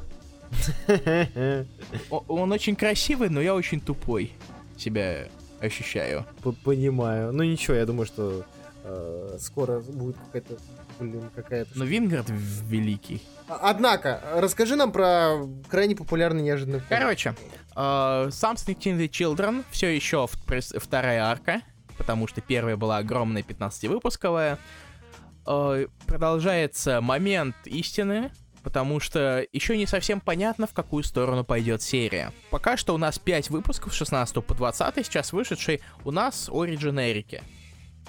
Он 2.29 2.53
очень 2.53 2.77
красивый, 2.77 3.29
но 3.29 3.41
я 3.41 3.55
очень 3.55 3.81
тупой 3.81 4.33
себя 4.77 5.29
ощущаю. 5.61 6.27
Понимаю. 6.65 7.33
Ну 7.33 7.43
ничего, 7.43 7.75
я 7.77 7.87
думаю, 7.87 8.07
что 8.07 8.45
э, 8.85 9.37
скоро 9.41 9.81
будет 9.81 10.17
какая-то, 10.27 10.59
блин, 11.01 11.31
какая-то... 11.35 11.71
Но 11.75 11.85
Вингард 11.85 12.27
великий. 12.29 13.23
А- 13.49 13.71
Однако, 13.71 14.21
расскажи 14.37 14.77
нам 14.77 14.93
про 14.93 15.39
крайне 15.69 15.95
популярный 15.97 16.43
неожиданный. 16.43 16.83
Короче, 16.89 17.35
э, 17.75 17.75
Something 17.77 18.77
in 18.79 18.99
the 18.99 19.09
Children 19.09 19.65
все 19.71 19.89
еще 19.95 20.27
вторая 20.27 21.25
арка, 21.25 21.63
потому 21.97 22.27
что 22.27 22.41
первая 22.41 22.77
была 22.77 22.99
огромная 22.99 23.43
15-выпусковая. 23.43 24.59
Э, 25.47 25.87
продолжается 26.07 27.01
момент 27.01 27.57
истины, 27.65 28.31
потому 28.63 29.01
что 29.01 29.45
еще 29.53 29.77
не 29.77 29.87
совсем 29.87 30.21
понятно, 30.21 30.67
в 30.67 30.73
какую 30.73 31.03
сторону 31.03 31.45
пойдет 31.45 31.83
серия. 31.83 32.33
Пока 32.51 32.77
что 32.77 32.95
у 32.95 32.99
нас 32.99 33.19
5 33.19 33.51
выпусков 33.51 33.93
с 33.93 33.97
16 33.97 34.45
по 34.45 34.55
20, 34.55 35.05
сейчас 35.05 35.33
вышедший 35.33 35.81
у 36.05 36.11
нас 36.11 36.49
Origin 36.49 37.01
Эрики. 37.11 37.43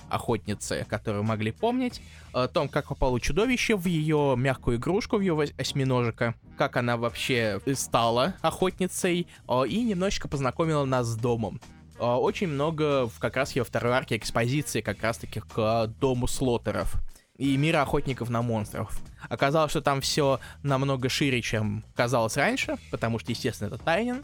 Охотницы, 0.09 0.85
которые 0.89 1.23
могли 1.23 1.51
помнить, 1.51 2.01
о 2.33 2.47
том, 2.47 2.69
как 2.69 2.89
попало 2.89 3.19
чудовище 3.19 3.75
в 3.75 3.87
ее 3.87 4.35
мягкую 4.37 4.77
игрушку, 4.77 5.17
в 5.17 5.21
ее 5.21 5.47
осьминожика, 5.57 6.35
как 6.57 6.77
она 6.77 6.97
вообще 6.97 7.59
стала 7.73 8.35
охотницей, 8.41 9.27
о, 9.47 9.65
и 9.65 9.81
немножечко 9.81 10.27
познакомила 10.27 10.85
нас 10.85 11.07
с 11.07 11.15
домом. 11.15 11.59
О, 11.99 12.19
Очень 12.19 12.47
много 12.47 13.09
как 13.19 13.37
раз 13.37 13.55
ее 13.55 13.63
второй 13.63 13.93
арке 13.93 14.17
экспозиции 14.17 14.81
как 14.81 15.01
раз-таки 15.01 15.39
к 15.39 15.53
а, 15.57 15.87
дому 15.87 16.27
слотеров. 16.27 16.95
И 17.37 17.57
мира 17.57 17.81
охотников 17.81 18.29
на 18.29 18.41
монстров. 18.41 18.91
Оказалось, 19.29 19.71
что 19.71 19.81
там 19.81 20.01
все 20.01 20.39
намного 20.61 21.09
шире, 21.09 21.41
чем 21.41 21.83
казалось 21.95 22.37
раньше, 22.37 22.77
потому 22.91 23.19
что, 23.19 23.31
естественно, 23.31 23.67
это 23.69 23.77
Тайнин. 23.79 24.23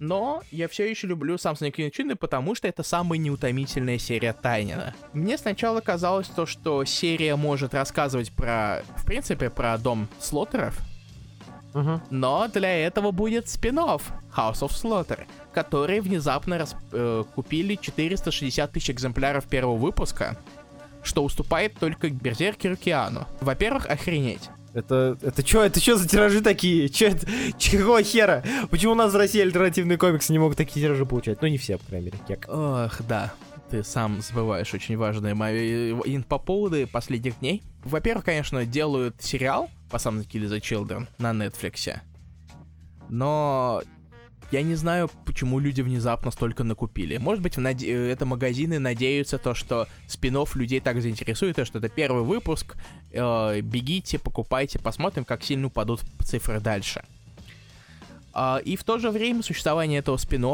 Но 0.00 0.42
я 0.50 0.66
все 0.68 0.90
еще 0.90 1.06
люблю 1.06 1.38
Самсон 1.38 1.70
Кинчины, 1.70 2.16
потому 2.16 2.56
что 2.56 2.66
это 2.66 2.82
самая 2.82 3.18
неутомительная 3.20 3.98
серия 3.98 4.32
Тайнина. 4.32 4.94
Мне 5.12 5.38
сначала 5.38 5.80
казалось 5.80 6.26
то, 6.26 6.44
что 6.44 6.84
серия 6.84 7.36
может 7.36 7.72
рассказывать 7.72 8.32
про, 8.32 8.82
в 8.96 9.04
принципе, 9.06 9.48
про 9.48 9.78
дом 9.78 10.08
Слоттеров, 10.18 10.76
Мгм. 11.72 12.02
но 12.10 12.48
для 12.48 12.84
этого 12.84 13.12
будет 13.12 13.48
спин 13.48 13.78
House 13.78 14.02
of 14.36 14.70
Slaughter, 14.70 15.20
который 15.54 16.00
внезапно 16.00 16.58
рас- 16.58 16.76
э, 16.90 17.24
купили 17.34 17.76
460 17.76 18.72
тысяч 18.72 18.90
экземпляров 18.90 19.46
первого 19.46 19.76
выпуска, 19.76 20.36
что 21.02 21.24
уступает 21.24 21.74
только 21.78 22.10
Берзеркеру 22.10 22.76
Киану. 22.76 23.26
Во-первых, 23.40 23.86
охренеть. 23.86 24.50
Это, 24.74 25.18
это 25.20 25.42
чё, 25.42 25.62
это 25.62 25.80
чё 25.80 25.96
за 25.96 26.08
тиражи 26.08 26.40
такие? 26.40 26.88
Чё 26.90 27.08
это, 27.08 27.26
чего 27.58 28.00
хера? 28.00 28.42
Почему 28.70 28.92
у 28.92 28.94
нас 28.94 29.12
в 29.12 29.16
России 29.16 29.42
альтернативные 29.42 29.98
комиксы 29.98 30.32
не 30.32 30.38
могут 30.38 30.56
такие 30.56 30.80
тиражи 30.84 31.04
получать? 31.04 31.42
Ну, 31.42 31.48
не 31.48 31.58
все, 31.58 31.76
по 31.76 31.86
крайней 31.86 32.06
мере, 32.06 32.18
кек. 32.26 32.46
Ох, 32.48 33.02
да. 33.06 33.34
Ты 33.70 33.84
сам 33.84 34.22
забываешь 34.22 34.72
очень 34.72 34.96
важные 34.96 35.34
мои 35.34 35.92
и 35.92 36.18
по 36.20 36.38
поводу 36.38 36.86
последних 36.86 37.38
дней. 37.40 37.62
Во-первых, 37.84 38.24
конечно, 38.24 38.64
делают 38.64 39.22
сериал 39.22 39.70
по 39.90 39.98
самому 39.98 40.22
Kill 40.24 40.48
the 40.48 40.60
Children 40.60 41.06
на 41.18 41.32
Netflix. 41.32 41.98
Но 43.08 43.82
я 44.52 44.62
не 44.62 44.74
знаю, 44.76 45.10
почему 45.24 45.58
люди 45.58 45.80
внезапно 45.82 46.30
столько 46.30 46.62
накупили. 46.64 47.16
Может 47.16 47.42
быть, 47.42 47.56
в 47.56 47.60
наде- 47.60 47.88
э, 47.88 48.10
это 48.12 48.26
магазины 48.26 48.78
надеются 48.78 49.38
то, 49.38 49.54
что 49.54 49.88
спин 50.06 50.36
людей 50.54 50.80
так 50.80 51.00
заинтересует, 51.02 51.56
то, 51.56 51.64
что 51.64 51.78
это 51.78 51.88
первый 51.88 52.22
выпуск. 52.22 52.76
э, 53.14 53.60
бегите, 53.60 54.18
покупайте, 54.18 54.78
посмотрим, 54.78 55.24
как 55.24 55.42
сильно 55.42 55.66
упадут 55.66 56.00
цифры 56.24 56.60
дальше. 56.60 57.02
А, 58.34 58.58
и 58.64 58.76
в 58.76 58.84
то 58.84 58.98
же 58.98 59.10
время 59.10 59.42
существование 59.42 59.98
этого 59.98 60.16
спин 60.16 60.44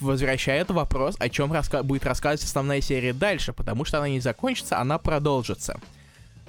возвращает 0.00 0.70
вопрос, 0.70 1.14
о 1.20 1.28
чем 1.28 1.52
раска- 1.52 1.84
будет 1.84 2.04
рассказывать 2.04 2.42
основная 2.42 2.80
серия 2.80 3.12
дальше, 3.12 3.52
потому 3.52 3.84
что 3.84 3.98
она 3.98 4.08
не 4.08 4.18
закончится, 4.20 4.80
она 4.80 4.98
продолжится. 4.98 5.78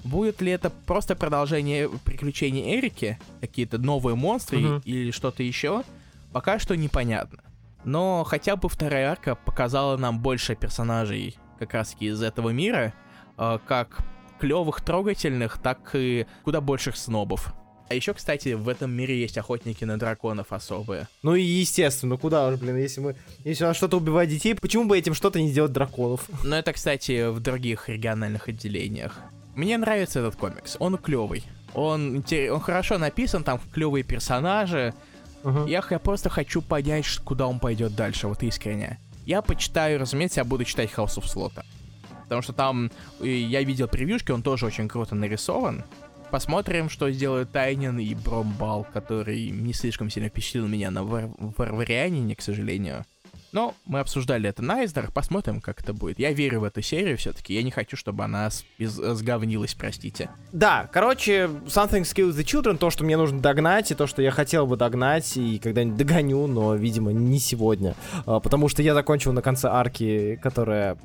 Будет 0.03 0.41
ли 0.41 0.51
это 0.51 0.69
просто 0.69 1.15
продолжение 1.15 1.89
приключений 2.03 2.75
Эрики, 2.79 3.19
какие-то 3.41 3.77
новые 3.77 4.15
монстры 4.15 4.59
Мгм. 4.59 4.81
или 4.85 5.11
что-то 5.11 5.43
еще, 5.43 5.83
пока 6.31 6.59
что 6.59 6.75
непонятно. 6.75 7.43
Но 7.83 8.23
хотя 8.23 8.55
бы 8.55 8.69
вторая 8.69 9.11
арка 9.11 9.35
показала 9.35 9.97
нам 9.97 10.19
больше 10.19 10.55
персонажей 10.55 11.37
как 11.59 11.73
раз 11.73 11.95
из 11.99 12.21
этого 12.21 12.49
мира, 12.49 12.93
э, 13.37 13.59
как 13.65 13.99
клевых, 14.39 14.81
трогательных, 14.81 15.57
так 15.57 15.91
и 15.93 16.27
куда 16.43 16.61
больших 16.61 16.97
снобов. 16.97 17.53
А 17.89 17.93
еще, 17.93 18.13
кстати, 18.13 18.49
в 18.49 18.67
этом 18.67 18.91
мире 18.91 19.17
есть 19.19 19.37
охотники 19.37 19.85
на 19.85 19.97
драконов 19.97 20.51
особые. 20.51 21.07
Ну 21.23 21.35
и 21.35 21.41
естественно, 21.41 22.17
куда 22.17 22.49
уж, 22.49 22.59
блин, 22.59 22.75
если 22.75 22.99
мы... 22.99 23.15
Если 23.45 23.63
у 23.63 23.67
нас 23.67 23.77
что-то 23.77 23.97
убивает 23.97 24.29
детей, 24.29 24.55
почему 24.55 24.85
бы 24.85 24.97
этим 24.97 25.13
что-то 25.13 25.39
не 25.39 25.49
сделать 25.49 25.71
драконов? 25.71 26.29
Но 26.43 26.57
это, 26.57 26.73
кстати, 26.73 27.29
в 27.29 27.39
других 27.39 27.87
региональных 27.87 28.49
отделениях. 28.49 29.21
Мне 29.55 29.77
нравится 29.77 30.19
этот 30.19 30.35
комикс, 30.35 30.75
он 30.79 30.97
клевый. 30.97 31.45
Он, 31.73 32.23
он 32.51 32.59
хорошо 32.59 32.97
написан, 32.97 33.43
там 33.43 33.61
клевые 33.71 34.03
персонажи. 34.03 34.93
Мгм. 35.47 35.65
Я, 35.65 35.81
я 35.89 35.99
просто 35.99 36.29
хочу 36.29 36.61
понять, 36.61 37.07
куда 37.23 37.47
он 37.47 37.59
пойдет 37.59 37.95
дальше, 37.95 38.27
вот 38.27 38.43
искренне. 38.43 38.99
Я 39.25 39.41
почитаю, 39.41 39.97
разумеется, 39.99 40.41
я 40.41 40.43
буду 40.43 40.65
читать 40.65 40.89
House 40.95 41.17
of 41.17 41.23
Slot. 41.23 41.63
Потому 42.23 42.41
что 42.41 42.51
там 42.51 42.91
я 43.21 43.63
видел 43.63 43.87
превьюшки, 43.87 44.31
он 44.31 44.41
тоже 44.43 44.65
очень 44.65 44.89
круто 44.89 45.15
нарисован. 45.15 45.85
Посмотрим, 46.31 46.89
что 46.89 47.09
сделают 47.09 47.53
Тайнин 47.53 47.97
и 47.99 48.13
Бромбал, 48.13 48.85
который 48.93 49.49
не 49.49 49.71
слишком 49.71 50.09
сильно 50.09 50.27
впечатлил 50.27 50.67
меня 50.67 50.91
на 50.91 51.03
Вар- 51.03 51.29
Варварианине, 51.37 52.35
к 52.35 52.41
сожалению. 52.41 53.05
Но 53.51 53.75
мы 53.85 53.99
обсуждали 53.99 54.49
это 54.49 54.61
на 54.61 54.75
Айздерах, 54.75 55.13
посмотрим, 55.13 55.61
как 55.61 55.81
это 55.81 55.93
будет. 55.93 56.19
Я 56.19 56.31
верю 56.31 56.61
в 56.61 56.63
эту 56.63 56.81
серию 56.81 57.17
все-таки, 57.17 57.53
я 57.53 57.63
не 57.63 57.71
хочу, 57.71 57.95
чтобы 57.95 58.23
она 58.23 58.49
сговнилась, 58.79 59.73
простите. 59.73 60.29
Да, 60.51 60.89
короче, 60.91 61.49
Something 61.65 62.01
Skills 62.01 62.31
the 62.31 62.43
Children, 62.43 62.77
то, 62.77 62.89
что 62.89 63.03
мне 63.03 63.17
нужно 63.17 63.39
догнать, 63.39 63.91
и 63.91 63.95
то, 63.95 64.07
что 64.07 64.21
я 64.21 64.31
хотел 64.31 64.67
бы 64.67 64.77
догнать, 64.77 65.37
и 65.37 65.59
когда-нибудь 65.59 65.97
догоню, 65.97 66.47
но, 66.47 66.75
видимо, 66.75 67.11
не 67.11 67.39
сегодня. 67.39 67.95
А, 68.25 68.39
Потому 68.39 68.69
что 68.69 68.81
я 68.81 68.93
закончил 68.93 69.33
на 69.33 69.41
конце 69.41 69.67
арки, 69.67 70.39
которая 70.41 70.97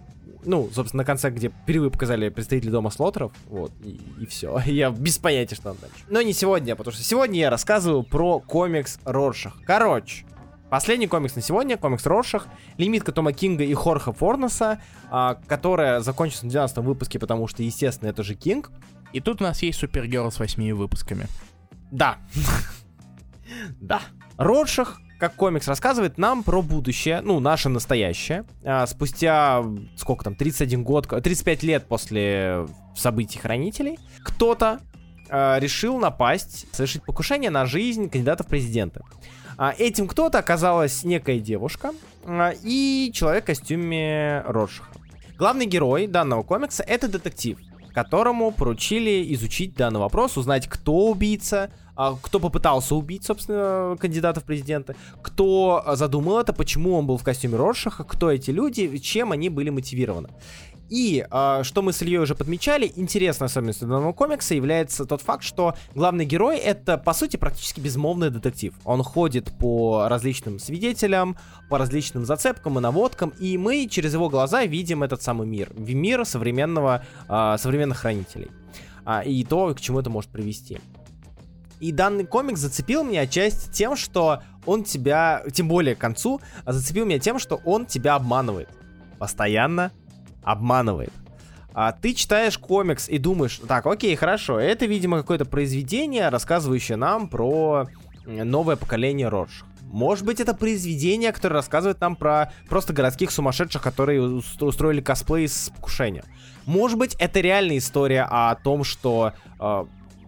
ну, 0.44 0.68
собственно, 0.72 1.02
на 1.02 1.04
конце, 1.04 1.30
где 1.30 1.48
впервые 1.50 1.90
показали 1.90 2.28
представители 2.28 2.70
дома 2.70 2.90
слотеров, 2.90 3.32
вот, 3.48 3.72
и, 3.84 4.00
и 4.20 4.26
все. 4.26 4.60
Я 4.66 4.90
без 4.90 5.18
понятия, 5.18 5.54
что 5.54 5.64
там 5.64 5.76
дальше. 5.80 6.04
Но 6.08 6.22
не 6.22 6.32
сегодня, 6.32 6.76
потому 6.76 6.92
что 6.94 7.04
сегодня 7.04 7.40
я 7.40 7.50
рассказываю 7.50 8.02
про 8.02 8.40
комикс 8.40 8.98
Роршах. 9.04 9.58
Короче, 9.64 10.24
Последний 10.72 11.06
комикс 11.06 11.36
на 11.36 11.42
сегодня, 11.42 11.76
комикс 11.76 12.06
Роршах, 12.06 12.48
лимитка 12.78 13.12
Тома 13.12 13.34
Кинга 13.34 13.62
и 13.62 13.74
Хорха 13.74 14.10
Форнеса, 14.14 14.80
а, 15.10 15.34
которая 15.46 16.00
закончится 16.00 16.46
на 16.46 16.50
12 16.50 16.78
выпуске, 16.78 17.18
потому 17.18 17.46
что, 17.46 17.62
естественно, 17.62 18.08
это 18.08 18.22
же 18.22 18.34
Кинг. 18.34 18.70
И 19.12 19.20
тут 19.20 19.42
у 19.42 19.44
нас 19.44 19.60
есть 19.60 19.78
Супергерл 19.78 20.32
с 20.32 20.38
восьми 20.38 20.72
выпусками. 20.72 21.26
Да. 21.90 22.16
Да. 23.82 24.00
Роршах, 24.38 24.98
как 25.20 25.34
комикс, 25.34 25.68
рассказывает 25.68 26.16
нам 26.16 26.42
про 26.42 26.62
будущее, 26.62 27.20
ну, 27.20 27.38
наше 27.38 27.68
настоящее. 27.68 28.46
А, 28.64 28.86
спустя, 28.86 29.62
сколько 29.96 30.24
там, 30.24 30.34
31 30.34 30.84
год, 30.84 31.06
35 31.06 31.62
лет 31.64 31.86
после 31.86 32.66
событий 32.96 33.38
Хранителей, 33.38 33.98
кто-то 34.24 34.80
а, 35.28 35.58
решил 35.58 35.98
напасть, 35.98 36.66
совершить 36.74 37.04
покушение 37.04 37.50
на 37.50 37.66
жизнь 37.66 38.08
кандидата 38.08 38.42
в 38.42 38.46
президенты. 38.46 39.02
А, 39.56 39.74
этим 39.76 40.08
кто-то 40.08 40.38
оказалась 40.38 41.04
некая 41.04 41.38
девушка 41.38 41.92
а, 42.24 42.52
и 42.62 43.10
человек 43.14 43.44
в 43.44 43.46
костюме 43.46 44.42
Роршаха. 44.46 44.90
Главный 45.38 45.66
герой 45.66 46.06
данного 46.06 46.42
комикса 46.42 46.82
это 46.82 47.08
детектив, 47.08 47.58
которому 47.94 48.50
поручили 48.52 49.32
изучить 49.34 49.74
данный 49.74 50.00
вопрос, 50.00 50.36
узнать, 50.36 50.66
кто 50.68 51.08
убийца, 51.08 51.70
а, 51.94 52.16
кто 52.20 52.40
попытался 52.40 52.94
убить, 52.94 53.24
собственно, 53.24 53.96
кандидата 54.00 54.40
в 54.40 54.44
президенты, 54.44 54.96
кто 55.20 55.84
задумал 55.94 56.38
это, 56.38 56.52
почему 56.52 56.94
он 56.96 57.06
был 57.06 57.18
в 57.18 57.24
костюме 57.24 57.56
Роршаха, 57.56 58.04
кто 58.04 58.30
эти 58.30 58.50
люди, 58.50 58.96
чем 58.98 59.32
они 59.32 59.48
были 59.48 59.70
мотивированы. 59.70 60.28
И, 60.88 61.24
а, 61.30 61.64
что 61.64 61.80
мы 61.80 61.92
с 61.92 62.02
Ильей 62.02 62.18
уже 62.18 62.34
подмечали, 62.34 62.92
интересной 62.96 63.46
особенностью 63.46 63.88
данного 63.88 64.12
комикса 64.12 64.54
является 64.54 65.06
тот 65.06 65.22
факт, 65.22 65.42
что 65.42 65.74
главный 65.94 66.26
герой 66.26 66.58
это, 66.58 66.98
по 66.98 67.14
сути, 67.14 67.36
практически 67.38 67.80
безмолвный 67.80 68.30
детектив. 68.30 68.74
Он 68.84 69.02
ходит 69.02 69.56
по 69.58 70.06
различным 70.08 70.58
свидетелям, 70.58 71.36
по 71.70 71.78
различным 71.78 72.26
зацепкам 72.26 72.78
и 72.78 72.82
наводкам, 72.82 73.32
и 73.40 73.56
мы 73.56 73.86
через 73.88 74.12
его 74.12 74.28
глаза 74.28 74.64
видим 74.64 75.02
этот 75.02 75.22
самый 75.22 75.46
мир. 75.46 75.70
Мир 75.74 76.26
современного, 76.26 77.04
а, 77.26 77.56
современных 77.56 77.98
хранителей. 77.98 78.50
А, 79.04 79.22
и 79.22 79.44
то, 79.44 79.74
к 79.74 79.80
чему 79.80 80.00
это 80.00 80.10
может 80.10 80.30
привести. 80.30 80.78
И 81.80 81.90
данный 81.90 82.24
комикс 82.24 82.60
зацепил 82.60 83.02
меня 83.02 83.22
отчасти 83.22 83.72
тем, 83.72 83.96
что 83.96 84.42
он 84.66 84.84
тебя, 84.84 85.42
тем 85.52 85.66
более 85.66 85.96
к 85.96 85.98
концу, 85.98 86.40
зацепил 86.64 87.06
меня 87.06 87.18
тем, 87.18 87.38
что 87.38 87.56
он 87.64 87.86
тебя 87.86 88.14
обманывает. 88.14 88.68
Постоянно 89.18 89.90
обманывает. 90.42 91.12
А 91.74 91.92
ты 91.92 92.12
читаешь 92.12 92.58
комикс 92.58 93.08
и 93.08 93.18
думаешь, 93.18 93.60
так, 93.66 93.86
окей, 93.86 94.14
хорошо, 94.14 94.58
это, 94.58 94.84
видимо, 94.86 95.18
какое-то 95.18 95.44
произведение, 95.44 96.28
рассказывающее 96.28 96.96
нам 96.96 97.28
про 97.28 97.86
новое 98.26 98.76
поколение 98.76 99.28
Роршах. 99.28 99.66
Может 99.92 100.24
быть, 100.24 100.40
это 100.40 100.54
произведение, 100.54 101.32
которое 101.32 101.56
рассказывает 101.56 102.00
нам 102.00 102.16
про 102.16 102.50
просто 102.68 102.94
городских 102.94 103.30
сумасшедших, 103.30 103.82
которые 103.82 104.38
устро- 104.38 104.66
устроили 104.66 105.02
косплей 105.02 105.46
с 105.46 105.70
покушения. 105.70 106.24
Может 106.64 106.98
быть, 106.98 107.14
это 107.18 107.40
реальная 107.40 107.76
история 107.76 108.26
о 108.30 108.54
том, 108.54 108.84
что 108.84 109.32
э, 109.60 109.84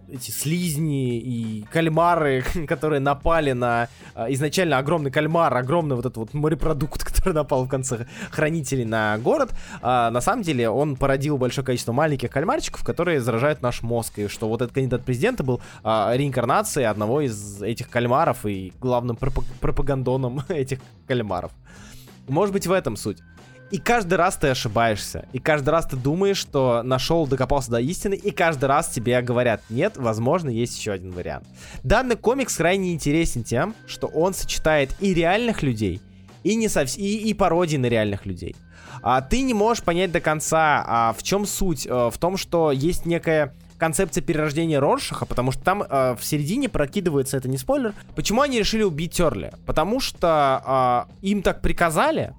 эти 0.09 0.31
слизни 0.31 1.19
и 1.19 1.65
кальмары, 1.71 2.45
которые 2.69 3.01
напали 3.01 3.53
на 3.53 3.89
э, 4.15 4.27
изначально 4.31 4.79
огромный 4.79 5.11
кальмар, 5.11 5.55
огромный 5.57 5.97
вот 5.97 6.07
этот 6.07 6.17
вот 6.17 6.35
морепродукт, 6.35 7.05
который 7.13 7.35
напал 7.35 7.65
в 7.65 7.69
конце 7.69 8.07
хранителей 8.31 8.85
на 8.85 9.19
город, 9.19 9.53
а, 9.83 10.11
на 10.11 10.21
самом 10.21 10.43
деле 10.43 10.69
он 10.69 10.97
породил 10.97 11.39
большое 11.39 11.65
количество 11.65 11.93
маленьких 11.93 12.31
кальмарчиков, 12.31 12.85
которые 12.85 13.21
заражают 13.21 13.63
наш 13.63 13.83
мозг, 13.83 14.19
и 14.19 14.29
что 14.29 14.49
вот 14.49 14.63
этот 14.63 14.75
кандидат 14.75 15.05
президента 15.05 15.43
был 15.43 15.61
а, 15.83 16.13
реинкарнацией 16.15 16.87
одного 16.87 17.21
из 17.21 17.63
этих 17.63 17.89
кальмаров 17.89 18.47
и 18.47 18.73
главным 18.81 19.17
пропаг- 19.17 19.47
пропагандоном 19.61 20.43
этих 20.49 20.81
кальмаров. 21.07 21.53
Может 22.29 22.53
быть 22.53 22.67
в 22.67 22.73
этом 22.73 22.97
суть. 22.97 23.19
И 23.75 23.79
каждый 23.79 24.15
раз 24.15 24.37
ты 24.37 24.47
ошибаешься. 24.47 25.27
И 25.33 25.41
каждый 25.41 25.71
раз 25.71 25.87
ты 25.87 25.97
думаешь, 25.97 26.37
что 26.37 26.85
нашел, 26.85 27.27
докопался 27.27 27.73
до 27.73 27.81
истины. 27.81 28.15
И 28.15 28.31
каждый 28.31 28.67
раз 28.67 28.87
тебе 28.87 29.21
говорят, 29.21 29.63
нет, 29.69 29.97
возможно, 29.97 30.49
есть 30.49 30.79
еще 30.79 30.93
один 30.93 31.11
вариант. 31.11 31.49
Данный 31.83 32.15
комикс 32.15 32.55
крайне 32.57 32.93
интересен 32.93 33.43
тем, 33.43 33.75
что 33.89 34.07
он 34.07 34.33
сочетает 34.33 34.95
и 35.01 35.13
реальных 35.13 35.65
людей, 35.65 36.01
и, 36.45 36.55
не 36.55 36.69
совс- 36.69 36.97
и, 36.97 37.29
и 37.29 37.35
пародии 37.35 37.77
на 37.77 37.87
реальных 37.87 38.27
людей. 38.27 38.55
а, 39.03 39.21
ты 39.21 39.43
не 39.43 39.55
можешь 39.55 39.83
понять 39.83 40.13
до 40.13 40.21
конца, 40.21 40.85
а, 40.87 41.13
в 41.13 41.25
чем 41.25 41.45
суть. 41.45 41.85
А, 41.91 42.11
в 42.11 42.19
том, 42.19 42.37
что 42.37 42.71
есть 42.71 43.07
некая 43.07 43.53
концепция 43.77 44.23
перерождения 44.23 44.79
Роршаха, 44.79 45.27
потому 45.27 45.51
что 45.51 45.65
там 45.65 45.83
э, 45.83 46.15
в 46.15 46.25
середине 46.25 46.69
прокидывается, 46.69 47.37
это 47.37 47.49
не 47.49 47.59
спойлер, 47.59 47.93
почему 48.15 48.41
они 48.41 48.61
решили 48.61 48.85
убить 48.85 49.15
Терли? 49.15 49.53
Потому 49.67 49.99
что 49.99 51.09
э, 51.11 51.27
им 51.27 51.43
так 51.43 51.61
приказали, 51.61 52.35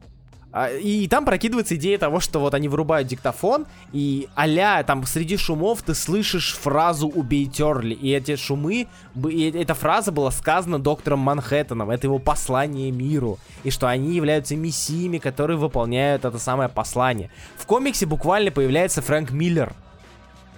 и 0.55 1.07
там 1.09 1.25
прокидывается 1.25 1.75
идея 1.75 1.97
того, 1.97 2.19
что 2.19 2.39
вот 2.39 2.53
они 2.53 2.69
вырубают 2.69 3.07
диктофон, 3.07 3.65
и 3.91 4.29
аля 4.37 4.83
там 4.83 5.05
среди 5.05 5.35
шумов 5.35 5.81
ты 5.81 5.93
слышишь 5.93 6.53
фразу 6.53 7.07
«убей 7.07 7.45
Терли», 7.45 7.93
и 7.93 8.11
эти 8.11 8.37
шумы, 8.37 8.87
и 9.29 9.51
эта 9.51 9.73
фраза 9.73 10.11
была 10.13 10.31
сказана 10.31 10.79
доктором 10.79 11.19
Манхэттеном, 11.19 11.89
это 11.89 12.07
его 12.07 12.19
послание 12.19 12.91
миру, 12.91 13.37
и 13.63 13.69
что 13.69 13.87
они 13.87 14.15
являются 14.15 14.55
мессиями, 14.55 15.17
которые 15.17 15.57
выполняют 15.57 16.23
это 16.23 16.39
самое 16.39 16.69
послание. 16.69 17.29
В 17.57 17.65
комиксе 17.65 18.05
буквально 18.05 18.51
появляется 18.51 19.01
Фрэнк 19.01 19.31
Миллер. 19.31 19.73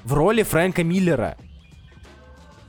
В 0.03 0.13
роли 0.13 0.43
Фрэнка 0.43 0.83
Миллера. 0.83 1.37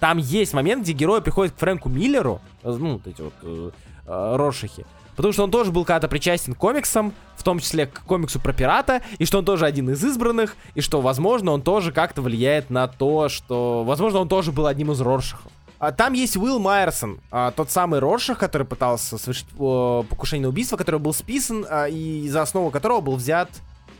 Там 0.01 0.19
есть 0.19 0.55
момент, 0.55 0.83
где 0.83 0.93
герой 0.93 1.21
приходит 1.23 1.55
к 1.55 1.59
Фрэнку 1.59 1.89
Миллеру, 1.89 2.41
э, 2.63 2.71
ну, 2.71 2.95
вот 2.95 3.07
эти 3.07 3.21
вот 3.21 3.35
э, 3.43 3.71
э, 4.07 4.37
Рошихи, 4.37 4.87
Потому 5.19 5.32
что 5.32 5.43
он 5.43 5.51
тоже 5.51 5.73
был 5.73 5.85
когда-то 5.85 6.07
причастен 6.07 6.55
к 6.55 6.59
комиксам, 6.59 7.12
в 7.36 7.43
том 7.43 7.59
числе 7.59 7.86
к 7.86 8.03
комиксу 8.03 8.39
про 8.39 8.53
пирата, 8.53 9.03
и 9.19 9.24
что 9.24 9.39
он 9.39 9.45
тоже 9.45 9.66
один 9.66 9.90
из 9.90 10.05
избранных, 10.05 10.57
и 10.77 10.81
что, 10.81 11.01
возможно, 11.01 11.51
он 11.51 11.61
тоже 11.61 11.90
как-то 11.90 12.23
влияет 12.23 12.70
на 12.70 12.86
то, 12.86 13.28
что... 13.28 13.82
Возможно, 13.85 14.20
он 14.20 14.28
тоже 14.28 14.53
был 14.53 14.69
одним 14.69 14.93
из 14.93 15.01
Роршахов. 15.01 15.51
А, 15.81 15.90
там 15.90 16.12
есть 16.12 16.36
Уилл 16.36 16.61
Майерсон, 16.61 17.19
а, 17.32 17.51
тот 17.51 17.73
самый 17.73 17.99
Роршах, 17.99 18.39
который 18.39 18.65
пытался 18.65 19.19
совершить 19.19 19.49
о, 19.59 20.05
покушение 20.09 20.45
на 20.45 20.51
убийство, 20.51 20.77
который 20.77 21.01
был 21.01 21.12
списан, 21.12 21.66
а, 21.69 21.86
и 21.89 22.28
за 22.28 22.43
основу 22.43 22.70
которого 22.70 23.01
был 23.01 23.16
взят 23.16 23.51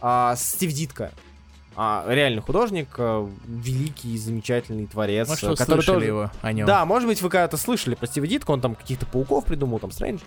а, 0.01 0.37
Стив 0.37 0.73
Дитко. 0.73 1.11
А, 1.75 2.05
реальный 2.09 2.43
художник, 2.43 2.89
а, 2.99 3.29
великий, 3.47 4.19
замечательный 4.19 4.87
творец. 4.87 5.29
Может, 5.29 5.59
который 5.59 5.83
слышали 5.83 5.95
тоже... 5.95 6.07
его 6.07 6.31
о 6.43 6.53
нем. 6.53 6.67
Да, 6.67 6.85
может 6.85 7.09
быть, 7.09 7.23
вы 7.23 7.29
когда-то 7.29 7.57
слышали 7.57 7.95
про 7.95 8.07
Стива 8.07 8.27
Дитко, 8.27 8.51
он 8.51 8.61
там 8.61 8.75
каких-то 8.75 9.07
пауков 9.07 9.45
придумал, 9.45 9.79
там, 9.79 9.93
Стрэндж. 9.93 10.21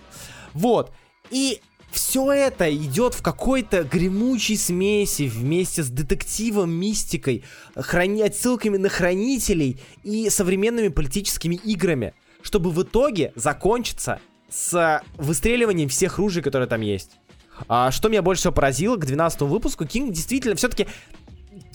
Вот. 0.54 0.92
И 1.30 1.60
все 1.90 2.32
это 2.32 2.74
идет 2.74 3.14
в 3.14 3.22
какой-то 3.22 3.84
гремучей 3.84 4.56
смеси 4.56 5.24
вместе 5.24 5.82
с 5.82 5.88
детективом, 5.88 6.72
мистикой, 6.72 7.44
храни... 7.76 8.22
отсылками 8.22 8.78
на 8.78 8.88
хранителей 8.88 9.80
и 10.02 10.30
современными 10.30 10.88
политическими 10.88 11.54
играми, 11.54 12.14
чтобы 12.40 12.70
в 12.70 12.82
итоге 12.82 13.32
закончиться 13.36 14.20
с 14.48 15.02
выстреливанием 15.16 15.88
всех 15.88 16.18
ружей, 16.18 16.42
которые 16.42 16.68
там 16.68 16.80
есть. 16.80 17.12
А, 17.68 17.90
что 17.90 18.08
меня 18.08 18.22
больше 18.22 18.40
всего 18.40 18.52
поразило 18.54 18.96
к 18.96 19.04
12 19.04 19.42
выпуску, 19.42 19.86
Кинг 19.86 20.12
действительно 20.12 20.56
все-таки 20.56 20.86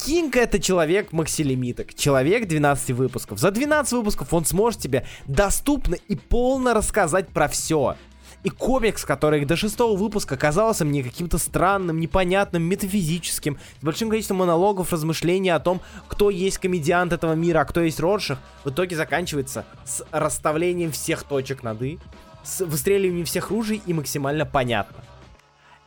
Кинг 0.03 0.35
это 0.35 0.59
человек 0.59 1.11
максилимиток, 1.11 1.93
человек 1.93 2.47
12 2.47 2.91
выпусков. 2.91 3.39
За 3.39 3.51
12 3.51 3.93
выпусков 3.93 4.33
он 4.33 4.45
сможет 4.45 4.79
тебе 4.79 5.05
доступно 5.25 5.95
и 5.95 6.15
полно 6.15 6.73
рассказать 6.73 7.29
про 7.29 7.47
все. 7.47 7.95
И 8.43 8.49
комикс, 8.49 9.03
который 9.03 9.45
до 9.45 9.55
шестого 9.55 9.97
выпуска 9.97 10.37
казался 10.37 10.85
мне 10.85 11.03
каким-то 11.03 11.37
странным, 11.37 11.99
непонятным, 11.99 12.63
метафизическим, 12.63 13.57
с 13.79 13.83
большим 13.83 14.09
количеством 14.09 14.37
монологов, 14.37 14.93
размышлений 14.93 15.49
о 15.49 15.59
том, 15.59 15.81
кто 16.07 16.29
есть 16.29 16.59
комедиант 16.59 17.13
этого 17.13 17.33
мира, 17.33 17.61
а 17.61 17.65
кто 17.65 17.81
есть 17.81 17.99
Роршах, 17.99 18.39
в 18.63 18.69
итоге 18.69 18.95
заканчивается 18.95 19.65
с 19.85 20.05
расставлением 20.11 20.91
всех 20.91 21.23
точек 21.23 21.63
над 21.63 21.81
«и», 21.81 21.99
с 22.43 22.63
выстреливанием 22.63 23.25
всех 23.25 23.49
ружей 23.49 23.81
и 23.85 23.93
максимально 23.93 24.45
понятно. 24.45 25.03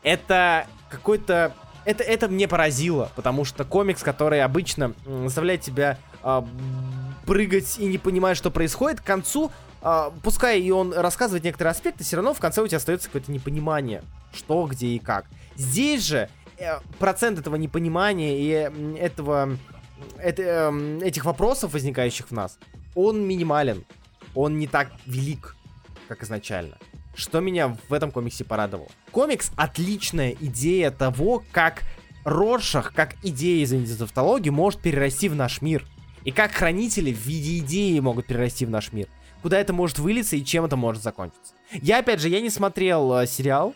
Это 0.02 0.66
какой-то... 0.90 1.52
Это, 1.86 2.05
это 2.05 2.28
мне 2.28 2.47
поразило, 2.47 3.10
потому 3.16 3.47
что 3.47 3.64
комикс, 3.64 4.02
который 4.02 4.43
обычно 4.43 4.93
заставляет 5.06 5.62
тебя 5.62 5.98
э, 6.22 6.43
прыгать 7.24 7.78
и 7.78 7.86
не 7.86 7.97
понимать, 7.97 8.36
что 8.36 8.51
происходит, 8.51 9.01
к 9.01 9.05
концу 9.05 9.51
а, 9.82 10.12
пускай 10.23 10.61
и 10.61 10.70
он 10.70 10.93
рассказывает 10.93 11.44
некоторые 11.44 11.73
аспекты, 11.73 12.05
все 12.05 12.16
равно 12.16 12.35
в 12.35 12.40
конце 12.40 12.62
у 12.62 12.66
тебя 12.66 12.77
остается 12.77 13.09
какое-то 13.09 13.32
непонимание, 13.32 14.02
что, 14.32 14.66
где 14.66 14.89
и 14.89 14.98
как. 14.98 15.27
Здесь 15.57 16.05
же 16.05 16.28
э, 16.59 16.81
процент 16.98 17.39
этого 17.39 17.57
непонимания 17.57 18.36
и 18.36 18.98
этого, 18.98 19.57
это, 20.19 20.43
э, 20.43 21.01
этих 21.02 21.24
вопросов, 21.24 21.73
возникающих 21.73 22.28
в 22.28 22.32
нас, 22.32 22.59
он 22.94 23.27
минимален. 23.27 23.85
Он 24.35 24.59
не 24.59 24.66
так 24.66 24.93
велик, 25.07 25.57
как 26.09 26.23
изначально. 26.23 26.77
Что 27.15 27.40
меня 27.40 27.77
в 27.89 27.93
этом 27.93 28.12
комиксе 28.12 28.44
порадовало. 28.44 28.89
Комикс 29.11 29.51
отличная 29.57 30.36
идея 30.40 30.90
того, 30.90 31.43
как 31.51 31.82
Роршах, 32.24 32.93
как 32.93 33.16
идея 33.24 33.65
из 33.65 33.97
тавтологии, 33.97 34.51
может 34.51 34.81
перерасти 34.81 35.28
в 35.28 35.35
наш 35.35 35.62
мир. 35.62 35.85
И 36.24 36.31
как 36.31 36.52
хранители 36.52 37.12
в 37.12 37.19
виде 37.27 37.59
идеи 37.59 37.98
могут 37.98 38.27
перерасти 38.27 38.66
в 38.66 38.70
наш 38.70 38.93
мир 38.93 39.09
куда 39.43 39.59
это 39.59 39.73
может 39.73 39.99
вылиться 39.99 40.37
и 40.37 40.45
чем 40.45 40.65
это 40.65 40.77
может 40.77 41.03
закончиться. 41.03 41.55
Я, 41.73 41.99
опять 41.99 42.21
же, 42.21 42.29
я 42.29 42.41
не 42.41 42.51
смотрел 42.51 43.19
э, 43.19 43.27
сериал 43.27 43.75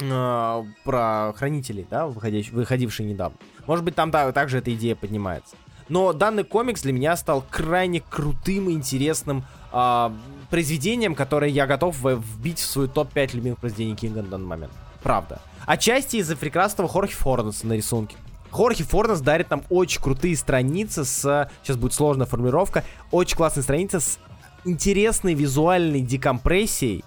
э, 0.00 0.64
про 0.84 1.32
хранителей, 1.36 1.86
да, 1.90 2.06
выходящий, 2.06 2.52
выходивший 2.52 3.06
недавно. 3.06 3.36
Может 3.66 3.84
быть, 3.84 3.94
там 3.94 4.10
да, 4.10 4.30
также 4.32 4.58
эта 4.58 4.72
идея 4.74 4.94
поднимается. 4.94 5.56
Но 5.88 6.12
данный 6.12 6.44
комикс 6.44 6.82
для 6.82 6.92
меня 6.92 7.16
стал 7.16 7.42
крайне 7.48 8.00
крутым 8.00 8.68
и 8.68 8.72
интересным 8.72 9.44
э, 9.72 10.10
произведением, 10.50 11.14
которое 11.14 11.50
я 11.50 11.66
готов 11.66 11.96
вбить 12.02 12.58
в 12.58 12.66
свой 12.66 12.88
топ-5 12.88 13.34
любимых 13.34 13.58
произведений 13.58 13.96
Кинга 13.96 14.22
на 14.22 14.28
данный 14.28 14.46
момент. 14.46 14.72
Правда. 15.02 15.40
Отчасти 15.66 16.16
из-за 16.16 16.36
прекрасного 16.36 16.88
Хорхи 16.88 17.14
Форнеса 17.14 17.66
на 17.66 17.74
рисунке. 17.74 18.16
Хорхи 18.50 18.82
Форнес 18.82 19.20
дарит 19.20 19.50
нам 19.50 19.62
очень 19.68 20.00
крутые 20.00 20.36
страницы 20.36 21.04
с... 21.04 21.50
Сейчас 21.62 21.76
будет 21.76 21.92
сложная 21.92 22.26
формулировка. 22.26 22.84
Очень 23.10 23.36
классные 23.36 23.62
страницы 23.62 24.00
с 24.00 24.18
интересной 24.64 25.34
визуальной 25.34 26.00
декомпрессией 26.00 27.04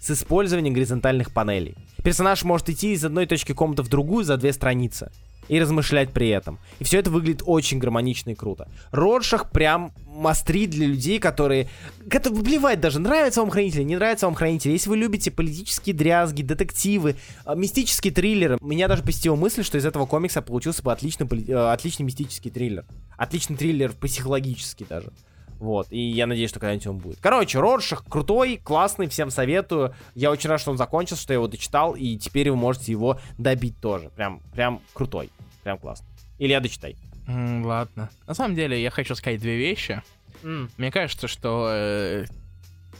с 0.00 0.10
использованием 0.10 0.74
горизонтальных 0.74 1.32
панелей. 1.32 1.76
Персонаж 2.02 2.42
может 2.44 2.68
идти 2.70 2.92
из 2.92 3.04
одной 3.04 3.26
точки 3.26 3.52
комнаты 3.52 3.82
в 3.82 3.88
другую 3.88 4.24
за 4.24 4.36
две 4.36 4.52
страницы 4.52 5.10
и 5.48 5.58
размышлять 5.58 6.12
при 6.12 6.28
этом. 6.28 6.58
И 6.78 6.84
все 6.84 6.98
это 6.98 7.10
выглядит 7.10 7.42
очень 7.44 7.78
гармонично 7.78 8.30
и 8.30 8.34
круто. 8.34 8.68
Роршах 8.90 9.50
прям 9.50 9.92
мастрит 10.06 10.70
для 10.70 10.86
людей, 10.86 11.18
которые... 11.18 11.68
Это 12.10 12.30
плевать 12.30 12.80
даже, 12.80 13.00
нравится 13.00 13.40
вам 13.40 13.50
Хранитель, 13.50 13.84
не 13.86 13.96
нравится 13.96 14.26
вам 14.26 14.34
Хранитель. 14.34 14.72
Если 14.72 14.88
вы 14.88 14.96
любите 14.96 15.30
политические 15.30 15.94
дрязги, 15.94 16.42
детективы, 16.42 17.16
а, 17.44 17.54
мистические 17.54 18.12
триллеры, 18.12 18.58
меня 18.60 18.88
даже 18.88 19.02
посетила 19.02 19.36
мысль, 19.36 19.62
что 19.62 19.78
из 19.78 19.86
этого 19.86 20.06
комикса 20.06 20.42
получился 20.42 20.82
бы 20.82 20.92
отличный, 20.92 21.26
э, 21.26 21.72
отличный 21.72 22.04
мистический 22.04 22.50
триллер. 22.50 22.84
Отличный 23.16 23.56
триллер 23.56 23.92
психологический 23.92 24.86
даже. 24.88 25.12
Вот, 25.58 25.88
и 25.90 25.98
я 25.98 26.26
надеюсь, 26.26 26.50
что 26.50 26.60
когда-нибудь 26.60 26.86
он 26.86 26.98
будет. 26.98 27.18
Короче, 27.20 27.58
Роршах 27.58 28.04
крутой, 28.08 28.60
классный, 28.62 29.08
всем 29.08 29.30
советую. 29.30 29.94
Я 30.14 30.30
очень 30.30 30.48
рад, 30.48 30.60
что 30.60 30.70
он 30.70 30.78
закончился, 30.78 31.22
что 31.22 31.32
я 31.32 31.38
его 31.38 31.48
дочитал, 31.48 31.94
и 31.94 32.16
теперь 32.16 32.50
вы 32.50 32.56
можете 32.56 32.92
его 32.92 33.18
добить 33.38 33.80
тоже. 33.80 34.10
Прям, 34.10 34.40
прям 34.52 34.80
крутой, 34.92 35.30
прям 35.64 35.78
классно. 35.78 36.06
Или 36.38 36.52
я 36.52 36.60
дочитай. 36.60 36.96
Mm, 37.26 37.64
ладно. 37.64 38.08
На 38.26 38.34
самом 38.34 38.54
деле, 38.54 38.80
я 38.80 38.90
хочу 38.90 39.14
сказать 39.14 39.40
две 39.40 39.56
вещи. 39.56 40.02
Mm. 40.42 40.70
Мне 40.76 40.90
кажется, 40.92 41.26
что 41.26 41.68
э, 41.70 42.26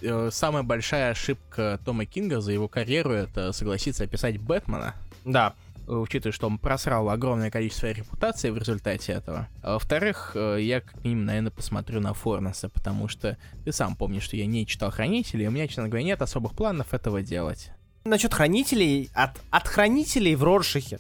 э, 0.03 0.31
самая 0.33 0.65
большая 0.65 1.13
ошибка 1.13 1.81
Тома 1.85 2.05
Кинга 2.05 2.41
за 2.41 2.53
его 2.53 2.67
карьеру 2.67 3.13
это 3.13 3.53
согласиться 3.53 4.05
описать 4.05 4.39
Бэтмена. 4.39 4.95
Да 5.25 5.55
учитывая, 5.89 6.33
что 6.33 6.47
он 6.47 6.59
просрал 6.59 7.09
огромное 7.11 7.51
количество 7.51 7.91
репутации 7.91 8.51
в 8.51 8.59
результате 8.59 9.13
этого. 9.13 9.49
А 9.63 9.75
во-вторых, 9.75 10.33
э, 10.35 10.59
я 10.61 10.81
как 10.81 11.05
минимум, 11.05 11.27
наверное, 11.27 11.51
посмотрю 11.51 12.01
на 12.01 12.15
Форнеса, 12.15 12.69
потому 12.69 13.09
что 13.09 13.37
ты 13.65 13.73
сам 13.73 13.97
помнишь, 13.97 14.23
что 14.23 14.37
я 14.37 14.47
не 14.47 14.67
читал 14.67 14.91
Хранителей, 14.91 15.47
и 15.47 15.49
у 15.49 15.51
меня, 15.51 15.67
честно 15.67 15.89
говоря, 15.89 16.05
нет 16.05 16.23
особых 16.23 16.53
планов 16.53 16.93
этого 16.93 17.23
делать. 17.23 17.71
Насчет 18.05 18.35
Хранителей, 18.35 19.11
от, 19.15 19.31
от 19.51 19.67
Хранителей 19.67 20.35
в 20.35 20.45
Роршихе, 20.45 20.99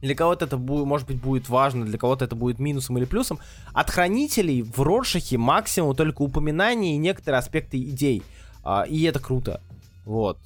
для 0.00 0.14
кого-то 0.14 0.44
это 0.44 0.56
будет, 0.56 0.86
может 0.86 1.08
быть, 1.08 1.20
будет 1.20 1.48
важно, 1.48 1.84
для 1.84 1.98
кого-то 1.98 2.24
это 2.24 2.36
будет 2.36 2.58
минусом 2.58 2.98
или 2.98 3.04
плюсом. 3.04 3.40
От 3.72 3.90
хранителей 3.90 4.62
в 4.62 4.80
Роршахе 4.80 5.38
максимум 5.38 5.96
только 5.96 6.22
упоминания 6.22 6.94
и 6.94 6.98
некоторые 6.98 7.40
аспекты 7.40 7.78
идей. 7.78 8.22
А, 8.62 8.82
и 8.82 9.02
это 9.02 9.18
круто. 9.18 9.60
Вот. 10.04 10.38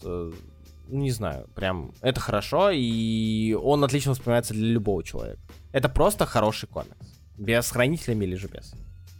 Не 0.93 1.11
знаю, 1.11 1.49
прям 1.55 1.93
это 2.03 2.21
хорошо, 2.21 2.69
и 2.71 3.55
он 3.55 3.83
отлично 3.83 4.11
воспринимается 4.11 4.53
для 4.53 4.69
любого 4.69 5.03
человека. 5.03 5.41
Это 5.73 5.89
просто 5.89 6.27
хороший 6.27 6.69
комикс. 6.69 6.95
Без 7.39 7.71
хранителями 7.71 8.27
или 8.27 8.35
же 8.35 8.49
без. 8.49 8.75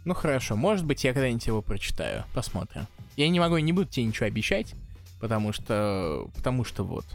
Ну 0.05 0.13
хорошо, 0.13 0.55
может 0.55 0.85
быть, 0.85 1.03
я 1.03 1.13
когда-нибудь 1.13 1.47
его 1.47 1.63
прочитаю. 1.63 2.25
Посмотрим. 2.31 2.85
Я 3.17 3.27
не 3.27 3.39
могу, 3.39 3.57
не 3.57 3.73
буду 3.73 3.87
тебе 3.87 4.05
ничего 4.05 4.27
обещать, 4.27 4.75
потому 5.19 5.51
что... 5.51 6.29
Потому 6.35 6.63
что 6.63 6.83
вот. 6.83 7.05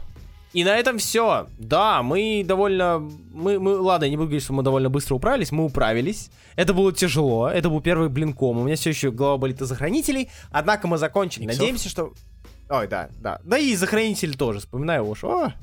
И 0.51 0.65
на 0.65 0.75
этом 0.75 0.97
все. 0.97 1.47
Да, 1.57 2.03
мы 2.03 2.43
довольно... 2.45 2.99
Мы, 3.33 3.59
мы, 3.59 3.77
ладно, 3.77 4.09
не 4.09 4.17
буду 4.17 4.27
говорить, 4.27 4.43
что 4.43 4.51
мы 4.51 4.63
довольно 4.63 4.89
быстро 4.89 5.15
управились. 5.15 5.53
Мы 5.53 5.63
управились. 5.63 6.31
Это 6.57 6.73
было 6.73 6.91
тяжело. 6.91 7.47
Это 7.47 7.69
был 7.69 7.79
первый 7.81 8.09
блинком. 8.09 8.57
У 8.57 8.63
меня 8.65 8.75
все 8.75 8.89
еще 8.89 9.11
голова 9.11 9.37
болит 9.37 9.61
из-за 9.61 9.75
хранителей. 9.75 10.29
Однако 10.51 10.87
мы 10.87 10.97
закончили. 10.97 11.45
Иксов? 11.45 11.59
Надеемся, 11.59 11.87
что... 11.87 12.13
Ой, 12.69 12.87
да, 12.87 13.09
да. 13.19 13.39
Да 13.43 13.57
и 13.57 13.75
за 13.75 13.87
хранитель 13.87 14.35
тоже. 14.35 14.59
Вспоминаю 14.59 15.07
уж. 15.07 15.23
О, 15.23 15.53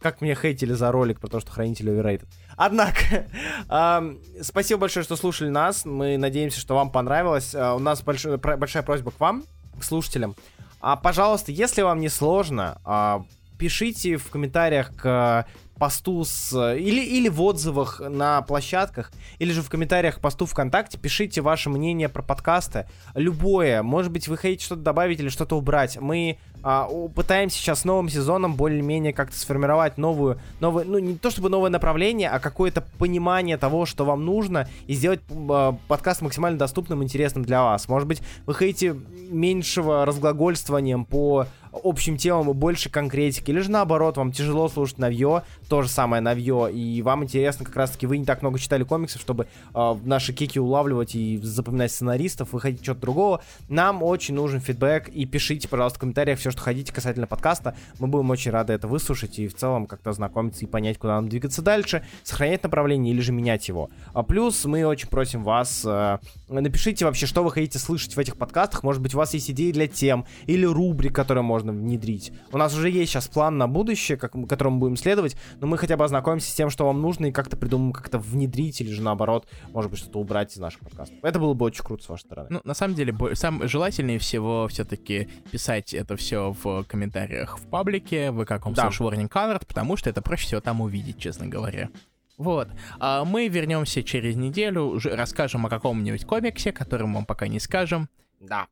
Как 0.00 0.20
меня 0.20 0.36
хейтили 0.36 0.72
за 0.72 0.92
ролик 0.92 1.18
про 1.20 1.28
то, 1.28 1.40
что 1.40 1.50
хранитель 1.50 1.88
overrated. 1.90 2.26
Однако, 2.56 3.26
эм, 3.68 4.20
спасибо 4.42 4.80
большое, 4.82 5.04
что 5.04 5.16
слушали 5.16 5.48
нас. 5.48 5.84
Мы 5.84 6.16
надеемся, 6.16 6.60
что 6.60 6.74
вам 6.76 6.90
понравилось. 6.92 7.54
Э, 7.54 7.72
у 7.72 7.80
нас 7.80 8.02
большой, 8.02 8.38
про- 8.38 8.56
большая 8.56 8.82
просьба 8.84 9.10
к 9.10 9.18
вам, 9.18 9.44
к 9.78 9.82
слушателям. 9.82 10.36
А, 10.80 10.94
пожалуйста, 10.96 11.50
если 11.50 11.82
вам 11.82 11.98
не 11.98 12.08
сложно, 12.08 12.80
а, 12.84 13.24
пишите 13.58 14.16
в 14.16 14.30
комментариях 14.30 14.94
к 14.94 15.44
посту 15.78 16.24
с... 16.24 16.74
Или, 16.74 17.04
или 17.04 17.28
в 17.28 17.40
отзывах 17.42 18.00
на 18.00 18.42
площадках, 18.42 19.12
или 19.38 19.52
же 19.52 19.62
в 19.62 19.70
комментариях 19.70 20.16
к 20.16 20.20
посту 20.20 20.46
ВКонтакте 20.46 20.98
пишите 20.98 21.40
ваше 21.40 21.70
мнение 21.70 22.08
про 22.08 22.22
подкасты. 22.22 22.86
Любое. 23.14 23.82
Может 23.82 24.12
быть, 24.12 24.28
вы 24.28 24.36
хотите 24.36 24.64
что-то 24.64 24.82
добавить 24.82 25.20
или 25.20 25.28
что-то 25.28 25.56
убрать. 25.56 25.98
Мы 26.00 26.38
а, 26.62 26.88
пытаемся 27.14 27.58
сейчас 27.58 27.84
новым 27.84 28.08
сезоном 28.08 28.54
более-менее 28.54 29.12
как-то 29.12 29.38
сформировать 29.38 29.96
новую, 29.96 30.40
новую, 30.60 30.86
ну 30.86 30.98
не 30.98 31.16
то 31.16 31.30
чтобы 31.30 31.50
новое 31.50 31.70
направление, 31.70 32.30
а 32.30 32.40
какое-то 32.40 32.82
понимание 32.98 33.56
того, 33.56 33.86
что 33.86 34.04
вам 34.04 34.24
нужно, 34.24 34.68
и 34.86 34.94
сделать 34.94 35.20
а, 35.30 35.76
подкаст 35.86 36.20
максимально 36.20 36.58
доступным, 36.58 37.02
интересным 37.02 37.44
для 37.44 37.62
вас. 37.62 37.88
Может 37.88 38.08
быть, 38.08 38.22
вы 38.46 38.54
хотите 38.54 38.96
меньшего 39.30 40.04
разглагольствованием 40.04 41.04
по 41.04 41.46
общим 41.82 42.16
темам 42.16 42.50
и 42.50 42.54
больше 42.54 42.90
конкретики, 42.90 43.50
или 43.50 43.60
же 43.60 43.70
наоборот, 43.70 44.16
вам 44.16 44.32
тяжело 44.32 44.68
слушать 44.68 44.98
навье, 44.98 45.42
то 45.68 45.82
же 45.82 45.88
самое 45.88 46.20
навье, 46.22 46.70
и 46.72 47.02
вам 47.02 47.24
интересно 47.24 47.64
как 47.64 47.76
раз-таки, 47.76 48.06
вы 48.06 48.18
не 48.18 48.24
так 48.24 48.42
много 48.42 48.58
читали 48.58 48.84
комиксов, 48.84 49.20
чтобы 49.20 49.46
э, 49.74 49.96
наши 50.04 50.32
кики 50.32 50.58
улавливать 50.60 51.14
и 51.14 51.38
запоминать 51.42 51.92
сценаристов, 51.92 52.52
вы 52.52 52.60
хотите 52.60 52.84
чего-то 52.84 53.00
другого, 53.00 53.42
нам 53.68 54.02
очень 54.02 54.34
нужен 54.34 54.60
фидбэк, 54.60 55.08
и 55.08 55.26
пишите, 55.26 55.68
пожалуйста, 55.68 55.98
в 55.98 56.00
комментариях 56.00 56.38
все, 56.38 56.50
что 56.50 56.60
хотите 56.60 56.92
касательно 56.92 57.26
подкаста, 57.26 57.76
мы 57.98 58.08
будем 58.08 58.30
очень 58.30 58.50
рады 58.50 58.72
это 58.72 58.88
выслушать 58.88 59.38
и 59.38 59.48
в 59.48 59.54
целом 59.54 59.86
как-то 59.86 60.10
ознакомиться 60.10 60.64
и 60.64 60.68
понять, 60.68 60.98
куда 60.98 61.14
нам 61.14 61.28
двигаться 61.28 61.62
дальше, 61.62 62.04
сохранять 62.22 62.62
направление 62.62 63.12
или 63.12 63.20
же 63.20 63.32
менять 63.32 63.68
его. 63.68 63.90
А 64.12 64.22
плюс 64.22 64.64
мы 64.64 64.84
очень 64.84 65.08
просим 65.08 65.44
вас, 65.44 65.82
э, 65.84 66.18
напишите 66.48 67.04
вообще, 67.04 67.26
что 67.26 67.42
вы 67.42 67.50
хотите 67.50 67.78
слышать 67.78 68.16
в 68.16 68.18
этих 68.18 68.36
подкастах, 68.36 68.82
может 68.82 69.02
быть, 69.02 69.14
у 69.14 69.18
вас 69.18 69.34
есть 69.34 69.50
идеи 69.50 69.72
для 69.72 69.86
тем, 69.86 70.26
или 70.46 70.64
рубрик, 70.64 71.14
которые 71.14 71.42
можно 71.42 71.67
внедрить. 71.72 72.32
У 72.52 72.58
нас 72.58 72.74
уже 72.74 72.90
есть 72.90 73.12
сейчас 73.12 73.28
план 73.28 73.58
на 73.58 73.68
будущее, 73.68 74.16
как, 74.18 74.32
которому 74.48 74.78
будем 74.78 74.96
следовать, 74.96 75.36
но 75.60 75.66
мы 75.66 75.78
хотя 75.78 75.96
бы 75.96 76.04
ознакомимся 76.04 76.50
с 76.50 76.54
тем, 76.54 76.70
что 76.70 76.86
вам 76.86 77.00
нужно, 77.00 77.26
и 77.26 77.32
как-то 77.32 77.56
придумаем, 77.56 77.92
как 77.92 78.08
это 78.08 78.18
внедрить, 78.18 78.80
или 78.80 78.90
же 78.90 79.02
наоборот, 79.02 79.46
может 79.72 79.90
быть, 79.90 80.00
что-то 80.00 80.18
убрать 80.20 80.52
из 80.54 80.58
наших 80.58 80.80
подкастов. 80.80 81.16
Это 81.22 81.38
было 81.38 81.54
бы 81.54 81.64
очень 81.66 81.84
круто 81.84 82.04
с 82.04 82.08
вашей 82.08 82.22
стороны. 82.22 82.48
Ну, 82.50 82.60
на 82.64 82.74
самом 82.74 82.94
деле, 82.94 83.14
сам 83.34 83.66
желательнее 83.68 84.18
всего 84.18 84.68
все-таки 84.68 85.28
писать 85.50 85.94
это 85.94 86.16
все 86.16 86.54
в 86.62 86.84
комментариях 86.84 87.58
в 87.58 87.66
паблике, 87.68 88.30
в 88.30 88.44
каком 88.44 88.74
Да. 88.74 88.88
slash 88.88 88.98
warning 89.00 89.28
alert, 89.28 89.66
потому 89.66 89.96
что 89.96 90.10
это 90.10 90.22
проще 90.22 90.46
всего 90.46 90.60
там 90.60 90.80
увидеть, 90.80 91.18
честно 91.18 91.46
говоря. 91.46 91.88
Вот. 92.36 92.68
А 93.00 93.24
мы 93.24 93.48
вернемся 93.48 94.02
через 94.04 94.36
неделю, 94.36 94.82
уже 94.84 95.16
расскажем 95.16 95.66
о 95.66 95.68
каком-нибудь 95.68 96.24
комиксе, 96.24 96.70
которым 96.70 97.14
вам 97.14 97.26
пока 97.26 97.48
не 97.48 97.58
скажем, 97.58 98.08
Да. 98.40 98.66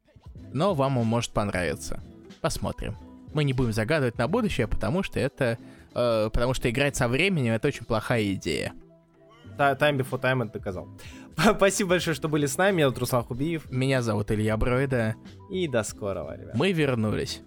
но 0.53 0.73
вам 0.75 0.99
он 0.99 1.07
может 1.07 1.33
понравиться. 1.33 2.01
Посмотрим. 2.47 2.97
Мы 3.35 3.43
не 3.43 3.53
будем 3.53 3.73
загадывать 3.73 4.19
на 4.19 4.29
будущее, 4.29 4.69
потому 4.69 5.03
что 5.03 5.19
это... 5.19 5.59
э, 5.97 6.31
потому 6.33 6.55
что 6.55 6.71
играть 6.71 6.95
со 6.95 7.09
временем 7.09 7.55
это 7.55 7.67
очень 7.67 7.85
плохая 7.85 8.35
идея. 8.35 8.73
Time 9.59 9.99
before 9.99 10.21
time 10.23 10.45
это 10.45 10.53
доказал. 10.53 10.87
Спасибо 11.57 11.91
большое, 11.91 12.15
что 12.15 12.29
были 12.29 12.47
с 12.47 12.57
нами. 12.57 12.83
Я 12.83 12.87
зовут 12.87 13.01
Руслан 13.01 13.25
Хубиев. 13.25 13.69
Меня 13.69 14.01
зовут 14.01 14.31
Илья 14.31 14.57
Бройда. 14.57 15.17
И 15.51 15.67
до 15.67 15.83
скорого, 15.83 16.37
ребят. 16.37 16.55
Мы 16.55 16.71
вернулись. 16.71 17.43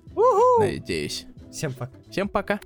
Надеюсь. 0.59 1.25
Всем 1.49 1.71
пока. 1.71 1.93
Всем 2.11 2.27
пока. 2.27 2.59